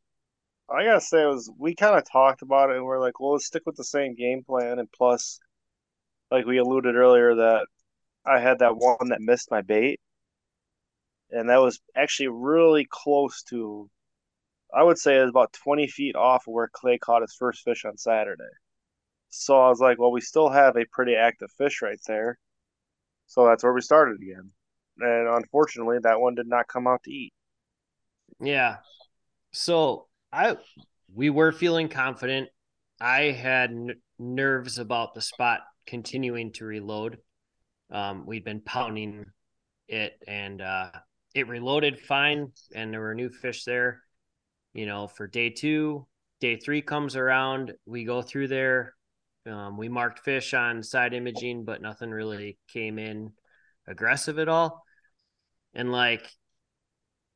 I 0.68 0.84
gotta 0.84 1.00
say, 1.00 1.22
it 1.22 1.26
was 1.26 1.48
we 1.56 1.76
kind 1.76 1.96
of 1.96 2.02
talked 2.10 2.42
about 2.42 2.70
it, 2.70 2.76
and 2.76 2.84
we're 2.84 2.98
like, 3.00 3.20
well, 3.20 3.34
let's 3.34 3.46
stick 3.46 3.62
with 3.64 3.76
the 3.76 3.84
same 3.84 4.16
game 4.16 4.42
plan. 4.42 4.80
And 4.80 4.90
plus, 4.90 5.38
like 6.32 6.44
we 6.44 6.58
alluded 6.58 6.96
earlier, 6.96 7.36
that 7.36 7.68
I 8.26 8.40
had 8.40 8.58
that 8.58 8.76
one 8.76 9.10
that 9.10 9.20
missed 9.20 9.50
my 9.50 9.62
bait, 9.62 10.00
and 11.30 11.48
that 11.48 11.60
was 11.60 11.80
actually 11.94 12.28
really 12.28 12.86
close 12.90 13.42
to, 13.50 13.88
I 14.74 14.82
would 14.82 14.98
say, 14.98 15.16
it 15.16 15.20
was 15.20 15.30
about 15.30 15.52
twenty 15.52 15.86
feet 15.86 16.16
off 16.16 16.46
of 16.48 16.54
where 16.54 16.68
Clay 16.72 16.98
caught 16.98 17.22
his 17.22 17.36
first 17.38 17.62
fish 17.62 17.84
on 17.84 17.96
Saturday. 17.96 18.42
So 19.28 19.60
I 19.60 19.68
was 19.68 19.80
like, 19.80 19.98
well, 19.98 20.12
we 20.12 20.20
still 20.20 20.48
have 20.48 20.76
a 20.76 20.86
pretty 20.92 21.14
active 21.14 21.50
fish 21.56 21.82
right 21.82 22.00
there, 22.06 22.38
so 23.26 23.46
that's 23.46 23.62
where 23.62 23.72
we 23.72 23.80
started 23.80 24.16
again. 24.20 24.50
And 24.98 25.28
unfortunately, 25.28 25.98
that 26.02 26.20
one 26.20 26.34
did 26.34 26.48
not 26.48 26.68
come 26.68 26.86
out 26.86 27.02
to 27.04 27.12
eat. 27.12 27.32
Yeah. 28.40 28.76
So 29.52 30.08
I 30.32 30.56
we 31.14 31.30
were 31.30 31.52
feeling 31.52 31.88
confident. 31.88 32.48
I 33.00 33.24
had 33.24 33.70
n- 33.70 34.00
nerves 34.18 34.78
about 34.78 35.14
the 35.14 35.20
spot 35.20 35.60
continuing 35.86 36.52
to 36.54 36.64
reload. 36.64 37.18
Um, 37.90 38.26
we'd 38.26 38.44
been 38.44 38.60
pounding 38.60 39.26
it, 39.88 40.14
and 40.26 40.60
uh, 40.60 40.90
it 41.34 41.48
reloaded 41.48 42.00
fine, 42.00 42.52
and 42.74 42.92
there 42.92 43.00
were 43.00 43.14
new 43.14 43.30
fish 43.30 43.64
there. 43.64 44.02
You 44.72 44.86
know, 44.86 45.06
for 45.06 45.26
day 45.26 45.50
two, 45.50 46.06
day 46.40 46.56
three 46.56 46.82
comes 46.82 47.16
around, 47.16 47.72
we 47.86 48.04
go 48.04 48.22
through 48.22 48.48
there. 48.48 48.94
Um, 49.46 49.76
we 49.76 49.88
marked 49.88 50.20
fish 50.20 50.54
on 50.54 50.82
side 50.82 51.14
imaging, 51.14 51.64
but 51.64 51.80
nothing 51.80 52.10
really 52.10 52.58
came 52.68 52.98
in 52.98 53.32
aggressive 53.86 54.38
at 54.38 54.48
all. 54.48 54.82
And 55.72 55.92
like, 55.92 56.28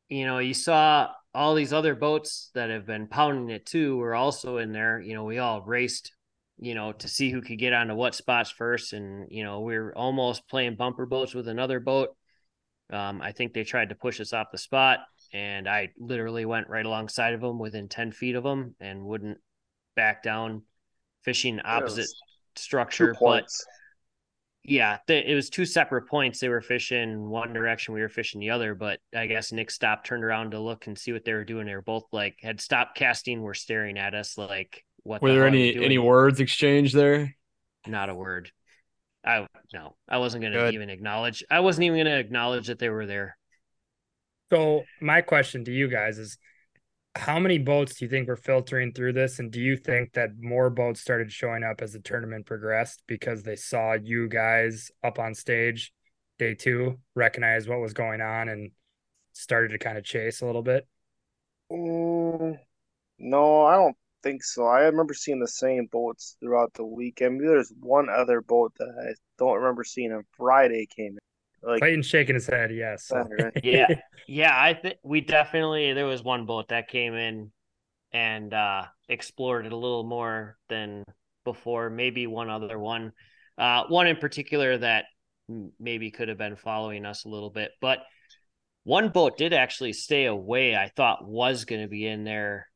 you 0.09 0.27
know, 0.27 0.39
you 0.39 0.55
saw 0.55 1.13
all 1.33 1.55
these 1.55 1.73
other 1.73 1.95
boats 1.95 2.51
that 2.55 2.71
have 2.71 2.87
been 2.87 3.07
pounding 3.07 3.51
it 3.51 3.65
too 3.65 3.97
were 3.97 4.15
also 4.15 4.57
in 4.59 4.73
there. 4.73 5.01
You 5.01 5.15
know, 5.15 5.25
we 5.25 5.39
all 5.39 5.63
raced, 5.63 6.13
you 6.61 6.75
know, 6.75 6.93
to 6.93 7.09
see 7.09 7.31
who 7.31 7.41
could 7.41 7.59
get 7.59 7.73
onto 7.73 7.95
what 7.95 8.15
spots 8.15 8.51
first. 8.51 8.93
And, 8.93 9.27
you 9.31 9.43
know, 9.43 9.61
we 9.61 9.75
are 9.77 9.95
almost 9.97 10.47
playing 10.47 10.77
bumper 10.77 11.07
boats 11.07 11.35
with 11.35 11.49
another 11.49 11.81
boat. 11.81 12.11
Um, 12.93 13.23
I 13.23 13.33
think 13.33 13.55
they 13.55 13.65
tried 13.65 13.89
to 13.89 13.95
push 13.95 14.21
us 14.21 14.33
off 14.33 14.49
the 14.51 14.59
spot, 14.59 14.99
and 15.33 15.69
I 15.69 15.91
literally 15.97 16.45
went 16.45 16.69
right 16.69 16.85
alongside 16.85 17.35
of 17.35 17.41
them 17.41 17.59
within 17.59 17.89
10 17.89 18.13
feet 18.13 18.35
of 18.35 18.43
them 18.43 18.75
and 18.81 19.05
wouldn't 19.05 19.39
back 19.95 20.23
down 20.23 20.63
fishing 21.23 21.61
opposite 21.65 22.09
structure. 22.57 23.15
But 23.21 23.47
yeah, 24.65 24.99
th- 25.07 25.25
it 25.27 25.35
was 25.35 25.51
two 25.51 25.65
separate 25.65 26.09
points. 26.09 26.41
They 26.41 26.49
were 26.49 26.61
fishing 26.61 27.29
one 27.29 27.53
direction, 27.53 27.95
we 27.95 28.01
were 28.01 28.09
fishing 28.09 28.41
the 28.41 28.51
other. 28.51 28.75
But 28.75 28.99
I 29.15 29.27
guess 29.27 29.53
Nick 29.53 29.71
stopped, 29.71 30.07
turned 30.07 30.25
around 30.25 30.51
to 30.51 30.61
look 30.61 30.87
and 30.89 30.99
see 30.99 31.13
what 31.13 31.25
they 31.25 31.33
were 31.33 31.45
doing. 31.45 31.67
They 31.67 31.75
were 31.75 31.83
both 31.83 32.05
like 32.13 32.39
had 32.43 32.61
stopped 32.61 32.97
casting, 32.97 33.41
were 33.41 33.55
staring 33.55 33.99
at 33.99 34.15
us 34.15 34.37
like, 34.37 34.85
"What?" 35.03 35.23
Were 35.23 35.29
the 35.29 35.35
there 35.35 35.45
hell 35.45 35.55
are 35.55 35.57
you 35.57 35.73
any 35.77 35.85
any 35.85 35.99
words 35.99 36.41
exchanged 36.41 36.95
there? 36.95 37.37
Not 37.87 38.11
a 38.11 38.15
word. 38.15 38.51
I 39.25 39.47
no, 39.73 39.97
I 40.09 40.19
wasn't 40.19 40.43
gonna 40.43 40.57
Good. 40.57 40.75
even 40.75 40.91
acknowledge. 40.91 41.45
I 41.51 41.61
wasn't 41.61 41.85
even 41.85 41.99
gonna 41.99 42.17
acknowledge 42.17 42.69
that 42.69 42.79
they 42.79 42.89
were 42.89 43.07
there. 43.07 43.37
So 44.53 44.85
my 45.01 45.21
question 45.21 45.65
to 45.65 45.73
you 45.73 45.89
guys 45.89 46.19
is 46.19 46.39
how 47.15 47.39
many 47.39 47.59
boats 47.59 47.97
do 47.97 48.05
you 48.05 48.09
think 48.11 48.29
were 48.29 48.37
filtering 48.37 48.93
through 48.93 49.13
this 49.13 49.39
and 49.39 49.51
do 49.51 49.61
you 49.61 49.77
think 49.77 50.13
that 50.13 50.31
more 50.39 50.71
boats 50.71 51.01
started 51.01 51.31
showing 51.33 51.65
up 51.65 51.83
as 51.83 51.93
the 51.93 52.01
tournament 52.01 52.47
progressed 52.47 53.03
because 53.07 53.43
they 53.43 53.57
saw 53.57 53.95
you 53.95 54.29
guys 54.29 54.91
up 55.03 55.19
on 55.19 55.35
stage 55.35 55.93
day 56.39 56.55
2 56.55 56.97
recognize 57.15 57.69
what 57.69 57.81
was 57.81 57.93
going 57.93 58.21
on 58.21 58.49
and 58.49 58.71
started 59.33 59.71
to 59.71 59.79
kind 59.79 59.99
of 59.99 60.05
chase 60.05 60.41
a 60.41 60.47
little 60.47 60.63
bit 60.63 60.87
Mm, 61.71 62.59
no, 63.19 63.65
I 63.65 63.75
don't 63.77 63.97
think 64.23 64.43
so. 64.43 64.67
I 64.67 64.81
remember 64.83 65.15
seeing 65.15 65.41
the 65.41 65.49
same 65.49 65.87
boats 65.87 66.37
throughout 66.41 66.75
the 66.75 66.85
weekend. 66.85 67.39
Maybe 67.39 67.49
there's 67.49 67.73
one 67.81 68.09
other 68.09 68.41
boat 68.41 68.73
that 68.79 68.89
I 68.89 69.15
don't 69.39 69.57
remember 69.57 69.85
seeing 69.85 70.13
on 70.13 70.25
Friday 70.37 70.87
came 70.87 71.13
in. 71.13 71.69
Like 71.69 71.81
Clayton's 71.81 72.07
shaking 72.07 72.35
his 72.35 72.47
head 72.47 72.71
yes. 72.73 73.07
Saturday. 73.07 73.61
Yeah, 73.63 73.89
yeah. 74.27 74.53
I 74.55 74.75
think 74.75 74.97
we 75.03 75.21
definitely 75.21 75.93
there 75.93 76.07
was 76.07 76.23
one 76.23 76.47
boat 76.47 76.69
that 76.69 76.89
came 76.89 77.15
in 77.15 77.51
and 78.13 78.53
uh 78.53 78.85
explored 79.09 79.67
it 79.67 79.73
a 79.73 79.77
little 79.77 80.05
more 80.05 80.57
than 80.69 81.05
before. 81.45 81.91
Maybe 81.91 82.27
one 82.27 82.49
other 82.49 82.79
one. 82.79 83.13
Uh, 83.59 83.85
one 83.89 84.07
in 84.07 84.17
particular 84.17 84.79
that 84.79 85.05
m- 85.51 85.73
maybe 85.79 86.11
could 86.11 86.29
have 86.29 86.39
been 86.39 86.57
following 86.57 87.05
us 87.05 87.25
a 87.25 87.29
little 87.29 87.51
bit. 87.51 87.73
But 87.81 87.99
one 88.85 89.11
boat 89.11 89.37
did 89.37 89.53
actually 89.53 89.93
stay 89.93 90.25
away. 90.25 90.75
I 90.75 90.89
thought 90.89 91.29
was 91.29 91.67
going 91.67 91.83
to 91.83 91.89
be 91.89 92.07
in 92.07 92.25
there 92.25 92.69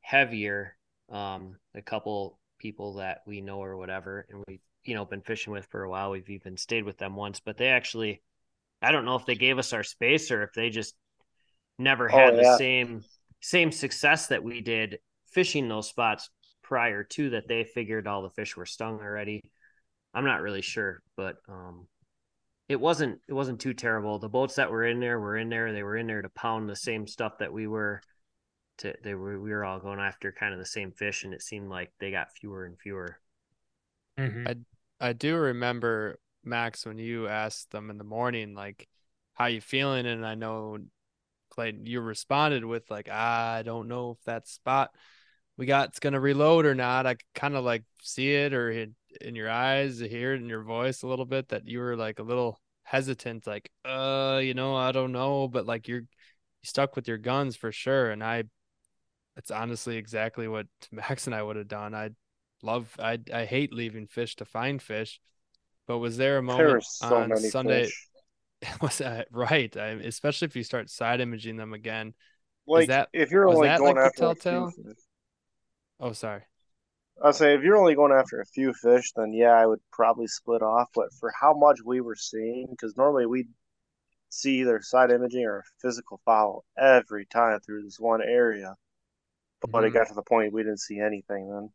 heavier. 0.00 0.76
Um, 1.10 1.56
a 1.74 1.82
couple 1.82 2.38
people 2.58 2.94
that 2.94 3.22
we 3.26 3.40
know 3.40 3.62
or 3.62 3.76
whatever, 3.76 4.26
and 4.30 4.44
we 4.46 4.60
you 4.84 4.94
know 4.94 5.04
been 5.04 5.22
fishing 5.22 5.52
with 5.52 5.66
for 5.66 5.82
a 5.82 5.90
while. 5.90 6.10
We've 6.10 6.28
even 6.30 6.56
stayed 6.56 6.84
with 6.84 6.98
them 6.98 7.16
once, 7.16 7.40
but 7.40 7.56
they 7.56 7.68
actually, 7.68 8.22
I 8.82 8.92
don't 8.92 9.04
know 9.04 9.16
if 9.16 9.26
they 9.26 9.34
gave 9.34 9.58
us 9.58 9.72
our 9.72 9.82
space 9.82 10.30
or 10.30 10.42
if 10.42 10.52
they 10.54 10.70
just 10.70 10.94
never 11.78 12.08
Oh, 12.12 12.16
had 12.16 12.36
yeah. 12.36 12.54
the 12.54 12.56
same 12.58 13.04
same 13.40 13.72
success 13.72 14.28
that 14.28 14.44
we 14.44 14.60
did 14.60 14.98
fishing 15.32 15.68
those 15.68 15.88
spots 15.88 16.30
prior 16.62 17.04
to 17.04 17.30
that. 17.30 17.48
They 17.48 17.64
figured 17.64 18.06
all 18.06 18.22
the 18.22 18.30
fish 18.30 18.56
were 18.56 18.66
stung 18.66 19.00
already. 19.00 19.40
I'm 20.14 20.24
not 20.24 20.42
really 20.42 20.62
sure, 20.62 21.02
but 21.16 21.36
um, 21.48 21.86
it 22.68 22.80
wasn't 22.80 23.20
it 23.28 23.32
wasn't 23.32 23.60
too 23.60 23.74
terrible. 23.74 24.18
The 24.18 24.28
boats 24.28 24.56
that 24.56 24.70
were 24.70 24.84
in 24.84 25.00
there 25.00 25.18
were 25.18 25.36
in 25.36 25.48
there. 25.48 25.72
They 25.72 25.82
were 25.82 25.96
in 25.96 26.06
there 26.06 26.22
to 26.22 26.28
pound 26.30 26.68
the 26.68 26.76
same 26.76 27.06
stuff 27.06 27.38
that 27.38 27.52
we 27.52 27.66
were. 27.66 28.00
To 28.80 28.94
they 29.02 29.14
were 29.14 29.38
we 29.38 29.50
were 29.50 29.64
all 29.64 29.78
going 29.78 30.00
after 30.00 30.32
kind 30.32 30.52
of 30.52 30.58
the 30.58 30.66
same 30.66 30.92
fish, 30.92 31.24
and 31.24 31.34
it 31.34 31.42
seemed 31.42 31.68
like 31.68 31.92
they 31.98 32.10
got 32.10 32.32
fewer 32.32 32.64
and 32.64 32.78
fewer. 32.78 33.18
Mhm. 34.18 34.64
I 35.00 35.12
do 35.14 35.36
remember 35.36 36.18
Max 36.44 36.84
when 36.84 36.98
you 36.98 37.26
asked 37.26 37.70
them 37.70 37.90
in 37.90 37.96
the 37.96 38.04
morning, 38.04 38.54
like, 38.54 38.88
how 39.34 39.46
you 39.46 39.60
feeling? 39.60 40.06
And 40.06 40.26
I 40.26 40.34
know 40.34 40.78
Clayton, 41.50 41.86
you 41.86 42.00
responded 42.00 42.64
with 42.64 42.90
like, 42.90 43.08
I 43.08 43.62
don't 43.62 43.88
know 43.88 44.12
if 44.12 44.24
that 44.24 44.46
spot 44.48 44.94
we 45.56 45.66
got's 45.66 46.00
gonna 46.00 46.20
reload 46.20 46.64
or 46.64 46.74
not. 46.74 47.06
I 47.06 47.16
kind 47.34 47.54
of 47.56 47.64
like 47.64 47.84
see 48.02 48.34
it 48.34 48.54
or 48.54 48.70
in, 48.70 48.94
in 49.20 49.34
your 49.34 49.50
eyes, 49.50 49.98
hear 49.98 50.34
it 50.34 50.40
in 50.40 50.48
your 50.48 50.62
voice 50.62 51.02
a 51.02 51.06
little 51.06 51.26
bit 51.26 51.48
that 51.48 51.68
you 51.68 51.80
were 51.80 51.96
like 51.96 52.18
a 52.18 52.22
little 52.22 52.60
hesitant, 52.82 53.46
like, 53.46 53.70
uh, 53.84 54.40
you 54.42 54.54
know, 54.54 54.74
I 54.74 54.92
don't 54.92 55.12
know, 55.12 55.48
but 55.48 55.66
like 55.66 55.88
you're 55.88 56.00
you 56.00 56.06
stuck 56.66 56.96
with 56.96 57.08
your 57.08 57.18
guns 57.18 57.56
for 57.56 57.72
sure. 57.72 58.10
And 58.10 58.22
I, 58.24 58.44
it's 59.40 59.50
honestly 59.50 59.96
exactly 59.96 60.46
what 60.48 60.66
Max 60.92 61.26
and 61.26 61.34
I 61.34 61.42
would 61.42 61.56
have 61.56 61.68
done. 61.68 61.94
I 61.94 62.10
love 62.62 62.94
I 62.98 63.18
I 63.32 63.46
hate 63.46 63.72
leaving 63.72 64.06
fish 64.06 64.36
to 64.36 64.44
find 64.44 64.80
fish. 64.82 65.18
But 65.86 65.98
was 65.98 66.18
there 66.18 66.36
a 66.36 66.42
moment 66.42 66.68
are 66.68 66.80
so 66.82 67.06
on 67.16 67.34
Sunday? 67.36 67.86
fish. 67.86 68.08
Was 68.82 68.98
that 68.98 69.26
right? 69.32 69.74
I, 69.74 69.86
especially 70.04 70.44
if 70.44 70.54
you 70.54 70.62
start 70.62 70.90
side 70.90 71.22
imaging 71.22 71.56
them 71.56 71.72
again. 71.72 72.12
Like 72.66 72.88
that- 72.88 73.08
if 73.14 73.30
you're 73.30 73.48
only 73.48 73.68
going 73.70 73.96
like 73.96 74.04
after 74.04 74.20
telltale? 74.20 74.70
Oh, 75.98 76.12
sorry. 76.12 76.42
I 77.24 77.30
say 77.30 77.54
if 77.54 77.62
you're 77.62 77.78
only 77.78 77.94
going 77.94 78.12
after 78.12 78.40
a 78.40 78.46
few 78.46 78.74
fish, 78.74 79.12
then 79.16 79.32
yeah, 79.32 79.52
I 79.52 79.66
would 79.66 79.80
probably 79.90 80.26
split 80.26 80.60
off. 80.62 80.90
But 80.94 81.12
for 81.18 81.32
how 81.40 81.54
much 81.54 81.78
we 81.82 82.02
were 82.02 82.16
seeing, 82.16 82.66
because 82.70 82.94
normally 82.96 83.24
we'd 83.24 83.48
see 84.30 84.60
either 84.60 84.80
side 84.82 85.10
imaging 85.10 85.44
or 85.44 85.58
a 85.58 85.64
physical 85.82 86.20
follow 86.24 86.64
every 86.78 87.26
time 87.26 87.60
through 87.60 87.82
this 87.84 88.00
one 88.00 88.22
area. 88.22 88.76
But 89.68 89.84
it 89.84 89.90
Mhm. 89.90 89.94
got 89.94 90.08
to 90.08 90.14
the 90.14 90.22
point 90.22 90.52
we 90.52 90.62
didn't 90.62 90.80
see 90.80 90.98
anything 91.00 91.50
then. 91.50 91.72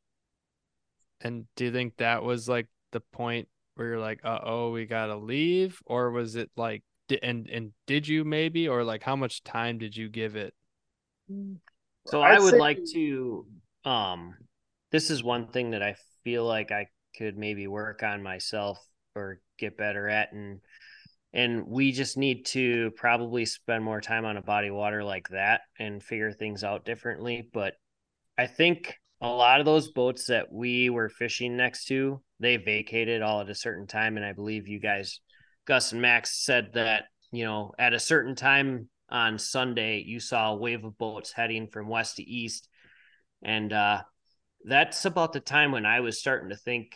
And 1.22 1.48
do 1.56 1.66
you 1.66 1.72
think 1.72 1.98
that 1.98 2.24
was 2.24 2.48
like 2.48 2.68
the 2.92 3.00
point 3.00 3.48
where 3.76 3.88
you're 3.90 4.00
like, 4.00 4.22
uh 4.24 4.40
oh, 4.44 4.72
we 4.72 4.86
gotta 4.86 5.16
leave, 5.16 5.82
or 5.86 6.12
was 6.12 6.36
it 6.36 6.50
like, 6.56 6.84
di- 7.08 7.22
and 7.24 7.50
and 7.50 7.74
did 7.88 8.08
you 8.08 8.24
maybe, 8.24 8.68
or 8.68 8.84
like 8.84 9.04
how 9.04 9.16
much 9.16 9.44
time 9.44 9.78
did 9.78 9.96
you 9.96 10.10
give 10.10 10.36
it? 10.36 10.54
So 12.08 12.22
I'd 12.22 12.38
I 12.38 12.40
would 12.40 12.52
say- 12.52 12.60
like 12.60 12.84
to 12.94 13.46
um 13.84 14.36
this 14.92 15.10
is 15.10 15.24
one 15.24 15.48
thing 15.52 15.72
that 15.72 15.84
I 15.84 15.96
feel 16.24 16.46
like 16.46 16.72
I 16.72 16.88
could 17.18 17.38
maybe 17.38 17.68
work 17.68 18.04
on 18.04 18.24
myself 18.24 18.80
or 19.16 19.42
get 19.58 19.78
better 19.78 20.08
at 20.10 20.32
and 20.34 20.62
and 21.36 21.68
we 21.68 21.92
just 21.92 22.18
need 22.18 22.46
to 22.46 22.92
probably 22.96 23.46
spend 23.46 23.84
more 23.84 24.00
time 24.00 24.24
on 24.24 24.38
a 24.38 24.42
body 24.42 24.72
water 24.72 25.04
like 25.04 25.28
that 25.30 25.62
and 25.78 26.02
figure 26.02 26.32
things 26.32 26.64
out 26.64 26.86
differently 26.86 27.48
but 27.54 27.74
I 28.38 28.48
think 28.48 28.96
a 29.22 29.28
lot 29.28 29.60
of 29.60 29.66
those 29.66 29.92
boats 29.92 30.28
that 30.28 30.52
we 30.52 30.90
were 30.90 31.10
fishing 31.10 31.56
next 31.56 31.86
to 31.86 32.22
they 32.40 32.58
vacated 32.58 33.22
all 33.22 33.42
at 33.42 33.50
a 33.50 33.56
certain 33.56 33.86
time 33.86 34.18
and 34.18 34.26
I 34.26 34.34
believe 34.34 34.68
you 34.68 34.80
guys 34.80 35.20
Gus 35.68 35.92
and 35.92 36.02
Max 36.02 36.44
said 36.44 36.72
that 36.74 37.06
you 37.32 37.44
know 37.44 37.74
at 37.78 37.94
a 37.94 38.00
certain 38.00 38.36
time 38.36 38.90
on 39.10 39.38
Sunday 39.38 40.04
you 40.06 40.20
saw 40.20 40.52
a 40.52 40.58
wave 40.58 40.84
of 40.86 40.98
boats 40.98 41.32
heading 41.34 41.68
from 41.68 41.90
west 41.90 42.16
to 42.16 42.24
east 42.24 42.70
and 43.44 43.72
uh 43.72 44.02
that's 44.64 45.06
about 45.06 45.34
the 45.34 45.40
time 45.40 45.72
when 45.72 45.86
I 45.86 46.00
was 46.00 46.20
starting 46.20 46.50
to 46.50 46.56
think 46.56 46.96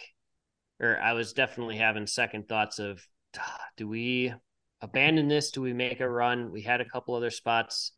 or 0.79 0.97
I 0.97 1.13
was 1.13 1.33
definitely 1.33 1.75
having 1.75 2.07
second 2.07 2.47
thoughts 2.47 2.79
of 2.79 2.97
"Ah, 2.97 3.18
do 3.77 3.87
we 3.87 4.33
abandon 4.81 5.27
this? 5.27 5.51
Do 5.51 5.61
we 5.61 5.73
make 5.73 5.99
a 5.99 6.09
run? 6.09 6.51
We 6.51 6.61
had 6.61 6.81
a 6.81 6.85
couple 6.85 7.15
other 7.15 7.31
spots 7.31 7.91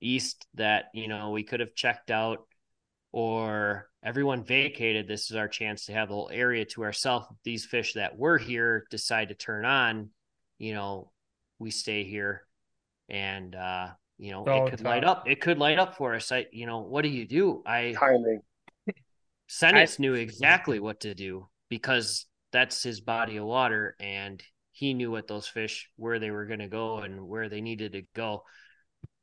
east 0.00 0.46
that 0.54 0.86
you 0.92 1.08
know 1.08 1.30
we 1.30 1.42
could 1.42 1.60
have 1.60 1.74
checked 1.74 2.10
out 2.10 2.46
or 3.12 3.88
everyone 4.04 4.44
vacated. 4.44 5.08
This 5.08 5.30
is 5.30 5.36
our 5.36 5.48
chance 5.48 5.86
to 5.86 5.92
have 5.92 6.08
the 6.08 6.14
whole 6.14 6.30
area 6.32 6.64
to 6.66 6.84
ourselves. 6.84 7.26
These 7.44 7.64
fish 7.64 7.94
that 7.94 8.18
were 8.18 8.38
here 8.38 8.84
decide 8.90 9.28
to 9.28 9.34
turn 9.34 9.64
on 9.64 10.10
you 10.58 10.74
know 10.74 11.10
we 11.58 11.70
stay 11.70 12.04
here 12.04 12.46
and 13.08 13.54
uh 13.54 13.88
you 14.18 14.30
know 14.30 14.44
So 14.46 14.64
it 14.64 14.70
could 14.70 14.80
light 14.82 15.04
up. 15.04 15.28
It 15.28 15.40
could 15.40 15.58
light 15.58 15.78
up 15.78 15.96
for 15.96 16.14
us. 16.14 16.32
I 16.32 16.46
you 16.50 16.66
know 16.66 16.80
what 16.80 17.02
do 17.02 17.08
you 17.08 17.26
do? 17.26 17.62
I 17.66 17.94
Timing. 17.98 18.40
Senates 19.48 19.98
knew 19.98 20.14
exactly 20.14 20.80
what 20.80 21.00
to 21.00 21.14
do 21.14 21.48
because 21.68 22.26
that's 22.56 22.82
his 22.82 23.00
body 23.02 23.36
of 23.36 23.44
water 23.44 23.94
and 24.00 24.42
he 24.72 24.94
knew 24.94 25.10
what 25.10 25.28
those 25.28 25.46
fish 25.46 25.90
where 25.96 26.18
they 26.18 26.30
were 26.30 26.46
going 26.46 26.60
to 26.60 26.68
go 26.68 27.00
and 27.00 27.28
where 27.28 27.50
they 27.50 27.60
needed 27.60 27.92
to 27.92 28.02
go. 28.14 28.44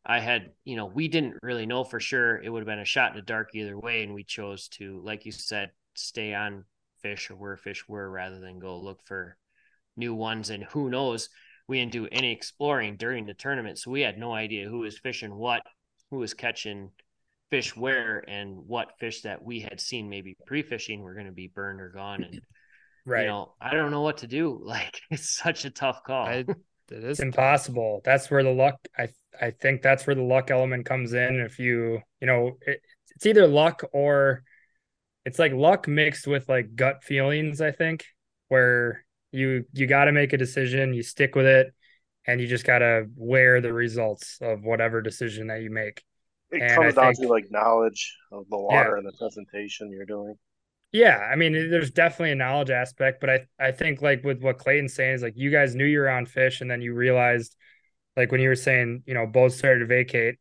I 0.05 0.19
had, 0.19 0.51
you 0.65 0.75
know, 0.75 0.85
we 0.85 1.07
didn't 1.07 1.39
really 1.41 1.65
know 1.65 1.83
for 1.83 1.99
sure. 1.99 2.39
It 2.39 2.49
would 2.49 2.59
have 2.59 2.67
been 2.67 2.77
a 2.77 2.85
shot 2.85 3.11
in 3.11 3.15
the 3.15 3.23
dark 3.23 3.49
either 3.55 3.77
way. 3.77 4.03
And 4.03 4.13
we 4.13 4.23
chose 4.23 4.67
to, 4.79 5.01
like 5.03 5.25
you 5.25 5.31
said, 5.31 5.71
stay 5.95 6.35
on 6.35 6.65
fish 7.01 7.31
or 7.31 7.35
where 7.35 7.57
fish 7.57 7.87
were 7.87 8.07
rather 8.07 8.39
than 8.39 8.59
go 8.59 8.79
look 8.79 9.01
for 9.05 9.35
new 9.97 10.13
ones. 10.13 10.51
And 10.51 10.63
who 10.65 10.91
knows, 10.91 11.29
we 11.67 11.79
didn't 11.79 11.93
do 11.93 12.07
any 12.11 12.31
exploring 12.31 12.97
during 12.97 13.25
the 13.25 13.33
tournament. 13.33 13.79
So 13.79 13.89
we 13.89 14.01
had 14.01 14.19
no 14.19 14.31
idea 14.31 14.69
who 14.69 14.79
was 14.79 14.99
fishing 14.99 15.33
what, 15.33 15.63
who 16.11 16.17
was 16.17 16.35
catching 16.35 16.91
fish 17.49 17.75
where, 17.75 18.23
and 18.27 18.57
what 18.67 18.99
fish 18.99 19.21
that 19.21 19.43
we 19.43 19.61
had 19.61 19.79
seen 19.79 20.07
maybe 20.07 20.37
pre 20.45 20.61
fishing 20.61 21.01
were 21.01 21.15
going 21.15 21.25
to 21.25 21.31
be 21.31 21.47
burned 21.47 21.81
or 21.81 21.89
gone. 21.89 22.23
And, 22.23 22.39
Right. 23.05 23.21
you 23.23 23.27
know, 23.27 23.53
I 23.59 23.73
don't 23.73 23.91
know 23.91 24.01
what 24.01 24.17
to 24.19 24.27
do. 24.27 24.59
Like, 24.65 24.99
it's 25.11 25.29
such 25.37 25.65
a 25.65 25.69
tough 25.69 26.03
call. 26.03 26.25
I, 26.25 26.33
it 26.45 26.47
is 26.89 27.03
it's 27.03 27.19
impossible. 27.19 28.01
That's 28.03 28.29
where 28.31 28.43
the 28.43 28.51
luck. 28.51 28.75
I 28.97 29.09
I 29.41 29.51
think 29.51 29.81
that's 29.81 30.05
where 30.05 30.15
the 30.15 30.21
luck 30.21 30.51
element 30.51 30.85
comes 30.85 31.13
in. 31.13 31.39
If 31.39 31.59
you 31.59 31.99
you 32.21 32.27
know, 32.27 32.57
it, 32.61 32.81
it's 33.15 33.25
either 33.25 33.47
luck 33.47 33.83
or 33.93 34.43
it's 35.25 35.39
like 35.39 35.53
luck 35.53 35.87
mixed 35.87 36.27
with 36.27 36.47
like 36.49 36.75
gut 36.75 37.03
feelings. 37.03 37.61
I 37.61 37.71
think 37.71 38.05
where 38.49 39.05
you 39.31 39.65
you 39.73 39.87
got 39.87 40.05
to 40.05 40.11
make 40.11 40.33
a 40.33 40.37
decision, 40.37 40.93
you 40.93 41.01
stick 41.03 41.35
with 41.35 41.45
it, 41.45 41.73
and 42.27 42.39
you 42.39 42.47
just 42.47 42.65
got 42.65 42.79
to 42.79 43.05
wear 43.15 43.59
the 43.61 43.73
results 43.73 44.37
of 44.41 44.63
whatever 44.63 45.01
decision 45.01 45.47
that 45.47 45.61
you 45.61 45.71
make. 45.71 46.03
It 46.51 46.61
And 46.61 46.71
comes 46.71 46.97
I 46.97 47.01
down 47.05 47.13
think- 47.15 47.27
to 47.27 47.33
like 47.33 47.45
knowledge 47.49 48.15
of 48.31 48.45
the 48.49 48.57
water 48.59 48.95
and 48.97 49.07
the 49.07 49.13
presentation 49.17 49.89
you're 49.91 50.05
doing. 50.05 50.35
Yeah, 50.93 51.17
I 51.17 51.35
mean, 51.35 51.53
there's 51.71 51.89
definitely 51.91 52.31
a 52.33 52.35
knowledge 52.35 52.69
aspect, 52.69 53.19
but 53.19 53.29
I 53.29 53.47
I 53.59 53.71
think 53.71 54.01
like 54.03 54.23
with 54.23 54.41
what 54.43 54.59
Clayton's 54.59 54.93
saying 54.93 55.15
is 55.15 55.23
like 55.23 55.33
you 55.35 55.49
guys 55.49 55.73
knew 55.75 55.85
you 55.85 55.99
were 55.99 56.09
on 56.09 56.27
fish, 56.27 56.61
and 56.61 56.69
then 56.69 56.81
you 56.81 56.93
realized, 56.93 57.55
like 58.17 58.31
when 58.31 58.41
you 58.41 58.49
were 58.49 58.55
saying, 58.55 59.03
you 59.07 59.13
know, 59.15 59.25
both 59.27 59.53
started 59.53 59.79
to 59.81 59.85
vacate. 59.87 60.35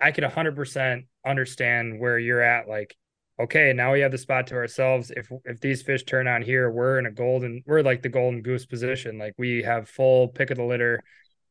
I 0.00 0.12
could 0.12 0.24
100% 0.24 1.06
understand 1.26 2.00
where 2.00 2.18
you're 2.18 2.42
at. 2.42 2.68
Like, 2.68 2.96
okay, 3.40 3.72
now 3.72 3.92
we 3.94 4.00
have 4.00 4.12
the 4.12 4.18
spot 4.18 4.48
to 4.48 4.56
ourselves. 4.56 5.10
If 5.10 5.30
if 5.44 5.60
these 5.60 5.82
fish 5.82 6.04
turn 6.04 6.28
on 6.28 6.42
here, 6.42 6.70
we're 6.70 6.98
in 6.98 7.06
a 7.06 7.12
golden, 7.12 7.62
we're 7.66 7.82
like 7.82 8.02
the 8.02 8.10
golden 8.10 8.42
goose 8.42 8.66
position. 8.66 9.18
Like 9.18 9.34
we 9.38 9.62
have 9.62 9.88
full 9.88 10.28
pick 10.28 10.50
of 10.50 10.58
the 10.58 10.64
litter 10.64 11.02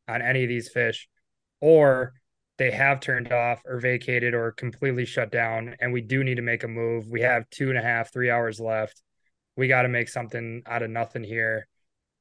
on 0.08 0.22
any 0.22 0.44
of 0.44 0.48
these 0.48 0.68
fish, 0.70 1.08
or 1.60 2.14
they 2.56 2.70
have 2.70 3.00
turned 3.00 3.32
off 3.32 3.62
or 3.66 3.80
vacated 3.80 4.34
or 4.34 4.52
completely 4.52 5.04
shut 5.04 5.32
down 5.32 5.74
and 5.80 5.92
we 5.92 6.00
do 6.00 6.22
need 6.22 6.36
to 6.36 6.42
make 6.42 6.62
a 6.62 6.68
move. 6.68 7.08
We 7.08 7.22
have 7.22 7.50
two 7.50 7.68
and 7.68 7.78
a 7.78 7.82
half 7.82 8.12
three 8.12 8.30
hours 8.30 8.60
left. 8.60 9.02
We 9.56 9.68
got 9.68 9.82
to 9.82 9.88
make 9.88 10.08
something 10.08 10.62
out 10.66 10.82
of 10.82 10.90
nothing 10.90 11.24
here. 11.24 11.66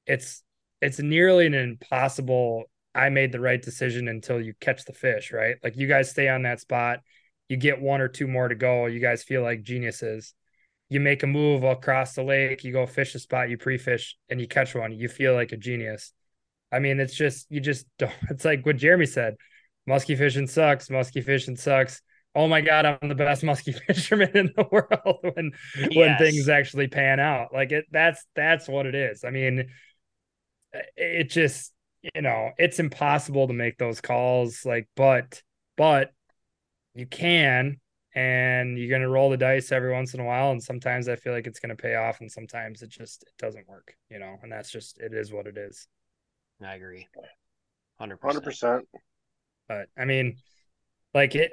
It's 0.07 0.43
it's 0.81 0.99
nearly 0.99 1.45
an 1.45 1.53
impossible 1.53 2.65
i 2.95 3.09
made 3.09 3.31
the 3.31 3.39
right 3.39 3.61
decision 3.61 4.07
until 4.07 4.39
you 4.41 4.53
catch 4.59 4.85
the 4.85 4.93
fish 4.93 5.31
right? 5.31 5.55
Like 5.63 5.77
you 5.77 5.87
guys 5.87 6.09
stay 6.09 6.27
on 6.29 6.43
that 6.43 6.59
spot. 6.59 6.99
You 7.47 7.57
get 7.57 7.81
one 7.81 8.01
or 8.01 8.07
two 8.07 8.27
more 8.27 8.47
to 8.47 8.55
go. 8.55 8.87
You 8.87 8.99
guys 8.99 9.23
feel 9.23 9.43
like 9.43 9.61
geniuses. 9.61 10.33
You 10.89 10.99
make 10.99 11.23
a 11.23 11.27
move 11.27 11.63
across 11.63 12.13
the 12.13 12.23
lake. 12.23 12.63
You 12.63 12.71
go 12.71 12.85
fish 12.85 13.13
a 13.15 13.19
spot 13.19 13.49
you 13.49 13.57
pre-fish 13.57 14.17
and 14.29 14.41
you 14.41 14.47
catch 14.47 14.73
one. 14.75 14.91
You 14.93 15.07
feel 15.09 15.33
like 15.35 15.51
a 15.51 15.57
genius. 15.57 16.11
I 16.71 16.79
mean 16.79 16.99
it's 16.99 17.13
just 17.13 17.45
you 17.51 17.59
just 17.59 17.85
don't 17.99 18.11
it's 18.31 18.45
like 18.45 18.65
what 18.65 18.77
jeremy 18.77 19.05
said 19.05 19.35
musky 19.85 20.15
fishing 20.15 20.47
sucks. 20.47 20.89
Musky 20.89 21.21
fishing 21.21 21.55
sucks. 21.55 22.01
Oh 22.35 22.47
my 22.47 22.61
god, 22.61 22.85
I'm 22.85 23.09
the 23.09 23.15
best 23.15 23.43
musky 23.43 23.73
fisherman 23.73 24.35
in 24.35 24.53
the 24.55 24.67
world 24.71 25.19
when 25.35 25.51
when 25.93 26.17
things 26.17 26.49
actually 26.49 26.87
pan 26.87 27.19
out. 27.19 27.53
Like 27.53 27.71
it 27.71 27.85
that's 27.91 28.25
that's 28.35 28.67
what 28.67 28.85
it 28.85 28.95
is. 28.95 29.23
I 29.23 29.29
mean, 29.29 29.69
it 30.95 31.29
just 31.29 31.73
you 32.15 32.21
know 32.21 32.51
it's 32.57 32.79
impossible 32.79 33.47
to 33.47 33.53
make 33.53 33.77
those 33.77 34.01
calls 34.01 34.65
like 34.65 34.89
but 34.95 35.41
but 35.77 36.11
you 36.95 37.05
can 37.05 37.79
and 38.13 38.77
you're 38.77 38.89
going 38.89 39.01
to 39.01 39.07
roll 39.07 39.29
the 39.29 39.37
dice 39.37 39.71
every 39.71 39.93
once 39.93 40.13
in 40.13 40.19
a 40.19 40.25
while 40.25 40.51
and 40.51 40.61
sometimes 40.61 41.07
i 41.07 41.15
feel 41.15 41.31
like 41.31 41.47
it's 41.47 41.59
going 41.59 41.69
to 41.69 41.81
pay 41.81 41.95
off 41.95 42.19
and 42.19 42.29
sometimes 42.29 42.81
it 42.81 42.89
just 42.89 43.23
it 43.23 43.33
doesn't 43.39 43.69
work 43.69 43.95
you 44.09 44.19
know 44.19 44.35
and 44.43 44.51
that's 44.51 44.69
just 44.69 44.99
it 44.99 45.13
is 45.13 45.31
what 45.31 45.47
it 45.47 45.57
is 45.57 45.87
I 46.61 46.75
agree. 46.75 47.07
100%. 47.99 48.17
Hundred 48.21 48.43
percent. 48.43 48.87
But 49.67 49.87
i 49.97 50.05
mean 50.05 50.37
like 51.13 51.35
it 51.35 51.51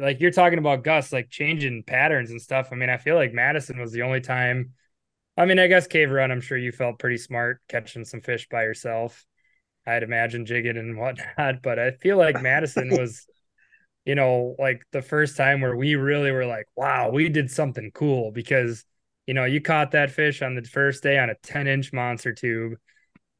like 0.00 0.20
you're 0.20 0.30
talking 0.30 0.58
about 0.58 0.84
gus 0.84 1.12
like 1.12 1.30
changing 1.30 1.82
patterns 1.82 2.30
and 2.30 2.40
stuff. 2.40 2.68
I 2.72 2.76
mean 2.76 2.90
i 2.90 2.96
feel 2.96 3.16
like 3.16 3.32
madison 3.32 3.78
was 3.78 3.92
the 3.92 4.02
only 4.02 4.20
time 4.20 4.72
i 5.36 5.44
mean 5.44 5.58
i 5.58 5.66
guess 5.66 5.86
cave 5.86 6.10
run 6.10 6.30
i'm 6.30 6.40
sure 6.40 6.58
you 6.58 6.72
felt 6.72 6.98
pretty 6.98 7.16
smart 7.16 7.60
catching 7.68 8.04
some 8.04 8.20
fish 8.20 8.48
by 8.50 8.62
yourself. 8.62 9.24
I'd 9.86 10.02
imagine 10.02 10.44
jigging 10.44 10.76
and 10.76 10.98
whatnot 10.98 11.62
but 11.62 11.78
i 11.78 11.92
feel 11.92 12.18
like 12.18 12.42
madison 12.42 12.90
was 12.90 13.26
you 14.04 14.14
know 14.14 14.54
like 14.58 14.82
the 14.92 15.02
first 15.02 15.36
time 15.36 15.60
where 15.60 15.76
we 15.76 15.94
really 15.94 16.30
were 16.30 16.46
like 16.46 16.66
wow 16.76 17.10
we 17.10 17.28
did 17.28 17.50
something 17.50 17.90
cool 17.94 18.30
because 18.30 18.84
you 19.26 19.34
know 19.34 19.44
you 19.44 19.60
caught 19.60 19.92
that 19.92 20.10
fish 20.10 20.42
on 20.42 20.54
the 20.54 20.62
first 20.62 21.02
day 21.02 21.18
on 21.18 21.30
a 21.30 21.34
10 21.42 21.66
inch 21.66 21.92
monster 21.92 22.34
tube 22.34 22.74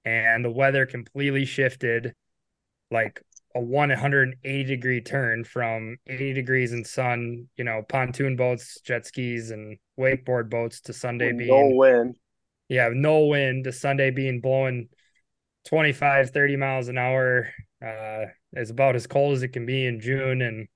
and 0.08 0.44
the 0.44 0.50
weather 0.50 0.86
completely 0.86 1.44
shifted. 1.44 2.14
Like 2.90 3.22
a 3.54 3.60
180 3.60 4.64
degree 4.64 5.00
turn 5.00 5.44
from 5.44 5.96
80 6.06 6.32
degrees 6.34 6.72
in 6.72 6.84
sun, 6.84 7.48
you 7.56 7.64
know, 7.64 7.82
pontoon 7.88 8.36
boats, 8.36 8.80
jet 8.82 9.06
skis, 9.06 9.50
and 9.50 9.78
wakeboard 9.98 10.50
boats 10.50 10.80
to 10.82 10.92
Sunday 10.92 11.32
being 11.32 11.36
No 11.48 11.56
being 11.56 11.76
win. 11.76 12.14
yeah, 12.68 12.90
no 12.92 13.26
wind 13.26 13.64
to 13.64 13.72
Sunday 13.72 14.10
being 14.10 14.40
blowing 14.40 14.88
25, 15.66 16.30
30 16.30 16.56
miles 16.56 16.88
an 16.88 16.98
hour. 16.98 17.50
Uh, 17.84 18.26
is 18.54 18.70
about 18.70 18.96
as 18.96 19.06
cold 19.06 19.34
as 19.34 19.42
it 19.42 19.48
can 19.48 19.66
be 19.66 19.86
in 19.86 20.00
June 20.00 20.42
and 20.42 20.68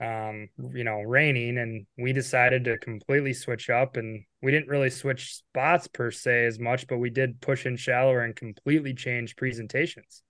um, 0.00 0.48
you 0.74 0.84
know, 0.84 1.00
raining. 1.02 1.58
And 1.58 1.86
we 1.98 2.12
decided 2.12 2.64
to 2.64 2.78
completely 2.78 3.32
switch 3.32 3.70
up 3.70 3.96
and 3.96 4.24
we 4.42 4.50
didn't 4.50 4.68
really 4.68 4.90
switch 4.90 5.36
spots 5.36 5.86
per 5.88 6.10
se 6.10 6.46
as 6.46 6.58
much, 6.58 6.86
but 6.86 6.98
we 6.98 7.10
did 7.10 7.40
push 7.40 7.66
in 7.66 7.76
shallower 7.76 8.20
and 8.22 8.34
completely 8.36 8.94
change 8.94 9.36
presentations. 9.36 10.22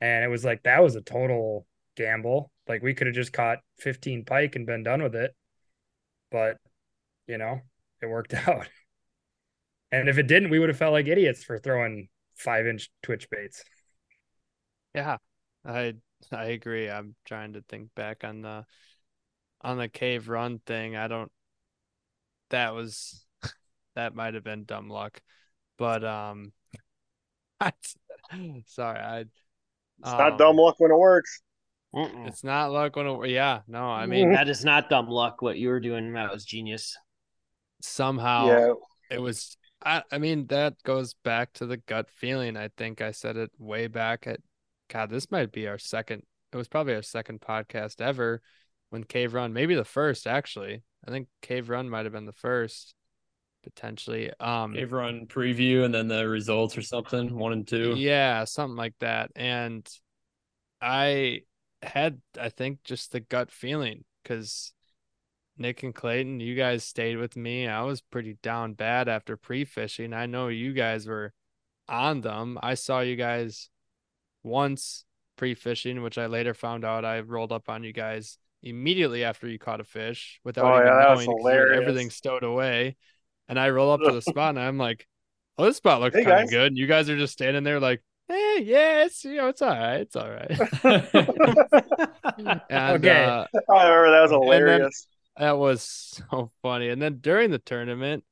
And 0.00 0.24
it 0.24 0.28
was 0.28 0.44
like 0.44 0.62
that 0.64 0.82
was 0.82 0.96
a 0.96 1.02
total 1.02 1.66
gamble. 1.96 2.50
Like 2.68 2.82
we 2.82 2.94
could 2.94 3.06
have 3.06 3.16
just 3.16 3.32
caught 3.32 3.58
15 3.78 4.24
pike 4.24 4.56
and 4.56 4.66
been 4.66 4.82
done 4.82 5.02
with 5.02 5.14
it. 5.14 5.34
But 6.30 6.58
you 7.26 7.38
know, 7.38 7.60
it 8.02 8.06
worked 8.06 8.34
out. 8.48 8.68
And 9.92 10.08
if 10.08 10.18
it 10.18 10.26
didn't, 10.26 10.50
we 10.50 10.58
would 10.58 10.68
have 10.68 10.78
felt 10.78 10.92
like 10.92 11.06
idiots 11.06 11.42
for 11.44 11.58
throwing 11.58 12.08
five 12.36 12.66
inch 12.66 12.90
twitch 13.02 13.28
baits. 13.30 13.64
Yeah, 14.94 15.18
I 15.64 15.94
I 16.32 16.44
agree. 16.46 16.88
I'm 16.90 17.14
trying 17.24 17.54
to 17.54 17.62
think 17.62 17.94
back 17.94 18.24
on 18.24 18.42
the 18.42 18.64
on 19.62 19.78
the 19.78 19.88
cave 19.88 20.28
run 20.28 20.60
thing. 20.60 20.96
I 20.96 21.08
don't. 21.08 21.32
That 22.50 22.74
was 22.74 23.24
that 23.94 24.14
might 24.14 24.34
have 24.34 24.44
been 24.44 24.64
dumb 24.64 24.88
luck, 24.88 25.20
but 25.78 26.04
um, 26.04 26.52
I, 27.60 27.72
sorry, 28.66 28.98
I. 28.98 29.24
It's 30.00 30.10
not 30.10 30.32
um, 30.32 30.38
dumb 30.38 30.56
luck 30.56 30.76
when 30.78 30.90
it 30.90 30.98
works. 30.98 31.42
Mm-mm. 31.94 32.28
It's 32.28 32.44
not 32.44 32.70
luck 32.70 32.96
when 32.96 33.06
it. 33.06 33.30
Yeah, 33.30 33.60
no, 33.66 33.84
I 33.84 34.06
mean 34.06 34.32
that 34.32 34.48
is 34.48 34.64
not 34.64 34.88
dumb 34.88 35.08
luck. 35.08 35.42
What 35.42 35.58
you 35.58 35.68
were 35.68 35.80
doing, 35.80 36.12
that 36.12 36.32
was 36.32 36.44
genius. 36.44 36.96
somehow 37.80 38.46
Yeah, 38.46 38.72
it 39.10 39.20
was. 39.20 39.56
I 39.84 40.02
I 40.12 40.18
mean 40.18 40.46
that 40.48 40.74
goes 40.84 41.14
back 41.24 41.52
to 41.54 41.66
the 41.66 41.78
gut 41.78 42.08
feeling. 42.10 42.56
I 42.56 42.68
think 42.76 43.00
I 43.00 43.10
said 43.10 43.36
it 43.36 43.50
way 43.58 43.86
back 43.86 44.26
at. 44.26 44.40
God, 44.88 45.10
this 45.10 45.30
might 45.30 45.52
be 45.52 45.68
our 45.68 45.78
second. 45.78 46.22
It 46.52 46.56
was 46.56 46.68
probably 46.68 46.94
our 46.94 47.02
second 47.02 47.40
podcast 47.40 48.00
ever 48.00 48.42
when 48.90 49.04
Cave 49.04 49.34
Run, 49.34 49.52
maybe 49.52 49.74
the 49.74 49.84
first 49.84 50.26
actually. 50.26 50.82
I 51.06 51.10
think 51.10 51.28
Cave 51.42 51.70
Run 51.70 51.88
might 51.88 52.04
have 52.04 52.12
been 52.12 52.26
the 52.26 52.32
first, 52.32 52.94
potentially. 53.62 54.30
Um, 54.40 54.74
Cave 54.74 54.92
run 54.92 55.26
preview 55.26 55.84
and 55.84 55.94
then 55.94 56.08
the 56.08 56.28
results 56.28 56.76
or 56.76 56.82
something. 56.82 57.36
One 57.36 57.52
and 57.52 57.66
two. 57.66 57.94
yeah, 57.96 58.44
something 58.44 58.76
like 58.76 58.94
that. 59.00 59.30
And 59.36 59.88
I 60.80 61.42
had, 61.82 62.20
I 62.40 62.48
think, 62.48 62.82
just 62.84 63.12
the 63.12 63.20
gut 63.20 63.50
feeling 63.50 64.04
because 64.22 64.72
Nick 65.58 65.82
and 65.82 65.94
Clayton, 65.94 66.40
you 66.40 66.54
guys 66.54 66.84
stayed 66.84 67.16
with 67.16 67.36
me. 67.36 67.66
I 67.68 67.82
was 67.82 68.00
pretty 68.00 68.38
down 68.42 68.74
bad 68.74 69.08
after 69.08 69.36
pre 69.36 69.64
fishing. 69.64 70.12
I 70.12 70.26
know 70.26 70.48
you 70.48 70.72
guys 70.72 71.06
were 71.06 71.32
on 71.88 72.20
them. 72.22 72.58
I 72.62 72.74
saw 72.74 73.00
you 73.00 73.16
guys 73.16 73.68
once 74.42 75.04
pre 75.36 75.54
fishing, 75.54 76.02
which 76.02 76.18
I 76.18 76.26
later 76.26 76.54
found 76.54 76.84
out 76.84 77.04
I 77.04 77.20
rolled 77.20 77.52
up 77.52 77.68
on 77.68 77.82
you 77.84 77.92
guys 77.92 78.38
immediately 78.62 79.24
after 79.24 79.48
you 79.48 79.58
caught 79.58 79.80
a 79.80 79.84
fish 79.84 80.38
without 80.44 80.66
Oh, 80.66 80.76
even 80.76 80.86
yeah, 80.86 80.94
that 80.96 81.10
was 81.10 81.26
knowing 81.26 81.38
'cause 81.38 81.44
you 81.44 81.50
had 81.50 81.56
hilarious. 81.56 81.80
everything 81.88 82.10
stowed 82.10 82.44
away. 82.44 82.96
And 83.50 83.58
I 83.58 83.68
roll 83.70 83.90
up 83.92 84.00
to 84.04 84.12
the 84.12 84.22
spot 84.22 84.50
and 84.50 84.60
I'm 84.60 84.78
like, 84.78 85.06
oh, 85.58 85.64
this 85.66 85.76
spot 85.76 86.00
looks 86.00 86.16
Hey, 86.16 86.24
kind 86.24 86.44
of 86.44 86.50
good. 86.50 86.68
And 86.68 86.78
you 86.78 86.86
guys 86.86 87.10
are 87.10 87.18
just 87.18 87.34
standing 87.34 87.64
there 87.64 87.80
like, 87.80 88.02
hey, 88.28 88.62
yeah, 88.62 89.04
it's, 89.04 89.24
you 89.24 89.34
know, 89.36 89.48
it's 89.48 89.60
all 89.60 89.68
right. 89.70 90.00
It's 90.00 90.16
all 90.16 90.30
right. 90.30 90.58
and, 92.70 93.04
Okay. 93.04 93.24
uh, 93.24 93.46
I 93.68 93.88
remember 93.88 94.10
that 94.12 94.22
was 94.22 94.30
hilarious. 94.30 95.06
that 95.36 95.58
was 95.58 95.82
so 96.30 96.52
funny. 96.62 96.88
And 96.88 97.02
then 97.02 97.18
during 97.20 97.50
the 97.50 97.58
tournament, 97.58 98.24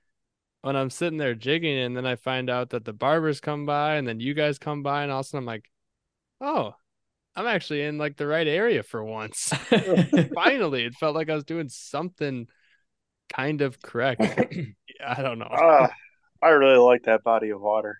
when 0.62 0.76
I'm 0.76 0.90
sitting 0.90 1.18
there 1.18 1.34
jigging, 1.34 1.78
and 1.78 1.96
then 1.96 2.06
I 2.06 2.16
find 2.16 2.48
out 2.50 2.70
that 2.70 2.84
the 2.84 2.92
barbers 2.92 3.40
come 3.40 3.66
by, 3.66 3.96
and 3.96 4.06
then 4.06 4.20
you 4.20 4.34
guys 4.34 4.58
come 4.58 4.82
by, 4.82 5.02
and 5.02 5.12
all 5.12 5.20
of 5.20 5.26
a 5.26 5.28
sudden 5.28 5.42
I'm 5.42 5.46
like, 5.46 5.70
oh, 6.40 6.74
I'm 7.36 7.46
actually 7.46 7.82
in 7.82 7.98
like 7.98 8.16
the 8.16 8.26
right 8.26 8.46
area 8.46 8.82
for 8.82 9.02
once. 9.04 9.52
Finally, 10.34 10.84
it 10.84 10.94
felt 10.94 11.14
like 11.14 11.30
I 11.30 11.34
was 11.34 11.44
doing 11.44 11.68
something 11.68 12.48
kind 13.32 13.62
of 13.62 13.80
correct. 13.80 14.22
I 15.06 15.22
don't 15.22 15.38
know. 15.38 15.48
Ah, 15.50 15.90
I 16.42 16.48
really 16.50 16.78
like 16.78 17.04
that 17.04 17.22
body 17.24 17.50
of 17.50 17.60
water. 17.60 17.98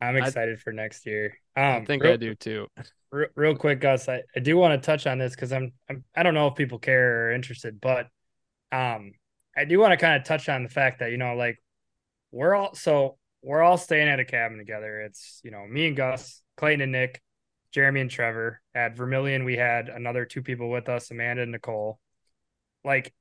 I'm 0.00 0.16
I- 0.16 0.26
excited 0.26 0.60
for 0.60 0.72
next 0.72 1.06
year. 1.06 1.36
I 1.56 1.76
Um, 1.76 1.86
think 1.86 2.02
real, 2.04 2.12
I 2.12 2.16
do 2.16 2.34
too. 2.34 2.68
Real, 3.10 3.28
real 3.34 3.56
quick, 3.56 3.80
Gus, 3.80 4.08
I, 4.08 4.22
I 4.36 4.40
do 4.40 4.56
want 4.56 4.80
to 4.80 4.86
touch 4.86 5.06
on 5.06 5.18
this 5.18 5.34
because 5.34 5.52
I'm, 5.52 5.72
I'm 5.88 6.04
I 6.14 6.22
don't 6.22 6.34
know 6.34 6.46
if 6.48 6.54
people 6.54 6.78
care 6.78 7.28
or 7.28 7.32
interested, 7.32 7.80
but 7.80 8.06
um, 8.70 9.12
I 9.56 9.64
do 9.64 9.78
want 9.80 9.92
to 9.92 9.96
kind 9.96 10.16
of 10.20 10.24
touch 10.24 10.48
on 10.48 10.62
the 10.62 10.68
fact 10.68 11.00
that 11.00 11.10
you 11.10 11.16
know, 11.16 11.34
like 11.34 11.60
we're 12.30 12.54
all 12.54 12.74
so 12.74 13.16
we're 13.42 13.62
all 13.62 13.78
staying 13.78 14.08
at 14.08 14.20
a 14.20 14.24
cabin 14.24 14.58
together. 14.58 15.00
It's 15.00 15.40
you 15.42 15.50
know 15.50 15.66
me 15.66 15.88
and 15.88 15.96
Gus, 15.96 16.42
Clayton 16.56 16.80
and 16.82 16.92
Nick, 16.92 17.20
Jeremy 17.72 18.02
and 18.02 18.10
Trevor. 18.10 18.60
At 18.74 18.96
Vermilion, 18.96 19.44
we 19.44 19.56
had 19.56 19.88
another 19.88 20.24
two 20.24 20.42
people 20.42 20.70
with 20.70 20.88
us, 20.88 21.10
Amanda 21.10 21.42
and 21.42 21.52
Nicole. 21.52 21.98
Like, 22.84 23.12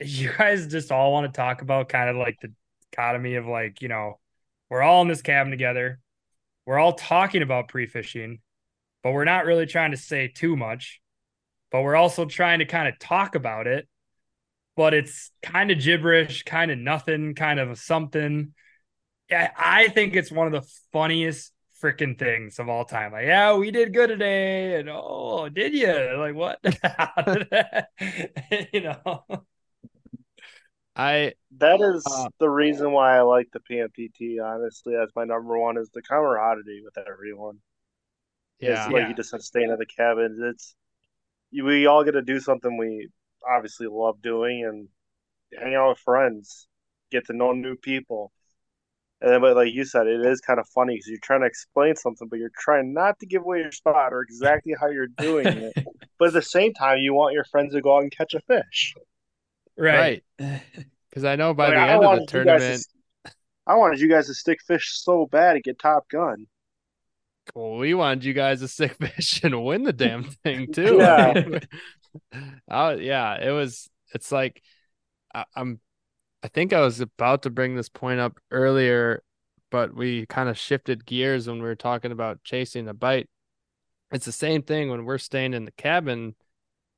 you 0.00 0.30
guys 0.36 0.66
just 0.66 0.92
all 0.92 1.12
want 1.12 1.32
to 1.32 1.36
talk 1.36 1.62
about 1.62 1.88
kind 1.88 2.10
of 2.10 2.16
like 2.16 2.36
the 2.40 2.52
dichotomy 2.92 3.34
of 3.36 3.46
like 3.46 3.82
you 3.82 3.88
know, 3.88 4.18
we're 4.70 4.82
all 4.82 5.02
in 5.02 5.08
this 5.08 5.22
cabin 5.22 5.50
together. 5.50 6.00
We're 6.66 6.78
all 6.78 6.94
talking 6.94 7.42
about 7.42 7.68
pre-fishing 7.68 8.40
but 9.06 9.12
we're 9.12 9.24
not 9.24 9.44
really 9.46 9.66
trying 9.66 9.92
to 9.92 9.96
say 9.96 10.26
too 10.26 10.56
much. 10.56 11.00
But 11.70 11.82
we're 11.82 11.94
also 11.94 12.24
trying 12.24 12.58
to 12.58 12.64
kind 12.64 12.88
of 12.88 12.98
talk 12.98 13.36
about 13.36 13.68
it. 13.68 13.86
But 14.74 14.94
it's 14.94 15.30
kind 15.44 15.70
of 15.70 15.78
gibberish, 15.78 16.42
kind 16.42 16.72
of 16.72 16.78
nothing, 16.78 17.36
kind 17.36 17.60
of 17.60 17.78
something. 17.78 18.52
Yeah, 19.30 19.52
I 19.56 19.86
think 19.90 20.16
it's 20.16 20.32
one 20.32 20.52
of 20.52 20.52
the 20.52 20.68
funniest 20.92 21.52
freaking 21.80 22.18
things 22.18 22.58
of 22.58 22.68
all 22.68 22.84
time. 22.84 23.12
Like, 23.12 23.26
yeah, 23.26 23.54
we 23.54 23.70
did 23.70 23.94
good 23.94 24.08
today, 24.08 24.80
and 24.80 24.90
oh, 24.90 25.48
did 25.50 25.72
you? 25.72 26.16
Like, 26.18 26.34
what? 26.34 26.58
You 28.72 28.80
know? 28.80 29.24
I 30.96 31.34
That 31.58 31.80
is 31.80 32.04
Uh, 32.06 32.28
the 32.38 32.48
reason 32.50 32.92
why 32.92 33.16
I 33.16 33.22
like 33.22 33.48
the 33.52 33.60
PMTT. 33.60 34.40
Honestly, 34.40 34.94
as 34.94 35.10
my 35.16 35.24
number 35.24 35.58
one 35.58 35.76
is 35.78 35.90
the 35.90 36.02
camaraderie 36.02 36.82
with 36.84 36.98
everyone. 36.98 37.60
yeah. 38.60 38.84
It's 38.84 38.92
like 38.92 39.02
Yeah. 39.02 39.08
you 39.08 39.14
just 39.14 39.30
said, 39.30 39.42
staying 39.42 39.70
at 39.70 39.78
the 39.78 39.86
cabin. 39.86 40.38
It's 40.42 40.74
you- 41.50 41.64
we 41.64 41.86
all 41.86 42.04
get 42.04 42.12
to 42.12 42.22
do 42.22 42.40
something 42.40 42.76
we 42.78 43.10
obviously 43.48 43.86
love 43.88 44.22
doing 44.22 44.64
and 44.64 44.88
hang 45.58 45.74
out 45.74 45.90
with 45.90 45.98
friends, 46.00 46.68
get 47.10 47.26
to 47.26 47.32
know 47.34 47.52
new 47.52 47.76
people. 47.76 48.32
And 49.20 49.30
then, 49.32 49.40
but 49.42 49.56
like 49.56 49.72
you 49.74 49.84
said, 49.84 50.06
it 50.08 50.24
is 50.26 50.40
kind 50.40 50.60
of 50.60 50.68
funny 50.70 50.94
because 50.96 51.08
you're 51.08 51.20
trying 51.20 51.40
to 51.42 51.46
explain 51.46 51.96
something, 51.96 52.28
but 52.28 52.38
you're 52.38 52.50
trying 52.58 52.92
not 52.94 53.18
to 53.20 53.26
give 53.26 53.42
away 53.42 53.60
your 53.60 53.72
spot 53.72 54.12
or 54.12 54.22
exactly 54.22 54.74
how 54.80 54.88
you're 54.88 55.08
doing 55.08 55.58
it. 55.58 55.76
But 56.18 56.28
at 56.28 56.34
the 56.34 56.42
same 56.42 56.74
time, 56.74 56.98
you 56.98 57.14
want 57.14 57.34
your 57.34 57.44
friends 57.44 57.74
to 57.74 57.82
go 57.82 57.96
out 57.96 58.02
and 58.04 58.12
catch 58.12 58.34
a 58.34 58.40
fish. 58.42 58.94
Right. 59.76 60.22
Right. 60.40 60.62
Because 61.10 61.24
I 61.24 61.36
know 61.36 61.54
by 61.54 61.70
Like, 61.70 61.76
the 61.76 61.80
I 61.80 61.88
end 61.88 62.04
of 62.04 62.10
the 62.10 62.20
wanted 62.20 62.32
you 62.32 62.42
guys 62.42 62.66
to 62.66 62.72
tournament, 62.72 62.72
s- 62.72 62.88
I 63.66 63.76
wanted 63.76 64.00
you 64.00 64.08
guys 64.08 64.26
to 64.28 64.34
stick 64.34 64.60
fish 64.62 64.92
so 65.00 65.26
bad 65.26 65.56
and 65.56 65.64
get 65.64 65.78
Top 65.78 66.08
Gun. 66.10 66.46
Well, 67.54 67.76
we 67.76 67.94
wanted 67.94 68.24
you 68.24 68.34
guys 68.34 68.60
to 68.60 68.68
stick 68.68 68.96
fish 69.00 69.42
and 69.42 69.64
win 69.64 69.84
the 69.84 69.92
damn 69.92 70.24
thing 70.24 70.68
too. 70.72 70.98
Yeah. 70.98 71.34
oh 72.70 72.90
yeah, 72.90 73.34
it 73.42 73.50
was. 73.50 73.88
It's 74.14 74.32
like 74.32 74.62
I, 75.34 75.44
I'm. 75.54 75.80
I 76.42 76.48
think 76.48 76.72
I 76.72 76.80
was 76.80 77.00
about 77.00 77.42
to 77.42 77.50
bring 77.50 77.76
this 77.76 77.88
point 77.88 78.20
up 78.20 78.38
earlier, 78.50 79.22
but 79.70 79.94
we 79.94 80.26
kind 80.26 80.48
of 80.48 80.58
shifted 80.58 81.06
gears 81.06 81.48
when 81.48 81.58
we 81.58 81.64
were 81.64 81.74
talking 81.76 82.12
about 82.12 82.44
chasing 82.44 82.88
a 82.88 82.94
bite. 82.94 83.28
It's 84.12 84.26
the 84.26 84.32
same 84.32 84.62
thing 84.62 84.90
when 84.90 85.04
we're 85.04 85.18
staying 85.18 85.54
in 85.54 85.64
the 85.64 85.72
cabin, 85.72 86.36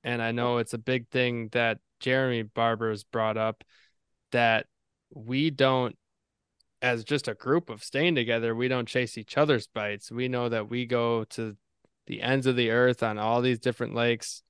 and 0.04 0.22
I 0.22 0.32
know 0.32 0.58
it's 0.58 0.74
a 0.74 0.78
big 0.78 1.08
thing 1.10 1.48
that 1.52 1.78
Jeremy 2.00 2.42
Barber 2.42 2.90
has 2.90 3.04
brought 3.04 3.36
up 3.36 3.64
that 4.32 4.66
we 5.14 5.50
don't 5.50 5.96
as 6.80 7.04
just 7.04 7.28
a 7.28 7.34
group 7.34 7.70
of 7.70 7.82
staying 7.82 8.14
together, 8.14 8.54
we 8.54 8.68
don't 8.68 8.86
chase 8.86 9.18
each 9.18 9.36
other's 9.36 9.66
bites. 9.66 10.12
We 10.12 10.28
know 10.28 10.48
that 10.48 10.70
we 10.70 10.86
go 10.86 11.24
to 11.24 11.56
the 12.06 12.22
ends 12.22 12.46
of 12.46 12.56
the 12.56 12.70
earth 12.70 13.02
on 13.02 13.18
all 13.18 13.42
these 13.42 13.58
different 13.58 13.94
lakes 13.94 14.42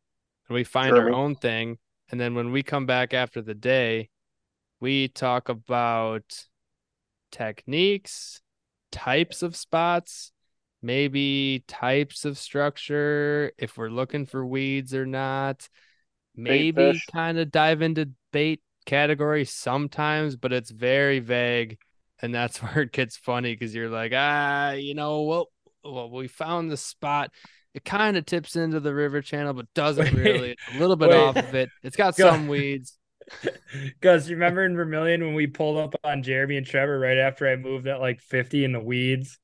and 0.48 0.54
we 0.54 0.64
find 0.64 0.96
our 0.96 1.10
own 1.10 1.34
thing. 1.34 1.78
And 2.10 2.20
then 2.20 2.34
when 2.34 2.52
we 2.52 2.62
come 2.62 2.86
back 2.86 3.12
after 3.12 3.42
the 3.42 3.54
day, 3.54 4.10
we 4.80 5.08
talk 5.08 5.48
about 5.48 6.44
techniques, 7.30 8.40
types 8.92 9.42
of 9.42 9.56
spots, 9.56 10.32
maybe 10.80 11.64
types 11.66 12.24
of 12.24 12.38
structure, 12.38 13.52
if 13.58 13.76
we're 13.76 13.90
looking 13.90 14.24
for 14.24 14.46
weeds 14.46 14.94
or 14.94 15.04
not. 15.04 15.68
Maybe 16.38 17.02
kind 17.12 17.38
of 17.38 17.50
dive 17.50 17.82
into 17.82 18.10
bait 18.32 18.60
category 18.86 19.44
sometimes, 19.44 20.36
but 20.36 20.52
it's 20.52 20.70
very 20.70 21.18
vague. 21.18 21.78
And 22.20 22.34
that's 22.34 22.58
where 22.62 22.82
it 22.82 22.92
gets 22.92 23.16
funny 23.16 23.54
because 23.54 23.74
you're 23.74 23.88
like, 23.88 24.12
ah, 24.14 24.72
you 24.72 24.94
know, 24.94 25.22
well, 25.22 25.48
well, 25.84 26.10
we 26.10 26.28
found 26.28 26.70
the 26.70 26.76
spot. 26.76 27.30
It 27.74 27.84
kind 27.84 28.16
of 28.16 28.24
tips 28.24 28.56
into 28.56 28.80
the 28.80 28.94
river 28.94 29.20
channel, 29.20 29.52
but 29.52 29.66
doesn't 29.74 30.14
Wait, 30.14 30.14
really. 30.14 30.50
It's 30.52 30.76
a 30.76 30.78
little 30.78 30.96
bit 30.96 31.10
wait. 31.10 31.18
off 31.18 31.36
of 31.36 31.54
it. 31.54 31.68
It's 31.82 31.96
got 31.96 32.16
Go- 32.16 32.30
some 32.30 32.48
weeds. 32.48 32.96
Because 33.70 34.30
you 34.30 34.36
remember 34.36 34.64
in 34.64 34.74
Vermilion 34.74 35.22
when 35.22 35.34
we 35.34 35.46
pulled 35.46 35.76
up 35.76 35.94
on 36.02 36.22
Jeremy 36.22 36.56
and 36.56 36.64
Trevor 36.64 36.98
right 36.98 37.18
after 37.18 37.46
I 37.46 37.56
moved 37.56 37.86
at 37.86 38.00
like 38.00 38.22
50 38.22 38.64
in 38.64 38.72
the 38.72 38.80
weeds 38.80 39.38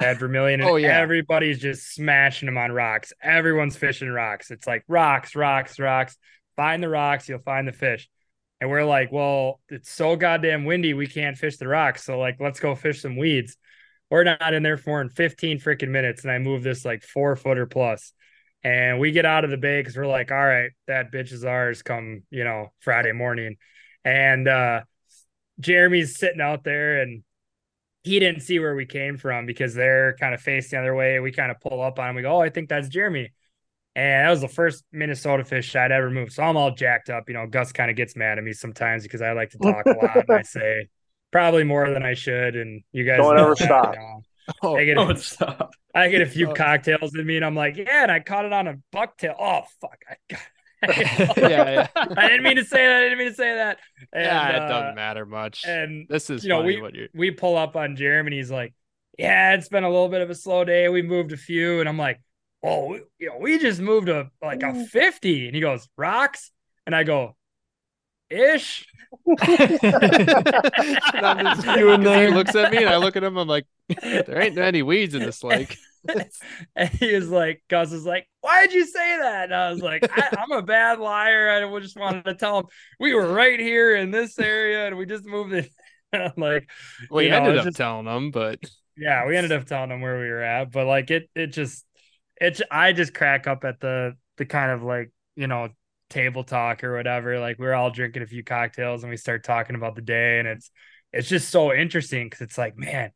at 0.00 0.18
Vermilion, 0.18 0.60
and 0.60 0.68
Oh, 0.70 0.76
yeah. 0.76 0.98
everybody's 0.98 1.58
just 1.58 1.94
smashing 1.94 2.46
them 2.46 2.58
on 2.58 2.72
rocks. 2.72 3.12
Everyone's 3.22 3.76
fishing 3.76 4.10
rocks. 4.10 4.50
It's 4.50 4.66
like 4.66 4.84
rocks, 4.88 5.34
rocks, 5.34 5.78
rocks. 5.78 6.16
Find 6.56 6.82
the 6.82 6.88
rocks, 6.88 7.28
you'll 7.28 7.38
find 7.40 7.66
the 7.66 7.72
fish. 7.72 8.08
And 8.60 8.70
we're 8.70 8.84
like, 8.84 9.12
well, 9.12 9.60
it's 9.68 9.90
so 9.90 10.16
goddamn 10.16 10.64
windy, 10.64 10.94
we 10.94 11.06
can't 11.06 11.36
fish 11.36 11.56
the 11.58 11.68
rocks. 11.68 12.04
So 12.04 12.18
like, 12.18 12.36
let's 12.40 12.60
go 12.60 12.74
fish 12.74 13.02
some 13.02 13.16
weeds. 13.16 13.56
We're 14.10 14.24
not 14.24 14.54
in 14.54 14.62
there 14.62 14.78
for 14.78 15.00
in 15.00 15.08
15 15.10 15.58
freaking 15.60 15.88
minutes, 15.88 16.22
and 16.22 16.30
I 16.30 16.38
move 16.38 16.62
this 16.62 16.84
like 16.84 17.02
four 17.02 17.34
footer 17.36 17.66
plus. 17.66 18.12
And 18.62 18.98
we 18.98 19.12
get 19.12 19.26
out 19.26 19.44
of 19.44 19.50
the 19.50 19.56
bay 19.56 19.80
because 19.80 19.96
we're 19.96 20.06
like, 20.06 20.30
all 20.32 20.36
right, 20.44 20.70
that 20.86 21.12
bitch 21.12 21.32
is 21.32 21.44
ours 21.44 21.82
come, 21.82 22.22
you 22.30 22.44
know, 22.44 22.72
Friday 22.80 23.12
morning. 23.12 23.56
And 24.04 24.46
uh 24.48 24.82
Jeremy's 25.60 26.18
sitting 26.18 26.40
out 26.40 26.64
there 26.64 27.00
and 27.00 27.22
he 28.06 28.18
didn't 28.20 28.40
see 28.42 28.58
where 28.58 28.74
we 28.74 28.86
came 28.86 29.16
from 29.18 29.46
because 29.46 29.74
they're 29.74 30.16
kind 30.18 30.34
of 30.34 30.40
faced 30.40 30.70
the 30.70 30.78
other 30.78 30.94
way. 30.94 31.20
We 31.20 31.32
kind 31.32 31.50
of 31.50 31.60
pull 31.60 31.82
up 31.82 31.98
on 31.98 32.10
him. 32.10 32.16
We 32.16 32.22
go, 32.22 32.36
Oh, 32.36 32.40
I 32.40 32.48
think 32.50 32.68
that's 32.68 32.88
Jeremy. 32.88 33.32
And 33.94 34.26
that 34.26 34.30
was 34.30 34.42
the 34.42 34.48
first 34.48 34.84
Minnesota 34.92 35.44
fish 35.44 35.74
I'd 35.74 35.92
ever 35.92 36.10
moved. 36.10 36.32
So 36.32 36.42
I'm 36.42 36.56
all 36.56 36.70
jacked 36.74 37.10
up. 37.10 37.24
You 37.28 37.34
know, 37.34 37.46
Gus 37.46 37.72
kind 37.72 37.90
of 37.90 37.96
gets 37.96 38.14
mad 38.16 38.38
at 38.38 38.44
me 38.44 38.52
sometimes 38.52 39.02
because 39.02 39.22
I 39.22 39.32
like 39.32 39.50
to 39.50 39.58
talk 39.58 39.86
a 39.86 39.90
lot 39.90 40.16
and 40.28 40.30
I 40.30 40.42
say 40.44 40.88
probably 41.32 41.64
more 41.64 41.88
than 41.90 42.02
I 42.04 42.14
should. 42.14 42.56
And 42.56 42.82
you 42.92 43.04
guys 43.04 43.18
Don't 43.18 43.38
ever 43.38 43.56
stop. 43.56 43.94
you 43.94 44.00
know. 44.00 44.22
Oh, 44.62 44.76
I 44.76 44.84
get, 44.84 44.98
Oh, 44.98 45.14
stop. 45.14 45.72
I 45.94 46.08
get 46.08 46.20
a 46.22 46.26
few 46.26 46.50
Oh. 46.50 46.54
cocktails 46.54 47.14
in 47.16 47.26
me, 47.26 47.36
and 47.36 47.44
I'm 47.44 47.56
like, 47.56 47.76
yeah, 47.76 48.02
and 48.02 48.12
I 48.12 48.20
caught 48.20 48.44
it 48.44 48.52
on 48.52 48.68
a 48.68 48.76
bucktail. 48.94 49.34
Oh 49.40 49.62
fuck! 49.80 49.98
I 50.08 50.16
got. 50.30 50.40
yeah, 50.88 51.32
yeah. 51.38 51.86
I 51.94 52.28
didn't 52.28 52.42
mean 52.42 52.56
to 52.56 52.64
say 52.64 52.86
that. 52.86 52.96
I 52.96 53.02
didn't 53.04 53.18
mean 53.18 53.28
to 53.28 53.34
say 53.34 53.54
that. 53.54 53.78
And, 54.12 54.24
yeah, 54.24 54.48
it 54.50 54.62
uh, 54.62 54.68
doesn't 54.68 54.94
matter 54.94 55.24
much. 55.24 55.64
And 55.66 56.06
this 56.08 56.28
is 56.28 56.44
you 56.44 56.50
know, 56.50 56.62
we 56.62 56.80
what 56.80 56.94
you're 56.94 57.08
we 57.14 57.30
pull 57.30 57.56
up 57.56 57.76
on 57.76 57.96
Jeremy, 57.96 58.28
and 58.28 58.34
he's 58.34 58.50
like, 58.50 58.74
"Yeah, 59.18 59.54
it's 59.54 59.68
been 59.68 59.84
a 59.84 59.90
little 59.90 60.08
bit 60.08 60.20
of 60.20 60.30
a 60.30 60.34
slow 60.34 60.64
day. 60.64 60.88
We 60.88 61.02
moved 61.02 61.32
a 61.32 61.36
few," 61.36 61.80
and 61.80 61.88
I'm 61.88 61.98
like, 61.98 62.20
"Oh, 62.62 62.88
we, 62.88 63.00
you 63.18 63.30
know, 63.30 63.38
we 63.40 63.58
just 63.58 63.80
moved 63.80 64.08
a 64.08 64.30
like 64.42 64.62
a 64.62 64.84
50," 64.84 65.46
and 65.46 65.54
he 65.54 65.60
goes, 65.60 65.88
"Rocks," 65.96 66.50
and 66.84 66.94
I 66.94 67.04
go, 67.04 67.36
"Ish." 68.30 68.86
And 71.16 71.24
I'm 71.24 71.56
just 71.56 71.62
doing 71.74 72.02
He 72.02 72.28
looks 72.28 72.54
at 72.54 72.70
me 72.72 72.78
and 72.78 72.88
I 72.88 72.96
look 72.96 73.16
at 73.16 73.24
him. 73.24 73.36
I'm 73.36 73.48
like, 73.48 73.66
there 74.02 74.40
ain't 74.42 74.58
any 74.58 74.82
weeds 74.82 75.14
in 75.14 75.22
this 75.22 75.42
lake. 75.42 75.78
and 76.76 76.88
he 76.90 77.14
was 77.14 77.30
like, 77.30 77.62
Gus 77.68 77.92
is 77.92 78.04
like, 78.04 78.26
why'd 78.46 78.72
you 78.72 78.86
say 78.86 79.18
that? 79.18 79.44
And 79.46 79.54
I 79.54 79.70
was 79.72 79.82
like, 79.82 80.08
I, 80.16 80.30
I'm 80.38 80.52
a 80.52 80.62
bad 80.62 81.00
liar. 81.00 81.50
I 81.50 81.80
just 81.80 81.98
wanted 81.98 82.24
to 82.26 82.34
tell 82.34 82.60
him 82.60 82.66
we 83.00 83.12
were 83.12 83.26
right 83.32 83.58
here 83.58 83.96
in 83.96 84.10
this 84.12 84.38
area 84.38 84.86
and 84.86 84.96
we 84.96 85.04
just 85.04 85.24
moved 85.26 85.52
it. 85.52 85.68
I'm 86.12 86.32
like, 86.36 86.70
We 87.10 87.28
know, 87.28 87.38
ended 87.38 87.54
it's 87.56 87.60
up 87.60 87.66
just- 87.66 87.76
telling 87.76 88.06
him, 88.06 88.30
but 88.30 88.60
yeah, 88.96 89.26
we 89.26 89.36
ended 89.36 89.52
up 89.52 89.66
telling 89.66 89.90
them 89.90 90.00
where 90.00 90.18
we 90.18 90.28
were 90.28 90.42
at, 90.42 90.70
but 90.70 90.86
like 90.86 91.10
it, 91.10 91.28
it 91.34 91.48
just, 91.48 91.84
it, 92.40 92.60
I 92.70 92.92
just 92.92 93.12
crack 93.12 93.46
up 93.46 93.64
at 93.64 93.80
the, 93.80 94.14
the 94.36 94.46
kind 94.46 94.70
of 94.70 94.82
like, 94.82 95.10
you 95.34 95.48
know, 95.48 95.68
table 96.08 96.44
talk 96.44 96.84
or 96.84 96.96
whatever. 96.96 97.40
Like 97.40 97.58
we're 97.58 97.74
all 97.74 97.90
drinking 97.90 98.22
a 98.22 98.26
few 98.26 98.44
cocktails 98.44 99.02
and 99.02 99.10
we 99.10 99.16
start 99.16 99.42
talking 99.44 99.74
about 99.76 99.96
the 99.96 100.02
day 100.02 100.38
and 100.38 100.46
it's, 100.46 100.70
it's 101.12 101.28
just 101.28 101.50
so 101.50 101.72
interesting 101.74 102.26
because 102.26 102.42
it's 102.42 102.56
like, 102.58 102.76
man, 102.78 103.10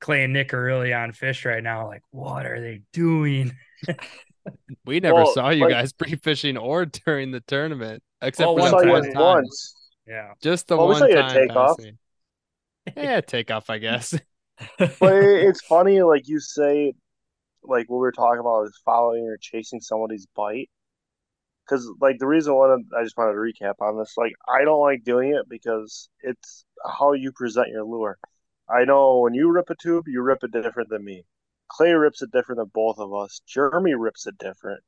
Clay 0.00 0.24
and 0.24 0.32
Nick 0.32 0.54
are 0.54 0.62
really 0.62 0.94
on 0.94 1.12
fish 1.12 1.44
right 1.44 1.62
now. 1.62 1.86
Like, 1.86 2.02
what 2.10 2.46
are 2.46 2.60
they 2.60 2.80
doing? 2.92 3.52
we 4.84 5.00
never 5.00 5.14
Well, 5.22 5.32
saw 5.34 5.50
you 5.50 5.62
like- 5.64 5.70
guys 5.70 5.92
pre 5.98 6.16
fishing 6.16 6.56
or 6.56 6.86
during 6.86 7.30
the 7.30 7.40
tournament, 7.40 8.02
except 8.22 8.46
Well, 8.46 8.56
for 8.56 8.62
We 8.62 8.62
that 8.62 8.70
saw 8.70 8.92
one 8.92 9.02
time. 9.12 9.22
once. 9.22 9.74
Yeah. 10.06 10.32
Just 10.42 10.68
the 10.68 10.76
Well, 10.76 10.88
we 10.88 10.92
one 10.94 10.98
saw 11.00 11.06
you 11.06 11.16
at 11.18 11.28
time. 11.32 11.34
takeoff. 11.48 11.76
passing. 11.78 11.98
Yeah, 12.96 13.20
takeoff, 13.20 13.70
I 13.70 13.78
guess. 13.78 14.14
But 14.78 15.14
it's 15.24 15.60
funny, 15.62 16.02
like 16.02 16.28
you 16.28 16.38
say, 16.40 16.92
like 17.62 17.88
what 17.88 17.96
we 17.96 18.00
were 18.00 18.12
talking 18.12 18.40
about 18.40 18.64
is 18.64 18.78
following 18.84 19.22
or 19.24 19.38
chasing 19.40 19.80
somebody's 19.80 20.26
bite. 20.34 20.68
Because, 21.64 21.88
like, 22.00 22.18
the 22.18 22.26
reason 22.26 22.54
why 22.54 22.74
I 22.98 23.02
just 23.04 23.16
wanted 23.16 23.32
to 23.34 23.38
recap 23.38 23.74
on 23.80 23.96
this, 23.96 24.14
like, 24.16 24.32
I 24.52 24.64
don't 24.64 24.80
like 24.80 25.04
doing 25.04 25.34
it 25.34 25.48
because 25.48 26.08
it's 26.20 26.64
how 26.84 27.12
you 27.12 27.30
present 27.32 27.68
your 27.68 27.84
lure. 27.84 28.18
I 28.68 28.84
know 28.84 29.20
when 29.20 29.34
you 29.34 29.48
rip 29.50 29.70
a 29.70 29.76
tube, 29.80 30.08
you 30.08 30.20
rip 30.20 30.42
it 30.42 30.50
different 30.50 30.88
than 30.88 31.04
me. 31.04 31.24
Clay 31.70 31.92
rips 31.92 32.20
it 32.22 32.30
different 32.32 32.58
than 32.58 32.70
both 32.74 32.98
of 32.98 33.14
us. 33.14 33.40
Jeremy 33.46 33.94
rips 33.94 34.26
it 34.26 34.36
different. 34.38 34.82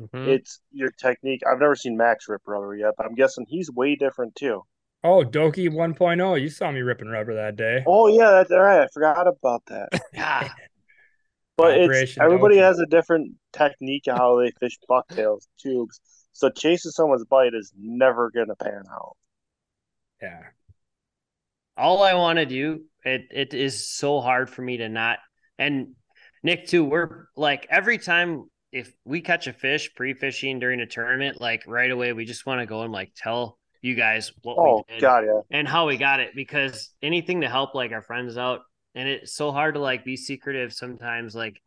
Mhm. 0.00 0.26
It's 0.26 0.60
your 0.70 0.90
technique. 0.90 1.42
I've 1.46 1.60
never 1.60 1.76
seen 1.76 1.96
Max 1.96 2.28
rip 2.28 2.42
rubber 2.46 2.74
yet, 2.74 2.94
but 2.96 3.04
I'm 3.06 3.14
guessing 3.14 3.44
he's 3.46 3.70
way 3.70 3.94
different 3.94 4.34
too. 4.34 4.62
Oh, 5.04 5.22
Doki 5.24 5.68
1.0. 5.68 6.40
You 6.40 6.48
saw 6.48 6.70
me 6.70 6.80
ripping 6.80 7.08
rubber 7.08 7.34
that 7.34 7.56
day. 7.56 7.82
Oh 7.86 8.06
yeah, 8.06 8.30
that's 8.30 8.50
all 8.50 8.60
right. 8.60 8.82
I 8.82 8.88
forgot 8.94 9.26
about 9.28 9.62
that. 9.66 9.88
Yeah. 10.14 10.48
But 11.56 11.76
it's 11.78 12.16
everybody 12.18 12.56
Doki. 12.56 12.62
has 12.62 12.78
a 12.78 12.86
different 12.86 13.34
technique 13.52 14.06
of 14.08 14.16
how 14.16 14.38
they 14.40 14.50
fish 14.52 14.78
bucktails, 14.88 15.46
tubes. 15.58 16.00
So 16.32 16.48
chasing 16.48 16.92
someone's 16.92 17.26
bite 17.26 17.52
is 17.54 17.72
never 17.78 18.30
gonna 18.30 18.56
pan 18.56 18.84
out. 18.90 19.16
Yeah. 20.22 20.40
all 21.76 22.02
I 22.02 22.14
want 22.14 22.38
to 22.38 22.46
do, 22.46 22.84
it 23.04 23.26
it 23.30 23.52
is 23.54 23.86
so 23.88 24.20
hard 24.20 24.48
for 24.48 24.62
me 24.62 24.78
to 24.78 24.88
not. 24.88 25.18
And 25.58 25.94
Nick 26.42 26.66
too. 26.66 26.84
We're 26.84 27.26
like 27.36 27.66
every 27.70 27.98
time 27.98 28.44
if 28.72 28.92
we 29.04 29.20
catch 29.20 29.46
a 29.46 29.52
fish 29.52 29.94
pre-fishing 29.94 30.58
during 30.58 30.80
a 30.80 30.86
tournament, 30.86 31.40
like 31.40 31.64
right 31.66 31.90
away 31.90 32.12
we 32.12 32.24
just 32.24 32.46
want 32.46 32.60
to 32.60 32.66
go 32.66 32.82
and 32.82 32.92
like 32.92 33.12
tell 33.16 33.58
you 33.80 33.94
guys 33.94 34.32
what 34.42 34.56
Oh 34.58 34.84
we 34.88 34.94
did 34.94 35.02
god, 35.02 35.24
yeah. 35.24 35.40
and 35.50 35.66
how 35.68 35.86
we 35.86 35.96
got 35.96 36.20
it 36.20 36.30
because 36.34 36.90
anything 37.02 37.40
to 37.40 37.48
help 37.48 37.74
like 37.74 37.92
our 37.92 38.02
friends 38.02 38.38
out. 38.38 38.60
And 38.94 39.08
it's 39.08 39.34
so 39.34 39.52
hard 39.52 39.74
to 39.74 39.80
like 39.80 40.04
be 40.04 40.16
secretive 40.16 40.72
sometimes. 40.72 41.34
Like 41.34 41.60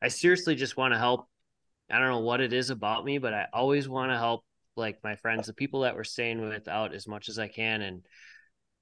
I 0.00 0.08
seriously 0.08 0.54
just 0.54 0.76
want 0.76 0.94
to 0.94 0.98
help. 0.98 1.26
I 1.90 1.98
don't 1.98 2.08
know 2.08 2.20
what 2.20 2.40
it 2.40 2.52
is 2.52 2.70
about 2.70 3.04
me, 3.04 3.18
but 3.18 3.34
I 3.34 3.46
always 3.52 3.88
want 3.88 4.12
to 4.12 4.18
help 4.18 4.44
like 4.76 4.98
my 5.04 5.16
friends, 5.16 5.46
the 5.46 5.52
people 5.52 5.80
that 5.80 5.94
we're 5.94 6.04
staying 6.04 6.40
with 6.48 6.68
out 6.68 6.94
as 6.94 7.06
much 7.06 7.28
as 7.28 7.38
I 7.38 7.48
can. 7.48 7.82
And, 7.82 8.02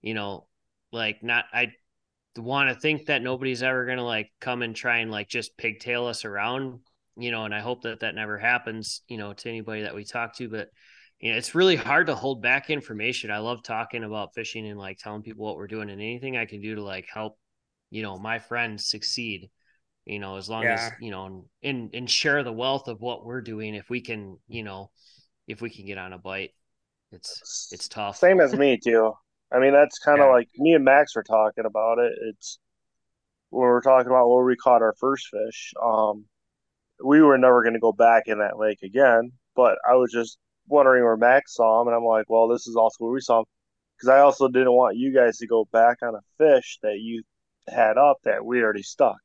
you 0.01 0.15
know, 0.15 0.47
like 0.93 1.23
not, 1.23 1.45
I 1.53 1.73
want 2.37 2.69
to 2.69 2.75
think 2.75 3.07
that 3.07 3.23
nobody's 3.23 3.63
ever 3.63 3.85
going 3.85 3.99
to 3.99 4.05
like 4.05 4.31
come 4.41 4.63
and 4.63 4.75
try 4.75 4.99
and 4.99 5.11
like 5.11 5.29
just 5.29 5.57
pigtail 5.57 6.07
us 6.07 6.25
around, 6.25 6.81
you 7.17 7.31
know, 7.31 7.45
and 7.45 7.55
I 7.55 7.61
hope 7.61 7.83
that 7.83 8.01
that 8.01 8.15
never 8.15 8.39
happens, 8.39 9.03
you 9.09 9.19
know, 9.19 9.33
to 9.33 9.49
anybody 9.49 9.83
that 9.83 9.95
we 9.95 10.05
talk 10.05 10.37
to, 10.37 10.49
but 10.49 10.69
you 11.19 11.33
know, 11.33 11.39
it's 11.39 11.55
really 11.55 11.77
hard 11.77 12.07
to 12.07 12.15
hold 12.15 12.41
back 12.41 12.71
information. 12.71 13.31
I 13.31 13.39
love 13.39 13.63
talking 13.63 14.05
about 14.05 14.35
fishing 14.35 14.67
and 14.67 14.79
like 14.79 14.99
telling 14.99 15.23
people 15.23 15.45
what 15.45 15.57
we're 15.57 15.67
doing 15.67 15.91
and 15.91 16.01
anything 16.01 16.37
I 16.37 16.47
can 16.47 16.63
do 16.63 16.77
to 16.77 16.83
like 16.83 17.07
help, 17.13 17.37
you 17.91 18.03
know, 18.03 18.19
my 18.19 18.39
friends 18.39 18.89
succeed 18.89 19.51
you 20.07 20.19
know 20.19 20.37
as 20.37 20.49
long 20.49 20.65
as 20.65 20.91
you 20.99 21.11
know 21.11 21.45
and 21.63 21.95
and 21.95 22.11
share 22.11 22.43
the 22.43 22.53
wealth 22.53 22.89
of 22.89 23.01
what 23.03 23.25
we're 23.25 23.43
doing 23.43 23.75
if 23.75 23.91
we 23.91 24.01
can 24.01 24.39
you 24.49 24.63
know 24.63 24.91
if 25.47 25.61
we 25.61 25.69
can 25.69 25.85
get 25.85 25.99
on 25.99 26.13
a 26.15 26.19
bite 26.19 26.53
it's 27.13 27.69
it's 27.73 27.89
tough 27.89 28.17
Same 28.17 28.41
as 28.41 28.55
me 28.55 28.79
too. 28.79 29.13
I 29.53 29.59
mean, 29.59 29.73
that's 29.73 29.99
kind 29.99 30.21
of 30.21 30.27
Yeah. 30.27 30.33
like 30.33 30.49
me 30.57 30.75
and 30.75 30.85
Max 30.85 31.15
were 31.17 31.23
talking 31.25 31.65
about 31.67 31.99
it. 31.99 32.13
It's 32.23 32.59
when 33.51 33.63
we're 33.63 33.81
talking 33.81 34.07
about 34.11 34.29
where 34.29 34.45
we 34.45 34.57
caught 34.57 34.83
our 34.83 34.95
first 34.95 35.29
fish. 35.29 35.73
Um, 35.83 36.27
we 37.05 37.21
were 37.23 37.39
never 37.39 37.63
going 37.63 37.75
to 37.75 37.81
go 37.81 37.93
back 37.93 38.25
in 38.29 38.39
that 38.39 38.59
lake 38.59 38.83
again, 38.83 39.33
but 39.57 39.79
I 39.89 39.95
was 39.95 40.13
just 40.13 40.39
wondering 40.69 41.03
where 41.03 41.17
Max 41.17 41.55
saw 41.55 41.81
him, 41.83 41.89
and 41.89 41.97
I'm 41.97 42.05
like, 42.05 42.29
well, 42.31 42.47
this 42.49 42.67
is 42.69 42.77
also 42.77 42.97
where 43.05 43.13
we 43.13 43.21
saw 43.21 43.41
him, 43.41 43.47
because 43.97 44.09
I 44.11 44.21
also 44.21 44.49
didn't 44.49 44.73
want 44.73 44.97
you 44.99 45.13
guys 45.13 45.39
to 45.39 45.47
go 45.47 45.65
back 45.73 45.99
on 46.03 46.15
a 46.15 46.21
fish 46.39 46.79
that 46.83 46.99
you 47.01 47.23
had 47.69 47.99
up 47.99 48.19
that 48.25 48.45
we 48.45 48.63
already 48.63 48.83
stuck. 48.83 49.19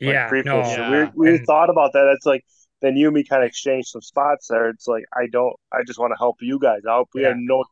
Like 0.00 0.14
yeah, 0.14 0.30
no, 0.44 0.58
Yeah. 0.60 1.10
we 1.14 1.30
we 1.30 1.36
and- 1.36 1.46
thought 1.46 1.68
about 1.70 1.92
that. 1.94 2.06
It's 2.14 2.26
like 2.26 2.44
then 2.80 2.96
you 2.96 3.08
and 3.08 3.14
me 3.14 3.24
kind 3.24 3.42
of 3.42 3.48
exchanged 3.48 3.88
some 3.88 4.00
spots 4.00 4.46
there. 4.48 4.68
It's 4.70 4.86
like 4.88 5.04
I 5.14 5.26
don't. 5.26 5.54
I 5.72 5.82
just 5.86 5.98
want 5.98 6.12
to 6.12 6.16
help 6.18 6.36
you 6.40 6.58
guys 6.58 6.80
out. 6.88 7.08
We 7.14 7.22
Yeah. 7.22 7.28
had 7.28 7.36
no 7.38 7.64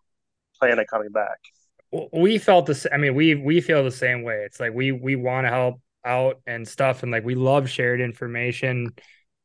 plan 0.59 0.79
of 0.79 0.87
coming 0.87 1.11
back. 1.11 1.39
we 2.13 2.37
felt 2.39 2.67
this 2.67 2.87
i 2.93 2.97
mean 2.97 3.15
we 3.15 3.35
we 3.35 3.61
feel 3.61 3.83
the 3.83 3.91
same 3.91 4.23
way. 4.23 4.43
It's 4.45 4.61
like 4.61 4.73
we 4.75 4.93
we 4.93 5.17
want 5.17 5.47
to 5.47 5.51
help 5.51 5.81
out 6.05 6.41
and 6.47 6.67
stuff 6.67 7.03
and 7.03 7.13
like 7.13 7.25
we 7.25 7.35
love 7.35 7.69
shared 7.69 8.01
information 8.01 8.89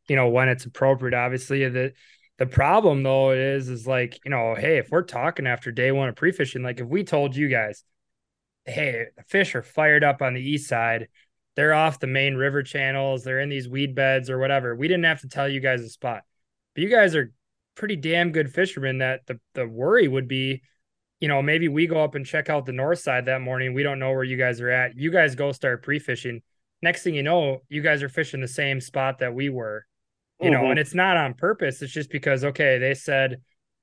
you 0.07 0.15
know 0.15 0.29
when 0.29 0.49
it's 0.49 0.65
appropriate. 0.65 1.13
Obviously 1.13 1.67
the 1.69 1.93
the 2.37 2.45
problem 2.45 3.03
though 3.03 3.31
is 3.31 3.69
is 3.69 3.87
like 3.87 4.19
you 4.25 4.31
know 4.31 4.55
hey 4.55 4.77
if 4.77 4.89
we're 4.91 5.03
talking 5.03 5.47
after 5.47 5.71
day 5.71 5.91
one 5.91 6.09
of 6.09 6.15
pre-fishing 6.15 6.63
like 6.63 6.79
if 6.79 6.87
we 6.87 7.03
told 7.03 7.35
you 7.35 7.47
guys 7.47 7.83
hey 8.65 9.05
the 9.17 9.23
fish 9.23 9.55
are 9.55 9.61
fired 9.61 10.03
up 10.03 10.21
on 10.21 10.33
the 10.33 10.41
east 10.41 10.67
side 10.67 11.07
they're 11.55 11.73
off 11.73 11.99
the 11.99 12.07
main 12.07 12.35
river 12.35 12.63
channels 12.63 13.23
they're 13.23 13.39
in 13.39 13.49
these 13.49 13.69
weed 13.69 13.93
beds 13.93 14.29
or 14.29 14.39
whatever 14.39 14.75
we 14.75 14.87
didn't 14.87 15.03
have 15.03 15.21
to 15.21 15.27
tell 15.27 15.47
you 15.47 15.59
guys 15.59 15.81
a 15.81 15.89
spot. 15.89 16.23
But 16.75 16.83
you 16.83 16.89
guys 16.89 17.15
are 17.15 17.31
pretty 17.75 17.95
damn 17.95 18.31
good 18.31 18.51
fishermen 18.51 18.99
that 18.99 19.25
the 19.27 19.39
the 19.53 19.67
worry 19.67 20.07
would 20.07 20.27
be 20.27 20.61
you 21.23 21.29
know, 21.29 21.41
maybe 21.41 21.69
we 21.69 21.87
go 21.87 22.03
up 22.03 22.15
and 22.15 22.25
check 22.25 22.49
out 22.49 22.65
the 22.65 22.73
north 22.73 22.99
side 22.99 23.27
that 23.27 23.39
morning. 23.39 23.73
We 23.73 23.81
don't 23.81 23.97
know 23.97 24.11
where 24.11 24.25
you 24.25 24.35
guys 24.35 24.59
are 24.59 24.69
at. 24.69 24.97
You 24.97 25.09
guys 25.09 25.35
go 25.35 25.53
start 25.53 25.81
pre 25.81 25.97
fishing. 25.97 26.41
Next 26.81 27.01
thing 27.01 27.15
you 27.15 27.23
know, 27.23 27.61
you 27.69 27.81
guys 27.81 28.03
are 28.03 28.09
fishing 28.09 28.41
the 28.41 28.47
same 28.49 28.81
spot 28.81 29.19
that 29.19 29.33
we 29.33 29.47
were, 29.47 29.85
you 30.41 30.51
know, 30.51 30.63
Mhm. 30.63 30.71
and 30.71 30.79
it's 30.79 30.93
not 30.93 31.15
on 31.15 31.33
purpose. 31.33 31.81
It's 31.81 31.93
just 31.93 32.09
because, 32.09 32.43
okay, 32.43 32.77
they 32.77 32.93
said 32.93 33.37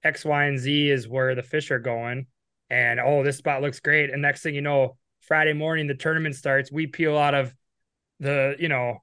X, 0.04 0.22
Y, 0.22 0.44
and 0.44 0.58
Z 0.58 0.90
is 0.90 1.08
where 1.08 1.34
the 1.34 1.42
fish 1.42 1.70
are 1.70 1.78
going. 1.78 2.26
And 2.68 3.00
oh, 3.00 3.22
this 3.24 3.38
spot 3.38 3.62
looks 3.62 3.80
great. 3.80 4.10
And 4.10 4.20
next 4.20 4.42
thing 4.42 4.54
you 4.54 4.60
know, 4.60 4.98
Friday 5.22 5.54
morning, 5.54 5.86
the 5.86 5.94
tournament 5.94 6.34
starts. 6.34 6.70
We 6.70 6.88
peel 6.88 7.16
out 7.16 7.34
of 7.34 7.54
the, 8.18 8.54
you 8.58 8.68
know, 8.68 8.98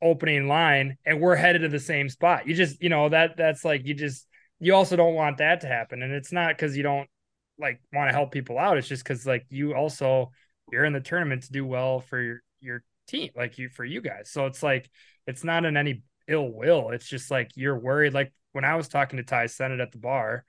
opening 0.00 0.48
line 0.48 0.96
and 1.04 1.20
we're 1.20 1.36
headed 1.36 1.60
to 1.60 1.68
the 1.68 1.78
same 1.78 2.08
spot. 2.08 2.48
You 2.48 2.54
just, 2.54 2.82
you 2.82 2.88
know, 2.88 3.10
that 3.10 3.36
that's 3.36 3.62
like, 3.62 3.84
you 3.84 3.92
just, 3.92 4.26
you 4.58 4.74
also 4.74 4.96
don't 4.96 5.14
want 5.14 5.36
that 5.36 5.60
to 5.60 5.66
happen. 5.66 6.02
And 6.02 6.14
it's 6.14 6.32
not 6.32 6.56
because 6.56 6.78
you 6.78 6.82
don't 6.82 7.10
like 7.58 7.80
want 7.92 8.08
to 8.08 8.14
help 8.14 8.32
people 8.32 8.58
out. 8.58 8.78
It's 8.78 8.88
just 8.88 9.04
because 9.04 9.26
like 9.26 9.46
you 9.48 9.74
also 9.74 10.32
you're 10.72 10.84
in 10.84 10.92
the 10.92 11.00
tournament 11.00 11.44
to 11.44 11.52
do 11.52 11.64
well 11.64 12.00
for 12.00 12.20
your 12.20 12.42
your 12.60 12.82
team, 13.06 13.30
like 13.36 13.58
you 13.58 13.68
for 13.68 13.84
you 13.84 14.00
guys. 14.00 14.30
So 14.30 14.46
it's 14.46 14.62
like 14.62 14.90
it's 15.26 15.44
not 15.44 15.64
in 15.64 15.76
any 15.76 16.02
ill 16.28 16.52
will. 16.52 16.90
It's 16.90 17.08
just 17.08 17.30
like 17.30 17.50
you're 17.54 17.78
worried. 17.78 18.14
Like 18.14 18.32
when 18.52 18.64
I 18.64 18.76
was 18.76 18.88
talking 18.88 19.16
to 19.18 19.22
Ty 19.22 19.46
Senate 19.46 19.80
at 19.80 19.92
the 19.92 19.98
bar, 19.98 20.44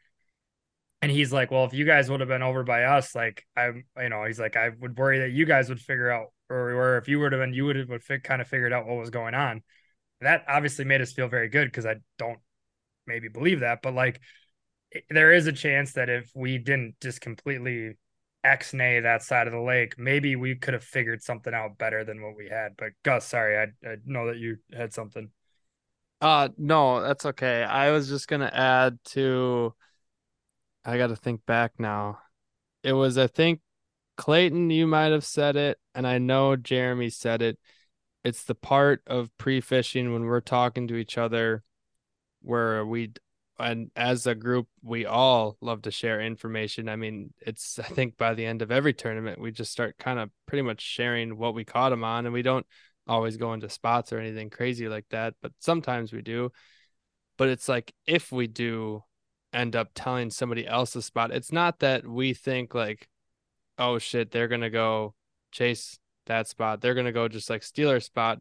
and 1.02 1.12
he's 1.12 1.32
like, 1.32 1.52
"Well, 1.52 1.66
if 1.66 1.74
you 1.74 1.86
guys 1.86 2.10
would 2.10 2.20
have 2.22 2.30
been 2.30 2.42
over 2.44 2.64
by 2.64 2.84
us, 2.84 3.14
like 3.16 3.46
I'm, 3.56 3.86
you 3.98 4.10
know, 4.10 4.24
he's 4.26 4.40
like, 4.40 4.56
I 4.56 4.70
would 4.80 4.98
worry 4.98 5.20
that 5.20 5.32
you 5.32 5.46
guys 5.46 5.70
would 5.70 5.80
figure 5.80 6.10
out, 6.10 6.28
or, 6.50 6.72
or 6.72 6.98
if 6.98 7.08
you 7.08 7.20
would 7.20 7.32
have 7.32 7.42
been, 7.42 7.54
you 7.54 7.66
would 7.66 7.76
have 7.76 7.90
would 7.90 8.04
fi- 8.04 8.18
kind 8.20 8.42
of 8.42 8.48
figured 8.48 8.74
out 8.74 8.88
what 8.88 8.98
was 8.98 9.10
going 9.10 9.36
on." 9.36 9.62
That 10.22 10.46
obviously 10.48 10.86
made 10.86 11.02
us 11.02 11.14
feel 11.14 11.28
very 11.28 11.50
good 11.50 11.66
because 11.66 11.86
I 11.86 11.98
don't 12.18 12.40
maybe 13.06 13.28
believe 13.28 13.60
that, 13.60 13.82
but 13.82 13.94
like 13.94 14.22
there 15.10 15.34
is 15.34 15.48
a 15.48 15.52
chance 15.52 15.94
that 15.94 16.10
if 16.10 16.32
we 16.36 16.58
didn't 16.58 16.96
just 17.02 17.22
completely 17.22 17.98
X 18.44 18.74
nay 18.74 19.00
that 19.00 19.24
side 19.24 19.48
of 19.48 19.54
the 19.54 19.60
lake, 19.60 19.98
maybe 19.98 20.36
we 20.36 20.56
could 20.56 20.74
have 20.74 20.84
figured 20.84 21.24
something 21.24 21.54
out 21.54 21.78
better 21.78 22.04
than 22.04 22.22
what 22.22 22.36
we 22.36 22.48
had. 22.48 22.74
But 22.78 22.92
Gus, 23.04 23.26
sorry, 23.26 23.58
I, 23.58 23.88
I 23.88 23.96
know 24.06 24.28
that 24.28 24.38
you 24.38 24.58
had 24.76 24.94
something. 24.94 25.30
Uh 26.22 26.50
no, 26.58 27.02
that's 27.02 27.26
okay. 27.26 27.64
I 27.64 27.92
was 27.92 28.08
just 28.08 28.28
gonna 28.28 28.52
add 28.54 29.00
to 29.06 29.74
I 30.84 30.98
gotta 30.98 31.16
think 31.16 31.46
back 31.46 31.74
now. 31.80 32.20
It 32.84 32.94
was 32.94 33.18
I 33.18 33.28
think 33.28 33.62
Clayton, 34.18 34.70
you 34.70 34.88
might 34.88 35.12
have 35.12 35.26
said 35.26 35.56
it, 35.56 35.78
and 35.94 36.08
I 36.08 36.20
know 36.20 36.56
Jeremy 36.56 37.10
said 37.10 37.42
it. 37.42 37.60
It's 38.24 38.44
the 38.44 38.56
part 38.56 39.02
of 39.08 39.30
pre-fishing 39.38 40.14
when 40.14 40.24
we're 40.24 40.40
talking 40.42 40.88
to 40.88 40.96
each 40.96 41.18
other 41.18 41.64
where 42.42 42.86
we 42.86 43.12
and 43.58 43.90
as 43.96 44.28
a 44.28 44.36
group 44.36 44.68
we 44.84 45.06
all 45.06 45.58
love 45.62 45.84
to 45.84 45.92
share 45.92 46.22
information. 46.22 46.90
I 46.90 46.96
mean, 46.96 47.34
it's 47.42 47.80
I 47.80 47.84
think 47.84 48.18
by 48.18 48.34
the 48.34 48.46
end 48.46 48.62
of 48.62 48.72
every 48.72 48.94
tournament 48.94 49.40
we 49.40 49.52
just 49.52 49.72
start 49.72 49.98
kind 49.98 50.20
of 50.20 50.30
pretty 50.46 50.62
much 50.62 50.82
sharing 50.82 51.38
what 51.38 51.56
we 51.56 51.64
caught 51.64 51.90
them 51.90 52.04
on 52.04 52.26
and 52.26 52.34
we 52.34 52.42
don't 52.42 52.66
always 53.08 53.38
go 53.38 53.54
into 53.54 53.70
spots 53.70 54.12
or 54.12 54.20
anything 54.20 54.50
crazy 54.50 54.88
like 54.88 55.06
that, 55.10 55.36
but 55.42 55.52
sometimes 55.60 56.12
we 56.12 56.22
do. 56.22 56.52
But 57.38 57.50
it's 57.50 57.68
like 57.70 57.94
if 58.06 58.32
we 58.32 58.48
do 58.48 59.04
end 59.54 59.76
up 59.76 59.92
telling 59.96 60.30
somebody 60.30 60.68
else 60.68 60.96
a 60.96 61.02
spot, 61.02 61.32
it's 61.32 61.52
not 61.52 61.80
that 61.80 62.08
we 62.08 62.34
think 62.34 62.74
like, 62.74 63.08
oh 63.78 64.00
shit, 64.00 64.32
they're 64.32 64.48
gonna 64.48 64.70
go 64.70 65.14
chase 65.52 66.00
that 66.26 66.48
spot. 66.48 66.82
They're 66.82 66.96
gonna 66.96 67.12
go 67.12 67.28
just 67.28 67.50
like 67.50 67.64
steal 67.64 67.90
our 67.90 68.00
spot. 68.00 68.40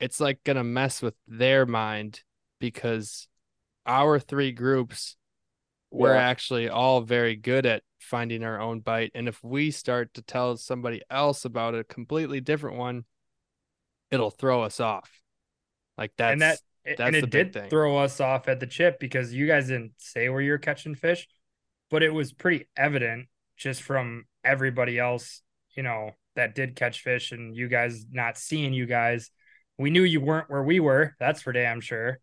It's 0.00 0.20
like 0.20 0.44
gonna 0.44 0.64
mess 0.64 1.02
with 1.02 1.14
their 1.26 1.66
mind 1.66 2.22
because 2.58 3.28
our 3.86 4.18
three 4.18 4.52
groups 4.52 5.16
we're 5.90 6.14
Yeah. 6.14 6.20
actually 6.20 6.68
all 6.68 7.00
very 7.00 7.36
good 7.36 7.64
at 7.64 7.82
finding 8.00 8.42
our 8.44 8.60
own 8.60 8.80
bite. 8.80 9.12
And 9.14 9.28
if 9.28 9.42
we 9.42 9.70
start 9.70 10.12
to 10.14 10.22
tell 10.22 10.56
somebody 10.56 11.00
else 11.10 11.44
about 11.44 11.74
a 11.74 11.84
completely 11.84 12.40
different 12.40 12.76
one, 12.76 13.04
it'll 14.10 14.30
throw 14.30 14.62
us 14.62 14.80
off. 14.80 15.22
Like 15.96 16.12
that's 16.18 16.32
and 16.32 16.42
that 16.42 16.58
that's 16.84 17.00
and 17.00 17.14
the 17.14 17.18
it 17.18 17.30
big 17.30 17.30
did 17.30 17.52
thing. 17.52 17.70
throw 17.70 17.98
us 17.98 18.20
off 18.20 18.48
at 18.48 18.60
the 18.60 18.66
chip 18.66 18.98
because 19.00 19.32
you 19.32 19.46
guys 19.46 19.68
didn't 19.68 19.92
say 19.98 20.28
where 20.28 20.40
you're 20.42 20.58
catching 20.58 20.94
fish, 20.94 21.28
but 21.90 22.02
it 22.02 22.10
was 22.12 22.32
pretty 22.32 22.66
evident 22.76 23.28
just 23.56 23.82
from 23.82 24.24
everybody 24.44 24.98
else, 24.98 25.42
you 25.76 25.82
know, 25.82 26.10
that 26.34 26.54
did 26.54 26.76
catch 26.76 27.00
fish 27.00 27.32
and 27.32 27.56
you 27.56 27.68
guys 27.68 28.04
not 28.10 28.36
seeing 28.36 28.72
you 28.72 28.86
guys. 28.86 29.30
We 29.78 29.90
knew 29.90 30.02
you 30.02 30.20
weren't 30.20 30.50
where 30.50 30.62
we 30.62 30.80
were. 30.80 31.14
That's 31.18 31.42
for 31.42 31.52
damn 31.52 31.80
sure. 31.80 32.18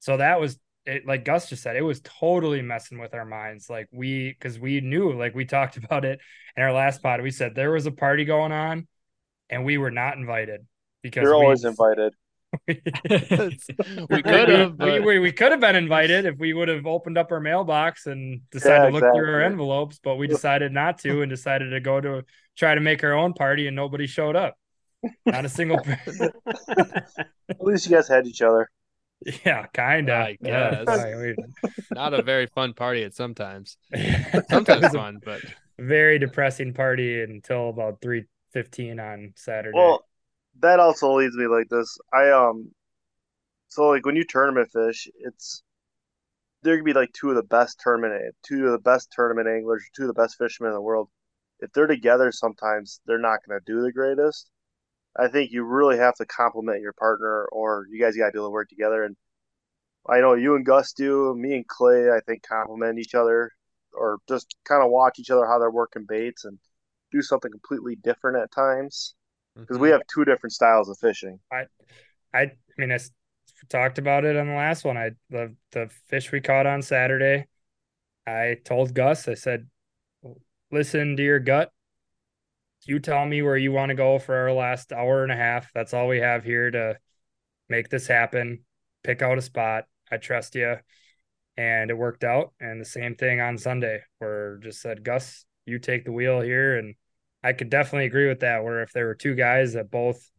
So 0.00 0.18
that 0.18 0.38
was 0.40 0.58
it, 0.86 1.06
like 1.06 1.24
Gus 1.24 1.48
just 1.48 1.62
said, 1.62 1.76
it 1.76 1.82
was 1.82 2.00
totally 2.02 2.62
messing 2.62 2.98
with 2.98 3.14
our 3.14 3.24
minds. 3.24 3.70
Like 3.70 3.88
we, 3.92 4.30
because 4.30 4.58
we 4.58 4.80
knew, 4.80 5.12
like 5.12 5.34
we 5.34 5.44
talked 5.44 5.76
about 5.84 6.04
it 6.04 6.20
in 6.56 6.62
our 6.62 6.72
last 6.72 7.02
pod. 7.02 7.22
We 7.22 7.30
said 7.30 7.54
there 7.54 7.70
was 7.70 7.86
a 7.86 7.92
party 7.92 8.24
going 8.24 8.52
on, 8.52 8.86
and 9.50 9.64
we 9.64 9.78
were 9.78 9.90
not 9.90 10.16
invited 10.16 10.66
because 11.02 11.22
You're 11.22 11.38
we- 11.38 11.44
always 11.44 11.64
invited. 11.74 12.14
we 12.68 12.80
we 14.10 14.22
could 14.22 14.48
have, 14.48 14.70
we, 14.72 14.76
but 14.76 15.02
we, 15.04 15.18
we 15.18 15.32
could 15.32 15.50
have 15.50 15.60
been 15.60 15.74
invited 15.74 16.24
if 16.24 16.38
we 16.38 16.52
would 16.52 16.68
have 16.68 16.86
opened 16.86 17.18
up 17.18 17.32
our 17.32 17.40
mailbox 17.40 18.06
and 18.06 18.42
decided 18.50 18.76
Yeah, 18.76 18.86
to 18.86 18.92
look 18.92 19.14
through 19.14 19.32
our 19.34 19.42
envelopes, 19.42 19.98
but 20.04 20.14
we 20.16 20.28
decided 20.28 20.70
not 20.70 20.98
to 20.98 21.22
and 21.22 21.30
decided 21.30 21.70
to 21.70 21.80
go 21.80 22.00
to 22.00 22.22
try 22.56 22.76
to 22.76 22.80
make 22.80 23.02
our 23.02 23.12
own 23.14 23.32
party 23.32 23.66
and 23.66 23.74
nobody 23.74 24.06
showed 24.06 24.36
up. 24.36 24.54
Not 25.26 25.44
a 25.44 25.48
single 25.48 25.78
person. 25.78 26.30
At 27.50 27.60
least 27.60 27.86
you 27.90 27.96
guys 27.96 28.06
had 28.06 28.26
each 28.28 28.40
other. 28.40 28.70
Yeah, 29.44 29.66
kind 29.66 30.08
of. 30.10 30.20
I 30.20 30.38
guess. 30.42 30.86
Yeah, 30.86 31.32
not 31.92 32.14
a 32.14 32.22
very 32.22 32.46
fun 32.46 32.74
party 32.74 33.02
at 33.04 33.14
sometimes. 33.14 33.76
Sometimes 34.50 34.68
It 34.68 34.82
was 34.82 34.94
a 34.94 34.98
fun, 34.98 35.20
but 35.24 35.40
very 35.78 36.18
depressing 36.18 36.72
party 36.72 37.22
until 37.22 37.70
about 37.70 38.00
three 38.00 38.24
fifteen 38.52 39.00
on 39.00 39.32
Saturday. 39.36 39.76
Well, 39.76 40.04
that 40.60 40.80
also 40.80 41.14
leads 41.14 41.36
me 41.36 41.46
like 41.46 41.68
this. 41.68 41.98
I 42.12 42.30
um, 42.30 42.70
so 43.68 43.88
like 43.88 44.06
when 44.06 44.16
you 44.16 44.24
tournament 44.24 44.70
fish, 44.72 45.08
it's 45.20 45.62
there 46.62 46.76
could 46.76 46.84
be 46.84 46.92
like 46.92 47.12
two 47.12 47.30
of 47.30 47.36
the 47.36 47.42
best 47.42 47.80
tournament, 47.80 48.34
two 48.42 48.66
of 48.66 48.72
the 48.72 48.78
best 48.78 49.10
tournament 49.12 49.48
anglers, 49.48 49.84
two 49.94 50.02
of 50.02 50.08
the 50.08 50.14
best 50.14 50.36
fishermen 50.38 50.70
in 50.70 50.74
the 50.74 50.80
world. 50.80 51.08
If 51.60 51.72
they're 51.72 51.86
together, 51.86 52.32
sometimes 52.32 53.00
they're 53.06 53.18
not 53.18 53.40
going 53.46 53.58
to 53.58 53.72
do 53.72 53.82
the 53.82 53.92
greatest. 53.92 54.50
I 55.16 55.28
think 55.28 55.52
you 55.52 55.62
really 55.64 55.98
have 55.98 56.16
to 56.16 56.26
compliment 56.26 56.80
your 56.80 56.92
partner, 56.92 57.46
or 57.52 57.86
you 57.90 58.00
guys 58.00 58.16
got 58.16 58.26
to 58.26 58.32
be 58.32 58.38
able 58.38 58.48
to 58.48 58.52
work 58.52 58.68
together. 58.68 59.04
And 59.04 59.16
I 60.08 60.20
know 60.20 60.34
you 60.34 60.56
and 60.56 60.66
Gus 60.66 60.92
do. 60.92 61.34
Me 61.34 61.54
and 61.54 61.66
Clay, 61.66 62.10
I 62.10 62.20
think, 62.26 62.42
compliment 62.42 62.98
each 62.98 63.14
other, 63.14 63.52
or 63.92 64.18
just 64.28 64.54
kind 64.64 64.82
of 64.82 64.90
watch 64.90 65.18
each 65.18 65.30
other 65.30 65.46
how 65.46 65.58
they're 65.58 65.70
working 65.70 66.04
baits 66.08 66.44
and 66.44 66.58
do 67.12 67.22
something 67.22 67.50
completely 67.50 67.96
different 67.96 68.38
at 68.38 68.50
times 68.50 69.14
because 69.54 69.78
we 69.78 69.88
mm-hmm. 69.88 69.98
have 69.98 70.06
two 70.12 70.24
different 70.24 70.52
styles 70.52 70.88
of 70.88 70.98
fishing. 70.98 71.38
I, 71.52 71.66
I 72.32 72.52
mean, 72.76 72.90
I 72.90 72.96
s- 72.96 73.12
talked 73.68 73.98
about 73.98 74.24
it 74.24 74.36
on 74.36 74.48
the 74.48 74.54
last 74.54 74.84
one. 74.84 74.96
I 74.96 75.12
the 75.30 75.54
the 75.70 75.90
fish 76.08 76.32
we 76.32 76.40
caught 76.40 76.66
on 76.66 76.82
Saturday. 76.82 77.46
I 78.26 78.56
told 78.64 78.94
Gus, 78.94 79.28
I 79.28 79.34
said, 79.34 79.68
listen 80.70 81.16
to 81.16 81.22
your 81.22 81.38
gut. 81.38 81.70
You 82.86 82.98
tell 82.98 83.24
me 83.24 83.42
where 83.42 83.56
you 83.56 83.72
want 83.72 83.90
to 83.90 83.94
go 83.94 84.18
for 84.18 84.34
our 84.34 84.52
last 84.52 84.92
hour 84.92 85.22
and 85.22 85.32
a 85.32 85.36
half. 85.36 85.72
That's 85.74 85.94
all 85.94 86.08
we 86.08 86.18
have 86.18 86.44
here 86.44 86.70
to 86.70 86.98
make 87.68 87.88
this 87.88 88.06
happen. 88.06 88.64
Pick 89.02 89.22
out 89.22 89.38
a 89.38 89.42
spot. 89.42 89.84
I 90.10 90.18
trust 90.18 90.54
you. 90.54 90.76
And 91.56 91.90
it 91.90 91.96
worked 91.96 92.24
out. 92.24 92.52
And 92.60 92.80
the 92.80 92.84
same 92.84 93.14
thing 93.14 93.40
on 93.40 93.58
Sunday, 93.58 94.02
where 94.18 94.58
just 94.58 94.80
said, 94.80 95.04
Gus, 95.04 95.44
you 95.66 95.78
take 95.78 96.04
the 96.04 96.12
wheel 96.12 96.40
here. 96.40 96.76
And 96.76 96.94
I 97.42 97.52
could 97.52 97.70
definitely 97.70 98.06
agree 98.06 98.28
with 98.28 98.40
that. 98.40 98.64
Where 98.64 98.82
if 98.82 98.92
there 98.92 99.06
were 99.06 99.14
two 99.14 99.34
guys 99.34 99.72
that 99.74 99.90
both 99.90 100.30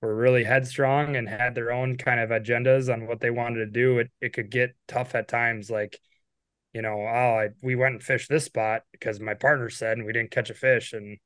were 0.00 0.14
really 0.14 0.44
headstrong 0.44 1.16
and 1.16 1.28
had 1.28 1.54
their 1.54 1.72
own 1.72 1.96
kind 1.96 2.20
of 2.20 2.30
agendas 2.30 2.92
on 2.92 3.06
what 3.06 3.20
they 3.20 3.30
wanted 3.30 3.58
to 3.60 3.66
do, 3.66 3.98
it, 3.98 4.10
it 4.20 4.32
could 4.32 4.50
get 4.50 4.76
tough 4.86 5.14
at 5.14 5.26
times. 5.26 5.70
Like, 5.70 5.98
you 6.72 6.82
know, 6.82 7.00
oh, 7.00 7.38
I, 7.40 7.48
we 7.62 7.74
went 7.74 7.94
and 7.94 8.02
fished 8.02 8.28
this 8.28 8.44
spot 8.44 8.82
because 8.92 9.18
my 9.18 9.34
partner 9.34 9.70
said, 9.70 9.96
and 9.96 10.06
we 10.06 10.12
didn't 10.12 10.30
catch 10.30 10.50
a 10.50 10.54
fish. 10.54 10.92
And, 10.92 11.18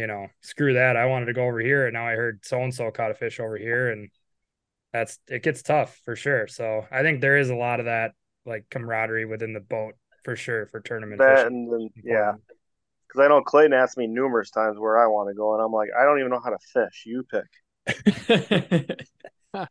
you 0.00 0.06
know, 0.06 0.28
screw 0.40 0.72
that. 0.74 0.96
I 0.96 1.04
wanted 1.04 1.26
to 1.26 1.34
go 1.34 1.44
over 1.46 1.60
here 1.60 1.86
and 1.86 1.92
now 1.92 2.06
I 2.06 2.14
heard 2.14 2.40
so 2.42 2.62
and 2.62 2.74
so 2.74 2.90
caught 2.90 3.10
a 3.10 3.14
fish 3.14 3.38
over 3.38 3.58
here 3.58 3.90
and 3.90 4.08
that's 4.94 5.18
it 5.28 5.42
gets 5.42 5.62
tough 5.62 6.00
for 6.04 6.16
sure. 6.16 6.48
So 6.48 6.86
I 6.90 7.02
think 7.02 7.20
there 7.20 7.36
is 7.36 7.50
a 7.50 7.54
lot 7.54 7.80
of 7.80 7.86
that 7.86 8.12
like 8.46 8.64
camaraderie 8.70 9.26
within 9.26 9.52
the 9.52 9.60
boat 9.60 9.94
for 10.24 10.36
sure 10.36 10.64
for 10.66 10.80
tournament 10.80 11.18
That 11.18 11.44
fishing. 11.44 11.68
and 11.68 11.72
then 11.72 11.90
yeah, 12.02 12.32
because 13.06 13.20
I 13.20 13.28
know 13.28 13.42
Clayton 13.42 13.74
asked 13.74 13.98
me 13.98 14.06
numerous 14.06 14.50
times 14.50 14.78
where 14.78 14.98
I 14.98 15.06
want 15.06 15.28
to 15.28 15.34
go, 15.34 15.54
and 15.54 15.62
I'm 15.62 15.72
like, 15.72 15.90
I 15.98 16.04
don't 16.04 16.18
even 16.18 16.30
know 16.30 16.40
how 16.42 16.50
to 16.50 16.58
fish. 16.72 17.04
You 17.06 17.24
pick. 17.30 19.06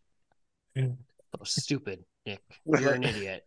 Oh, 0.76 1.44
stupid, 1.44 2.04
Nick. 2.26 2.42
You're 2.66 2.94
an 2.94 3.04
idiot. 3.04 3.46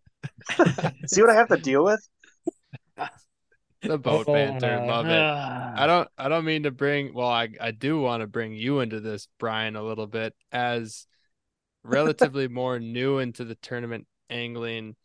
See 1.06 1.20
what 1.20 1.30
I 1.30 1.34
have 1.34 1.48
to 1.48 1.56
deal 1.56 1.84
with? 1.84 2.00
The 3.88 3.98
boat 3.98 4.28
Oh, 4.28 4.34
banter, 4.34 4.78
love 4.86 5.06
it. 5.06 5.10
I 5.10 5.86
don't 5.86 6.08
I 6.16 6.28
don't 6.28 6.44
mean 6.44 6.64
to 6.64 6.70
bring 6.70 7.14
well 7.14 7.28
I 7.28 7.48
I 7.60 7.70
do 7.72 8.00
want 8.00 8.20
to 8.20 8.26
bring 8.26 8.54
you 8.54 8.80
into 8.80 9.00
this 9.00 9.26
Brian 9.38 9.76
a 9.76 9.82
little 9.82 10.06
bit 10.06 10.34
as 10.52 11.06
relatively 11.84 12.48
more 12.48 12.78
new 12.78 13.18
into 13.18 13.44
the 13.44 13.56
tournament 13.56 14.06
angling. 14.30 14.96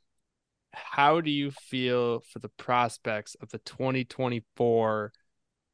How 0.73 1.21
do 1.21 1.31
you 1.31 1.51
feel 1.51 2.21
for 2.21 2.39
the 2.39 2.49
prospects 2.49 3.35
of 3.41 3.49
the 3.49 3.59
2024 3.59 5.11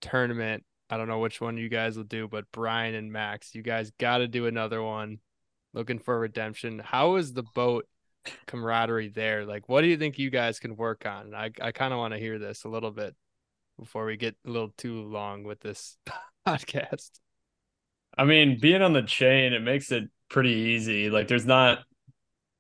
tournament? 0.01 0.63
I 0.89 0.97
don't 0.97 1.07
know 1.07 1.19
which 1.19 1.41
one 1.41 1.57
you 1.57 1.69
guys 1.69 1.97
will 1.97 2.03
do, 2.05 2.27
but 2.27 2.45
Brian 2.51 2.95
and 2.95 3.11
Max, 3.11 3.55
you 3.55 3.61
guys 3.63 3.91
got 3.99 4.19
to 4.19 4.27
do 4.27 4.45
another 4.45 4.81
one. 4.81 5.19
Looking 5.73 5.99
for 5.99 6.19
redemption. 6.19 6.79
How 6.79 7.15
is 7.15 7.33
the 7.33 7.43
boat 7.43 7.87
camaraderie 8.47 9.09
there? 9.09 9.45
Like, 9.45 9.69
what 9.69 9.81
do 9.81 9.87
you 9.87 9.97
think 9.97 10.17
you 10.17 10.29
guys 10.29 10.59
can 10.59 10.75
work 10.75 11.05
on? 11.05 11.33
I, 11.33 11.51
I 11.61 11.71
kind 11.71 11.93
of 11.93 11.99
want 11.99 12.13
to 12.13 12.19
hear 12.19 12.39
this 12.39 12.63
a 12.63 12.69
little 12.69 12.91
bit 12.91 13.15
before 13.79 14.05
we 14.05 14.17
get 14.17 14.35
a 14.45 14.49
little 14.49 14.73
too 14.77 15.03
long 15.03 15.43
with 15.43 15.59
this 15.59 15.97
podcast. 16.47 17.09
I 18.17 18.25
mean, 18.25 18.59
being 18.59 18.81
on 18.81 18.93
the 18.93 19.01
chain, 19.01 19.53
it 19.53 19.61
makes 19.61 19.91
it 19.91 20.09
pretty 20.29 20.51
easy. 20.51 21.09
Like, 21.09 21.27
there's 21.27 21.45
not 21.45 21.79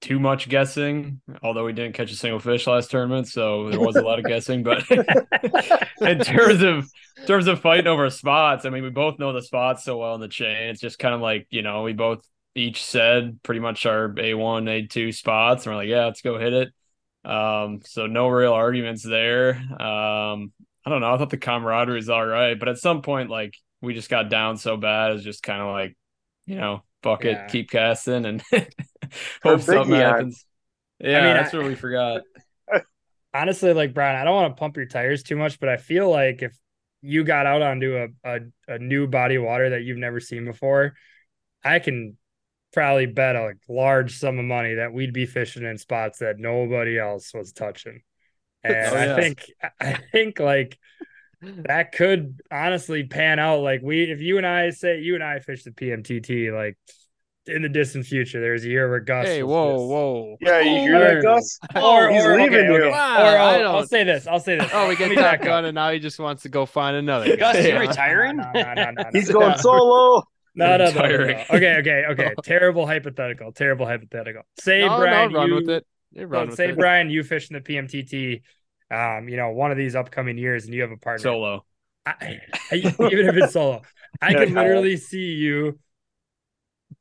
too 0.03 0.19
much 0.19 0.49
guessing, 0.49 1.21
although 1.41 1.63
we 1.63 1.71
didn't 1.71 1.93
catch 1.93 2.11
a 2.11 2.15
single 2.15 2.39
fish 2.39 2.67
last 2.67 2.91
tournament, 2.91 3.25
so 3.25 3.69
there 3.69 3.79
was 3.79 3.95
a 3.95 4.01
lot 4.01 4.19
of 4.19 4.25
guessing. 4.25 4.61
But 4.61 4.83
in 6.01 6.19
terms 6.19 6.61
of 6.61 6.89
in 7.17 7.25
terms 7.25 7.47
of 7.47 7.61
fighting 7.61 7.87
over 7.87 8.09
spots, 8.09 8.65
I 8.65 8.69
mean, 8.69 8.83
we 8.83 8.89
both 8.89 9.17
know 9.17 9.31
the 9.31 9.41
spots 9.41 9.85
so 9.85 9.99
well 9.99 10.13
in 10.15 10.19
the 10.19 10.27
chain. 10.27 10.69
It's 10.69 10.81
just 10.81 10.99
kind 10.99 11.15
of 11.15 11.21
like 11.21 11.47
you 11.51 11.61
know, 11.61 11.83
we 11.83 11.93
both 11.93 12.21
each 12.55 12.83
said 12.85 13.41
pretty 13.43 13.59
much 13.59 13.85
our 13.85 14.13
A 14.19 14.33
one, 14.33 14.67
A 14.67 14.85
two 14.87 15.11
spots, 15.11 15.65
and 15.65 15.73
we're 15.73 15.77
like, 15.81 15.89
yeah, 15.89 16.05
let's 16.05 16.21
go 16.21 16.37
hit 16.39 16.53
it. 16.53 16.69
Um, 17.29 17.79
so 17.85 18.05
no 18.07 18.27
real 18.27 18.53
arguments 18.53 19.03
there. 19.03 19.55
Um, 19.55 20.51
I 20.85 20.89
don't 20.89 21.01
know. 21.01 21.13
I 21.13 21.17
thought 21.17 21.29
the 21.29 21.37
camaraderie 21.37 21.99
is 21.99 22.09
all 22.09 22.25
right, 22.25 22.59
but 22.59 22.67
at 22.69 22.77
some 22.77 23.01
point, 23.01 23.29
like 23.29 23.55
we 23.81 23.93
just 23.93 24.09
got 24.09 24.29
down 24.29 24.57
so 24.57 24.77
bad, 24.77 25.11
it's 25.13 25.23
just 25.23 25.43
kind 25.43 25.61
of 25.61 25.67
like, 25.71 25.97
you 26.45 26.55
know, 26.55 26.83
bucket, 27.01 27.37
Yeah. 27.37 27.47
keep 27.47 27.69
casting, 27.71 28.25
and 28.25 28.43
hope 29.43 29.61
something 29.61 29.95
happens. 29.95 30.45
Yeah, 30.99 31.21
mean, 31.21 31.33
that's 31.33 31.53
I- 31.53 31.57
what 31.57 31.65
we 31.67 31.75
forgot. 31.75 32.21
honestly, 33.33 33.73
like 33.73 33.93
Brian, 33.93 34.15
I 34.19 34.23
don't 34.23 34.35
want 34.35 34.55
to 34.55 34.59
pump 34.59 34.77
your 34.77 34.85
tires 34.85 35.23
too 35.23 35.35
much, 35.35 35.59
but 35.59 35.69
I 35.69 35.77
feel 35.77 36.09
like 36.09 36.41
if 36.41 36.55
you 37.01 37.23
got 37.23 37.45
out 37.45 37.61
onto 37.61 38.07
a, 38.23 38.29
a, 38.35 38.39
a 38.67 38.79
new 38.79 39.07
body 39.07 39.35
of 39.35 39.43
water 39.43 39.71
that 39.71 39.83
you've 39.83 39.97
never 39.97 40.19
seen 40.19 40.45
before, 40.45 40.93
I 41.63 41.79
can 41.79 42.17
probably 42.73 43.05
bet 43.05 43.35
a 43.35 43.53
large 43.69 44.17
sum 44.17 44.39
of 44.39 44.45
money 44.45 44.75
that 44.75 44.91
we'd 44.93 45.13
be 45.13 45.25
fishing 45.25 45.63
in 45.63 45.77
spots 45.77 46.19
that 46.19 46.39
nobody 46.39 46.97
else 46.99 47.33
was 47.33 47.51
touching. 47.53 48.01
Oh, 48.65 48.69
and 48.69 48.87
Oh, 48.87 48.95
yeah. 48.95 49.15
I 49.15 49.19
think 49.21 49.51
I 49.81 49.93
think 50.13 50.39
like 50.39 50.79
that 51.41 51.91
could 51.91 52.39
honestly 52.49 53.03
pan 53.03 53.37
out. 53.37 53.59
Like 53.59 53.81
we 53.83 54.03
if 54.09 54.21
you 54.21 54.37
and 54.37 54.47
I 54.47 54.69
say 54.69 55.01
you 55.01 55.15
and 55.15 55.23
I 55.23 55.39
fish 55.39 55.63
the 55.65 55.71
PMTT, 55.71 56.55
like 56.55 56.77
in 57.45 57.61
the 57.63 57.67
distant 57.67 58.05
future, 58.05 58.39
there's 58.39 58.63
a 58.63 58.69
year 58.69 58.89
where 58.89 59.01
Gus 59.01 59.27
Hey, 59.27 59.43
whoa, 59.43 59.73
just- 59.73 59.89
whoa. 59.89 60.37
Yeah, 60.39 60.59
you 60.61 60.79
hear 60.79 60.97
that, 61.15 61.21
Gus? 61.23 61.59
or, 61.75 62.09
He's 62.09 62.23
or 62.23 62.37
leaving 62.37 62.53
okay, 62.53 62.65
you. 62.67 62.75
okay. 62.77 62.89
Wow, 62.89 63.17
or 63.21 63.25
I 63.25 63.35
I'll, 63.35 63.67
I'll 63.67 63.73
don't- 63.79 63.89
say 63.89 64.05
this. 64.05 64.27
I'll 64.27 64.39
say 64.39 64.57
this. 64.57 64.71
Oh, 64.73 64.83
we 64.87 64.95
Let 64.95 64.97
get 64.99 65.09
me 65.09 65.15
back 65.17 65.39
up. 65.41 65.45
Gun, 65.45 65.65
and 65.65 65.75
now 65.75 65.91
he 65.91 65.99
just 65.99 66.17
wants 66.17 66.43
to 66.43 66.49
go 66.49 66.65
find 66.65 66.95
another 66.95 67.35
Gus, 67.35 67.57
guy. 67.57 67.67
you 67.67 67.77
retiring? 67.77 68.37
No, 68.37 68.49
no, 68.53 68.61
no, 68.61 68.73
no, 68.75 68.91
no, 68.91 69.03
He's 69.11 69.29
going 69.29 69.57
solo. 69.57 70.23
No, 70.55 70.77
no, 70.77 70.85
no, 70.85 70.91
no, 70.91 70.91
no. 70.91 71.07
Retiring. 71.07 71.45
Okay, 71.49 71.75
okay, 71.77 72.03
okay. 72.11 72.33
terrible 72.43 72.85
hypothetical. 72.85 73.51
Terrible 73.51 73.85
hypothetical. 73.85 74.43
Say 74.59 74.81
No, 74.81 74.97
Brian, 74.97 75.31
no, 75.31 75.39
run 75.39 75.49
you, 75.49 75.55
with 75.55 75.69
it. 75.69 75.85
You 76.11 76.21
no, 76.21 76.27
run 76.27 76.47
with 76.49 76.57
say 76.57 76.69
it. 76.69 76.77
Brian, 76.77 77.09
you 77.09 77.23
fish 77.23 77.49
in 77.49 77.55
the 77.55 77.61
PMTT. 77.61 78.41
Um, 78.91 79.27
you 79.27 79.37
know, 79.37 79.49
one 79.49 79.71
of 79.71 79.77
these 79.77 79.95
upcoming 79.95 80.37
years, 80.37 80.65
and 80.65 80.73
you 80.73 80.81
have 80.81 80.91
a 80.91 80.97
partner. 80.97 81.23
Solo. 81.23 81.65
I, 82.05 82.39
I- 82.71 82.75
even 82.75 83.29
if 83.29 83.35
it's 83.35 83.53
solo, 83.53 83.81
I 84.21 84.33
can 84.33 84.53
literally 84.53 84.97
see 84.97 85.33
you 85.33 85.79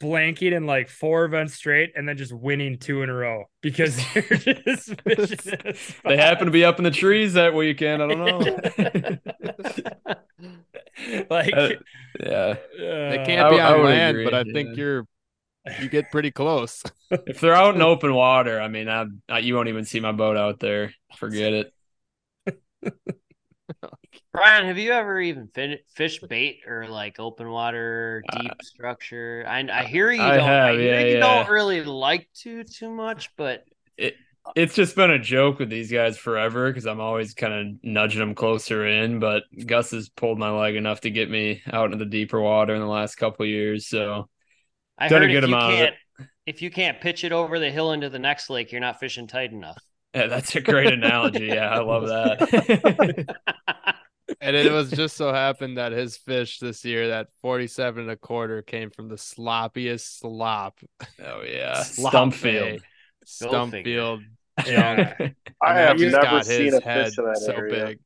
blanking 0.00 0.52
in 0.52 0.66
like 0.66 0.88
four 0.88 1.24
events 1.24 1.54
straight, 1.54 1.92
and 1.96 2.08
then 2.08 2.16
just 2.16 2.32
winning 2.32 2.78
two 2.78 3.02
in 3.02 3.10
a 3.10 3.14
row 3.14 3.44
because 3.60 3.98
you're 4.14 4.22
just 4.24 5.00
fishing. 5.02 5.74
They 6.04 6.16
happen 6.16 6.46
to 6.46 6.52
be 6.52 6.64
up 6.64 6.78
in 6.78 6.84
the 6.84 6.90
trees 6.90 7.34
that 7.34 7.54
weekend. 7.54 8.02
I 8.02 8.06
don't 8.08 8.18
know. 8.18 8.46
like 11.30 11.54
Uh, 11.56 11.70
yeah. 12.20 12.56
They 13.08 13.18
uh, 13.18 13.24
can't 13.24 13.48
be 13.48 13.60
I 13.60 13.74
on 13.74 13.82
would 13.82 13.84
land, 13.84 14.18
agree, 14.18 14.24
but 14.24 14.34
I 14.34 14.42
yeah. 14.44 14.52
think 14.52 14.76
you're 14.76 15.06
you 15.78 15.88
get 15.88 16.10
pretty 16.10 16.30
close. 16.30 16.82
If 17.26 17.40
they're 17.40 17.54
out 17.54 17.74
in 17.74 17.82
open 17.82 18.14
water, 18.14 18.60
I 18.60 18.68
mean, 18.68 18.88
I, 18.88 19.06
I 19.28 19.38
you 19.40 19.54
won't 19.54 19.68
even 19.68 19.84
see 19.84 20.00
my 20.00 20.12
boat 20.12 20.36
out 20.36 20.60
there. 20.60 20.94
Forget 21.16 21.52
it. 21.52 21.72
Brian, 24.32 24.66
have 24.66 24.78
you 24.78 24.92
ever 24.92 25.20
even 25.20 25.48
fin- 25.48 25.78
fished 25.94 26.26
bait 26.28 26.60
or 26.66 26.88
like 26.88 27.18
open 27.20 27.50
water, 27.50 28.24
deep 28.30 28.62
structure? 28.62 29.44
I 29.46 29.60
I 29.70 29.84
hear 29.84 30.10
you 30.10 30.30
I 30.30 30.32
don't. 30.32 30.58
I 30.58 30.72
have, 30.72 30.78
hear 30.78 31.00
yeah, 31.00 31.00
you 31.00 31.18
yeah. 31.18 31.18
don't 31.18 31.48
really 31.48 31.82
like 31.84 32.28
to 32.42 32.64
too 32.64 32.90
much, 32.90 33.34
but 33.36 33.64
It's 34.54 34.74
just 34.74 34.96
been 34.96 35.10
a 35.10 35.18
joke 35.20 35.58
with 35.60 35.70
these 35.70 35.90
guys 35.90 36.18
forever 36.18 36.68
because 36.68 36.86
I'm 36.86 37.00
always 37.00 37.32
kind 37.32 37.54
of 37.54 37.84
nudging 37.84 38.20
them 38.20 38.34
closer 38.34 38.86
in. 38.86 39.18
But 39.20 39.44
Gus 39.66 39.92
has 39.92 40.08
pulled 40.08 40.38
my 40.38 40.50
leg 40.50 40.74
enough 40.76 41.00
to 41.02 41.10
get 41.10 41.30
me 41.30 41.62
out 41.72 41.86
into 41.92 42.04
the 42.04 42.10
deeper 42.10 42.40
water 42.40 42.74
in 42.74 42.80
the 42.80 42.86
last 42.86 43.14
couple 43.16 43.44
of 43.44 43.50
years. 43.50 43.86
So 43.88 44.28
I 44.98 45.08
Done 45.08 45.22
a 45.22 45.28
good 45.28 45.44
if 45.44 45.46
you 45.46 45.56
amount 45.56 45.80
of 45.80 45.90
if 46.46 46.62
you 46.62 46.70
can't 46.70 47.00
pitch 47.00 47.24
it 47.24 47.32
over 47.32 47.58
the 47.58 47.70
hill 47.70 47.92
into 47.92 48.10
the 48.10 48.18
next 48.18 48.50
lake, 48.50 48.72
you're 48.72 48.80
not 48.80 49.00
fishing 49.00 49.26
tight 49.26 49.52
enough. 49.52 49.78
yeah, 50.14 50.26
that's 50.26 50.54
a 50.56 50.60
great 50.60 50.92
analogy. 50.92 51.46
Yeah, 51.46 51.68
I 51.70 51.80
love 51.80 52.06
that. 52.06 53.26
And 54.40 54.56
it 54.56 54.70
was 54.72 54.90
just 54.90 55.16
so 55.16 55.32
happened 55.32 55.78
that 55.78 55.92
his 55.92 56.16
fish 56.16 56.58
this 56.58 56.84
year, 56.84 57.08
that 57.08 57.28
47 57.40 58.02
and 58.02 58.10
a 58.10 58.16
quarter, 58.16 58.62
came 58.62 58.90
from 58.90 59.08
the 59.08 59.16
sloppiest 59.16 60.18
slop. 60.20 60.78
oh 61.24 61.42
yeah, 61.42 61.82
Slop 61.82 62.10
stump 62.12 62.40
bay, 62.42 62.78
field. 62.78 62.82
Stump 63.24 63.72
field. 63.72 64.22
Yeah. 64.66 65.14
I 65.62 65.74
have 65.78 65.98
never 65.98 66.20
got 66.22 66.44
seen 66.44 66.74
a 66.74 66.80
head 66.80 67.06
fish 67.06 67.18
in 67.18 67.24
that 67.24 67.38
so 67.38 67.52
area. 67.52 67.86
big. 67.86 67.98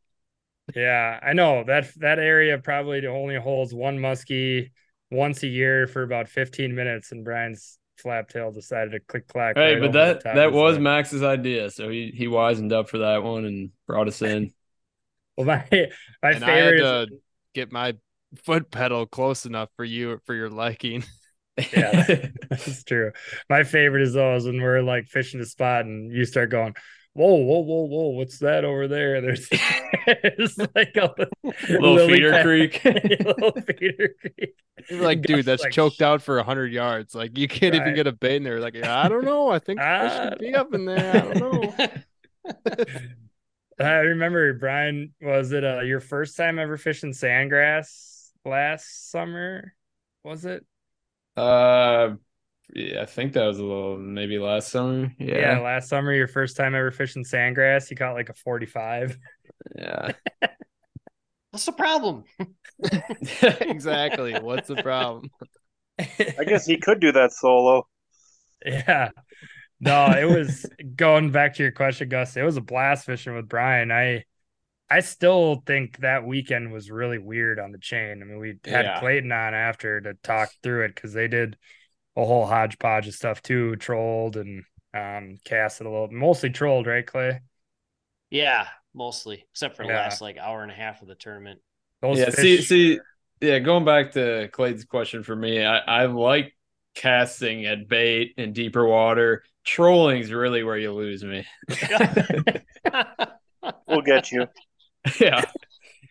Yeah, 0.74 1.18
I 1.22 1.32
know 1.32 1.64
that 1.64 1.92
that 1.96 2.18
area 2.18 2.58
probably 2.58 3.06
only 3.06 3.36
holds 3.36 3.74
one 3.74 3.98
muskie 3.98 4.70
once 5.10 5.42
a 5.42 5.48
year 5.48 5.86
for 5.86 6.02
about 6.02 6.28
15 6.28 6.74
minutes, 6.74 7.12
and 7.12 7.24
Brian's 7.24 7.78
flap 7.98 8.28
tail 8.28 8.52
decided 8.52 8.92
to 8.92 9.00
click 9.00 9.26
clack. 9.28 9.56
Hey, 9.56 9.74
right 9.74 9.80
but 9.80 9.92
that 9.92 10.22
that 10.24 10.52
was 10.52 10.76
head. 10.76 10.82
Max's 10.82 11.22
idea, 11.22 11.70
so 11.70 11.88
he 11.88 12.12
he 12.14 12.26
wisened 12.26 12.72
up 12.72 12.88
for 12.88 12.98
that 12.98 13.22
one 13.22 13.44
and 13.44 13.70
brought 13.86 14.08
us 14.08 14.22
in. 14.22 14.52
Well, 15.36 15.46
my 15.46 15.64
my 16.22 16.30
And 16.30 16.44
I 16.44 16.50
had 16.56 16.70
to 16.78 17.08
get 17.54 17.72
my 17.72 17.94
foot 18.44 18.70
pedal 18.70 19.06
close 19.06 19.46
enough 19.46 19.70
for 19.76 19.84
you 19.84 20.20
for 20.26 20.34
your 20.34 20.50
liking. 20.50 21.04
Yeah. 21.72 22.04
That's 22.50 22.84
true. 22.84 23.12
My 23.48 23.64
favorite 23.64 24.02
is 24.02 24.12
those 24.12 24.44
when 24.44 24.60
we're 24.60 24.82
like 24.82 25.06
fishing 25.06 25.40
a 25.40 25.46
spot 25.46 25.86
and 25.86 26.12
you 26.12 26.26
start 26.26 26.50
going, 26.50 26.74
"Whoa, 27.14 27.32
whoa, 27.36 27.60
whoa, 27.60 27.84
whoa! 27.86 28.08
What's 28.10 28.40
that 28.40 28.66
over 28.66 28.86
there?" 28.88 29.22
There's 29.22 29.48
it's 30.06 30.58
like 30.74 30.94
a 30.98 31.14
Little 31.66 32.06
feeder 32.06 32.42
creek. 32.42 32.82
little 32.84 33.52
feeder 33.52 34.10
creek. 34.20 34.54
You're 34.90 35.00
like, 35.00 35.22
dude, 35.22 35.46
that's 35.46 35.62
like, 35.62 35.72
choked 35.72 36.02
out 36.02 36.20
for 36.20 36.42
hundred 36.42 36.74
yards. 36.74 37.14
Like 37.14 37.38
you 37.38 37.48
can't 37.48 37.74
even 37.74 37.94
get 37.94 38.06
a 38.06 38.12
bait 38.12 38.36
in 38.36 38.42
there. 38.42 38.60
Like, 38.60 38.76
I 38.76 39.08
don't 39.08 39.24
know. 39.24 39.48
I 39.48 39.58
think 39.58 39.80
I 39.80 40.08
Ah. 40.08 40.28
should 40.28 40.38
be 40.38 40.54
up 40.54 40.74
in 40.74 40.84
there. 40.84 41.16
I 41.16 41.20
don't 41.32 41.40
know. 41.40 43.14
I 43.78 43.90
remember 43.90 44.52
Brian. 44.54 45.14
Was 45.20 45.52
it 45.52 45.64
uh, 45.64 45.80
your 45.80 46.00
first 46.00 46.36
time 46.36 46.58
ever 46.58 46.76
fishing 46.76 47.12
sandgrass 47.12 48.30
last 48.44 49.10
summer? 49.10 49.74
Was 50.24 50.44
it? 50.44 50.64
Uh, 51.36 52.14
yeah, 52.74 53.02
I 53.02 53.06
think 53.06 53.34
that 53.34 53.44
was 53.44 53.58
a 53.58 53.64
little 53.64 53.98
maybe 53.98 54.38
last 54.38 54.68
summer. 54.70 55.12
Yeah. 55.18 55.38
Yeah, 55.38 55.58
last 55.60 55.88
summer, 55.88 56.12
your 56.12 56.26
first 56.26 56.56
time 56.56 56.74
ever 56.74 56.90
fishing 56.90 57.24
sandgrass. 57.24 57.90
You 57.90 57.96
caught 57.96 58.14
like 58.14 58.30
a 58.30 58.34
forty-five. 58.34 59.16
yeah. 59.76 60.12
What's 61.50 61.66
the 61.66 61.72
problem? 61.72 62.24
exactly. 63.60 64.34
What's 64.34 64.68
the 64.68 64.82
problem? 64.82 65.30
I 65.98 66.44
guess 66.44 66.66
he 66.66 66.76
could 66.76 67.00
do 67.00 67.12
that 67.12 67.32
solo. 67.32 67.86
Yeah. 68.64 69.10
No, 69.80 70.12
it 70.12 70.24
was 70.24 70.70
going 70.96 71.30
back 71.30 71.54
to 71.54 71.62
your 71.62 71.72
question, 71.72 72.08
Gus. 72.08 72.36
It 72.36 72.42
was 72.42 72.56
a 72.56 72.60
blast 72.62 73.06
fishing 73.06 73.34
with 73.34 73.48
Brian. 73.48 73.90
I 73.92 74.24
I 74.90 75.00
still 75.00 75.62
think 75.66 75.98
that 75.98 76.26
weekend 76.26 76.72
was 76.72 76.90
really 76.90 77.18
weird 77.18 77.60
on 77.60 77.72
the 77.72 77.78
chain. 77.78 78.22
I 78.22 78.26
mean, 78.26 78.38
we 78.38 78.58
had 78.66 78.94
Yeah. 78.94 78.94
Clayton 78.94 79.32
on 79.32 79.54
after 79.54 80.00
to 80.02 80.14
talk 80.14 80.52
through 80.62 80.84
it 80.86 80.94
because 80.94 81.12
they 81.14 81.28
did 81.28 81.56
a 82.16 82.24
whole 82.24 82.46
hodgepodge 82.46 83.08
of 83.08 83.14
stuff 83.14 83.42
too, 83.42 83.76
trolled 83.76 84.36
and 84.36 84.64
um 84.94 85.38
casted 85.44 85.86
a 85.86 85.90
little, 85.90 86.10
mostly 86.12 86.50
trolled, 86.50 86.86
right, 86.88 87.06
Clay? 87.06 87.40
Yeah, 88.30 88.68
mostly, 88.94 89.44
except 89.50 89.76
for 89.76 89.82
the 89.84 89.88
Yeah. 89.88 89.90
last 89.90 90.20
like 90.20 90.36
hour 90.36 90.62
and 90.62 90.70
a 90.70 90.74
half 90.74 91.02
of 91.02 91.08
the 91.08 91.14
tournament. 91.14 91.60
Those 92.00 92.18
yeah, 92.18 92.30
see, 92.30 92.60
fish- 92.60 92.62
see, 92.62 93.00
yeah. 93.40 93.58
Going 93.58 93.84
back 93.84 94.12
to 94.12 94.48
Clayton's 94.52 94.84
question 94.84 95.22
for 95.22 95.34
me, 95.34 95.64
I, 95.64 95.78
I 95.78 96.06
like 96.06 96.55
casting 96.96 97.66
at 97.66 97.88
bait 97.88 98.34
in 98.36 98.52
deeper 98.52 98.84
water. 98.86 99.44
Trolling's 99.64 100.32
really 100.32 100.64
where 100.64 100.78
you 100.78 100.92
lose 100.92 101.22
me. 101.22 101.46
We'll 103.88 104.02
get 104.02 104.30
you. 104.32 104.46
yeah, 105.20 105.44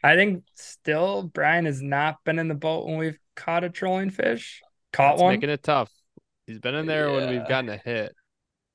I 0.03 0.15
think 0.15 0.43
still 0.55 1.23
Brian 1.23 1.65
has 1.65 1.81
not 1.81 2.17
been 2.23 2.39
in 2.39 2.47
the 2.47 2.55
boat 2.55 2.85
when 2.85 2.97
we've 2.97 3.19
caught 3.35 3.63
a 3.63 3.69
trolling 3.69 4.09
fish. 4.09 4.61
Caught 4.93 5.11
That's 5.11 5.21
one. 5.21 5.33
making 5.35 5.49
it 5.49 5.63
tough. 5.63 5.91
He's 6.47 6.59
been 6.59 6.75
in 6.75 6.85
there 6.85 7.11
when 7.11 7.29
we've 7.29 7.47
gotten 7.47 7.69
a 7.69 7.77
hit. 7.77 8.13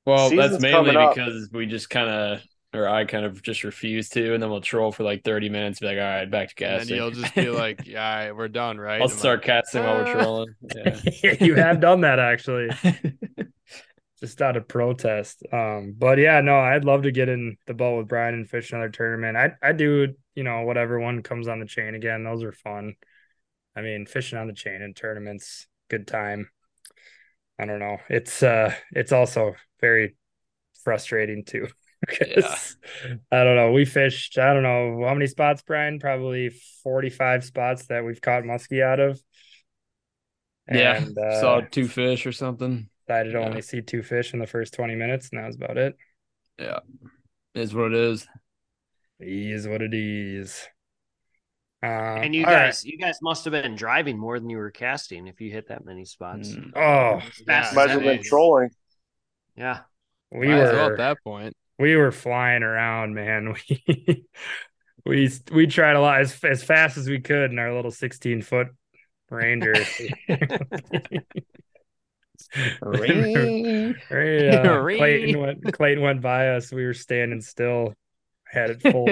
well, 0.05 0.29
Season's 0.29 0.51
that's 0.51 0.63
mainly 0.63 0.91
because 0.91 1.49
we 1.51 1.65
just 1.65 1.89
kind 1.89 2.09
of, 2.09 2.41
or 2.73 2.87
I 2.87 3.05
kind 3.05 3.25
of 3.25 3.41
just 3.41 3.63
refuse 3.63 4.09
to, 4.09 4.33
and 4.33 4.41
then 4.41 4.49
we'll 4.49 4.61
troll 4.61 4.91
for 4.91 5.03
like 5.03 5.23
thirty 5.23 5.49
minutes. 5.49 5.79
Be 5.79 5.87
like, 5.87 5.97
all 5.97 6.03
right, 6.03 6.29
back 6.29 6.49
to 6.49 6.55
And 6.69 6.89
casting. 6.89 6.95
you'll 6.95 7.11
just 7.11 7.35
be 7.35 7.49
like, 7.49 7.81
"Yeah, 7.85 8.01
all 8.09 8.15
right, 8.27 8.35
we're 8.35 8.47
done, 8.47 8.77
right?" 8.79 9.01
I'll 9.01 9.09
I'm 9.09 9.17
start 9.17 9.41
like, 9.41 9.43
casting 9.43 9.83
while 9.83 9.95
we're 9.97 10.05
"Ah." 10.05 10.13
trolling. 10.13 10.55
Yeah. 10.75 11.01
you 11.39 11.55
have 11.55 11.79
done 11.79 12.01
that 12.01 12.19
actually. 12.19 12.77
just 14.19 14.41
out 14.41 14.57
of 14.57 14.67
protest. 14.67 15.43
Um, 15.51 15.95
but 15.97 16.17
yeah, 16.17 16.41
no, 16.41 16.57
I'd 16.59 16.85
love 16.85 17.03
to 17.03 17.11
get 17.11 17.29
in 17.29 17.57
the 17.65 17.73
boat 17.73 17.97
with 17.97 18.07
Brian 18.07 18.35
and 18.35 18.49
fish 18.49 18.71
another 18.71 18.89
tournament. 18.89 19.37
I 19.37 19.53
I 19.67 19.73
do, 19.73 20.13
you 20.35 20.43
know, 20.43 20.61
whatever 20.61 20.99
one 20.99 21.23
comes 21.23 21.47
on 21.47 21.59
the 21.59 21.65
chain 21.65 21.95
again. 21.95 22.23
Those 22.23 22.43
are 22.43 22.51
fun. 22.51 22.95
I 23.75 23.81
mean, 23.81 24.05
fishing 24.05 24.39
on 24.39 24.47
the 24.47 24.53
chain 24.53 24.81
in 24.81 24.93
tournaments, 24.93 25.67
good 25.89 26.07
time. 26.07 26.49
I 27.59 27.65
don't 27.65 27.79
know. 27.79 27.97
It's 28.09 28.41
uh 28.43 28.73
it's 28.91 29.11
also 29.11 29.55
very 29.79 30.15
frustrating 30.83 31.43
too. 31.45 31.67
Because 32.07 32.77
I 33.31 33.43
don't 33.43 33.55
know. 33.55 33.71
We 33.71 33.85
fished, 33.85 34.37
I 34.37 34.53
don't 34.53 34.63
know 34.63 35.05
how 35.07 35.13
many 35.13 35.27
spots, 35.27 35.61
Brian? 35.61 35.99
Probably 35.99 36.49
45 36.83 37.43
spots 37.43 37.85
that 37.87 38.03
we've 38.03 38.21
caught 38.21 38.43
muskie 38.43 38.83
out 38.83 38.99
of. 38.99 39.21
yeah, 40.71 40.95
And, 40.97 41.17
uh, 41.17 41.39
saw 41.41 41.61
two 41.61 41.87
fish 41.87 42.25
or 42.25 42.31
something. 42.31 42.89
decided 43.07 43.33
to 43.33 43.39
Yeah. 43.39 43.45
only 43.45 43.61
see 43.61 43.81
two 43.81 44.01
fish 44.03 44.33
in 44.33 44.39
the 44.39 44.47
first 44.47 44.73
20 44.73 44.95
minutes, 44.95 45.29
and 45.31 45.39
that 45.41 45.47
was 45.47 45.55
about 45.55 45.77
it. 45.77 45.95
Yeah, 46.57 46.79
is 47.53 47.73
what 47.75 47.93
it 47.93 47.99
is. 47.99 48.27
what 49.67 49.81
it 49.81 49.93
is. 49.93 50.67
Um, 51.83 51.89
and 51.89 52.35
you 52.35 52.45
all 52.45 52.51
right. 52.53 52.65
guys, 52.67 52.85
you 52.85 52.97
guys 52.97 53.17
must 53.23 53.43
have 53.45 53.51
been 53.53 53.75
driving 53.75 54.17
more 54.17 54.39
than 54.39 54.49
you 54.49 54.57
were 54.57 54.69
casting 54.71 55.27
if 55.27 55.41
you 55.41 55.51
hit 55.51 55.69
that 55.69 55.83
many 55.83 56.05
spots. 56.05 56.49
Mm. 56.49 56.71
oh, 56.75 57.17
As 57.17 57.33
fast 57.45 57.69
as 57.71 57.75
Might 57.75 57.89
have 57.89 58.01
been 58.01 58.21
trolling. 58.23 58.69
Yeah, 59.55 59.81
we 60.31 60.47
Might 60.47 60.57
were 60.59 60.91
at 60.93 60.97
that 60.97 61.17
point. 61.23 61.55
We 61.81 61.95
were 61.95 62.11
flying 62.11 62.63
around, 62.63 63.13
man. 63.13 63.55
We 65.03 65.27
we 65.27 65.31
we 65.51 65.65
tried 65.65 65.95
a 65.95 65.99
lot 65.99 66.21
as, 66.21 66.37
as 66.43 66.63
fast 66.63 66.95
as 66.95 67.09
we 67.09 67.19
could 67.19 67.49
in 67.49 67.57
our 67.57 67.73
little 67.73 67.89
16 67.89 68.43
foot 68.43 68.67
Ranger. 69.29 69.73
Right, 72.81 73.95
uh, 74.11 74.83
Clayton 74.83 75.39
went 75.39 75.73
Clayton 75.73 76.03
went 76.03 76.21
by 76.21 76.49
us. 76.49 76.71
We 76.71 76.85
were 76.85 76.93
standing 76.93 77.39
still, 77.39 77.93
had 78.45 78.71
it 78.71 78.81
full. 78.81 79.07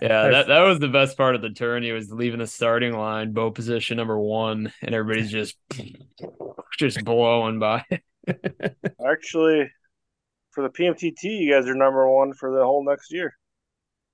Yeah, 0.00 0.28
that, 0.28 0.48
that 0.48 0.60
was 0.60 0.78
the 0.78 0.88
best 0.88 1.16
part 1.16 1.34
of 1.34 1.42
the 1.42 1.50
tourney 1.50 1.92
was 1.92 2.10
leaving 2.10 2.38
the 2.38 2.46
starting 2.46 2.96
line, 2.96 3.32
bow 3.32 3.50
position 3.50 3.98
number 3.98 4.18
one, 4.18 4.72
and 4.80 4.94
everybody's 4.94 5.30
just 5.30 5.56
just 6.78 7.04
blowing 7.04 7.58
by. 7.58 7.84
Actually, 9.06 9.70
for 10.52 10.62
the 10.62 10.68
PMTT, 10.68 11.24
you 11.24 11.52
guys 11.52 11.66
are 11.66 11.74
number 11.74 12.08
one 12.10 12.32
for 12.34 12.54
the 12.54 12.62
whole 12.62 12.84
next 12.84 13.12
year. 13.12 13.34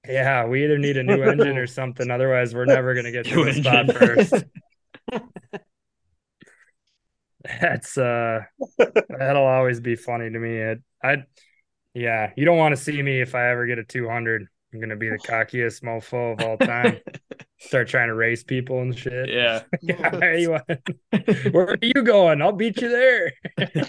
Yeah, 0.06 0.46
we 0.46 0.64
either 0.64 0.78
need 0.78 0.96
a 0.96 1.02
new 1.02 1.22
engine 1.22 1.58
or 1.58 1.66
something. 1.78 2.10
Otherwise, 2.10 2.54
we're 2.54 2.64
never 2.64 2.94
gonna 2.94 3.12
get 3.12 3.26
to 3.26 3.34
New 3.34 3.44
the 3.44 3.52
spot 3.54 3.92
first. 3.92 4.44
That's 7.60 7.96
uh, 7.96 8.40
that'll 9.08 9.46
always 9.46 9.80
be 9.80 9.96
funny 9.96 10.30
to 10.30 10.38
me. 10.38 10.56
It, 10.56 10.82
I, 11.02 11.24
yeah, 11.94 12.32
you 12.36 12.44
don't 12.44 12.58
want 12.58 12.76
to 12.76 12.82
see 12.82 13.00
me 13.00 13.20
if 13.20 13.34
I 13.34 13.50
ever 13.50 13.66
get 13.66 13.78
a 13.78 13.84
200. 13.84 14.46
I'm 14.72 14.80
gonna 14.80 14.96
be 14.96 15.08
the 15.08 15.18
cockiest 15.18 15.82
mofo 15.82 16.32
of 16.38 16.46
all 16.46 16.58
time. 16.58 16.98
Start 17.58 17.88
trying 17.88 18.08
to 18.08 18.14
race 18.14 18.44
people 18.44 18.82
and 18.82 18.96
shit. 18.96 19.30
Yeah. 19.30 19.62
Yeah, 19.82 20.16
where, 20.16 20.36
you 20.36 20.58
where 21.50 21.70
are 21.70 21.78
you 21.80 22.02
going? 22.02 22.42
I'll 22.42 22.52
beat 22.52 22.80
you 22.80 22.88
there. 22.88 23.32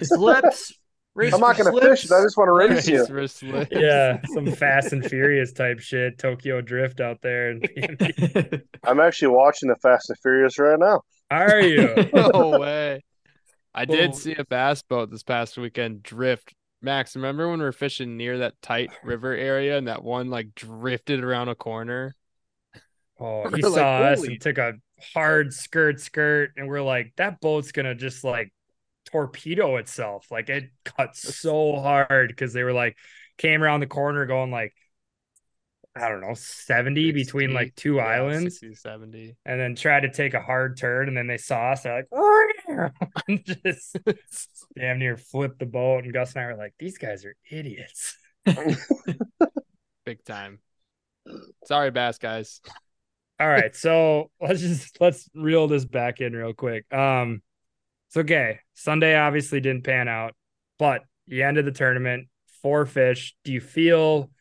slips. 0.02 0.74
Race 1.20 1.34
I'm 1.34 1.42
not 1.42 1.58
going 1.58 1.70
to 1.70 1.82
fish. 1.82 2.04
slips. 2.04 2.12
I 2.14 2.24
just 2.24 2.38
want 2.38 2.48
to 2.48 2.54
race 2.54 2.88
you. 2.88 3.06
Race 3.08 3.40
for 3.40 3.68
yeah, 3.72 4.22
some 4.34 4.50
Fast 4.54 4.94
and 4.94 5.06
Furious 5.06 5.52
type 5.52 5.82
shit. 5.82 6.18
Tokyo 6.18 6.62
Drift 6.62 7.02
out 7.02 7.22
there. 7.22 7.50
And 7.50 8.64
I'm 8.86 9.02
actually 9.02 9.28
watching 9.28 9.68
the 9.68 9.76
Fast 9.76 10.10
and 10.10 10.18
Furious 10.20 10.58
right 10.58 10.80
now. 10.80 11.02
are 11.30 11.60
you? 11.60 11.94
no 12.14 12.58
way. 12.58 13.04
I 13.76 13.84
did 13.84 14.16
see 14.16 14.34
a 14.36 14.46
bass 14.46 14.82
boat 14.82 15.12
this 15.12 15.24
past 15.24 15.58
weekend 15.58 16.04
drift. 16.04 16.54
Max, 16.82 17.18
remember 17.18 17.50
when 17.50 17.60
we 17.60 17.66
were 17.66 17.74
fishing 17.74 18.16
near 18.16 18.38
that 18.38 18.54
tight 18.62 18.90
river 19.04 19.34
area 19.34 19.78
and 19.78 19.90
that 19.90 20.02
one 20.02 20.30
like 20.30 20.56
drifted 20.56 21.22
around 21.22 21.50
a 21.50 21.56
corner? 21.56 22.16
Oh, 23.20 23.42
We're 23.52 23.58
he 23.58 23.64
like, 23.64 23.74
saw 23.74 23.98
us 24.04 24.24
and 24.24 24.40
took 24.40 24.58
a 24.58 24.76
hard 25.14 25.52
skirt 25.52 26.00
skirt, 26.00 26.52
and 26.56 26.70
we're 26.70 26.82
like, 26.82 27.12
that 27.18 27.42
boat's 27.42 27.74
gonna 27.74 27.94
just 27.94 28.24
like 28.24 28.54
torpedo 29.12 29.78
itself. 29.78 30.28
Like 30.32 30.50
it 30.50 30.72
cut 30.84 31.16
so 31.16 31.78
hard 31.78 32.30
because 32.30 32.54
they 32.54 32.64
were 32.64 32.74
like 32.74 32.98
came 33.38 33.64
around 33.64 33.80
the 33.80 33.88
corner 33.88 34.26
going 34.26 34.52
like 34.52 34.74
I 35.96 36.08
don't 36.08 36.22
know, 36.22 36.34
70 36.34 37.12
between 37.12 37.54
like 37.54 37.76
two 37.76 37.96
yeah, 37.96 38.04
islands, 38.04 38.60
60, 38.60 38.76
70. 38.76 39.36
and 39.46 39.60
then 39.60 39.76
tried 39.76 40.02
to 40.02 40.12
take 40.12 40.34
a 40.34 40.40
hard 40.40 40.78
turn, 40.78 41.08
and 41.08 41.18
then 41.18 41.28
they 41.28 41.38
saw 41.38 41.72
us, 41.72 41.82
they're 41.82 42.08
like, 42.68 42.92
and 43.28 43.44
just 43.64 43.98
damn 44.78 45.00
near 45.00 45.18
flipped 45.18 45.60
the 45.60 45.66
boat. 45.66 46.04
And 46.04 46.14
Gus 46.14 46.36
and 46.36 46.44
I 46.44 46.48
were 46.48 46.58
like, 46.58 46.74
these 46.80 46.98
guys 46.98 47.26
are 47.26 47.36
idiots. 47.50 48.18
Big 50.06 50.24
time. 50.24 50.60
Sorry, 51.66 51.92
bass 51.92 52.18
guys. 52.18 52.62
All 53.40 53.48
right, 53.48 53.76
so 53.76 54.32
let's 54.40 54.62
just 54.62 55.00
let's 55.02 55.30
reel 55.34 55.68
this 55.68 55.86
back 55.86 56.22
in 56.22 56.34
real 56.34 56.54
quick. 56.54 56.86
Um, 56.94 57.42
it's 58.10 58.18
okay. 58.18 58.60
Sunday 58.76 59.16
obviously 59.18 59.62
didn't 59.62 59.86
pan 59.86 60.08
out, 60.10 60.36
but 60.80 61.04
you 61.28 61.46
ended 61.46 61.66
the 61.66 61.72
tournament 61.72 62.28
four 62.62 62.86
fish. 62.86 63.36
Do 63.44 63.54
you 63.54 63.62
feel 63.62 64.32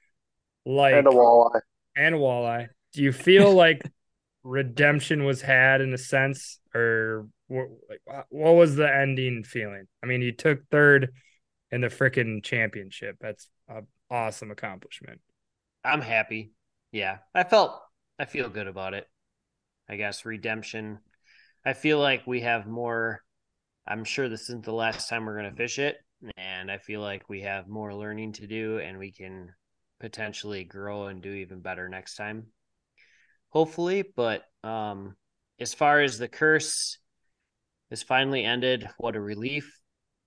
like 0.66 0.94
And 0.96 1.06
a 1.06 1.10
walleye. 1.10 1.60
and 1.96 2.14
a 2.14 2.18
walleye? 2.18 2.68
Do 2.92 3.02
you 3.02 3.12
feel 3.12 3.52
like 3.54 3.82
redemption 4.44 5.24
was 5.24 5.42
had 5.42 5.80
in 5.80 5.92
a 5.94 5.98
sense, 5.98 6.60
or 6.74 7.28
what? 7.48 7.68
Like, 7.88 8.26
what 8.30 8.52
was 8.52 8.76
the 8.76 8.92
ending 8.94 9.44
feeling? 9.44 9.86
I 10.02 10.06
mean, 10.06 10.22
you 10.22 10.32
took 10.32 10.68
third 10.70 11.12
in 11.70 11.82
the 11.82 11.88
freaking 11.88 12.42
championship. 12.42 13.16
That's 13.20 13.48
an 13.68 13.86
awesome 14.10 14.50
accomplishment. 14.50 15.20
I'm 15.84 16.00
happy. 16.00 16.52
Yeah, 16.92 17.18
I 17.34 17.44
felt 17.44 17.80
I 18.18 18.24
feel 18.24 18.48
good 18.48 18.66
about 18.66 18.94
it. 18.94 19.08
I 19.88 19.96
guess 19.96 20.24
redemption. 20.24 21.00
I 21.64 21.74
feel 21.74 21.98
like 22.00 22.26
we 22.26 22.42
have 22.42 22.66
more. 22.66 23.22
I'm 23.88 24.04
sure 24.04 24.28
this 24.28 24.42
isn't 24.42 24.64
the 24.64 24.72
last 24.72 25.08
time 25.08 25.24
we're 25.24 25.38
going 25.38 25.50
to 25.50 25.56
fish 25.56 25.78
it, 25.78 25.96
and 26.36 26.70
I 26.70 26.76
feel 26.76 27.00
like 27.00 27.28
we 27.28 27.40
have 27.42 27.68
more 27.68 27.94
learning 27.94 28.34
to 28.34 28.46
do, 28.46 28.78
and 28.78 28.98
we 28.98 29.10
can 29.10 29.50
potentially 29.98 30.64
grow 30.64 31.06
and 31.06 31.22
do 31.22 31.32
even 31.32 31.60
better 31.60 31.88
next 31.88 32.16
time. 32.16 32.48
Hopefully, 33.48 34.04
but 34.14 34.44
um, 34.62 35.16
as 35.58 35.72
far 35.72 36.02
as 36.02 36.18
the 36.18 36.28
curse 36.28 36.98
is 37.90 38.02
finally 38.02 38.44
ended, 38.44 38.88
what 38.98 39.16
a 39.16 39.20
relief! 39.20 39.80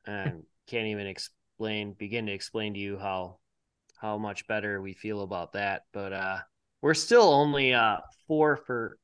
And 0.05 0.43
can't 0.67 0.87
even 0.87 1.05
explain, 1.05 1.93
begin 1.93 2.25
to 2.25 2.33
explain 2.33 2.73
to 2.73 2.79
you 2.79 2.97
how 2.97 3.37
how 4.01 4.17
much 4.17 4.47
better 4.47 4.81
we 4.81 4.93
feel 4.93 5.21
about 5.21 5.53
that. 5.53 5.83
But 5.93 6.11
uh 6.11 6.39
we're 6.81 6.95
still 6.95 7.31
only 7.31 7.73
uh 7.73 7.97
four 8.27 8.57
for 8.57 8.97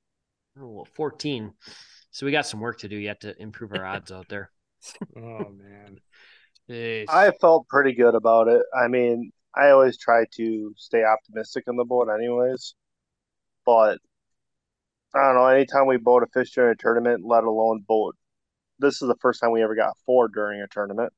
oh, 0.59 0.85
14. 0.95 1.53
So 2.11 2.25
we 2.25 2.31
got 2.31 2.47
some 2.47 2.59
work 2.59 2.79
to 2.79 2.87
do 2.87 2.95
yet 2.95 3.21
to 3.21 3.39
improve 3.41 3.73
our 3.73 3.85
odds 3.85 4.11
out 4.11 4.27
there. 4.29 4.51
Oh 5.15 5.49
man. 5.49 5.99
Jeez. 6.69 7.05
I 7.09 7.31
felt 7.31 7.67
pretty 7.67 7.93
good 7.93 8.13
about 8.15 8.47
it. 8.47 8.61
I 8.79 8.87
mean, 8.87 9.31
I 9.55 9.69
always 9.71 9.97
try 9.97 10.25
to 10.35 10.73
stay 10.77 11.03
optimistic 11.03 11.63
on 11.67 11.77
the 11.77 11.83
boat, 11.83 12.09
anyways. 12.09 12.75
But 13.65 13.99
I 15.15 15.19
don't 15.25 15.35
know. 15.35 15.47
Anytime 15.47 15.87
we 15.87 15.97
boat 15.97 16.23
a 16.23 16.27
fish 16.27 16.51
during 16.51 16.73
a 16.73 16.75
tournament, 16.75 17.25
let 17.25 17.43
alone 17.43 17.83
boat, 17.87 18.15
this 18.79 19.01
is 19.01 19.07
the 19.07 19.15
first 19.21 19.39
time 19.41 19.51
we 19.51 19.63
ever 19.63 19.75
got 19.75 19.97
four 20.05 20.27
during 20.27 20.61
a 20.61 20.67
tournament, 20.67 21.11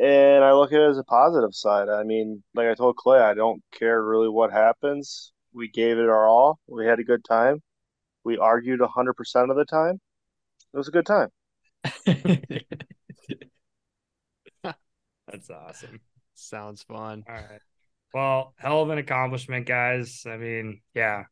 and 0.00 0.44
I 0.44 0.52
look 0.52 0.72
at 0.72 0.80
it 0.80 0.90
as 0.90 0.98
a 0.98 1.04
positive 1.04 1.54
side. 1.54 1.88
I 1.88 2.04
mean, 2.04 2.42
like 2.54 2.68
I 2.68 2.74
told 2.74 2.96
Clay, 2.96 3.20
I 3.20 3.34
don't 3.34 3.62
care 3.72 4.02
really 4.04 4.28
what 4.28 4.52
happens. 4.52 5.32
We 5.52 5.68
gave 5.68 5.98
it 5.98 6.08
our 6.08 6.28
all. 6.28 6.58
We 6.68 6.86
had 6.86 7.00
a 7.00 7.04
good 7.04 7.24
time. 7.24 7.62
We 8.24 8.38
argued 8.38 8.80
100% 8.80 9.50
of 9.50 9.56
the 9.56 9.64
time. 9.64 10.00
It 10.72 10.76
was 10.76 10.88
a 10.88 10.92
good 10.92 11.06
time. 11.06 11.28
That's 15.30 15.50
awesome. 15.50 16.00
Sounds 16.34 16.82
fun. 16.82 17.24
All 17.28 17.34
right. 17.34 17.60
Well, 18.14 18.54
hell 18.56 18.82
of 18.82 18.90
an 18.90 18.98
accomplishment, 18.98 19.66
guys. 19.66 20.24
I 20.26 20.36
mean, 20.36 20.80
yeah. 20.94 21.24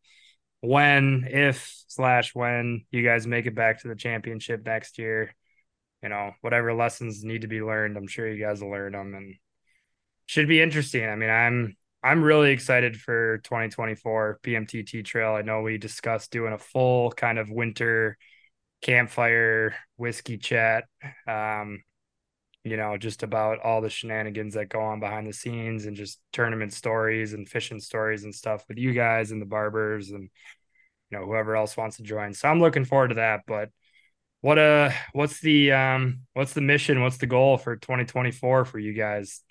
When, 0.60 1.26
if 1.30 1.84
slash 1.88 2.34
when 2.34 2.84
you 2.90 3.02
guys 3.02 3.26
make 3.26 3.46
it 3.46 3.54
back 3.54 3.80
to 3.82 3.88
the 3.88 3.94
championship 3.94 4.64
next 4.64 4.98
year, 4.98 5.34
you 6.02 6.08
know, 6.08 6.32
whatever 6.40 6.74
lessons 6.74 7.24
need 7.24 7.42
to 7.42 7.48
be 7.48 7.62
learned, 7.62 7.96
I'm 7.96 8.06
sure 8.06 8.28
you 8.28 8.44
guys 8.44 8.60
will 8.60 8.70
learn 8.70 8.92
them 8.92 9.14
and 9.14 9.34
should 10.26 10.48
be 10.48 10.60
interesting. 10.60 11.08
I 11.08 11.14
mean, 11.16 11.30
I'm 11.30 11.76
I'm 12.06 12.22
really 12.22 12.52
excited 12.52 13.00
for 13.00 13.38
2024 13.38 14.38
PMTT 14.40 15.04
trail. 15.04 15.32
I 15.32 15.42
know 15.42 15.62
we 15.62 15.76
discussed 15.76 16.30
doing 16.30 16.52
a 16.52 16.58
full 16.58 17.10
kind 17.10 17.36
of 17.36 17.50
winter 17.50 18.16
campfire 18.80 19.74
whiskey 19.96 20.38
chat. 20.38 20.84
Um, 21.26 21.82
you 22.62 22.76
know, 22.76 22.96
just 22.96 23.24
about 23.24 23.58
all 23.58 23.80
the 23.80 23.90
shenanigans 23.90 24.54
that 24.54 24.68
go 24.68 24.80
on 24.82 25.00
behind 25.00 25.26
the 25.26 25.32
scenes 25.32 25.86
and 25.86 25.96
just 25.96 26.20
tournament 26.32 26.72
stories 26.72 27.32
and 27.32 27.48
fishing 27.48 27.80
stories 27.80 28.22
and 28.22 28.32
stuff 28.32 28.64
with 28.68 28.78
you 28.78 28.92
guys 28.92 29.32
and 29.32 29.42
the 29.42 29.46
barbers 29.46 30.10
and 30.10 30.30
you 31.10 31.18
know 31.18 31.26
whoever 31.26 31.56
else 31.56 31.76
wants 31.76 31.96
to 31.96 32.04
join. 32.04 32.34
So 32.34 32.48
I'm 32.48 32.60
looking 32.60 32.84
forward 32.84 33.08
to 33.08 33.14
that. 33.16 33.40
But 33.48 33.70
what 34.42 34.60
uh 34.60 34.90
what's 35.12 35.40
the 35.40 35.72
um 35.72 36.20
what's 36.34 36.52
the 36.52 36.60
mission? 36.60 37.02
What's 37.02 37.18
the 37.18 37.26
goal 37.26 37.58
for 37.58 37.74
2024 37.74 38.64
for 38.64 38.78
you 38.78 38.92
guys? 38.92 39.42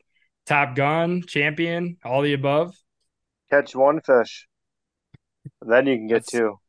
Top 0.46 0.76
gun, 0.76 1.24
champion, 1.24 1.98
all 2.04 2.22
the 2.22 2.34
above? 2.34 2.76
Catch 3.50 3.76
one 3.76 4.02
fish. 4.02 4.48
Then 5.62 5.88
you 5.88 5.96
can 5.98 6.08
get 6.08 6.26
That's- 6.26 6.32
two. 6.32 6.60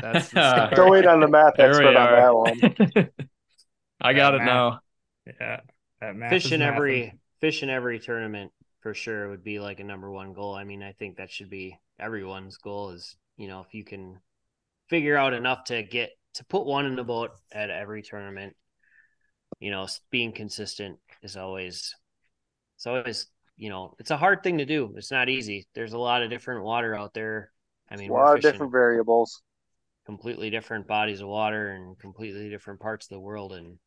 That's 0.00 0.30
Don't 0.76 0.90
wait 0.90 1.06
on 1.06 1.20
the 1.20 1.28
math 1.28 1.54
There 1.56 1.68
expert 1.70 1.90
we 1.90 1.94
on 1.94 1.94
that 1.94 2.22
are. 2.22 2.36
one. 2.36 3.10
I 4.00 4.12
got 4.14 4.34
it 4.34 4.38
Matt. 4.38 4.46
now. 4.46 4.80
Yeah. 5.26 5.60
That 6.00 6.16
math 6.16 6.30
fish 6.30 6.52
in 6.52 6.60
mathing. 6.60 6.64
every 6.74 7.18
fish 7.40 7.62
in 7.62 7.68
every 7.70 7.98
tournament 7.98 8.52
for 8.80 8.94
sure 8.94 9.28
would 9.28 9.44
be 9.44 9.60
like 9.60 9.80
a 9.80 9.84
number 9.84 10.10
one 10.10 10.32
goal. 10.32 10.54
I 10.54 10.64
mean, 10.64 10.82
I 10.82 10.92
think 10.92 11.16
that 11.16 11.30
should 11.30 11.50
be 11.50 11.78
everyone's 11.98 12.56
goal 12.56 12.90
is, 12.90 13.14
you 13.36 13.46
know, 13.48 13.60
if 13.60 13.74
you 13.74 13.84
can 13.84 14.18
figure 14.88 15.16
out 15.18 15.34
enough 15.34 15.64
to 15.64 15.82
get 15.82 16.10
to 16.34 16.44
put 16.46 16.64
one 16.64 16.86
in 16.86 16.96
the 16.96 17.04
boat 17.04 17.32
at 17.52 17.68
every 17.68 18.02
tournament, 18.02 18.56
you 19.58 19.70
know, 19.70 19.86
being 20.10 20.32
consistent 20.32 20.98
is 21.22 21.36
always 21.36 21.94
it's 22.80 22.86
always, 22.86 23.26
you 23.56 23.68
know, 23.68 23.94
it's 24.00 24.10
a 24.10 24.16
hard 24.16 24.42
thing 24.42 24.58
to 24.58 24.64
do. 24.66 24.94
It's 24.96 25.12
not 25.12 25.28
easy. 25.28 25.68
There's 25.74 25.92
a 25.92 25.98
lot 25.98 26.22
of 26.22 26.30
different 26.30 26.64
water 26.64 26.94
out 26.96 27.14
there. 27.14 27.52
I 27.90 27.96
mean, 27.96 28.10
a 28.10 28.14
lot 28.14 28.36
of 28.36 28.42
different 28.42 28.72
variables. 28.72 29.42
completely 30.06 30.50
different 30.50 30.86
bodies 30.86 31.20
of 31.20 31.28
water 31.28 31.70
and 31.70 31.98
completely 31.98 32.50
different 32.50 32.80
parts 32.80 33.06
of 33.06 33.10
the 33.10 33.20
world 33.20 33.52
and 33.52 33.78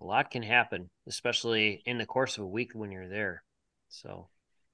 a 0.00 0.04
lot 0.04 0.30
can 0.30 0.42
happen 0.42 0.90
especially 1.08 1.82
in 1.86 1.98
the 1.98 2.06
course 2.06 2.38
of 2.38 2.44
a 2.44 2.48
week 2.48 2.72
when 2.74 2.92
you're 2.92 3.08
there 3.08 3.44
so 3.88 4.28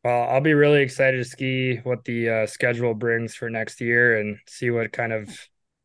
Well, 0.04 0.28
I'll 0.28 0.40
be 0.40 0.54
really 0.54 0.82
excited 0.82 1.16
to 1.18 1.24
see 1.24 1.76
what 1.76 2.04
the 2.04 2.28
uh, 2.28 2.46
schedule 2.46 2.94
brings 2.94 3.34
for 3.34 3.48
next 3.48 3.80
year 3.80 4.18
and 4.20 4.38
see 4.46 4.70
what 4.70 4.92
kind 4.92 5.12
of, 5.12 5.30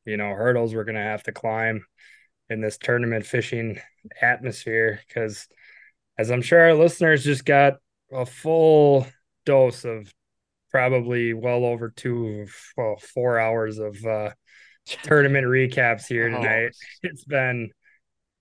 you 0.05 0.17
know, 0.17 0.33
hurdles 0.33 0.75
we're 0.75 0.83
going 0.83 0.95
to 0.95 1.01
have 1.01 1.23
to 1.23 1.31
climb 1.31 1.85
in 2.49 2.61
this 2.61 2.77
tournament 2.77 3.25
fishing 3.25 3.79
atmosphere. 4.21 4.99
Because, 5.07 5.47
as 6.19 6.29
I'm 6.31 6.41
sure 6.41 6.59
our 6.59 6.73
listeners 6.73 7.23
just 7.23 7.45
got 7.45 7.75
a 8.11 8.25
full 8.25 9.07
dose 9.45 9.85
of 9.85 10.13
probably 10.69 11.33
well 11.33 11.63
over 11.63 11.89
two, 11.89 12.45
well, 12.77 12.97
four 12.97 13.39
hours 13.39 13.79
of 13.79 13.95
uh, 14.05 14.31
tournament 15.03 15.47
recaps 15.47 16.05
here 16.07 16.27
Oh. 16.29 16.35
tonight. 16.41 16.75
It's 17.03 17.23
been, 17.23 17.69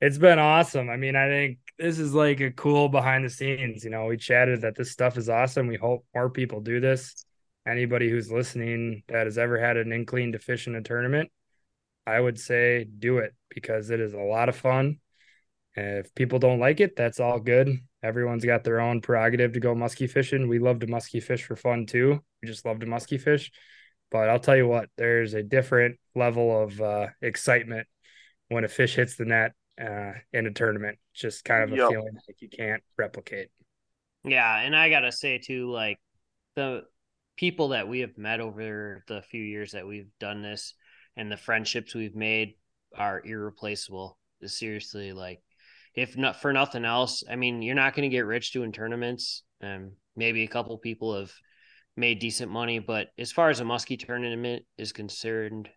it's 0.00 0.18
been 0.18 0.40
awesome. 0.40 0.90
I 0.90 0.96
mean, 0.96 1.14
I 1.14 1.28
think 1.28 1.58
this 1.78 2.00
is 2.00 2.12
like 2.14 2.40
a 2.40 2.50
cool 2.50 2.88
behind 2.88 3.24
the 3.24 3.30
scenes. 3.30 3.84
You 3.84 3.90
know, 3.90 4.06
we 4.06 4.16
chatted 4.16 4.62
that 4.62 4.74
this 4.76 4.90
stuff 4.90 5.16
is 5.16 5.28
awesome. 5.28 5.68
We 5.68 5.76
hope 5.76 6.04
more 6.14 6.30
people 6.30 6.60
do 6.60 6.80
this. 6.80 7.24
Anybody 7.64 8.10
who's 8.10 8.32
listening 8.32 9.04
that 9.08 9.26
has 9.26 9.38
ever 9.38 9.56
had 9.58 9.76
an 9.76 9.92
inkling 9.92 10.32
to 10.32 10.38
fish 10.40 10.66
in 10.66 10.74
a 10.74 10.82
tournament, 10.82 11.30
I 12.06 12.18
would 12.18 12.40
say 12.40 12.84
do 12.84 13.18
it 13.18 13.34
because 13.50 13.90
it 13.90 14.00
is 14.00 14.14
a 14.14 14.18
lot 14.18 14.48
of 14.48 14.56
fun. 14.56 14.98
If 15.78 16.14
people 16.14 16.38
don't 16.38 16.60
like 16.60 16.80
it, 16.80 16.96
that's 16.96 17.20
all 17.20 17.40
good. 17.40 17.68
Everyone's 18.02 18.44
got 18.44 18.64
their 18.64 18.80
own 18.80 19.00
prerogative 19.00 19.52
to 19.52 19.60
go 19.60 19.74
musky 19.74 20.06
fishing. 20.06 20.48
We 20.48 20.58
love 20.58 20.80
to 20.80 20.86
musky 20.86 21.20
fish 21.20 21.44
for 21.44 21.56
fun 21.56 21.86
too. 21.86 22.22
We 22.42 22.48
just 22.48 22.64
love 22.64 22.80
to 22.80 22.86
musky 22.86 23.18
fish. 23.18 23.50
But 24.10 24.28
I'll 24.30 24.38
tell 24.40 24.56
you 24.56 24.66
what, 24.66 24.88
there's 24.96 25.34
a 25.34 25.42
different 25.42 25.98
level 26.14 26.62
of 26.62 26.80
uh, 26.80 27.08
excitement 27.20 27.86
when 28.48 28.64
a 28.64 28.68
fish 28.68 28.94
hits 28.94 29.16
the 29.16 29.26
net 29.26 29.52
uh, 29.80 30.12
in 30.32 30.46
a 30.46 30.52
tournament. 30.52 30.98
It's 31.12 31.20
just 31.20 31.44
kind 31.44 31.62
of 31.64 31.72
a 31.72 31.76
Yep. 31.76 31.88
feeling 31.88 32.14
like 32.26 32.40
you 32.40 32.48
can't 32.48 32.82
replicate. 32.96 33.48
yeah 34.24 34.58
and 34.60 34.74
i 34.76 34.90
gotta 34.90 35.12
say 35.12 35.38
too 35.38 35.70
like 35.70 35.98
the 36.56 36.82
people 37.36 37.68
that 37.68 37.88
we 37.88 38.00
have 38.00 38.18
met 38.18 38.40
over 38.40 39.04
the 39.06 39.22
few 39.22 39.42
years 39.42 39.72
that 39.72 39.86
we've 39.86 40.10
done 40.18 40.42
this 40.42 40.74
and 41.16 41.30
the 41.30 41.36
friendships 41.36 41.94
we've 41.94 42.16
made 42.16 42.54
are 42.96 43.22
irreplaceable 43.24 44.18
It's 44.40 44.58
seriously 44.58 45.12
like 45.12 45.40
if 45.98 46.16
not 46.16 46.40
for 46.40 46.52
nothing 46.52 46.84
else 46.84 47.22
i 47.30 47.36
mean 47.36 47.62
you're 47.62 47.74
not 47.74 47.94
going 47.94 48.08
to 48.08 48.16
get 48.16 48.26
rich 48.26 48.52
doing 48.52 48.72
tournaments. 48.72 49.42
Um 49.62 49.92
maybe 50.16 50.42
a 50.42 50.48
couple 50.48 50.76
people 50.78 51.18
have 51.18 51.32
made 51.96 52.18
decent 52.18 52.50
money 52.50 52.78
but 52.78 53.08
as 53.18 53.32
far 53.32 53.50
as 53.50 53.60
a 53.60 53.64
muskie 53.64 53.98
tournament 53.98 54.64
is 54.76 54.92
concerned 54.92 55.68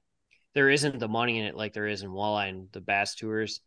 there 0.53 0.69
isn't 0.69 0.99
the 0.99 1.07
money 1.07 1.39
in 1.39 1.45
it 1.45 1.55
like 1.55 1.73
there 1.73 1.87
is 1.87 2.03
in 2.03 2.09
walleye 2.09 2.49
and 2.49 2.67
the 2.71 2.81
bass 2.81 3.15
tours 3.15 3.61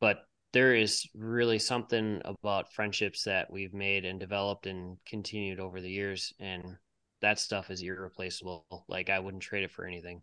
but 0.00 0.18
there 0.52 0.74
is 0.74 1.06
really 1.14 1.58
something 1.58 2.20
about 2.24 2.72
friendships 2.72 3.24
that 3.24 3.50
we've 3.52 3.74
made 3.74 4.04
and 4.04 4.18
developed 4.18 4.66
and 4.66 4.98
continued 5.06 5.60
over 5.60 5.80
the 5.80 5.90
years 5.90 6.32
and 6.40 6.76
that 7.20 7.38
stuff 7.38 7.70
is 7.70 7.82
irreplaceable. 7.82 8.64
Like 8.88 9.10
i 9.10 9.18
wouldn't 9.18 9.42
trade 9.42 9.64
it 9.64 9.70
for 9.70 9.84
anything. 9.84 10.22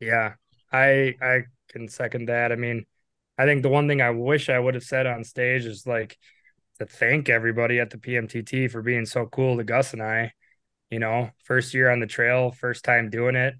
Yeah, 0.00 0.34
I 0.72 1.14
I 1.22 1.42
can 1.68 1.88
second 1.88 2.26
that. 2.26 2.52
I 2.52 2.56
mean, 2.56 2.84
I 3.38 3.44
think 3.44 3.62
the 3.62 3.68
one 3.68 3.88
thing 3.88 4.02
I 4.02 4.10
wish 4.10 4.48
I 4.48 4.58
would 4.58 4.74
have 4.74 4.82
said 4.84 5.06
on 5.06 5.24
stage 5.24 5.64
is 5.64 5.86
like 5.86 6.18
to 6.78 6.86
thank 6.86 7.28
everybody 7.28 7.80
at 7.80 7.90
the 7.90 7.98
PMTT 7.98 8.70
for 8.70 8.82
being 8.82 9.06
so 9.06 9.26
cool 9.26 9.56
to 9.56 9.64
Gus 9.64 9.92
and 9.92 10.02
I. 10.02 10.32
You 10.90 10.98
know, 10.98 11.30
first 11.44 11.72
year 11.72 11.90
on 11.90 12.00
the 12.00 12.06
trail, 12.06 12.50
first 12.50 12.84
time 12.84 13.08
doing 13.08 13.34
it. 13.34 13.54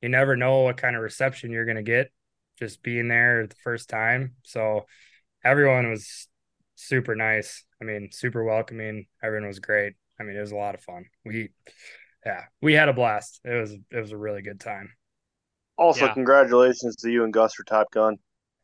You 0.00 0.08
never 0.08 0.36
know 0.36 0.60
what 0.60 0.76
kind 0.76 0.96
of 0.96 1.02
reception 1.02 1.52
you're 1.52 1.64
gonna 1.64 1.82
get 1.82 2.10
just 2.58 2.82
being 2.82 3.08
there 3.08 3.46
the 3.46 3.54
first 3.62 3.88
time. 3.88 4.34
So 4.44 4.86
everyone 5.44 5.90
was 5.90 6.28
super 6.74 7.14
nice. 7.14 7.64
I 7.80 7.84
mean, 7.84 8.10
super 8.12 8.44
welcoming. 8.44 9.06
Everyone 9.22 9.48
was 9.48 9.60
great. 9.60 9.94
I 10.18 10.24
mean, 10.24 10.36
it 10.36 10.40
was 10.40 10.52
a 10.52 10.56
lot 10.56 10.74
of 10.74 10.82
fun. 10.82 11.06
We 11.24 11.50
yeah, 12.24 12.44
we 12.60 12.74
had 12.74 12.88
a 12.88 12.92
blast. 12.92 13.40
It 13.44 13.54
was 13.54 13.72
it 13.72 14.00
was 14.00 14.12
a 14.12 14.16
really 14.16 14.42
good 14.42 14.60
time. 14.60 14.92
Also, 15.76 16.06
Yeah. 16.06 16.14
congratulations 16.14 16.96
to 16.96 17.10
you 17.10 17.24
and 17.24 17.32
Gus 17.32 17.54
for 17.54 17.64
Top 17.64 17.90
Gun. 17.90 18.18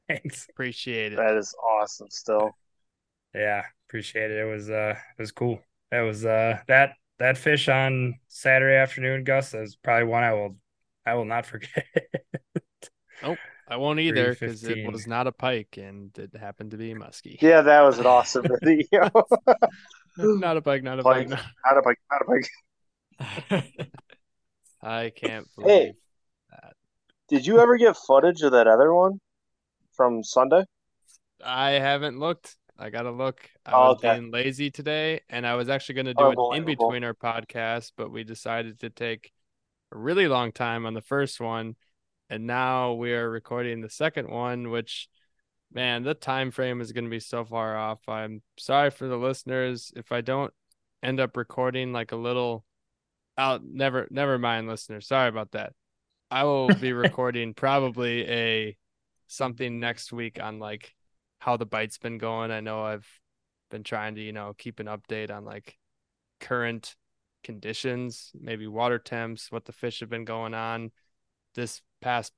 Thanks. 0.09 0.47
Appreciate 0.51 1.13
it. 1.13 1.17
That 1.17 1.37
is 1.37 1.55
awesome. 1.63 2.09
Still, 2.11 2.57
Yeah, 3.35 3.65
appreciate 3.89 4.31
it. 4.31 4.39
It 4.39 4.45
was 4.51 4.71
uh 4.71 4.95
it 5.19 5.23
was 5.23 5.33
cool. 5.33 5.61
That 5.91 6.01
was 6.01 6.25
uh 6.25 6.59
that 6.67 6.95
that 7.19 7.37
fish 7.37 7.69
on 7.69 8.15
Saturday 8.29 8.77
afternoon, 8.77 9.25
Gus, 9.25 9.55
is 9.55 9.77
probably 9.77 10.05
one 10.05 10.23
I 10.25 10.33
will 10.33 10.57
I 11.05 11.15
will 11.15 11.25
not 11.25 11.47
forget. 11.47 11.85
Nope. 13.23 13.39
I 13.69 13.77
won't 13.77 14.01
either 14.01 14.31
because 14.31 14.65
it 14.65 14.79
was 14.91 15.07
not 15.07 15.27
a 15.27 15.33
pike 15.33 15.77
and 15.77 16.17
it 16.17 16.35
happened 16.37 16.71
to 16.71 16.77
be 16.79 16.95
muskie. 16.95 17.39
yeah, 17.43 17.61
that 17.61 17.83
was 17.83 17.99
an 17.99 18.07
awesome 18.07 18.47
video. 18.63 19.11
not 20.17 20.57
a 20.57 20.63
pike, 20.63 20.83
not 20.83 20.99
a 21.01 21.03
Pike. 21.03 21.29
pike. 21.29 21.39
Not 21.65 21.79
a 21.79 21.83
bike, 21.83 21.99
not 22.11 22.23
a 22.23 22.25
bike. 22.27 22.51
I 24.83 25.11
can't 25.11 25.47
Hey. 25.63 25.93
believe. 25.93 25.95
Did 27.29 27.47
you 27.47 27.59
ever 27.61 27.77
get 27.77 27.97
footage 27.97 28.43
of 28.43 28.53
that 28.53 28.67
other 28.67 28.93
one 28.95 29.21
from 29.99 30.25
Sunday? 30.25 30.65
I 31.45 31.73
haven't 31.73 32.19
looked. 32.19 32.57
I 32.79 32.91
gotta 32.91 33.11
look. 33.11 33.51
I 33.67 33.75
Oh, 33.75 33.89
was 33.89 33.97
okay. 33.97 34.13
being 34.13 34.31
lazy 34.31 34.71
today, 34.71 35.21
and 35.29 35.47
I 35.47 35.57
was 35.57 35.69
actually 35.69 35.97
gonna 35.97 36.15
do 36.15 36.31
it 36.31 36.57
in 36.57 36.65
between 36.65 37.05
our 37.05 37.15
podcasts, 37.15 37.93
but 37.97 38.11
we 38.11 38.25
decided 38.25 38.81
to 38.81 38.91
take 38.91 39.33
a 39.93 39.99
really 39.99 40.29
long 40.29 40.53
time 40.53 40.87
on 40.87 40.95
the 40.95 41.03
first 41.03 41.41
one, 41.41 41.77
and 42.31 42.47
now 42.47 42.95
we 42.95 43.13
are 43.15 43.29
recording 43.29 43.81
the 43.81 43.91
second 43.91 44.31
one, 44.31 44.71
which 44.71 45.09
man, 45.73 46.05
the 46.05 46.15
time 46.15 46.51
frame 46.53 46.81
is 46.81 46.93
gonna 46.93 47.11
be 47.11 47.21
so 47.21 47.45
far 47.45 47.77
off. 47.77 48.09
I'm 48.09 48.43
sorry 48.59 48.91
for 48.91 49.09
the 49.09 49.19
listeners 49.19 49.93
if 49.97 50.13
I 50.13 50.23
don't 50.23 50.55
end 51.03 51.21
up 51.21 51.37
recording 51.37 51.93
like 51.93 52.13
a 52.13 52.17
little 52.17 52.65
out 53.39 53.63
never 53.65 54.09
never 54.11 54.39
mind 54.39 54.69
listeners. 54.69 55.09
Sorry 55.09 55.29
about 55.29 55.53
that. 55.53 55.75
I 56.31 56.45
will 56.45 56.75
be 56.75 56.93
recording 56.95 57.55
probably 57.55 58.29
a 58.29 58.78
something 59.29 59.79
next 59.79 60.13
week 60.13 60.43
on 60.43 60.59
like 60.59 60.95
how 61.39 61.57
the 61.57 61.67
bite's 61.67 61.99
been 61.99 62.19
going. 62.19 62.51
I 62.51 62.61
know 62.61 62.83
I've 62.83 63.07
been 63.71 63.85
trying 63.85 64.17
to, 64.17 64.21
you 64.21 64.33
know, 64.33 64.55
keep 64.59 64.81
an 64.81 64.87
update 64.87 65.31
on 65.31 65.45
like 65.45 65.79
current 66.41 66.97
conditions, 67.45 68.33
maybe 68.39 68.67
water 68.67 68.99
temps, 68.99 69.53
what 69.53 69.65
the 69.65 69.73
fish 69.73 70.01
have 70.01 70.11
been 70.11 70.25
going 70.25 70.55
on. 70.55 70.91
This 71.55 71.81
past 72.01 72.33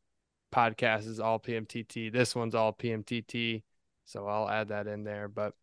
podcast 0.52 1.06
is 1.06 1.20
all 1.20 1.38
PMTT. 1.38 2.12
This 2.12 2.34
one's 2.34 2.54
all 2.54 2.72
PMTT. 2.72 3.62
So 4.04 4.26
I'll 4.26 4.48
add 4.48 4.68
that 4.68 4.86
in 4.86 5.04
there. 5.04 5.28
But 5.28 5.54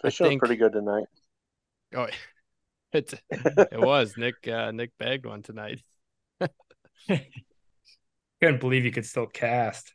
Fishing 0.00 0.28
think- 0.28 0.40
pretty 0.40 0.56
good 0.56 0.72
tonight. 0.72 1.06
oh, 1.96 2.06
it 2.92 3.14
it 3.30 3.72
was 3.80 4.14
Nick. 4.16 4.46
Uh, 4.46 4.70
Nick 4.70 4.92
bagged 4.98 5.26
one 5.26 5.42
tonight. 5.42 5.82
I 6.40 6.48
Couldn't 8.40 8.60
believe 8.60 8.84
you 8.84 8.92
could 8.92 9.04
still 9.06 9.26
cast. 9.26 9.92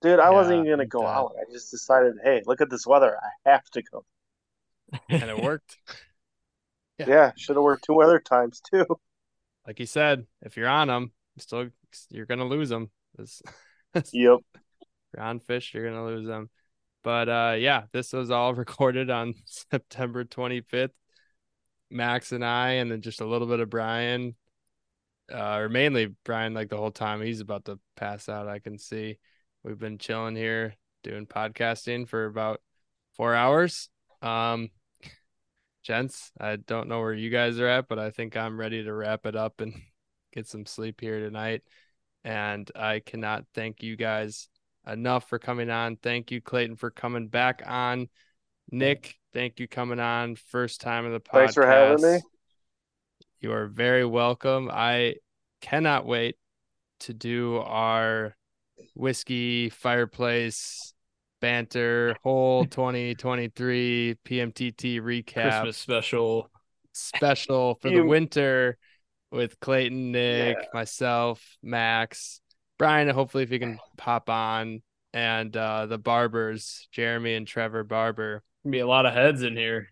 Dude, 0.00 0.20
I 0.20 0.30
wasn't 0.30 0.60
even 0.60 0.70
gonna 0.70 0.86
go 0.86 1.04
uh, 1.04 1.10
out. 1.10 1.34
I 1.40 1.52
just 1.52 1.70
decided, 1.70 2.14
hey, 2.22 2.42
look 2.46 2.60
at 2.60 2.70
this 2.70 2.86
weather. 2.86 3.16
I 3.16 3.50
have 3.50 3.64
to 3.70 3.82
go. 3.82 4.04
and 5.08 5.30
it 5.30 5.42
worked. 5.42 5.76
Yeah. 7.00 7.06
Yeah, 7.08 7.32
should 7.36 7.54
have 7.54 7.62
worked 7.62 7.84
two 7.84 8.02
other 8.02 8.18
times 8.18 8.60
too. 8.60 8.84
Like 9.64 9.78
you 9.78 9.86
said, 9.86 10.26
if 10.42 10.56
you're 10.56 10.66
on 10.66 10.88
them, 10.88 11.12
still 11.36 11.68
you're 12.10 12.26
gonna 12.26 12.44
lose 12.44 12.70
them. 12.70 12.90
Yep. 13.94 14.40
you're 15.14 15.22
on 15.22 15.38
fish, 15.38 15.74
you're 15.74 15.88
gonna 15.88 16.04
lose 16.04 16.26
them. 16.26 16.50
But 17.04 17.28
uh, 17.28 17.54
yeah, 17.56 17.84
this 17.92 18.12
was 18.12 18.30
all 18.30 18.52
recorded 18.56 19.10
on 19.10 19.34
September 19.44 20.24
25th. 20.24 20.90
Max 21.90 22.32
and 22.32 22.44
I, 22.44 22.72
and 22.72 22.90
then 22.90 23.00
just 23.00 23.20
a 23.20 23.26
little 23.26 23.46
bit 23.46 23.60
of 23.60 23.70
Brian, 23.70 24.34
uh, 25.32 25.56
or 25.56 25.68
mainly 25.68 26.14
Brian, 26.24 26.52
like 26.52 26.68
the 26.68 26.76
whole 26.76 26.90
time. 26.90 27.22
He's 27.22 27.40
about 27.40 27.64
to 27.66 27.78
pass 27.96 28.28
out. 28.28 28.48
I 28.48 28.58
can 28.58 28.78
see. 28.78 29.18
We've 29.64 29.78
been 29.78 29.98
chilling 29.98 30.36
here 30.36 30.74
doing 31.02 31.26
podcasting 31.26 32.08
for 32.08 32.26
about 32.26 32.60
four 33.16 33.34
hours. 33.34 33.88
Um, 34.22 34.70
gents, 35.82 36.30
I 36.40 36.56
don't 36.56 36.88
know 36.88 37.00
where 37.00 37.12
you 37.12 37.28
guys 37.28 37.58
are 37.58 37.66
at, 37.66 37.88
but 37.88 37.98
I 37.98 38.10
think 38.10 38.36
I'm 38.36 38.58
ready 38.58 38.84
to 38.84 38.92
wrap 38.92 39.26
it 39.26 39.34
up 39.34 39.60
and 39.60 39.74
get 40.32 40.46
some 40.46 40.64
sleep 40.64 41.00
here 41.00 41.18
tonight. 41.18 41.62
And 42.24 42.70
I 42.76 43.00
cannot 43.00 43.46
thank 43.54 43.82
you 43.82 43.96
guys 43.96 44.48
enough 44.86 45.28
for 45.28 45.38
coming 45.38 45.70
on. 45.70 45.96
Thank 45.96 46.30
you, 46.30 46.40
Clayton, 46.40 46.76
for 46.76 46.90
coming 46.90 47.26
back 47.28 47.62
on. 47.66 48.08
Nick, 48.70 49.16
thank 49.32 49.58
you 49.58 49.66
coming 49.66 50.00
on. 50.00 50.36
First 50.36 50.80
time 50.80 51.04
in 51.04 51.12
the 51.12 51.20
podcast. 51.20 51.32
Thanks 51.32 51.54
for 51.54 51.66
having 51.66 52.02
me. 52.02 52.20
You 53.40 53.52
are 53.52 53.66
very 53.66 54.04
welcome. 54.04 54.70
I 54.72 55.16
cannot 55.60 56.06
wait 56.06 56.36
to 57.00 57.14
do 57.14 57.58
our 57.58 58.36
whiskey 58.94 59.68
fireplace 59.70 60.94
banter 61.40 62.16
whole 62.22 62.64
2023 62.66 64.16
PMTT 64.24 65.00
recap 65.00 65.50
Christmas 65.50 65.76
special. 65.76 66.50
special 66.92 67.78
for 67.80 67.90
the 67.90 68.00
winter 68.00 68.76
with 69.30 69.60
Clayton, 69.60 70.12
Nick, 70.12 70.56
myself, 70.72 71.42
Max, 71.62 72.40
Brian. 72.78 73.08
Hopefully, 73.08 73.42
if 73.44 73.50
you 73.50 73.58
can 73.58 73.78
pop 73.96 74.30
on, 74.30 74.82
and 75.12 75.56
uh, 75.56 75.86
the 75.86 75.98
Barbers, 75.98 76.88
Jeremy 76.92 77.34
and 77.34 77.46
Trevor 77.46 77.84
Barber. 77.84 78.42
Be 78.68 78.80
a 78.80 78.86
lot 78.86 79.06
of 79.06 79.14
heads 79.14 79.42
in 79.42 79.56
here. 79.56 79.88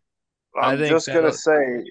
I 0.61 0.73
I'm 0.73 0.79
think 0.79 0.91
just 0.91 1.09
gonna 1.09 1.33
say, 1.33 1.85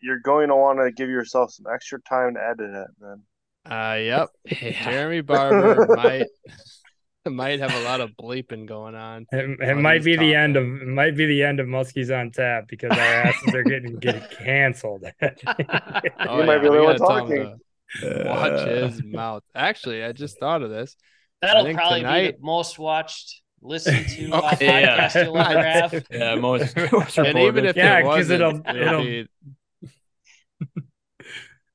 you're 0.00 0.20
going 0.20 0.48
to 0.48 0.56
want 0.56 0.78
to 0.78 0.90
give 0.92 1.08
yourself 1.08 1.52
some 1.52 1.66
extra 1.72 2.00
time 2.02 2.34
to 2.34 2.40
edit 2.42 2.70
it, 2.70 2.88
man. 3.00 3.22
Uh, 3.68 3.96
yep, 4.00 4.28
Yeah. 4.44 4.84
Jeremy 4.84 5.20
Barber 5.20 5.86
might 5.96 6.26
might 7.26 7.60
have 7.60 7.72
a 7.72 7.80
lot 7.84 8.00
of 8.00 8.10
bleeping 8.20 8.66
going 8.66 8.96
on. 8.96 9.26
It, 9.30 9.50
it 9.60 9.74
While 9.74 9.80
might 9.82 9.96
he's 9.98 10.04
be 10.04 10.16
the 10.16 10.34
end 10.34 10.56
of 10.56 10.64
it 10.64 10.88
might 10.88 11.16
be 11.16 11.26
the 11.26 11.44
end 11.44 11.60
of 11.60 11.68
Muskies 11.68 12.10
on 12.16 12.32
tap 12.32 12.64
because 12.68 12.90
our 12.90 12.98
asses 12.98 13.54
are 13.54 13.62
getting 13.62 13.96
getting 13.98 14.22
canceled. 14.44 15.04
Oh, 15.22 16.40
You 16.40 16.44
might 16.46 16.58
be 16.58 16.66
the 16.66 16.72
we 16.72 16.78
only 16.78 16.80
one 16.80 16.96
gotta 16.96 16.98
tell 16.98 17.26
him 17.26 17.28
talking. 17.44 17.60
to 18.00 18.24
Watch 18.26 18.68
his 18.68 19.02
mouth. 19.04 19.42
Actually, 19.54 20.02
I 20.02 20.10
just 20.12 20.40
thought 20.40 20.62
of 20.62 20.70
this. 20.70 20.96
That'll 21.40 21.64
think 21.64 21.78
probably 21.78 22.00
be 22.00 22.32
the 22.32 22.36
most 22.40 22.78
watched, 22.78 23.42
listened 23.60 24.08
to 24.08 24.30
Oh, 24.32 24.38
uh, 24.38 24.56
yeah. 24.60 25.08
podcast 25.08 25.24
you'll 25.24 25.38
ever 25.38 25.62
have. 25.62 26.04
Yeah, 26.10 26.34
most. 26.36 26.76
most 26.92 27.18
And 27.18 27.38
even 27.38 27.66
if 27.66 27.76
Yeah, 27.76 27.98
it 27.98 28.02
'cause 28.02 28.28
wasn't, 28.28 28.42
it'll- 28.42 28.60
it'll 28.76 28.82
it'll- 28.88 29.02
be- 29.04 29.28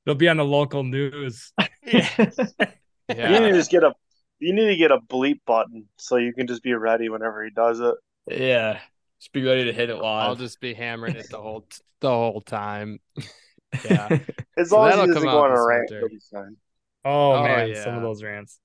It'll 0.06 0.16
be 0.16 0.28
on 0.28 0.38
the 0.38 0.44
local 0.44 0.84
news. 0.84 1.52
You 3.08 3.40
need 3.40 3.50
to 3.50 3.52
just 3.52 3.70
get 3.70 3.82
a, 3.84 3.94
you 4.38 4.52
need 4.52 4.66
to 4.68 4.76
get 4.76 4.90
a 4.92 4.98
bleep 4.98 5.40
button 5.46 5.86
so 5.96 6.16
you 6.16 6.32
can 6.34 6.46
just 6.46 6.62
be 6.62 6.74
ready 6.74 7.08
whenever 7.08 7.42
he 7.44 7.50
does 7.50 7.80
it. 7.80 7.94
yeah, 8.26 8.80
just 9.20 9.32
be 9.32 9.42
ready 9.44 9.64
to 9.64 9.72
hit 9.72 9.90
it 9.90 9.96
live. 9.96 10.28
I'll 10.28 10.36
just 10.36 10.60
be 10.60 10.74
hammering 10.74 11.16
it 11.16 11.30
the 11.30 11.40
whole 11.40 11.66
the 12.00 12.08
whole 12.10 12.40
time. 12.40 13.00
yeah. 13.84 14.08
As 14.56 14.70
So 14.70 14.76
long 14.76 14.92
as 14.92 14.96
that'll 14.96 15.04
he 15.04 15.08
doesn't 15.08 15.22
come 15.22 15.24
go 15.30 15.44
on 15.44 15.50
a 15.50 15.62
rant, 15.64 15.90
winter. 15.90 15.98
he'll 16.00 16.08
be 16.08 16.20
fine. 16.32 16.56
Oh, 17.04 17.32
Oh, 17.32 17.42
man, 17.42 17.74
some 17.74 17.94
of 17.94 18.02
those 18.02 18.22
rants. 18.22 18.58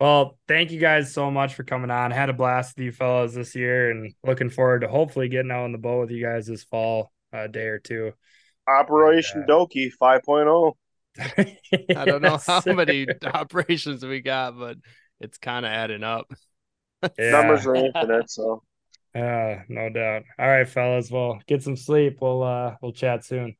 Well, 0.00 0.38
thank 0.48 0.72
you 0.72 0.80
guys 0.80 1.12
so 1.12 1.30
much 1.30 1.54
for 1.54 1.62
coming 1.64 1.90
on. 1.90 2.10
Had 2.10 2.28
a 2.28 2.32
blast 2.32 2.76
with 2.76 2.84
you 2.86 2.92
fellas 2.92 3.34
this 3.34 3.54
year, 3.54 3.90
and 3.90 4.14
looking 4.24 4.50
forward 4.50 4.80
to 4.80 4.88
hopefully 4.88 5.28
getting 5.28 5.50
out 5.50 5.64
on 5.64 5.72
the 5.72 5.78
boat 5.78 6.00
with 6.00 6.10
you 6.10 6.22
guys 6.24 6.46
this 6.46 6.64
fall, 6.64 7.12
a 7.32 7.48
day 7.48 7.66
or 7.66 7.78
two. 7.78 8.12
Operation 8.66 9.44
Yeah. 9.48 9.54
Uh, 9.54 9.58
Doki 9.66 9.90
oh. 9.90 9.96
5.0. 10.00 10.74
I 11.18 12.04
don't 12.04 12.22
know 12.22 12.32
Yes, 12.32 12.46
how 12.46 12.60
sir. 12.60 12.74
many 12.74 13.06
operations 13.24 14.04
we 14.04 14.20
got, 14.20 14.58
but 14.58 14.76
it's 15.20 15.38
kind 15.38 15.64
of 15.66 15.72
adding 15.72 16.02
up. 16.02 16.30
Yeah. 17.18 17.30
Numbers 17.32 17.66
are 17.66 17.74
infinite, 17.74 18.30
so 18.30 18.62
Uh, 19.14 19.56
no 19.68 19.88
doubt. 19.90 20.22
All 20.38 20.46
right, 20.48 20.68
fellas. 20.68 21.10
Well, 21.10 21.40
get 21.46 21.62
some 21.62 21.76
sleep. 21.76 22.18
We'll 22.20 22.42
uh 22.42 22.76
we'll 22.80 22.92
chat 22.92 23.24
soon. 23.24 23.56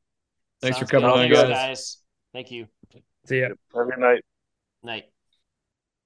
Thanks 0.61 0.77
for 0.79 0.85
coming 0.85 1.09
on, 1.09 1.17
Thanks, 1.17 1.37
guys. 1.37 1.49
guys. 1.49 1.97
Thank 2.33 2.51
you. 2.51 2.67
See 3.27 3.39
ya. 3.41 3.49
have 3.75 3.87
a 3.87 3.89
good 3.91 3.99
night. 3.99 4.21
Night. 4.81 5.03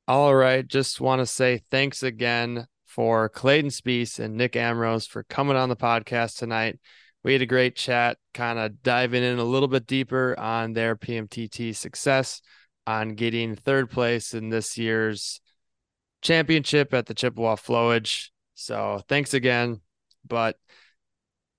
All 0.07 0.33
right. 0.35 0.67
Just 0.67 0.99
want 0.99 1.19
to 1.21 1.25
say 1.25 1.61
thanks 1.69 2.01
again 2.03 2.67
for 2.85 3.29
Clayton 3.29 3.69
Spiess 3.69 4.19
and 4.19 4.35
Nick 4.35 4.53
Amorose 4.53 5.07
for 5.07 5.23
coming 5.23 5.55
on 5.55 5.69
the 5.69 5.75
podcast 5.75 6.37
tonight. 6.37 6.79
We 7.23 7.33
had 7.33 7.41
a 7.41 7.47
great 7.47 7.75
chat, 7.75 8.17
kind 8.33 8.59
of 8.59 8.81
diving 8.83 9.23
in 9.23 9.39
a 9.39 9.43
little 9.43 9.67
bit 9.67 9.87
deeper 9.87 10.37
on 10.39 10.73
their 10.73 10.95
PMTT 10.95 11.75
success, 11.75 12.41
on 12.85 13.15
getting 13.15 13.55
third 13.55 13.89
place 13.89 14.33
in 14.33 14.49
this 14.49 14.77
year's 14.77 15.41
championship 16.21 16.93
at 16.93 17.05
the 17.05 17.13
Chippewa 17.13 17.55
Flowage. 17.55 18.29
So 18.53 19.01
thanks 19.07 19.33
again. 19.33 19.81
But 20.25 20.57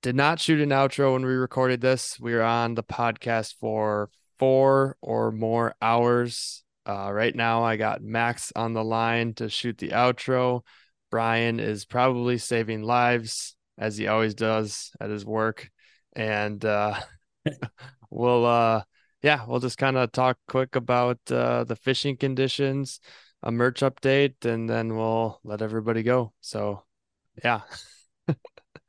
did 0.03 0.15
not 0.15 0.41
shoot 0.41 0.61
an 0.61 0.71
outro 0.71 1.15
when 1.15 1.25
we 1.25 1.33
recorded 1.33 1.81
this. 1.81 2.19
We 2.21 2.35
were 2.35 2.43
on 2.43 2.75
the 2.75 2.85
podcast 2.85 3.55
for 3.61 4.11
four 4.39 4.97
or 5.01 5.33
more 5.33 5.75
hours. 5.83 6.63
Uh, 6.87 7.13
right 7.13 7.35
now, 7.35 7.65
I 7.65 7.77
got 7.77 8.03
Max 8.03 8.53
on 8.55 8.73
the 8.73 8.85
line 8.85 9.35
to 9.35 9.49
shoot 9.49 9.79
the 9.79 9.91
outro. 9.91 10.63
Brian 11.11 11.59
is 11.59 11.85
probably 11.85 12.39
saving 12.39 12.83
lives 12.83 13.57
as 13.79 13.97
he 13.97 14.09
always 14.09 14.35
does 14.35 14.93
at 15.01 15.11
his 15.11 15.25
work. 15.25 15.71
And 16.15 16.65
uh, 16.65 16.99
we'll, 18.11 18.45
uh, 18.45 18.83
yeah, 19.23 19.45
we'll 19.47 19.61
just 19.61 19.79
kind 19.79 19.97
of 19.97 20.13
talk 20.13 20.39
quick 20.49 20.77
about 20.77 21.19
uh, 21.31 21.65
the 21.65 21.77
fishing 21.77 22.17
conditions, 22.17 23.01
a 23.43 23.51
merch 23.53 23.81
update, 23.81 24.45
and 24.45 24.69
then 24.69 24.97
we'll 24.97 25.41
let 25.45 25.63
everybody 25.63 26.03
go. 26.03 26.33
So, 26.41 26.85
yeah. 27.45 27.63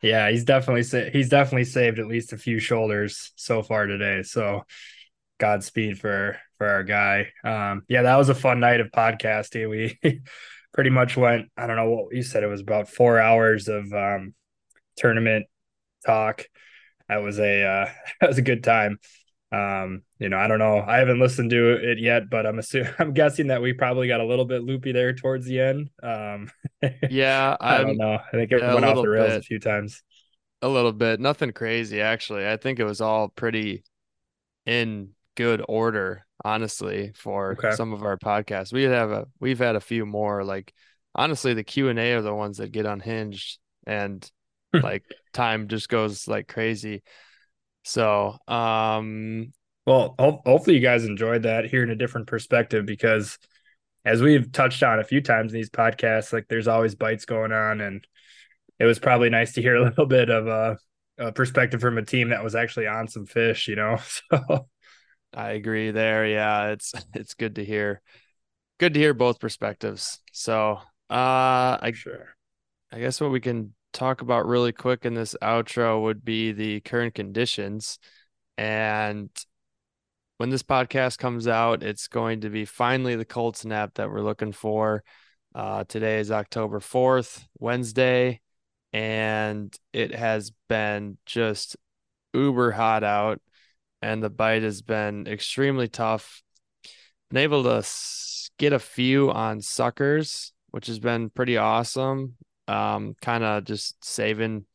Yeah, 0.02 0.30
he's 0.30 0.46
definitely 0.46 0.84
sa- 0.84 1.10
he's 1.12 1.30
definitely 1.30 1.66
saved 1.66 2.00
at 2.00 2.08
least 2.08 2.32
a 2.32 2.38
few 2.38 2.60
shoulders 2.60 3.34
so 3.36 3.62
far 3.62 3.86
today. 3.86 4.24
So 4.24 4.64
Godspeed 5.40 6.00
for 6.00 6.38
for 6.58 6.68
our 6.68 6.84
guy. 6.84 7.28
Um 7.44 7.84
yeah, 7.88 8.04
that 8.04 8.16
was 8.18 8.30
a 8.30 8.36
fun 8.36 8.60
night 8.60 8.80
of 8.82 8.92
podcasting. 8.92 9.70
We 9.70 10.00
pretty 10.74 10.90
much 10.90 11.18
went, 11.18 11.50
I 11.58 11.68
don't 11.68 11.76
know 11.76 11.90
what 11.90 12.16
you 12.16 12.24
said 12.24 12.44
it 12.44 12.48
was 12.48 12.62
about 12.62 12.90
4 12.90 13.20
hours 13.20 13.68
of 13.68 13.92
um 13.94 14.34
tournament 15.00 15.48
talk. 16.06 16.46
That 17.10 17.18
was 17.18 17.40
a 17.40 17.64
uh 17.64 17.90
that 18.22 18.28
was 18.30 18.38
a 18.38 18.44
good 18.44 18.64
time. 18.64 19.00
Um, 19.52 20.04
you 20.20 20.30
know, 20.30 20.38
I 20.38 20.48
don't 20.48 20.60
know. 20.60 20.80
I 20.80 20.98
haven't 20.98 21.20
listened 21.20 21.52
to 21.52 21.74
it 21.74 22.00
yet, 22.00 22.30
but 22.30 22.46
I'm 22.46 22.60
assuming 22.60 22.94
I'm 23.00 23.14
guessing 23.14 23.48
that 23.48 23.62
we 23.62 23.74
probably 23.74 24.08
got 24.08 24.22
a 24.22 24.26
little 24.26 24.46
bit 24.46 24.64
loopy 24.64 24.92
there 24.94 25.14
towards 25.14 25.46
the 25.46 25.60
end. 25.62 25.90
Um 26.04 26.50
Yeah. 27.08 27.58
I 27.60 27.80
don't 27.80 27.98
know. 27.98 28.14
I 28.16 28.32
think 28.32 28.52
it 28.52 28.62
yeah, 28.62 28.68
went 28.68 28.86
off 28.86 29.02
the 29.02 29.10
rails 29.10 29.38
a 29.38 29.42
few 29.42 29.60
times. 29.60 30.04
a 30.62 30.68
little 30.68 30.92
bit. 30.94 31.20
Nothing 31.20 31.52
crazy, 31.54 32.02
actually. 32.02 32.48
I 32.48 32.58
think 32.58 32.80
it 32.80 32.84
was 32.86 33.02
all 33.02 33.30
pretty 33.30 33.84
in 34.66 35.12
good 35.36 35.64
order, 35.70 36.26
honestly, 36.46 37.14
for 37.16 37.60
Okay. 37.60 37.70
some 37.70 37.94
of 37.94 38.04
our 38.04 38.18
podcasts. 38.18 38.74
We 38.74 38.84
have 38.86 39.12
a 39.12 39.28
we've 39.40 39.60
had 39.60 39.76
a 39.76 39.82
few 39.82 40.06
more 40.06 40.44
like 40.44 40.74
honestly 41.16 41.54
the 41.54 41.64
Q 41.66 41.90
and 41.90 42.00
A 42.00 42.14
are 42.16 42.22
the 42.22 42.36
ones 42.36 42.58
that 42.60 42.72
get 42.74 42.86
unhinged 42.86 43.60
and 43.88 44.30
like 44.82 45.04
time 45.34 45.68
just 45.68 45.90
goes 45.90 46.28
like 46.28 46.48
crazy. 46.48 47.04
So 47.84 48.38
um 48.48 49.54
Well, 49.86 50.16
ho- 50.20 50.42
hopefully 50.46 50.76
you 50.78 50.82
guys 50.82 51.06
enjoyed 51.06 51.44
that 51.44 51.66
hearing 51.66 51.90
a 51.90 51.96
different 51.96 52.28
perspective 52.28 52.86
because 52.86 53.38
as 54.06 54.22
we've 54.22 54.52
touched 54.52 54.84
on 54.84 55.00
a 55.00 55.04
few 55.04 55.22
times 55.22 55.54
in 55.54 55.60
these 55.60 55.70
podcasts, 55.70 56.34
like 56.34 56.48
there's 56.50 56.68
always 56.68 56.96
bites 56.96 57.26
going 57.26 57.52
on 57.52 57.82
and 57.82 58.06
it 58.80 58.86
was 58.86 59.00
probably 59.00 59.30
nice 59.30 59.54
to 59.54 59.62
hear 59.62 59.76
a 59.76 59.84
little 59.86 60.06
bit 60.06 60.30
of 60.30 60.48
a, 60.48 60.78
a 61.18 61.32
perspective 61.32 61.82
from 61.82 61.98
a 61.98 62.06
team 62.06 62.30
that 62.30 62.44
was 62.44 62.56
actually 62.56 62.88
on 62.88 63.08
some 63.08 63.26
fish, 63.26 63.68
you 63.68 63.76
know. 63.76 63.98
So 64.32 64.68
I 65.34 65.52
agree 65.52 65.92
there. 65.92 66.26
Yeah, 66.26 66.70
it's 66.70 66.94
it's 67.14 67.34
good 67.34 67.56
to 67.56 67.66
hear. 67.66 68.02
Good 68.80 68.94
to 68.96 69.00
hear 69.00 69.14
both 69.14 69.40
perspectives. 69.40 70.20
So, 70.32 70.80
uh 71.10 71.78
I 71.82 71.94
sure. 71.96 72.30
I 72.92 73.00
guess 73.00 73.22
what 73.22 73.32
we 73.32 73.42
can 73.42 73.74
talk 73.94 74.22
about 74.22 74.46
really 74.46 74.72
quick 74.72 75.06
in 75.06 75.14
this 75.14 75.36
outro 75.42 76.02
would 76.04 76.24
be 76.24 76.52
the 76.52 76.80
current 76.82 77.16
conditions. 77.16 78.00
And 78.58 79.30
when 80.38 80.50
this 80.50 80.64
podcast 80.64 81.18
comes 81.18 81.48
out, 81.48 81.84
it's 81.84 82.08
going 82.08 82.42
to 82.42 82.50
be 82.50 82.66
finally 82.66 83.16
the 83.16 83.26
cold 83.26 83.58
snap 83.58 83.96
that 83.96 84.10
we're 84.10 84.22
looking 84.22 84.52
for. 84.52 85.04
Uh, 85.54 85.84
today 85.86 86.20
is 86.20 86.32
October 86.32 86.80
4th, 86.80 87.46
Wednesday, 87.58 88.40
and 88.94 89.76
it 89.94 90.14
has 90.14 90.52
been 90.68 91.18
just 91.26 91.76
uber 92.34 92.72
hot 92.72 93.04
out, 93.04 93.42
and 94.02 94.24
the 94.24 94.30
bite 94.30 94.64
has 94.64 94.82
been 94.82 95.28
extremely 95.28 95.88
tough. 95.88 96.44
Been 97.30 97.44
able 97.44 97.64
to 97.64 97.84
get 98.58 98.74
a 98.74 98.80
few 98.80 99.32
on 99.32 99.62
suckers, 99.62 100.54
which 100.72 100.88
has 100.88 101.00
been 101.00 101.30
pretty 101.30 101.58
awesome. 101.58 102.36
Um, 102.70 103.16
kind 103.20 103.44
of 103.44 103.64
just 103.64 104.04
saving 104.06 104.66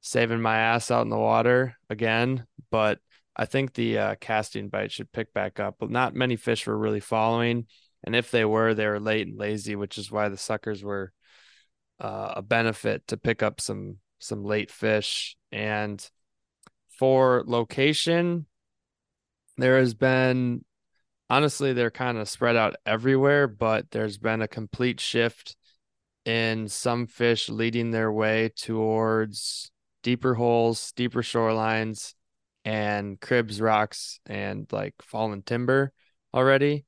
saving 0.00 0.40
my 0.40 0.56
ass 0.56 0.90
out 0.90 1.02
in 1.02 1.08
the 1.08 1.16
water 1.16 1.76
again, 1.88 2.44
but 2.72 2.98
I 3.36 3.44
think 3.46 3.72
the 3.72 3.98
uh, 3.98 4.14
casting 4.16 4.68
bite 4.68 4.90
should 4.90 5.12
pick 5.12 5.32
back 5.32 5.60
up. 5.60 5.76
But 5.78 5.90
not 5.90 6.16
many 6.16 6.34
fish 6.34 6.66
were 6.66 6.76
really 6.76 6.98
following, 6.98 7.66
and 8.02 8.16
if 8.16 8.32
they 8.32 8.44
were, 8.44 8.74
they 8.74 8.88
were 8.88 8.98
late 8.98 9.28
and 9.28 9.38
lazy, 9.38 9.76
which 9.76 9.98
is 9.98 10.10
why 10.10 10.28
the 10.28 10.36
suckers 10.36 10.82
were 10.82 11.12
uh, 12.00 12.32
a 12.36 12.42
benefit 12.42 13.06
to 13.06 13.16
pick 13.16 13.40
up 13.40 13.60
some 13.60 13.98
some 14.18 14.42
late 14.44 14.72
fish. 14.72 15.36
And 15.52 16.04
for 16.98 17.44
location, 17.46 18.46
there 19.56 19.78
has 19.78 19.94
been 19.94 20.64
honestly 21.30 21.72
they're 21.72 21.90
kind 21.92 22.18
of 22.18 22.28
spread 22.28 22.56
out 22.56 22.74
everywhere, 22.84 23.46
but 23.46 23.92
there's 23.92 24.18
been 24.18 24.42
a 24.42 24.48
complete 24.48 24.98
shift 24.98 25.56
in 26.24 26.68
some 26.68 27.06
fish 27.06 27.48
leading 27.48 27.90
their 27.90 28.12
way 28.12 28.50
towards 28.54 29.70
deeper 30.02 30.34
holes, 30.34 30.92
deeper 30.92 31.22
shorelines, 31.22 32.14
and 32.64 33.20
cribs, 33.20 33.60
rocks, 33.60 34.20
and 34.26 34.66
like 34.72 34.94
fallen 35.02 35.42
timber 35.42 35.92
already. 36.32 36.84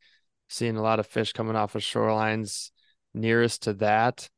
Seeing 0.48 0.77
a 0.77 0.82
lot 0.82 1.01
of 1.01 1.06
fish 1.06 1.32
coming 1.32 1.56
off 1.56 1.74
of 1.74 1.82
shorelines 1.82 2.70
nearest 3.12 3.62
to 3.62 3.74
that. 3.74 4.28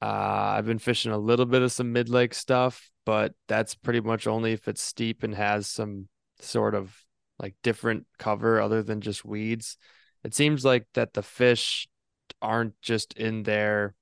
Uh, 0.00 0.54
I've 0.56 0.66
been 0.66 0.78
fishing 0.78 1.10
a 1.10 1.18
little 1.18 1.46
bit 1.46 1.62
of 1.62 1.72
some 1.72 1.92
mid 1.92 2.08
lake 2.08 2.34
stuff, 2.34 2.90
but 3.04 3.34
that's 3.48 3.74
pretty 3.74 4.00
much 4.00 4.26
only 4.26 4.52
if 4.52 4.68
it's 4.68 4.82
steep 4.82 5.22
and 5.22 5.34
has 5.34 5.66
some 5.66 6.08
sort 6.40 6.74
of 6.74 6.96
like 7.38 7.54
different 7.62 8.06
cover 8.18 8.60
other 8.60 8.82
than 8.82 9.00
just 9.00 9.24
weeds. 9.24 9.76
It 10.22 10.34
seems 10.34 10.64
like 10.64 10.86
that 10.94 11.14
the 11.14 11.22
fish 11.22 11.88
aren't 12.40 12.80
just 12.82 13.14
in 13.14 13.42
their 13.42 13.94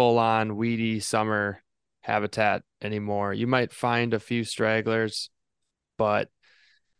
full 0.00 0.18
on 0.18 0.56
weedy 0.56 0.98
summer 0.98 1.62
habitat 2.00 2.62
anymore. 2.80 3.34
You 3.34 3.46
might 3.46 3.70
find 3.70 4.14
a 4.14 4.18
few 4.18 4.44
stragglers, 4.44 5.28
but 5.98 6.30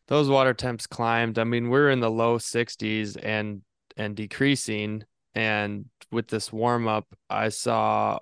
those 0.07 0.29
water 0.29 0.53
temps 0.53 0.87
climbed. 0.87 1.39
I 1.39 1.45
mean, 1.45 1.71
we're 1.71 1.89
in 1.89 2.01
the 2.01 2.11
low 2.11 2.37
60s 2.37 3.17
and 3.23 3.63
and 3.97 4.15
decreasing 4.15 5.05
and 5.35 5.87
with 6.13 6.29
this 6.29 6.53
warm 6.53 6.89
up, 6.89 7.07
I 7.31 7.49
saw 7.49 8.19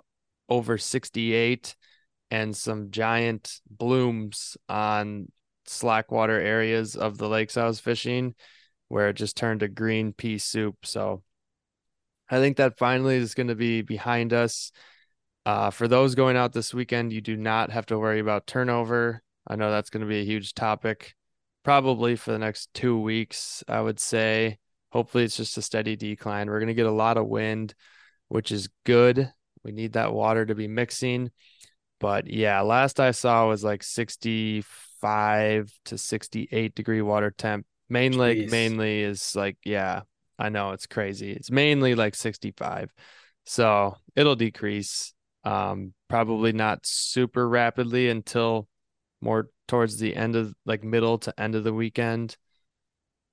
over 0.48 0.78
68 0.78 1.74
and 2.30 2.56
some 2.56 2.92
giant 2.92 3.58
blooms 3.68 4.56
on 4.68 5.32
slackwater 5.66 6.38
areas 6.38 6.94
of 6.94 7.18
the 7.18 7.28
lakes 7.28 7.56
I 7.56 7.66
was 7.66 7.80
fishing 7.80 8.36
where 8.86 9.08
it 9.08 9.14
just 9.14 9.36
turned 9.36 9.58
to 9.60 9.68
green 9.68 10.12
pea 10.12 10.38
soup. 10.38 10.76
So 10.84 11.24
I 12.30 12.38
think 12.38 12.56
that 12.56 12.78
finally 12.78 13.16
is 13.16 13.34
going 13.34 13.48
to 13.48 13.54
be 13.54 13.82
behind 13.82 14.32
us. 14.32 14.72
Uh, 15.46 15.70
for 15.70 15.88
those 15.88 16.14
going 16.14 16.36
out 16.36 16.52
this 16.52 16.74
weekend, 16.74 17.12
you 17.12 17.20
do 17.20 17.36
not 17.36 17.70
have 17.70 17.86
to 17.86 17.98
worry 17.98 18.20
about 18.20 18.46
turnover. 18.46 19.22
I 19.46 19.56
know 19.56 19.70
that's 19.70 19.90
going 19.90 20.02
to 20.02 20.06
be 20.06 20.20
a 20.20 20.24
huge 20.24 20.52
topic, 20.52 21.14
probably 21.64 22.16
for 22.16 22.32
the 22.32 22.38
next 22.38 22.72
two 22.74 23.00
weeks, 23.00 23.64
I 23.66 23.80
would 23.80 23.98
say. 23.98 24.58
Hopefully, 24.92 25.24
it's 25.24 25.36
just 25.36 25.56
a 25.56 25.62
steady 25.62 25.96
decline. 25.96 26.48
We're 26.48 26.60
going 26.60 26.68
to 26.68 26.74
get 26.74 26.86
a 26.86 26.90
lot 26.90 27.16
of 27.16 27.26
wind, 27.26 27.74
which 28.28 28.52
is 28.52 28.68
good. 28.84 29.32
We 29.64 29.72
need 29.72 29.94
that 29.94 30.12
water 30.12 30.44
to 30.44 30.54
be 30.54 30.68
mixing. 30.68 31.30
But 32.00 32.28
yeah, 32.28 32.60
last 32.60 33.00
I 33.00 33.10
saw 33.12 33.48
was 33.48 33.64
like 33.64 33.82
65 33.82 35.72
to 35.86 35.98
68 35.98 36.74
degree 36.74 37.02
water 37.02 37.30
temp. 37.30 37.66
Main. 37.88 38.16
Lake 38.16 38.50
mainly 38.50 39.00
is 39.00 39.34
like, 39.34 39.56
yeah, 39.64 40.02
I 40.38 40.48
know 40.48 40.72
it's 40.72 40.86
crazy. 40.86 41.32
It's 41.32 41.50
mainly 41.50 41.94
like 41.94 42.14
65. 42.14 42.92
So 43.44 43.96
it'll 44.14 44.36
decrease. 44.36 45.12
Um, 45.44 45.94
probably 46.08 46.52
not 46.52 46.84
super 46.84 47.48
rapidly 47.48 48.08
until 48.08 48.68
more 49.20 49.48
towards 49.66 49.98
the 49.98 50.14
end 50.14 50.36
of 50.36 50.52
like 50.64 50.84
middle 50.84 51.18
to 51.18 51.40
end 51.40 51.54
of 51.54 51.64
the 51.64 51.72
weekend 51.72 52.36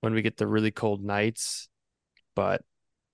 when 0.02 0.14
we 0.14 0.22
get 0.22 0.38
the 0.38 0.48
really 0.48 0.72
cold 0.72 1.04
nights. 1.04 1.68
But 2.36 2.62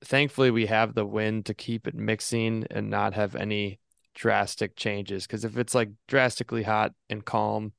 thankfully, 0.04 0.52
we 0.52 0.68
have 0.68 0.94
the 0.94 1.06
wind 1.06 1.46
to 1.48 1.54
keep 1.54 1.88
it 1.88 1.96
mixing 1.96 2.66
and 2.70 2.90
not 2.90 3.14
have 3.14 3.36
any 3.36 3.80
drastic 4.14 4.76
changes. 4.76 5.26
Because 5.26 5.46
if 5.46 5.58
it's 5.58 5.76
like 5.76 5.90
drastically 6.08 6.64
hot 6.64 6.94
and 7.10 7.24
calm, 7.24 7.74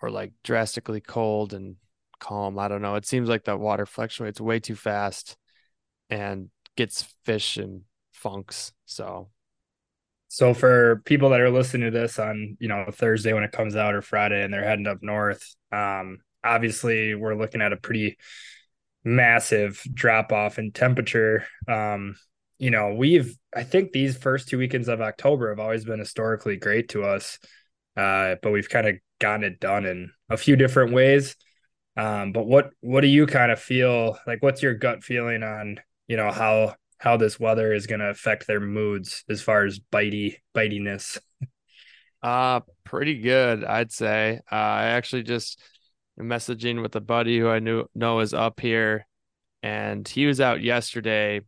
or 0.00 0.10
like 0.10 0.32
drastically 0.42 1.00
cold 1.00 1.54
and 1.54 1.76
calm, 2.22 2.58
I 2.58 2.68
don't 2.68 2.82
know. 2.82 2.94
It 2.94 3.04
seems 3.04 3.28
like 3.28 3.44
the 3.44 3.56
water 3.56 3.84
fluctuates 3.84 4.40
way 4.40 4.60
too 4.60 4.76
fast 4.76 5.36
and 6.08 6.50
gets 6.76 7.02
fish 7.24 7.56
and 7.56 7.82
funks. 8.12 8.72
So 8.86 9.28
so 10.28 10.54
for 10.54 11.02
people 11.04 11.28
that 11.30 11.42
are 11.42 11.50
listening 11.50 11.92
to 11.92 11.98
this 11.98 12.18
on, 12.18 12.56
you 12.58 12.66
know, 12.66 12.86
Thursday 12.90 13.34
when 13.34 13.44
it 13.44 13.52
comes 13.52 13.76
out 13.76 13.94
or 13.94 14.00
Friday 14.00 14.42
and 14.42 14.54
they're 14.54 14.64
heading 14.64 14.86
up 14.86 15.02
north, 15.02 15.54
um, 15.70 16.20
obviously 16.42 17.14
we're 17.14 17.34
looking 17.34 17.60
at 17.60 17.74
a 17.74 17.76
pretty 17.76 18.16
massive 19.04 19.82
drop 19.92 20.32
off 20.32 20.58
in 20.58 20.72
temperature. 20.72 21.44
Um, 21.68 22.16
you 22.58 22.70
know, 22.70 22.94
we've 22.94 23.36
I 23.54 23.64
think 23.64 23.92
these 23.92 24.16
first 24.16 24.48
two 24.48 24.56
weekends 24.56 24.88
of 24.88 25.02
October 25.02 25.50
have 25.50 25.60
always 25.60 25.84
been 25.84 25.98
historically 25.98 26.56
great 26.56 26.88
to 26.90 27.02
us. 27.02 27.38
Uh, 27.94 28.36
but 28.42 28.52
we've 28.52 28.70
kind 28.70 28.88
of 28.88 28.96
gotten 29.20 29.44
it 29.44 29.60
done 29.60 29.84
in 29.84 30.12
a 30.30 30.38
few 30.38 30.56
different 30.56 30.94
ways. 30.94 31.36
Um, 31.96 32.32
but 32.32 32.46
what 32.46 32.70
what 32.80 33.02
do 33.02 33.08
you 33.08 33.26
kind 33.26 33.52
of 33.52 33.60
feel 33.60 34.18
like 34.26 34.42
what's 34.42 34.62
your 34.62 34.74
gut 34.74 35.04
feeling 35.04 35.42
on, 35.42 35.80
you 36.08 36.16
know, 36.16 36.30
how 36.30 36.74
how 37.02 37.16
this 37.16 37.38
weather 37.40 37.72
is 37.72 37.88
going 37.88 37.98
to 37.98 38.08
affect 38.08 38.46
their 38.46 38.60
moods 38.60 39.24
as 39.28 39.42
far 39.42 39.64
as 39.64 39.80
bitey 39.80 40.36
bitiness. 40.54 41.18
Uh, 42.22 42.60
pretty 42.84 43.18
good, 43.18 43.64
I'd 43.64 43.90
say. 43.90 44.38
Uh, 44.50 44.54
I 44.54 44.84
actually 44.90 45.24
just 45.24 45.60
messaging 46.20 46.80
with 46.80 46.94
a 46.94 47.00
buddy 47.00 47.40
who 47.40 47.48
I 47.48 47.58
knew 47.58 47.86
know 47.96 48.20
is 48.20 48.32
up 48.32 48.60
here, 48.60 49.08
and 49.64 50.06
he 50.06 50.26
was 50.26 50.40
out 50.40 50.62
yesterday, 50.62 51.40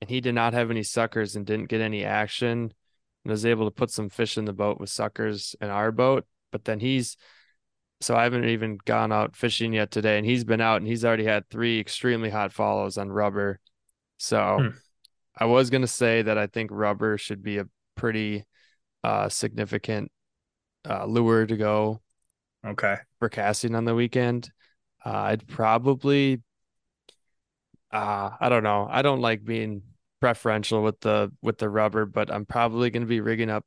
and 0.00 0.08
he 0.08 0.20
did 0.20 0.36
not 0.36 0.54
have 0.54 0.70
any 0.70 0.84
suckers 0.84 1.34
and 1.34 1.44
didn't 1.44 1.68
get 1.68 1.80
any 1.80 2.04
action, 2.04 2.72
and 3.24 3.30
was 3.30 3.44
able 3.44 3.64
to 3.64 3.74
put 3.74 3.90
some 3.90 4.08
fish 4.08 4.38
in 4.38 4.44
the 4.44 4.52
boat 4.52 4.78
with 4.78 4.90
suckers 4.90 5.56
in 5.60 5.68
our 5.68 5.90
boat. 5.90 6.24
But 6.52 6.64
then 6.64 6.78
he's 6.78 7.16
so 8.02 8.16
I 8.16 8.24
haven't 8.24 8.44
even 8.44 8.78
gone 8.84 9.12
out 9.12 9.36
fishing 9.36 9.72
yet 9.72 9.90
today, 9.90 10.18
and 10.18 10.26
he's 10.26 10.44
been 10.44 10.60
out 10.60 10.78
and 10.78 10.86
he's 10.86 11.04
already 11.04 11.24
had 11.24 11.48
three 11.48 11.78
extremely 11.78 12.30
hot 12.30 12.52
follows 12.52 12.98
on 12.98 13.10
rubber. 13.10 13.60
So 14.18 14.58
hmm. 14.60 14.68
I 15.36 15.46
was 15.46 15.70
gonna 15.70 15.86
say 15.86 16.22
that 16.22 16.36
I 16.36 16.48
think 16.48 16.70
rubber 16.72 17.16
should 17.16 17.42
be 17.42 17.58
a 17.58 17.66
pretty 17.94 18.44
uh, 19.04 19.28
significant 19.28 20.10
uh, 20.88 21.06
lure 21.06 21.46
to 21.46 21.56
go. 21.56 22.02
Okay. 22.66 22.96
For 23.18 23.28
casting 23.28 23.74
on 23.74 23.84
the 23.84 23.94
weekend, 23.94 24.50
uh, 25.04 25.10
I'd 25.10 25.46
probably. 25.46 26.42
Uh, 27.92 28.30
I 28.40 28.48
don't 28.48 28.62
know. 28.62 28.88
I 28.90 29.02
don't 29.02 29.20
like 29.20 29.44
being 29.44 29.82
preferential 30.20 30.82
with 30.82 30.98
the 31.00 31.30
with 31.42 31.58
the 31.58 31.68
rubber, 31.68 32.06
but 32.06 32.32
I'm 32.32 32.46
probably 32.46 32.90
going 32.90 33.02
to 33.02 33.08
be 33.08 33.20
rigging 33.20 33.50
up 33.50 33.64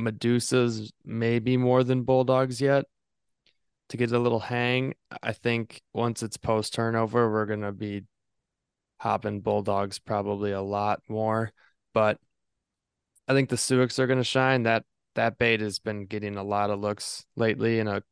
Medusas 0.00 0.90
maybe 1.04 1.56
more 1.56 1.82
than 1.82 2.02
Bull 2.02 2.24
Dawgs 2.24 2.60
yet 2.60 2.84
to 3.92 3.98
get 3.98 4.10
a 4.10 4.18
little 4.18 4.40
hang. 4.40 4.94
I 5.22 5.34
think 5.34 5.82
once 5.92 6.22
it's 6.22 6.38
post 6.38 6.72
turnover, 6.72 7.30
we're 7.30 7.44
going 7.44 7.60
to 7.60 7.72
be 7.72 8.04
hopping 8.96 9.42
Bull 9.42 9.62
Dawgs 9.62 9.98
probably 9.98 10.52
a 10.52 10.62
lot 10.62 11.02
more, 11.10 11.52
but 11.92 12.18
I 13.28 13.34
think 13.34 13.50
the 13.50 13.58
Suicks 13.58 13.98
are 13.98 14.06
going 14.06 14.18
to 14.18 14.24
shine. 14.24 14.62
That 14.62 14.84
that 15.14 15.36
bait 15.36 15.60
has 15.60 15.78
been 15.78 16.06
getting 16.06 16.38
a 16.38 16.42
lot 16.42 16.70
of 16.70 16.80
looks 16.80 17.26
lately, 17.36 17.80
and 17.80 17.88
a 17.88 18.02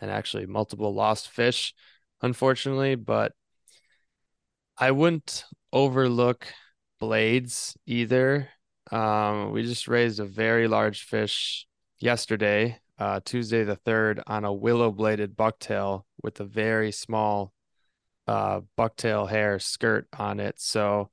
and 0.00 0.10
actually 0.10 0.46
multiple 0.46 0.94
lost 0.94 1.28
fish, 1.28 1.74
unfortunately. 2.22 2.94
But 2.94 3.32
I 4.78 4.92
wouldn't 4.92 5.44
overlook 5.74 6.46
blades 7.00 7.76
either. 7.84 8.48
Um, 8.90 9.52
we 9.52 9.62
just 9.62 9.88
raised 9.88 10.20
a 10.20 10.24
very 10.24 10.68
large 10.68 11.02
fish 11.02 11.66
yesterday, 11.98 12.80
uh, 13.02 13.20
Tuesday 13.24 13.64
the 13.64 13.76
third, 13.76 14.22
on 14.26 14.44
a 14.44 14.52
willow 14.52 14.90
bladed 14.92 15.36
bucktail 15.36 16.02
with 16.22 16.38
a 16.40 16.44
very 16.44 16.92
small 16.92 17.52
uh 18.28 18.60
bucktail 18.78 19.28
hair 19.28 19.58
skirt 19.58 20.06
on 20.16 20.38
it. 20.38 20.54
So 20.60 21.10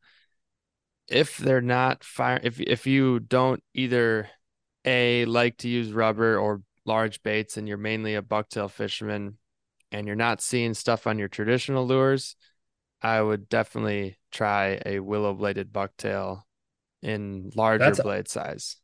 if 1.08 1.38
they're 1.38 1.62
not 1.80 2.04
fire 2.04 2.40
if 2.44 2.60
if 2.60 2.86
you 2.86 3.20
don't 3.20 3.64
either 3.74 4.30
a 4.86 5.26
like 5.26 5.58
to 5.58 5.68
use 5.68 5.92
rubber 5.92 6.38
or 6.38 6.62
large 6.86 7.24
baits 7.24 7.58
and 7.58 7.68
you're 7.68 7.78
mainly 7.78 8.14
a 8.16 8.22
bucktail 8.22 8.70
fisherman 8.70 9.38
and 9.92 10.06
you're 10.06 10.16
not 10.28 10.42
seeing 10.42 10.76
stuff 10.76 11.08
on 11.08 11.18
your 11.18 11.28
traditional 11.28 11.88
lures, 11.88 12.36
I 13.02 13.20
would 13.20 13.50
definitely 13.50 14.20
try 14.32 14.80
a 14.86 15.00
willow 15.00 15.34
bladed 15.34 15.74
bucktail 15.74 16.44
in 17.02 17.50
larger 17.56 17.80
That's- 17.86 18.02
blade 18.02 18.28
size. 18.28 18.78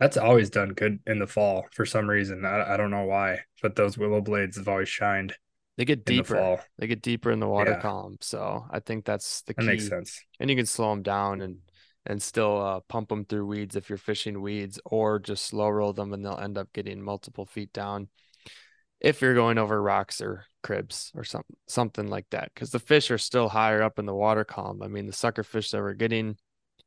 That's 0.00 0.16
always 0.16 0.50
done 0.50 0.70
good 0.70 0.98
in 1.06 1.18
the 1.18 1.26
fall 1.26 1.66
for 1.72 1.86
some 1.86 2.08
reason. 2.08 2.44
I, 2.44 2.74
I 2.74 2.76
don't 2.76 2.90
know 2.90 3.04
why, 3.04 3.40
but 3.62 3.76
those 3.76 3.96
willow 3.96 4.20
blades 4.20 4.56
have 4.56 4.68
always 4.68 4.88
shined 4.88 5.34
They 5.76 5.84
get 5.84 6.04
the 6.04 6.16
deeper. 6.16 6.34
fall. 6.36 6.60
They 6.78 6.86
get 6.86 7.02
deeper 7.02 7.30
in 7.30 7.40
the 7.40 7.48
water 7.48 7.72
Yeah. 7.72 7.80
column. 7.80 8.16
So 8.20 8.66
I 8.70 8.80
think 8.80 9.04
that's 9.04 9.42
the 9.42 9.54
That 9.54 9.62
key. 9.62 9.66
makes 9.68 9.88
sense. 9.88 10.20
and 10.40 10.50
you 10.50 10.56
can 10.56 10.66
slow 10.66 10.90
them 10.90 11.02
down 11.02 11.40
and 11.40 11.58
and 12.06 12.22
still 12.22 12.60
uh, 12.60 12.80
pump 12.80 13.08
them 13.08 13.24
through 13.24 13.46
weeds 13.46 13.76
if 13.76 13.88
you're 13.88 13.96
fishing 13.96 14.42
weeds 14.42 14.78
or 14.84 15.18
just 15.18 15.46
slow 15.46 15.68
roll 15.70 15.94
them 15.94 16.12
and 16.12 16.22
they'll 16.22 16.36
end 16.38 16.58
up 16.58 16.70
getting 16.74 17.00
multiple 17.00 17.46
feet 17.46 17.72
down 17.72 18.08
if 19.00 19.22
you're 19.22 19.34
going 19.34 19.56
over 19.56 19.80
rocks 19.80 20.20
or 20.20 20.44
cribs 20.62 21.10
or 21.14 21.24
something 21.24 21.56
something 21.66 22.08
like 22.08 22.26
that 22.30 22.50
because 22.52 22.70
the 22.70 22.78
fish 22.78 23.10
are 23.10 23.16
still 23.16 23.48
higher 23.48 23.82
up 23.82 23.98
in 23.98 24.04
the 24.04 24.14
water 24.14 24.44
column 24.44 24.82
i 24.82 24.86
mean 24.88 25.06
the 25.06 25.14
sucker 25.14 25.42
fish 25.42 25.70
that 25.70 25.80
we're 25.80 25.94
getting 25.94 26.36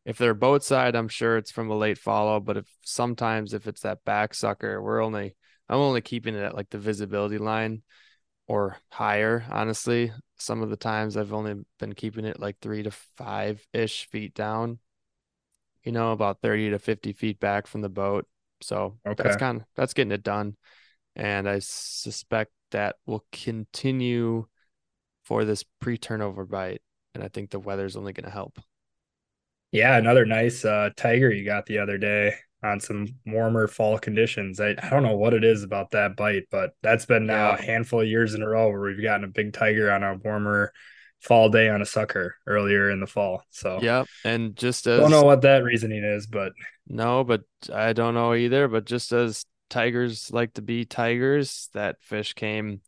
if 0.07 0.17
they're 0.17 0.34
boat 0.34 0.63
side 0.63 0.95
i'm 0.95 1.09
sure 1.09 1.38
it's 1.38 1.51
from 1.51 1.69
a 1.69 1.77
late 1.77 1.97
follow 1.97 2.39
but 2.39 2.57
if 2.57 2.65
sometimes 2.81 3.53
if 3.53 3.67
it's 3.67 3.81
that 3.81 4.03
back 4.05 4.34
sucker 4.34 4.81
we're 4.81 5.03
only 5.03 5.35
i'm 5.69 5.77
only 5.77 6.01
keeping 6.01 6.34
it 6.34 6.41
at 6.41 6.55
like 6.55 6.69
the 6.71 6.79
visibility 6.79 7.38
line 7.38 7.84
or 8.47 8.77
higher 8.89 9.45
honestly. 9.51 10.11
Some 10.39 10.61
of 10.61 10.69
the 10.69 10.77
times 10.77 11.17
i've 11.17 11.34
only 11.34 11.55
been 11.79 11.93
keeping 11.93 12.25
it 12.25 12.39
like 12.39 12.57
three 12.61 12.84
to 12.84 12.91
five 12.91 13.65
ish 13.73 14.07
feet 14.09 14.34
down 14.34 14.79
you 15.84 15.91
know 15.91 16.11
about 16.11 16.41
30 16.41 16.71
to 16.71 16.79
50 16.79 17.13
feet 17.13 17.39
back 17.39 17.65
from 17.65 17.81
the 17.81 17.89
boat. 17.89 18.27
So 18.61 18.97
that's 19.23 19.38
kind 19.38 19.61
of 19.61 19.65
that's 19.75 19.93
getting 19.93 20.11
it 20.11 20.23
done. 20.23 20.55
And 21.15 21.47
i 21.49 21.59
suspect 21.59 22.51
that 22.71 22.97
will 23.05 23.25
continue 23.31 24.45
for 25.23 25.43
this 25.45 25.63
pre-turnover 25.79 26.45
bite. 26.45 26.81
And 27.15 27.23
i 27.23 27.27
think 27.27 27.49
the 27.49 27.59
weather's 27.59 27.95
only 27.95 28.13
going 28.13 28.25
to 28.25 28.31
help 28.31 28.59
Yeah, 29.72 29.98
another 29.98 30.26
nice 30.26 30.64
uh, 30.64 30.89
tiger 30.95 31.31
you 31.31 31.45
got 31.45 31.65
the 31.65 31.80
other 31.80 31.98
day 31.98 32.35
on 32.64 32.80
some 32.80 33.07
warmer 33.26 33.68
fall 33.68 33.99
conditions. 33.99 34.60
I, 34.60 34.76
I 34.81 34.89
don't 34.89 35.03
know 35.03 35.18
what 35.18 35.34
it 35.34 35.44
is 35.44 35.64
about 35.64 35.91
that 35.91 36.15
bite, 36.15 36.48
but 36.49 36.72
that's 36.81 37.06
been 37.06 37.26
now 37.26 37.52
a 37.52 37.61
handful 37.61 38.02
of 38.02 38.07
years 38.07 38.34
in 38.34 38.41
a 38.41 38.48
row 38.48 38.69
where 38.69 38.81
we've 38.81 39.02
gotten 39.02 39.23
a 39.23 39.27
big 39.27 39.53
tiger 39.53 39.91
on 39.91 40.03
a 40.03 40.15
warmer 40.15 40.72
fall 41.22 41.49
day 41.49 41.69
on 41.69 41.81
a 41.81 41.85
sucker 41.85 42.35
earlier 42.45 42.89
in 42.89 42.99
the 42.99 43.07
fall. 43.07 43.44
So 43.49 43.80
yeah, 43.81 44.06
and 44.23 44.56
just 44.56 44.88
as 44.88 44.99
I 44.99 45.02
don't 45.02 45.11
know 45.11 45.23
what 45.23 45.41
that 45.41 45.64
reasoning 45.64 46.03
is, 46.03 46.27
but 46.27 46.53
No, 46.88 47.23
but 47.23 47.41
I 47.73 47.94
don't 47.94 48.14
know 48.14 48.34
either. 48.34 48.68
But 48.68 48.85
just 48.85 49.11
as 49.11 49.45
tigers 49.69 50.31
like 50.31 50.53
to 50.53 50.61
be 50.61 50.85
tigers, 50.85 51.69
that 51.73 52.02
fish 52.02 52.34
came 52.34 52.81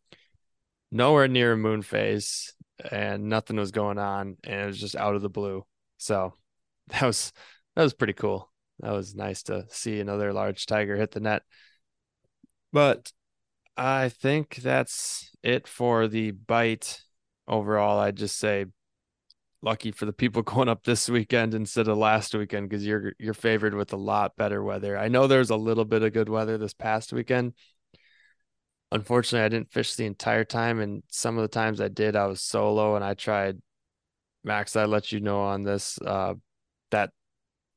nowhere 0.90 1.28
near 1.28 1.52
a 1.52 1.56
moon 1.56 1.82
phase 1.82 2.54
and 2.90 3.28
nothing 3.28 3.56
was 3.56 3.70
going 3.70 3.98
on 3.98 4.36
and 4.44 4.60
it 4.62 4.66
was 4.66 4.80
just 4.80 4.96
out 4.96 5.14
of 5.14 5.22
the 5.22 5.28
blue. 5.28 5.64
So 5.98 6.34
that 6.92 7.02
was 7.02 7.32
that 7.76 7.82
was 7.82 7.94
pretty 7.94 8.12
cool. 8.12 8.50
That 8.80 8.92
was 8.92 9.14
nice 9.14 9.42
to 9.44 9.66
see 9.68 10.00
another 10.00 10.32
large 10.32 10.66
tiger 10.66 10.96
hit 10.96 11.12
the 11.12 11.20
net. 11.20 11.42
But 12.72 13.12
I 13.76 14.08
think 14.08 14.56
that's 14.56 15.30
it 15.42 15.66
for 15.68 16.08
the 16.08 16.32
bite. 16.32 17.02
Overall, 17.48 17.98
I'd 17.98 18.16
just 18.16 18.38
say 18.38 18.66
lucky 19.62 19.92
for 19.92 20.06
the 20.06 20.12
people 20.12 20.42
going 20.42 20.68
up 20.68 20.84
this 20.84 21.08
weekend 21.08 21.54
instead 21.54 21.88
of 21.88 21.98
last 21.98 22.34
weekend 22.34 22.68
because 22.68 22.86
you're 22.86 23.12
you're 23.18 23.34
favored 23.34 23.74
with 23.74 23.92
a 23.92 23.96
lot 23.96 24.36
better 24.36 24.62
weather. 24.62 24.96
I 24.96 25.08
know 25.08 25.26
there's 25.26 25.50
a 25.50 25.56
little 25.56 25.84
bit 25.84 26.02
of 26.02 26.12
good 26.12 26.28
weather 26.28 26.58
this 26.58 26.74
past 26.74 27.12
weekend. 27.12 27.54
Unfortunately, 28.92 29.44
I 29.44 29.48
didn't 29.48 29.72
fish 29.72 29.94
the 29.94 30.06
entire 30.06 30.44
time, 30.44 30.80
and 30.80 31.04
some 31.08 31.38
of 31.38 31.42
the 31.42 31.48
times 31.48 31.80
I 31.80 31.88
did, 31.88 32.16
I 32.16 32.26
was 32.26 32.42
solo, 32.42 32.96
and 32.96 33.04
I 33.04 33.14
tried. 33.14 33.60
Max, 34.42 34.74
I 34.74 34.86
let 34.86 35.12
you 35.12 35.20
know 35.20 35.40
on 35.42 35.62
this 35.64 35.98
uh, 36.04 36.34
that 36.90 37.10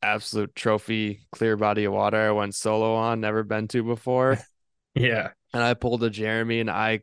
absolute 0.01 0.53
trophy 0.55 1.25
clear 1.31 1.55
body 1.55 1.85
of 1.85 1.93
water 1.93 2.17
I 2.17 2.31
went 2.31 2.55
solo 2.55 2.95
on, 2.95 3.21
never 3.21 3.43
been 3.43 3.67
to 3.69 3.83
before 3.83 4.37
yeah, 4.95 5.29
and 5.53 5.63
I 5.63 5.73
pulled 5.75 6.03
a 6.03 6.09
Jeremy 6.09 6.59
and 6.59 6.69
I 6.69 7.01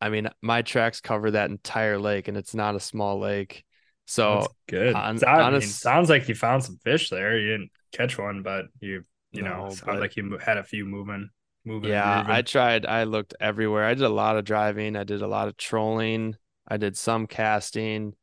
I 0.00 0.08
mean 0.08 0.28
my 0.40 0.62
tracks 0.62 1.00
cover 1.00 1.32
that 1.32 1.50
entire 1.50 1.98
lake 1.98 2.28
and 2.28 2.36
it's 2.36 2.54
not 2.54 2.74
a 2.76 2.80
small 2.80 3.18
lake. 3.20 3.64
So 4.06 4.40
that's 4.40 4.54
good. 4.68 4.94
on- 4.94 5.18
So- 5.18 5.26
I 5.28 5.50
mean, 5.50 5.60
sounds 5.60 6.08
like 6.10 6.28
you 6.28 6.34
found 6.34 6.64
some 6.64 6.78
fish 6.82 7.10
there. 7.10 7.38
You 7.38 7.48
didn't 7.52 7.70
catch 7.92 8.18
one, 8.18 8.42
but 8.42 8.64
you 8.80 9.04
you 9.32 9.42
know, 9.42 9.68
sounds 9.68 9.82
but- 9.82 10.00
like 10.00 10.16
you 10.16 10.38
had 10.38 10.56
a 10.58 10.64
few 10.64 10.84
moving, 10.86 11.28
moving. 11.64 11.90
yeah. 11.90 12.24
I 12.26 12.42
tried 12.42 12.86
I 12.86 13.04
looked 13.04 13.34
everywhere. 13.38 13.84
I 13.84 13.94
did 13.94 14.02
a 14.04 14.08
lot 14.08 14.36
of 14.36 14.44
driving, 14.44 14.96
I 14.96 15.04
did 15.04 15.22
a 15.22 15.28
lot 15.28 15.46
of 15.48 15.56
trolling, 15.56 16.36
I 16.66 16.78
did 16.78 16.96
some 16.96 17.26
casting. 17.26 18.14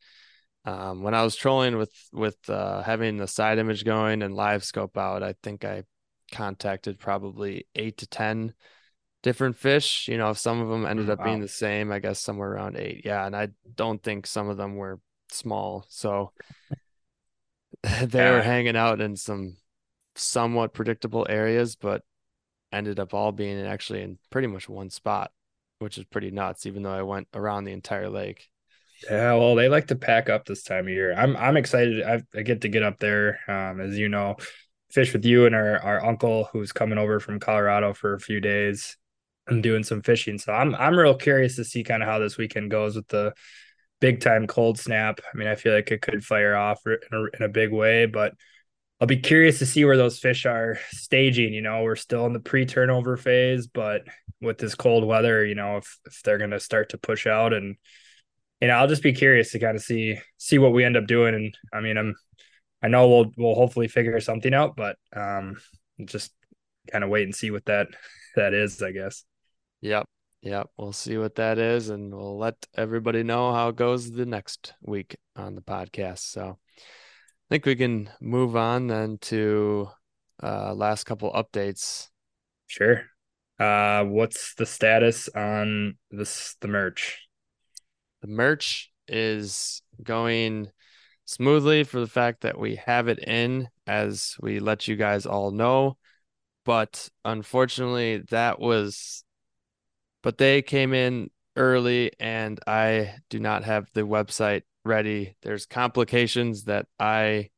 Um, 0.68 1.02
when 1.02 1.14
I 1.14 1.24
was 1.24 1.38
trolling 1.38 1.78
with 1.78 1.94
with 2.12 2.38
uh, 2.50 2.82
having 2.82 3.16
the 3.16 3.28
side 3.28 3.58
image 3.58 3.86
going 3.86 4.22
and 4.22 4.36
live 4.36 4.66
scope 4.66 4.98
out, 4.98 5.24
I 5.24 5.34
think 5.42 5.64
I 5.64 5.86
contacted 6.34 7.00
probably 7.00 7.66
eight 7.74 8.00
to 8.00 8.08
ten 8.08 8.54
different 9.24 9.56
fish. 9.56 10.10
You 10.10 10.18
know, 10.18 10.34
some 10.34 10.60
of 10.60 10.68
them 10.68 10.86
ended 10.86 11.10
up 11.10 11.24
being 11.24 11.40
the 11.40 11.48
same. 11.48 11.90
I 11.90 12.00
guess 12.00 12.20
somewhere 12.20 12.52
around 12.52 12.76
eight. 12.76 13.04
Yeah, 13.06 13.26
and 13.26 13.34
I 13.34 13.48
don't 13.76 14.04
think 14.04 14.28
some 14.28 14.50
of 14.50 14.58
them 14.58 14.76
were 14.76 15.00
small. 15.32 15.86
So 15.88 16.34
they 18.02 18.30
were 18.30 18.42
hanging 18.42 18.76
out 18.76 19.00
in 19.00 19.16
some 19.16 19.56
somewhat 20.16 20.74
predictable 20.74 21.26
areas, 21.30 21.78
but 21.78 22.04
ended 22.74 23.00
up 23.00 23.14
all 23.14 23.32
being 23.32 23.66
actually 23.66 24.02
in 24.02 24.18
pretty 24.32 24.50
much 24.50 24.68
one 24.68 24.90
spot, 24.90 25.32
which 25.80 25.98
is 25.98 26.04
pretty 26.04 26.30
nuts. 26.30 26.66
Even 26.66 26.84
though 26.84 26.92
I 26.92 27.04
went 27.04 27.30
around 27.34 27.64
the 27.64 27.72
entire 27.72 28.10
lake. 28.10 28.50
Yeah, 29.04 29.34
well, 29.36 29.56
they 29.56 29.70
like 29.70 29.88
to 29.88 29.96
pack 29.96 30.30
up 30.30 30.46
this 30.46 30.64
time 30.64 30.86
of 30.86 30.90
year. 30.90 31.14
I'm 31.14 31.38
I'm 31.38 31.56
excited. 31.58 32.04
I, 32.04 32.22
I 32.36 32.42
get 32.42 32.62
to 32.62 32.70
get 32.70 32.84
up 32.84 32.98
there, 33.00 33.40
um, 33.48 33.80
as 33.80 33.98
you 33.98 34.10
know, 34.10 34.38
fish 34.90 35.14
with 35.14 35.24
you 35.26 35.46
and 35.46 35.54
our 35.56 35.80
our 35.80 36.06
uncle 36.06 36.46
who's 36.52 36.72
coming 36.72 36.98
over 36.98 37.20
from 37.20 37.40
Colorado 37.40 37.94
for 37.94 38.14
a 38.16 38.20
few 38.20 38.40
days 38.42 38.98
and 39.48 39.62
doing 39.62 39.84
some 39.84 40.02
fishing. 40.02 40.40
So 40.40 40.52
I'm 40.52 40.74
I'm 40.76 40.98
real 40.98 41.16
curious 41.16 41.56
to 41.58 41.64
see 41.64 41.84
kind 41.84 42.02
of 42.02 42.10
how 42.10 42.20
this 42.20 42.38
weekend 42.38 42.72
goes 42.72 42.96
with 42.96 43.08
the 43.08 43.34
big 44.02 44.20
time 44.22 44.48
cold 44.48 44.80
snap. 44.80 45.20
I 45.32 45.38
mean, 45.38 45.48
I 45.48 45.56
feel 45.56 45.74
like 45.76 45.92
it 45.92 46.02
could 46.02 46.26
fire 46.26 46.56
off 46.56 46.82
in 46.88 46.98
a, 47.14 47.24
in 47.38 47.44
a 47.44 47.50
big 47.50 47.72
way, 47.72 48.08
but 48.08 48.34
I'll 49.00 49.08
be 49.08 49.18
curious 49.18 49.60
to 49.60 49.66
see 49.68 49.86
where 49.86 49.98
those 49.98 50.20
fish 50.20 50.46
are 50.46 50.80
staging. 50.92 51.54
You 51.54 51.62
know, 51.62 51.84
we're 51.84 51.96
still 51.96 52.26
in 52.26 52.34
the 52.34 52.40
pre 52.40 52.66
turnover 52.66 53.18
phase, 53.18 53.68
but 53.68 54.04
with 54.42 54.58
this 54.58 54.76
cold 54.76 55.06
weather, 55.06 55.46
you 55.46 55.56
know, 55.56 55.78
if 55.78 56.00
if 56.06 56.24
they're 56.24 56.40
going 56.40 56.52
to 56.52 56.60
start 56.60 56.90
to 56.90 56.98
push 56.98 57.28
out 57.28 57.54
and 57.54 57.78
you 58.62 58.68
know, 58.68 58.76
I'll 58.76 58.88
just 58.88 59.04
be 59.04 59.14
curious 59.14 59.52
to 59.52 59.60
kind 59.60 59.76
of 59.76 59.84
see 59.84 60.18
see 60.38 60.58
what 60.58 60.74
we 60.74 60.84
end 60.84 60.98
up 60.98 61.08
doing. 61.08 61.36
And 61.36 61.58
I 61.74 61.82
mean, 61.82 61.98
I'm 61.98 62.16
I 62.82 62.88
know 62.88 63.08
we'll 63.08 63.32
we'll 63.38 63.56
hopefully 63.56 63.88
figure 63.88 64.20
something 64.20 64.54
out, 64.54 64.76
but 64.76 64.98
um, 65.16 65.58
just 66.06 66.32
kind 66.92 67.04
of 67.04 67.10
wait 67.10 67.24
and 67.24 67.36
see 67.36 67.52
what 67.52 67.66
that 67.66 67.88
that 68.36 68.54
is, 68.54 68.82
I 68.82 68.92
guess. 68.92 69.24
Yep. 69.82 70.06
Yep. 70.42 70.70
We'll 70.78 70.94
see 70.94 71.18
what 71.18 71.36
that 71.36 71.58
is 71.58 71.90
and 71.90 72.14
we'll 72.14 72.38
let 72.38 72.56
everybody 72.76 73.24
know 73.24 73.54
how 73.54 73.70
it 73.70 73.76
goes 73.76 74.12
the 74.12 74.26
next 74.26 74.74
week 74.82 75.18
on 75.36 75.56
the 75.56 75.62
podcast. 75.62 76.20
So 76.20 76.58
I 76.78 77.48
think 77.50 77.66
we 77.66 77.76
can 77.76 78.10
move 78.22 78.56
on 78.56 78.88
then 78.88 79.18
to 79.24 79.90
uh 80.42 80.74
last 80.74 81.06
couple 81.06 81.32
updates. 81.32 82.08
Sure. 82.68 83.04
Uh, 83.60 84.04
what's 84.04 84.54
the 84.54 84.66
status 84.68 85.30
on 85.30 85.98
this 86.12 86.56
the 86.62 86.68
merch? 86.68 87.27
The 88.28 88.34
merch 88.34 88.92
is 89.08 89.82
going 90.04 90.70
smoothly 91.24 91.86
for 91.86 92.02
the 92.02 92.08
fact 92.08 92.42
that 92.42 92.60
we 92.60 92.76
have 92.76 93.08
it 93.08 93.20
in 93.20 93.70
as 93.86 94.36
we 94.42 94.60
let 94.60 94.86
you 94.86 94.98
guys 94.98 95.26
all 95.26 95.52
know. 95.52 95.98
But 96.66 97.08
unfortunately, 97.24 98.24
that 98.30 98.60
was, 98.60 99.24
but 100.22 100.38
they 100.38 100.62
came 100.62 100.94
in 100.94 101.30
early 101.56 102.12
and 102.20 102.60
I 102.68 103.16
do 103.30 103.40
not 103.40 103.64
have 103.64 103.88
the 103.94 104.02
website 104.02 104.64
ready. 104.84 105.38
There's 105.42 105.66
complications 105.66 106.66
that 106.66 106.88
I 107.00 107.50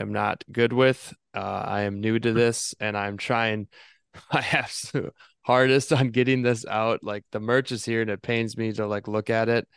am 0.00 0.10
not 0.10 0.42
good 0.50 0.72
with. 0.72 1.12
Uh, 1.34 1.62
I 1.66 1.82
am 1.82 2.00
new 2.00 2.18
to 2.18 2.32
this 2.32 2.74
and 2.80 2.96
I'm 2.96 3.18
trying 3.18 3.68
my 4.32 4.42
absolute 4.52 5.12
hardest 5.42 5.92
on 5.92 6.12
getting 6.12 6.40
this 6.40 6.64
out. 6.64 7.04
Like 7.04 7.24
the 7.30 7.40
merch 7.40 7.72
is 7.72 7.84
here 7.84 8.00
and 8.00 8.10
it 8.10 8.22
pains 8.22 8.56
me 8.56 8.72
to 8.72 8.86
like 8.86 9.06
look 9.06 9.28
at 9.28 9.50
it 9.50 9.68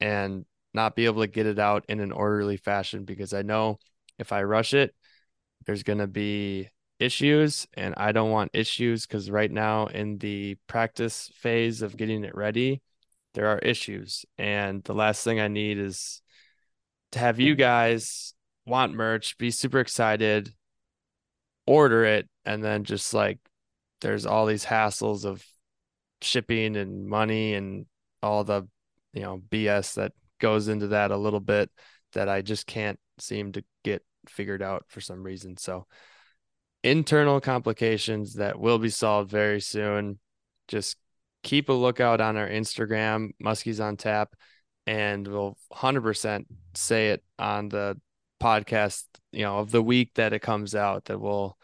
and 0.00 0.44
not 0.74 0.94
be 0.94 1.06
able 1.06 1.22
to 1.22 1.26
get 1.26 1.46
it 1.46 1.58
out 1.58 1.84
in 1.88 2.00
an 2.00 2.12
orderly 2.12 2.56
fashion 2.56 3.04
because 3.04 3.32
I 3.32 3.42
know 3.42 3.78
if 4.18 4.32
I 4.32 4.42
rush 4.42 4.74
it, 4.74 4.94
there's 5.64 5.82
going 5.82 5.98
to 5.98 6.06
be 6.06 6.68
issues 6.98 7.66
and 7.74 7.94
I 7.96 8.12
don't 8.12 8.30
want 8.30 8.50
issues 8.54 9.06
because 9.06 9.30
right 9.30 9.50
now 9.50 9.86
in 9.86 10.18
the 10.18 10.56
practice 10.66 11.30
phase 11.34 11.82
of 11.82 11.96
getting 11.96 12.24
it 12.24 12.34
ready, 12.34 12.82
there 13.34 13.48
are 13.48 13.58
issues. 13.58 14.24
And 14.38 14.82
the 14.84 14.94
last 14.94 15.24
thing 15.24 15.40
I 15.40 15.48
need 15.48 15.78
is 15.78 16.22
to 17.12 17.18
have 17.18 17.40
you 17.40 17.54
guys 17.54 18.34
want 18.66 18.94
merch, 18.94 19.38
be 19.38 19.50
super 19.50 19.80
excited, 19.80 20.52
order 21.66 22.04
it, 22.04 22.28
and 22.44 22.62
then 22.62 22.84
just 22.84 23.12
like 23.14 23.38
there's 24.00 24.26
all 24.26 24.46
these 24.46 24.64
hassles 24.64 25.24
of 25.24 25.44
shipping 26.22 26.76
and 26.76 27.06
money 27.06 27.54
and 27.54 27.86
all 28.22 28.44
the 28.44 28.66
you 29.16 29.22
know 29.22 29.42
BS 29.50 29.94
that 29.94 30.12
goes 30.38 30.68
into 30.68 30.88
that 30.88 31.10
a 31.10 31.16
little 31.16 31.40
bit 31.40 31.70
that 32.12 32.28
I 32.28 32.42
just 32.42 32.66
can't 32.66 33.00
seem 33.18 33.52
to 33.52 33.64
get 33.82 34.04
figured 34.28 34.62
out 34.62 34.84
for 34.88 35.00
some 35.00 35.22
reason. 35.22 35.56
So 35.56 35.86
internal 36.84 37.40
complications 37.40 38.34
that 38.34 38.60
will 38.60 38.78
be 38.78 38.90
solved 38.90 39.30
very 39.30 39.60
soon. 39.60 40.18
Just 40.68 40.98
keep 41.42 41.68
a 41.68 41.72
lookout 41.72 42.20
on 42.20 42.36
our 42.36 42.48
Instagram, 42.48 43.30
Muskies 43.42 43.82
on 43.82 43.96
Tap, 43.96 44.34
and 44.86 45.26
we'll 45.26 45.56
100% 45.72 46.44
say 46.74 47.10
it 47.10 47.24
on 47.38 47.70
the 47.70 47.98
podcast, 48.40 49.04
you 49.32 49.42
know, 49.42 49.58
of 49.58 49.70
the 49.70 49.82
week 49.82 50.12
that 50.14 50.34
it 50.34 50.40
comes 50.40 50.74
out 50.74 51.06
that 51.06 51.18
we'll 51.18 51.56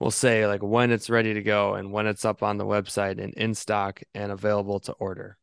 we'll 0.00 0.10
say 0.10 0.46
like 0.46 0.62
when 0.62 0.90
it's 0.90 1.08
ready 1.08 1.32
to 1.34 1.42
go 1.42 1.74
and 1.74 1.92
when 1.92 2.06
it's 2.06 2.24
up 2.24 2.42
on 2.42 2.58
the 2.58 2.66
website 2.66 3.22
and 3.22 3.32
in 3.34 3.54
stock 3.54 4.02
and 4.14 4.32
available 4.32 4.80
to 4.80 4.92
order. 4.94 5.38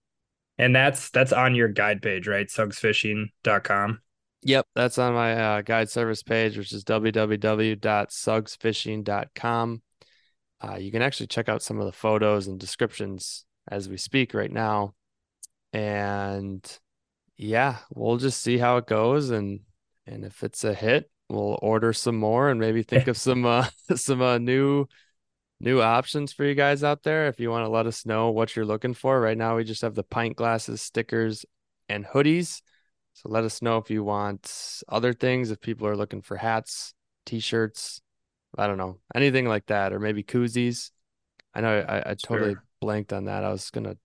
And 0.64 0.74
that's 0.74 1.10
that's 1.10 1.34
on 1.34 1.56
your 1.56 1.68
guide 1.68 2.02
page, 2.02 2.26
right? 2.26 2.48
Sugsfishing.com. 2.48 4.00
Yep, 4.44 4.66
that's 4.76 4.98
on 4.98 5.14
my 5.14 5.34
uh, 5.34 5.62
guide 5.62 5.90
service 5.90 6.24
page, 6.24 6.58
which 6.58 6.72
is 6.72 6.86
www.sugsfishing.com. 6.86 9.82
Uh, 10.66 10.78
you 10.78 10.90
can 10.90 11.02
actually 11.02 11.28
check 11.28 11.50
out 11.50 11.62
some 11.62 11.82
of 11.82 11.86
the 11.86 11.92
photos 11.92 12.48
and 12.48 12.58
descriptions 12.58 13.44
as 13.68 13.90
we 13.90 13.98
speak 13.98 14.34
right 14.34 14.52
now. 14.52 14.94
And 15.74 16.66
yeah, 17.36 17.80
we'll 17.94 18.16
just 18.16 18.40
see 18.40 18.58
how 18.58 18.78
it 18.78 18.88
goes 18.88 19.32
and 19.32 19.60
and 20.08 20.24
if 20.24 20.44
it's 20.44 20.64
a 20.64 20.74
hit, 20.74 21.12
we'll 21.28 21.60
order 21.62 21.92
some 21.92 22.16
more 22.16 22.50
and 22.50 22.58
maybe 22.58 22.84
think 22.84 23.10
of 23.10 23.18
some 23.26 23.46
uh 23.46 23.68
some 23.96 24.22
uh, 24.22 24.38
new 24.38 24.88
new 25.60 25.82
options 25.82 26.34
for 26.34 26.44
you 26.44 26.56
guys 26.56 26.84
out 26.84 27.04
there 27.04 27.28
if 27.28 27.40
you 27.40 27.50
want 27.50 27.66
to 27.66 27.70
let 27.70 27.88
us 27.88 28.06
know 28.06 28.32
what 28.32 28.56
you're 28.56 28.66
looking 28.66 28.94
for. 28.94 29.20
Right 29.20 29.38
now 29.38 29.56
we 29.56 29.64
just 29.64 29.82
have 29.82 29.96
the 29.96 30.04
pint 30.04 30.36
glasses, 30.36 30.82
stickers, 30.82 31.46
and 31.90 32.06
hoodies. 32.06 32.62
So 33.14 33.30
let 33.30 33.44
us 33.44 33.62
know 33.62 33.78
if 33.78 33.90
you 33.90 34.04
want 34.04 34.82
other 34.90 35.14
things, 35.14 35.52
if 35.52 35.62
people 35.62 35.88
are 35.88 35.96
looking 35.96 36.22
for 36.22 36.36
hats, 36.36 36.94
t-shirts, 37.26 38.02
I 38.58 38.68
don't 38.68 38.78
know, 38.78 39.00
anything 39.16 39.48
like 39.48 39.68
that, 39.68 39.94
or 39.94 40.00
maybe 40.00 40.24
koozies. 40.24 40.92
I 41.54 41.62
know 41.62 41.80
I, 41.80 42.12
I 42.12 42.16
totally 42.16 42.54
sure. 42.54 42.64
blanked 42.82 43.14
on 43.14 43.26
that. 43.26 43.44
I 43.44 43.50
was 43.50 43.70
gonna 43.70 43.98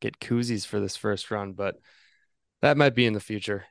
get 0.00 0.20
koozies 0.20 0.66
for 0.66 0.80
this 0.80 0.96
first 0.96 1.30
run, 1.30 1.52
but 1.52 1.76
that 2.60 2.76
might 2.76 2.94
be 2.94 3.06
in 3.06 3.12
the 3.12 3.20
future. 3.20 3.64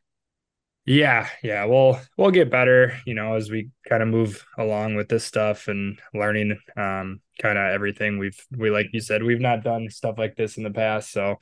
Yeah, 0.85 1.29
yeah, 1.43 1.65
we'll 1.65 1.99
we'll 2.17 2.31
get 2.31 2.49
better, 2.49 2.99
you 3.05 3.13
know, 3.13 3.35
as 3.35 3.51
we 3.51 3.69
kind 3.87 4.01
of 4.01 4.09
move 4.09 4.43
along 4.57 4.95
with 4.95 5.09
this 5.09 5.23
stuff 5.23 5.67
and 5.67 5.99
learning 6.13 6.57
um 6.75 7.21
kind 7.39 7.57
of 7.57 7.71
everything. 7.71 8.17
We've 8.17 8.39
we 8.55 8.71
like 8.71 8.87
you 8.91 8.99
said, 8.99 9.21
we've 9.21 9.39
not 9.39 9.63
done 9.63 9.89
stuff 9.91 10.17
like 10.17 10.35
this 10.35 10.57
in 10.57 10.63
the 10.63 10.71
past, 10.71 11.11
so 11.11 11.37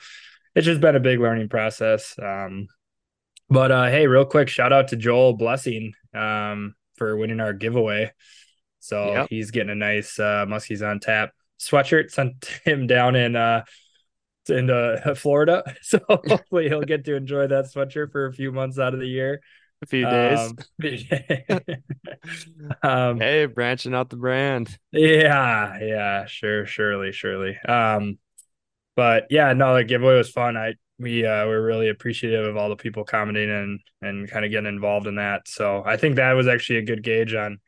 it's 0.55 0.65
just 0.65 0.81
been 0.81 0.97
a 0.97 0.99
big 0.99 1.21
learning 1.21 1.47
process. 1.47 2.15
Um 2.21 2.67
but 3.49 3.71
uh 3.71 3.85
hey, 3.85 4.07
real 4.07 4.25
quick, 4.25 4.49
shout 4.49 4.73
out 4.73 4.89
to 4.89 4.97
Joel 4.97 5.33
Blessing 5.33 5.93
um 6.13 6.75
for 6.95 7.15
winning 7.15 7.39
our 7.39 7.53
giveaway. 7.53 8.11
So 8.81 9.13
yep. 9.13 9.27
he's 9.29 9.51
getting 9.51 9.71
a 9.71 9.75
nice 9.75 10.19
uh 10.19 10.45
Muskies 10.47 10.85
on 10.85 10.99
tap 10.99 11.31
sweatshirt 11.59 12.11
sent 12.11 12.45
him 12.65 12.87
down 12.87 13.15
in 13.15 13.37
uh 13.37 13.63
in 14.49 14.69
uh, 14.69 15.13
Florida. 15.17 15.63
So 15.81 15.99
hopefully 16.09 16.67
he'll 16.67 16.81
get 16.81 17.05
to 17.05 17.15
enjoy 17.15 17.47
that 17.47 17.65
sweatshirt 17.65 18.11
for 18.11 18.27
a 18.27 18.33
few 18.33 18.51
months 18.51 18.79
out 18.79 18.93
of 18.93 18.99
the 18.99 19.07
year. 19.07 19.41
A 19.81 19.85
few 19.85 20.05
days. 20.05 20.53
Um, 20.81 21.67
um, 22.83 23.19
hey, 23.19 23.45
branching 23.45 23.95
out 23.95 24.09
the 24.09 24.17
brand. 24.17 24.77
Yeah, 24.91 25.79
yeah, 25.79 26.25
sure, 26.25 26.65
surely, 26.65 27.13
surely. 27.13 27.57
Um, 27.65 28.17
but 28.95 29.27
yeah, 29.29 29.53
no, 29.53 29.75
the 29.75 29.85
giveaway 29.85 30.17
was 30.17 30.29
fun. 30.29 30.57
I 30.57 30.73
we 30.99 31.25
uh 31.25 31.47
we're 31.47 31.65
really 31.65 31.87
appreciative 31.87 32.45
of 32.45 32.57
all 32.57 32.67
the 32.67 32.75
people 32.75 33.05
commenting 33.05 33.49
and 33.49 33.79
and 34.01 34.29
kind 34.29 34.43
of 34.43 34.51
getting 34.51 34.67
involved 34.67 35.07
in 35.07 35.15
that. 35.15 35.47
So 35.47 35.81
I 35.85 35.95
think 35.95 36.17
that 36.17 36.33
was 36.33 36.47
actually 36.47 36.79
a 36.79 36.85
good 36.85 37.01
gauge 37.01 37.33
on 37.33 37.59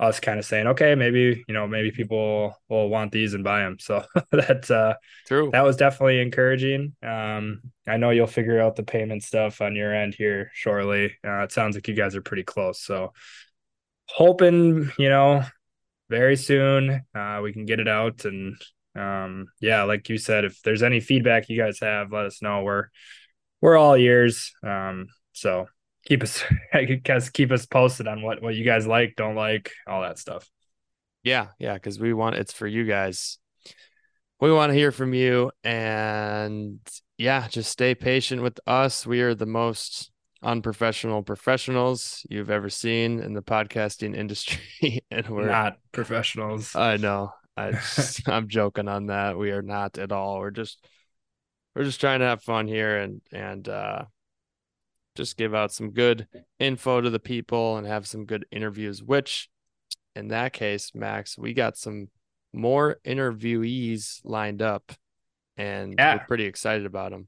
us 0.00 0.20
kind 0.20 0.38
of 0.38 0.44
saying, 0.44 0.68
okay, 0.68 0.94
maybe 0.94 1.44
you 1.48 1.54
know, 1.54 1.66
maybe 1.66 1.90
people 1.90 2.54
will 2.68 2.88
want 2.88 3.10
these 3.12 3.34
and 3.34 3.42
buy 3.42 3.60
them. 3.60 3.78
So 3.80 4.04
that's 4.32 4.70
uh, 4.70 4.94
true. 5.26 5.50
That 5.52 5.64
was 5.64 5.76
definitely 5.76 6.20
encouraging. 6.20 6.94
Um, 7.02 7.62
I 7.86 7.96
know 7.96 8.10
you'll 8.10 8.26
figure 8.26 8.60
out 8.60 8.76
the 8.76 8.84
payment 8.84 9.22
stuff 9.22 9.60
on 9.60 9.74
your 9.74 9.94
end 9.94 10.14
here 10.14 10.50
shortly. 10.54 11.16
Uh, 11.26 11.42
it 11.42 11.52
sounds 11.52 11.74
like 11.74 11.88
you 11.88 11.94
guys 11.94 12.14
are 12.14 12.22
pretty 12.22 12.44
close. 12.44 12.80
So 12.80 13.12
hoping, 14.06 14.90
you 14.98 15.08
know, 15.08 15.42
very 16.08 16.36
soon 16.36 17.02
uh, 17.14 17.40
we 17.42 17.52
can 17.52 17.66
get 17.66 17.80
it 17.80 17.88
out 17.88 18.24
and 18.24 18.56
um, 18.94 19.46
yeah, 19.60 19.84
like 19.84 20.08
you 20.08 20.18
said, 20.18 20.44
if 20.44 20.60
there's 20.62 20.82
any 20.82 21.00
feedback 21.00 21.48
you 21.48 21.60
guys 21.60 21.78
have, 21.80 22.12
let 22.12 22.26
us 22.26 22.42
know. 22.42 22.62
We're 22.62 22.88
we're 23.60 23.76
all 23.76 23.96
ears. 23.96 24.52
Um, 24.62 25.06
so 25.32 25.66
keep 26.04 26.22
us 26.22 26.42
I 26.72 26.84
guess 26.84 27.30
keep 27.30 27.50
us 27.52 27.66
posted 27.66 28.06
on 28.06 28.22
what 28.22 28.42
what 28.42 28.54
you 28.54 28.64
guys 28.64 28.86
like, 28.86 29.14
don't 29.16 29.34
like, 29.34 29.72
all 29.86 30.02
that 30.02 30.18
stuff. 30.18 30.48
Yeah, 31.22 31.48
yeah, 31.58 31.74
because 31.74 31.98
we 31.98 32.12
want 32.12 32.36
it's 32.36 32.52
for 32.52 32.66
you 32.66 32.84
guys. 32.84 33.38
We 34.40 34.52
want 34.52 34.70
to 34.70 34.78
hear 34.78 34.92
from 34.92 35.14
you, 35.14 35.50
and 35.64 36.78
yeah, 37.16 37.48
just 37.48 37.70
stay 37.70 37.94
patient 37.94 38.42
with 38.42 38.60
us. 38.66 39.06
We 39.06 39.20
are 39.22 39.34
the 39.34 39.46
most 39.46 40.12
unprofessional 40.42 41.24
professionals 41.24 42.24
you've 42.30 42.50
ever 42.50 42.70
seen 42.70 43.18
in 43.20 43.34
the 43.34 43.42
podcasting 43.42 44.16
industry, 44.16 45.04
and 45.10 45.28
we're 45.28 45.48
not 45.48 45.78
professionals. 45.92 46.76
I 46.76 46.96
know. 46.96 47.32
I 47.56 47.72
just, 47.72 48.28
I'm 48.28 48.48
joking 48.48 48.88
on 48.88 49.06
that. 49.06 49.36
We 49.36 49.50
are 49.50 49.62
not 49.62 49.98
at 49.98 50.12
all. 50.12 50.38
We're 50.38 50.52
just 50.52 50.86
we're 51.74 51.84
just 51.84 52.00
trying 52.00 52.20
to 52.20 52.26
have 52.26 52.42
fun 52.42 52.68
here 52.68 52.98
and 52.98 53.20
and 53.32 53.68
uh 53.68 54.04
just 55.18 55.36
give 55.36 55.54
out 55.54 55.72
some 55.72 55.90
good 55.90 56.28
info 56.60 57.00
to 57.00 57.10
the 57.10 57.18
people 57.18 57.76
and 57.76 57.86
have 57.86 58.06
some 58.06 58.24
good 58.24 58.46
interviews, 58.52 59.02
which 59.02 59.50
in 60.14 60.28
that 60.28 60.52
case, 60.52 60.92
Max, 60.94 61.36
we 61.36 61.52
got 61.52 61.76
some 61.76 62.08
more 62.52 62.98
interviewees 63.04 64.20
lined 64.24 64.62
up 64.62 64.92
and 65.56 65.96
yeah. 65.98 66.14
we're 66.14 66.24
pretty 66.26 66.44
excited 66.44 66.86
about 66.86 67.10
them. 67.10 67.26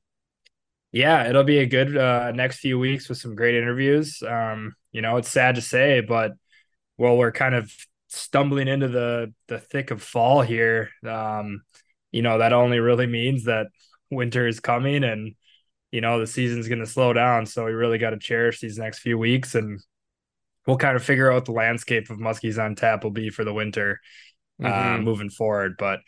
Yeah, 0.93 1.29
it'll 1.29 1.45
be 1.45 1.59
a 1.59 1.67
good 1.67 1.97
uh, 1.97 2.31
next 2.31 2.59
few 2.59 2.79
weeks 2.79 3.09
with 3.09 3.19
some 3.19 3.35
great 3.35 3.57
interviews. 3.57 4.23
Um, 4.27 4.75
you 4.93 5.03
know, 5.03 5.17
it's 5.17 5.29
sad 5.29 5.57
to 5.57 5.61
say, 5.61 6.01
but 6.01 6.33
well, 6.97 7.17
we're 7.17 7.33
kind 7.33 7.55
of 7.57 7.73
stumbling 8.09 8.69
into 8.69 8.89
the 8.89 9.33
the 9.49 9.59
thick 9.59 9.91
of 9.91 10.03
fall 10.03 10.43
here. 10.43 10.91
Um, 11.07 11.63
you 12.13 12.23
know, 12.23 12.39
that 12.39 12.53
only 12.53 12.79
really 12.79 13.07
means 13.07 13.45
that 13.45 13.67
winter 14.11 14.47
is 14.47 14.61
coming 14.61 15.05
and 15.05 15.35
you 15.93 16.01
know 16.01 16.19
the 16.19 16.27
season's 16.27 16.69
going 16.69 16.81
to 16.81 16.87
slow 16.87 17.13
down 17.13 17.47
so 17.47 17.65
we 17.65 17.73
really 17.73 17.99
got 17.99 18.11
to 18.11 18.19
cherish 18.19 18.61
these 18.61 18.79
next 18.79 19.01
few 19.01 19.19
weeks 19.19 19.55
and 19.55 19.81
we'll 20.67 20.77
kind 20.77 20.97
of 20.97 21.03
figure 21.03 21.31
out 21.31 21.37
what 21.37 21.45
the 21.47 21.53
landscape 21.53 22.11
of 22.11 22.19
muskies 22.19 22.63
on 22.63 22.75
tap 22.75 23.05
will 23.05 23.11
be 23.11 23.31
for 23.31 23.45
the 23.45 23.55
winter 23.55 24.01
uh, 24.63 24.67
mm-hmm. 24.67 24.95
uh, 24.95 24.99
moving 24.99 25.31
forward 25.31 25.75
but 25.79 26.01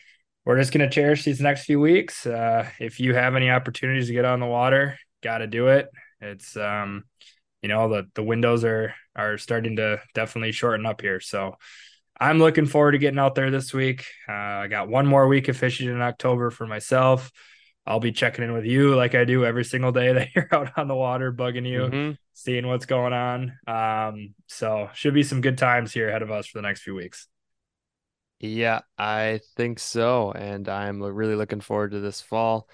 we're 0.44 0.59
just 0.59 0.72
going 0.72 0.88
to 0.88 0.92
cherish 0.92 1.24
these 1.24 1.40
next 1.40 1.64
few 1.64 1.78
weeks 1.78 2.26
uh, 2.26 2.68
if 2.80 2.98
you 2.98 3.14
have 3.14 3.36
any 3.36 3.50
opportunities 3.50 4.09
to 4.09 4.12
get 4.12 4.24
on 4.24 4.40
the 4.40 4.46
water 4.46 4.96
got 5.22 5.38
to 5.38 5.46
do 5.46 5.68
it. 5.68 5.88
It's 6.20 6.56
um 6.56 7.04
you 7.62 7.68
know 7.68 7.88
the 7.88 8.09
the 8.14 8.22
windows 8.22 8.64
are 8.64 8.94
are 9.16 9.38
starting 9.38 9.76
to 9.76 10.00
definitely 10.14 10.52
shorten 10.52 10.86
up 10.86 11.00
here 11.00 11.20
so 11.20 11.54
i'm 12.18 12.38
looking 12.38 12.66
forward 12.66 12.92
to 12.92 12.98
getting 12.98 13.18
out 13.18 13.34
there 13.34 13.50
this 13.50 13.72
week. 13.72 14.04
Uh, 14.28 14.32
i 14.32 14.68
got 14.68 14.88
one 14.88 15.06
more 15.06 15.28
week 15.28 15.48
of 15.48 15.56
fishing 15.56 15.88
in 15.88 16.00
october 16.00 16.50
for 16.50 16.66
myself 16.66 17.30
I'll 17.86 18.00
be 18.00 18.12
checking 18.12 18.44
in 18.44 18.52
with 18.52 18.64
you 18.64 18.94
like 18.94 19.14
I 19.14 19.24
do 19.24 19.44
every 19.44 19.64
single 19.64 19.92
day 19.92 20.12
that 20.14 20.28
you're 20.34 20.48
out 20.52 20.72
on 20.76 20.88
the 20.88 20.94
water, 20.94 21.32
bugging 21.32 21.66
you, 21.66 21.80
mm-hmm. 21.80 22.12
seeing 22.32 22.66
what's 22.66 22.86
going 22.86 23.12
on. 23.12 23.59
Um, 23.66 24.34
so 24.46 24.90
should 24.94 25.14
be 25.14 25.22
some 25.22 25.40
good 25.40 25.59
times 25.59 25.92
here 25.92 26.09
ahead 26.09 26.22
of 26.22 26.30
us 26.30 26.46
for 26.46 26.59
the 26.59 26.62
next 26.62 26.82
few 26.82 26.94
weeks. 26.94 27.26
Yeah, 28.40 28.80
I 28.98 29.40
think 29.56 29.78
so. 29.78 30.32
And 30.32 30.68
I'm 30.68 31.00
really 31.00 31.36
looking 31.36 31.60
forward 31.60 31.92
to 31.92 32.00
this 32.00 32.20
fall. 32.20 32.68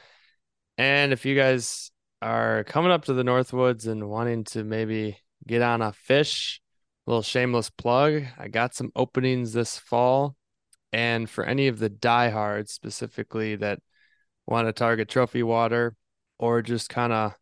And 0.79 1.13
if 1.13 1.27
you 1.27 1.37
guys 1.37 1.91
are 2.23 2.65
coming 2.65 2.91
up 2.91 3.05
to 3.05 3.13
the 3.13 3.23
Northwoods 3.23 3.87
and 3.87 4.09
wanting 4.09 4.45
to 4.45 4.65
maybe 4.65 5.19
get 5.47 5.61
on 5.61 5.83
a 5.83 5.93
fish, 5.93 6.63
little 7.07 7.23
shameless 7.23 7.69
plug, 7.69 8.23
I 8.39 8.49
got 8.49 8.75
some 8.75 8.93
openings 8.97 9.53
this 9.53 9.79
fall. 9.79 10.37
And 10.91 11.29
for 11.29 11.45
any 11.45 11.69
of 11.69 11.79
the 11.79 11.91
diehards 11.91 12.73
specifically 12.73 13.57
that 13.57 13.81
want 14.49 14.67
to 14.67 14.73
target 14.73 15.09
trophy 15.09 15.43
water 15.43 15.95
or 16.39 16.63
just 16.63 16.89
kind 16.89 17.13
of 17.13 17.35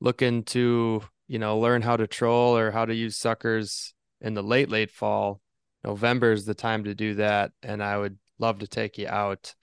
looking 0.00 0.44
to, 0.44 1.02
you 1.26 1.38
know, 1.38 1.58
learn 1.58 1.82
how 1.82 1.96
to 1.96 2.06
troll 2.06 2.56
or 2.56 2.70
how 2.70 2.84
to 2.84 2.94
use 2.94 3.16
suckers 3.16 3.92
in 4.20 4.34
the 4.34 4.42
late, 4.42 4.70
late 4.70 4.90
fall, 4.90 5.40
November 5.82 6.32
is 6.32 6.44
the 6.46 6.54
time 6.54 6.84
to 6.84 6.94
do 6.94 7.16
that, 7.16 7.52
and 7.62 7.82
I 7.82 7.98
would 7.98 8.18
love 8.38 8.60
to 8.60 8.66
take 8.66 8.96
you 8.96 9.08
out. 9.08 9.54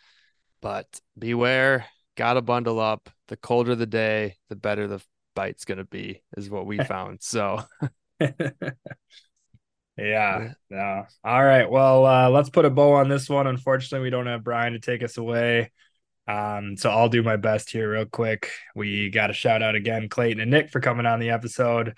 But 0.62 0.86
beware, 1.18 1.86
gotta 2.16 2.42
bundle 2.42 2.80
up. 2.80 3.10
The 3.30 3.38
colder 3.38 3.76
the 3.76 3.88
day, 3.88 4.36
the 4.50 4.56
better 4.56 4.88
the 4.88 5.02
bite's 5.36 5.66
gonna 5.66 5.86
be, 5.86 6.22
is 6.38 6.50
what 6.50 6.66
we 6.68 6.78
found. 6.84 7.24
So 7.24 7.64
Yeah. 9.98 10.54
No. 10.70 11.06
All 11.24 11.44
right. 11.44 11.70
Well, 11.70 12.06
uh, 12.06 12.30
let's 12.30 12.50
put 12.50 12.66
a 12.66 12.70
bow 12.70 12.94
on 12.94 13.10
this 13.10 13.30
one. 13.30 13.46
Unfortunately, 13.46 14.04
we 14.04 14.10
don't 14.10 14.28
have 14.28 14.44
Brian 14.44 14.74
to 14.74 14.80
take 14.80 15.04
us 15.04 15.18
away. 15.18 15.72
Um, 16.32 16.78
so 16.78 16.90
I'll 16.90 17.10
do 17.10 17.24
my 17.24 17.36
best 17.36 17.72
here 17.72 17.92
real 17.92 18.06
quick. 18.06 18.52
We 18.74 19.10
got 19.10 19.30
a 19.30 19.34
shout 19.34 19.62
out 19.62 19.76
again, 19.76 20.08
Clayton 20.08 20.40
and 20.40 20.50
Nick, 20.50 20.70
for 20.70 20.80
coming 20.80 21.06
on 21.06 21.20
the 21.20 21.32
episode. 21.32 21.98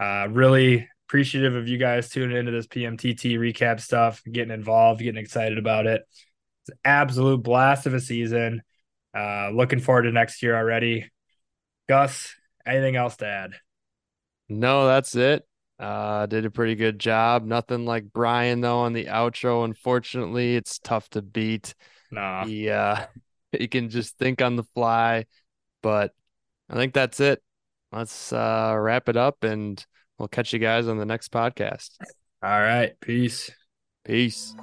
Uh, 0.00 0.26
really 0.30 0.88
appreciative 1.06 1.54
of 1.54 1.68
you 1.68 1.78
guys 1.78 2.08
tuning 2.08 2.36
into 2.36 2.50
this 2.50 2.66
PMTT 2.66 3.38
recap 3.38 3.80
stuff, 3.80 4.20
getting 4.30 4.52
involved, 4.52 5.00
getting 5.00 5.20
excited 5.20 5.58
about 5.58 5.86
it. 5.86 6.02
It's 6.62 6.70
an 6.70 6.78
absolute 6.84 7.42
blast 7.42 7.86
of 7.86 7.94
a 7.94 8.00
season. 8.00 8.62
Uh, 9.16 9.50
looking 9.50 9.78
forward 9.78 10.02
to 10.02 10.12
next 10.12 10.42
year 10.42 10.56
already. 10.56 11.08
Gus, 11.88 12.34
anything 12.66 12.96
else 12.96 13.16
to 13.18 13.26
add? 13.26 13.52
no, 14.48 14.86
that's 14.86 15.14
it. 15.14 15.46
Uh, 15.78 16.26
did 16.26 16.44
a 16.44 16.50
pretty 16.50 16.74
good 16.74 16.98
job. 16.98 17.44
Nothing 17.44 17.84
like 17.84 18.12
Brian 18.12 18.60
though 18.60 18.80
on 18.80 18.92
the 18.92 19.04
outro. 19.04 19.64
Unfortunately, 19.64 20.56
it's 20.56 20.80
tough 20.80 21.08
to 21.10 21.22
beat. 21.22 21.76
Nah. 22.10 22.44
He 22.44 22.68
uh 22.68 23.06
he 23.58 23.68
can 23.68 23.90
just 23.90 24.18
think 24.18 24.42
on 24.42 24.56
the 24.56 24.64
fly. 24.74 25.26
But 25.82 26.12
I 26.68 26.74
think 26.74 26.94
that's 26.94 27.20
it. 27.20 27.42
Let's 27.92 28.32
uh 28.32 28.74
wrap 28.78 29.08
it 29.08 29.16
up 29.16 29.44
and 29.44 29.84
we'll 30.18 30.28
catch 30.28 30.52
you 30.52 30.58
guys 30.58 30.88
on 30.88 30.98
the 30.98 31.06
next 31.06 31.32
podcast. 31.32 31.90
All 32.42 32.60
right. 32.60 32.98
Peace. 33.00 33.50
Peace. 34.04 34.54